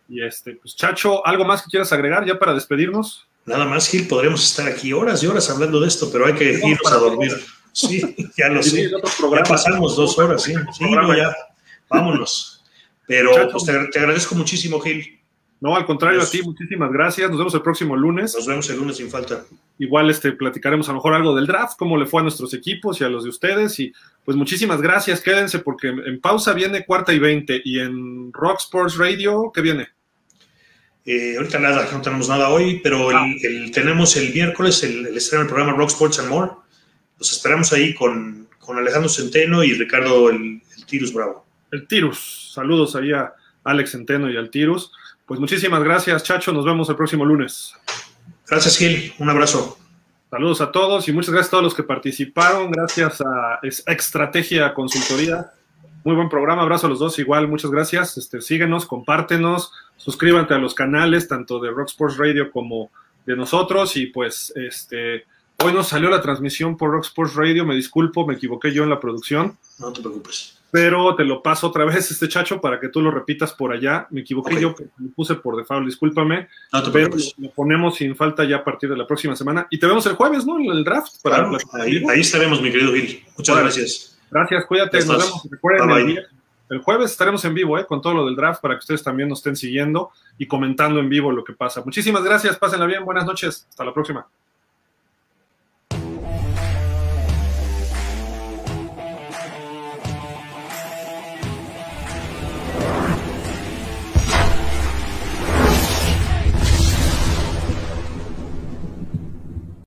Y 0.08 0.22
este, 0.22 0.54
pues 0.54 0.74
Chacho, 0.74 1.24
¿algo 1.24 1.44
más 1.44 1.62
que 1.62 1.70
quieras 1.70 1.92
agregar 1.92 2.26
ya 2.26 2.38
para 2.38 2.54
despedirnos? 2.54 3.29
Nada 3.50 3.64
más, 3.64 3.88
Gil, 3.88 4.06
podríamos 4.06 4.44
estar 4.44 4.68
aquí 4.68 4.92
horas 4.92 5.22
y 5.24 5.26
horas 5.26 5.50
hablando 5.50 5.80
de 5.80 5.88
esto, 5.88 6.08
pero 6.12 6.26
hay 6.26 6.34
que 6.34 6.52
irnos 6.52 6.92
a 6.92 6.96
dormir. 6.98 7.32
Sí, 7.72 8.00
ya 8.38 8.48
lo 8.48 8.62
sé. 8.62 8.88
Ya 8.88 9.42
pasamos 9.42 9.96
dos 9.96 10.16
horas, 10.18 10.44
sí. 10.44 10.54
Sí, 10.72 10.84
no, 10.88 11.16
ya. 11.16 11.34
Vámonos. 11.88 12.64
Pero 13.08 13.32
pues, 13.50 13.64
te, 13.64 13.72
te 13.88 13.98
agradezco 13.98 14.36
muchísimo, 14.36 14.78
Gil. 14.78 15.20
No, 15.60 15.74
al 15.76 15.84
contrario 15.84 16.22
a 16.22 16.26
ti, 16.26 16.42
muchísimas 16.42 16.92
gracias. 16.92 17.28
Nos 17.28 17.38
vemos 17.38 17.54
el 17.54 17.62
próximo 17.62 17.96
lunes. 17.96 18.34
Nos 18.36 18.46
vemos 18.46 18.70
el 18.70 18.78
lunes 18.78 18.96
sin 18.96 19.10
falta. 19.10 19.44
Igual 19.78 20.08
este, 20.08 20.32
platicaremos 20.32 20.88
a 20.88 20.92
lo 20.92 20.98
mejor 20.98 21.14
algo 21.14 21.34
del 21.34 21.46
draft, 21.46 21.76
cómo 21.76 21.96
le 21.96 22.06
fue 22.06 22.20
a 22.20 22.22
nuestros 22.22 22.54
equipos 22.54 23.00
y 23.00 23.04
a 23.04 23.08
los 23.08 23.24
de 23.24 23.30
ustedes. 23.30 23.78
Y 23.80 23.92
pues 24.24 24.36
muchísimas 24.36 24.80
gracias, 24.80 25.20
quédense 25.20 25.58
porque 25.58 25.88
en 25.88 26.20
pausa 26.20 26.52
viene 26.52 26.86
cuarta 26.86 27.12
y 27.12 27.18
veinte. 27.18 27.60
Y 27.64 27.80
en 27.80 28.32
Rock 28.32 28.60
Sports 28.60 28.96
Radio, 28.96 29.50
¿qué 29.52 29.60
viene? 29.60 29.88
Eh, 31.06 31.34
ahorita 31.36 31.58
nada, 31.58 31.88
no 31.90 32.00
tenemos 32.02 32.28
nada 32.28 32.50
hoy, 32.50 32.80
pero 32.82 33.10
ah. 33.10 33.26
el, 33.42 33.70
tenemos 33.72 34.16
el 34.16 34.32
miércoles 34.32 34.82
el, 34.84 35.06
el 35.06 35.16
estreno 35.16 35.44
del 35.44 35.52
programa 35.52 35.76
Rock 35.76 35.90
Sports 35.90 36.18
and 36.18 36.28
More. 36.28 36.52
Los 37.18 37.32
esperamos 37.32 37.72
ahí 37.72 37.94
con, 37.94 38.48
con 38.58 38.78
Alejandro 38.78 39.08
Centeno 39.08 39.64
y 39.64 39.74
Ricardo 39.74 40.30
el, 40.30 40.62
el 40.76 40.86
Tirus 40.86 41.12
Bravo. 41.12 41.46
El 41.72 41.86
Tirus, 41.86 42.52
saludos 42.54 42.96
ahí 42.96 43.12
a 43.12 43.32
Alex 43.64 43.92
Centeno 43.92 44.30
y 44.30 44.36
al 44.36 44.50
Tirus. 44.50 44.92
Pues 45.26 45.38
muchísimas 45.38 45.82
gracias, 45.82 46.24
Chacho. 46.24 46.52
Nos 46.52 46.64
vemos 46.64 46.88
el 46.88 46.96
próximo 46.96 47.24
lunes. 47.24 47.72
Gracias, 48.48 48.76
Gil. 48.76 49.12
Un 49.18 49.30
abrazo. 49.30 49.78
Saludos 50.28 50.60
a 50.60 50.70
todos 50.70 51.08
y 51.08 51.12
muchas 51.12 51.30
gracias 51.30 51.48
a 51.48 51.50
todos 51.52 51.64
los 51.64 51.74
que 51.74 51.82
participaron. 51.82 52.70
Gracias 52.70 53.20
a 53.20 53.60
Estrategia 53.62 54.74
Consultoría. 54.74 55.52
Muy 56.04 56.14
buen 56.14 56.28
programa. 56.28 56.62
Abrazo 56.62 56.86
a 56.86 56.90
los 56.90 56.98
dos. 56.98 57.18
Igual, 57.18 57.48
muchas 57.48 57.70
gracias. 57.70 58.16
Este, 58.16 58.40
síguenos, 58.40 58.86
compártenos, 58.86 59.72
suscríbanse 59.96 60.54
a 60.54 60.58
los 60.58 60.74
canales, 60.74 61.28
tanto 61.28 61.60
de 61.60 61.70
Rock 61.70 61.88
Sports 61.88 62.16
Radio 62.16 62.50
como 62.50 62.90
de 63.26 63.36
nosotros. 63.36 63.96
Y 63.96 64.06
pues, 64.06 64.52
este, 64.56 65.24
hoy 65.58 65.72
nos 65.72 65.88
salió 65.88 66.10
la 66.10 66.20
transmisión 66.20 66.76
por 66.76 66.90
Rock 66.90 67.04
Sports 67.04 67.34
Radio. 67.34 67.66
Me 67.66 67.74
disculpo, 67.74 68.26
me 68.26 68.34
equivoqué 68.34 68.72
yo 68.72 68.82
en 68.84 68.90
la 68.90 69.00
producción. 69.00 69.56
No 69.78 69.92
te 69.92 70.00
preocupes 70.00 70.60
pero 70.70 71.14
te 71.16 71.24
lo 71.24 71.42
paso 71.42 71.68
otra 71.68 71.84
vez 71.84 72.10
este 72.10 72.28
chacho 72.28 72.60
para 72.60 72.78
que 72.78 72.88
tú 72.88 73.00
lo 73.00 73.10
repitas 73.10 73.52
por 73.52 73.72
allá. 73.72 74.06
Me 74.10 74.20
equivoqué 74.20 74.60
yo, 74.60 74.74
me 74.98 75.08
puse 75.10 75.34
por 75.34 75.56
default, 75.56 75.86
discúlpame. 75.86 76.48
pero 76.92 77.10
lo, 77.38 77.50
ponemos 77.50 77.96
sin 77.96 78.14
falta 78.14 78.44
ya 78.44 78.56
a 78.56 78.64
partir 78.64 78.88
de 78.88 78.96
la 78.96 79.06
próxima 79.06 79.34
semana. 79.34 79.66
Y 79.70 79.78
te 79.78 79.86
vemos 79.86 80.06
el 80.06 80.14
jueves, 80.14 80.46
¿no? 80.46 80.58
En 80.58 80.70
el 80.70 80.84
draft. 80.84 81.20
Para 81.22 81.50
ahí, 81.72 82.20
estaremos, 82.20 82.62
mi 82.62 82.70
querido 82.70 82.92
Gil. 82.92 83.24
Muchas 83.36 83.58
gracias. 83.58 84.19
Gracias, 84.30 84.64
cuídate. 84.66 84.98
Nos 85.04 85.18
vemos. 85.18 85.48
Recuerden, 85.50 86.24
el, 86.70 86.78
jueves 86.82 87.10
estaremos 87.10 87.44
en 87.44 87.54
vivo, 87.54 87.78
¿eh? 87.78 87.86
Con 87.86 88.00
todo 88.00 88.14
lo 88.14 88.26
del 88.26 88.36
draft 88.36 88.60
para 88.60 88.74
que 88.74 88.80
ustedes 88.80 89.02
también 89.02 89.28
nos 89.28 89.40
estén 89.40 89.56
siguiendo 89.56 90.10
y 90.38 90.46
comentando 90.46 91.00
en 91.00 91.08
vivo 91.08 91.32
lo 91.32 91.42
que 91.42 91.52
pasa. 91.52 91.82
Muchísimas 91.84 92.22
gracias, 92.22 92.56
pásenla 92.56 92.86
bien, 92.86 93.04
buenas 93.04 93.26
noches. 93.26 93.66
Hasta 93.68 93.84
la 93.84 93.92
próxima. 93.92 94.26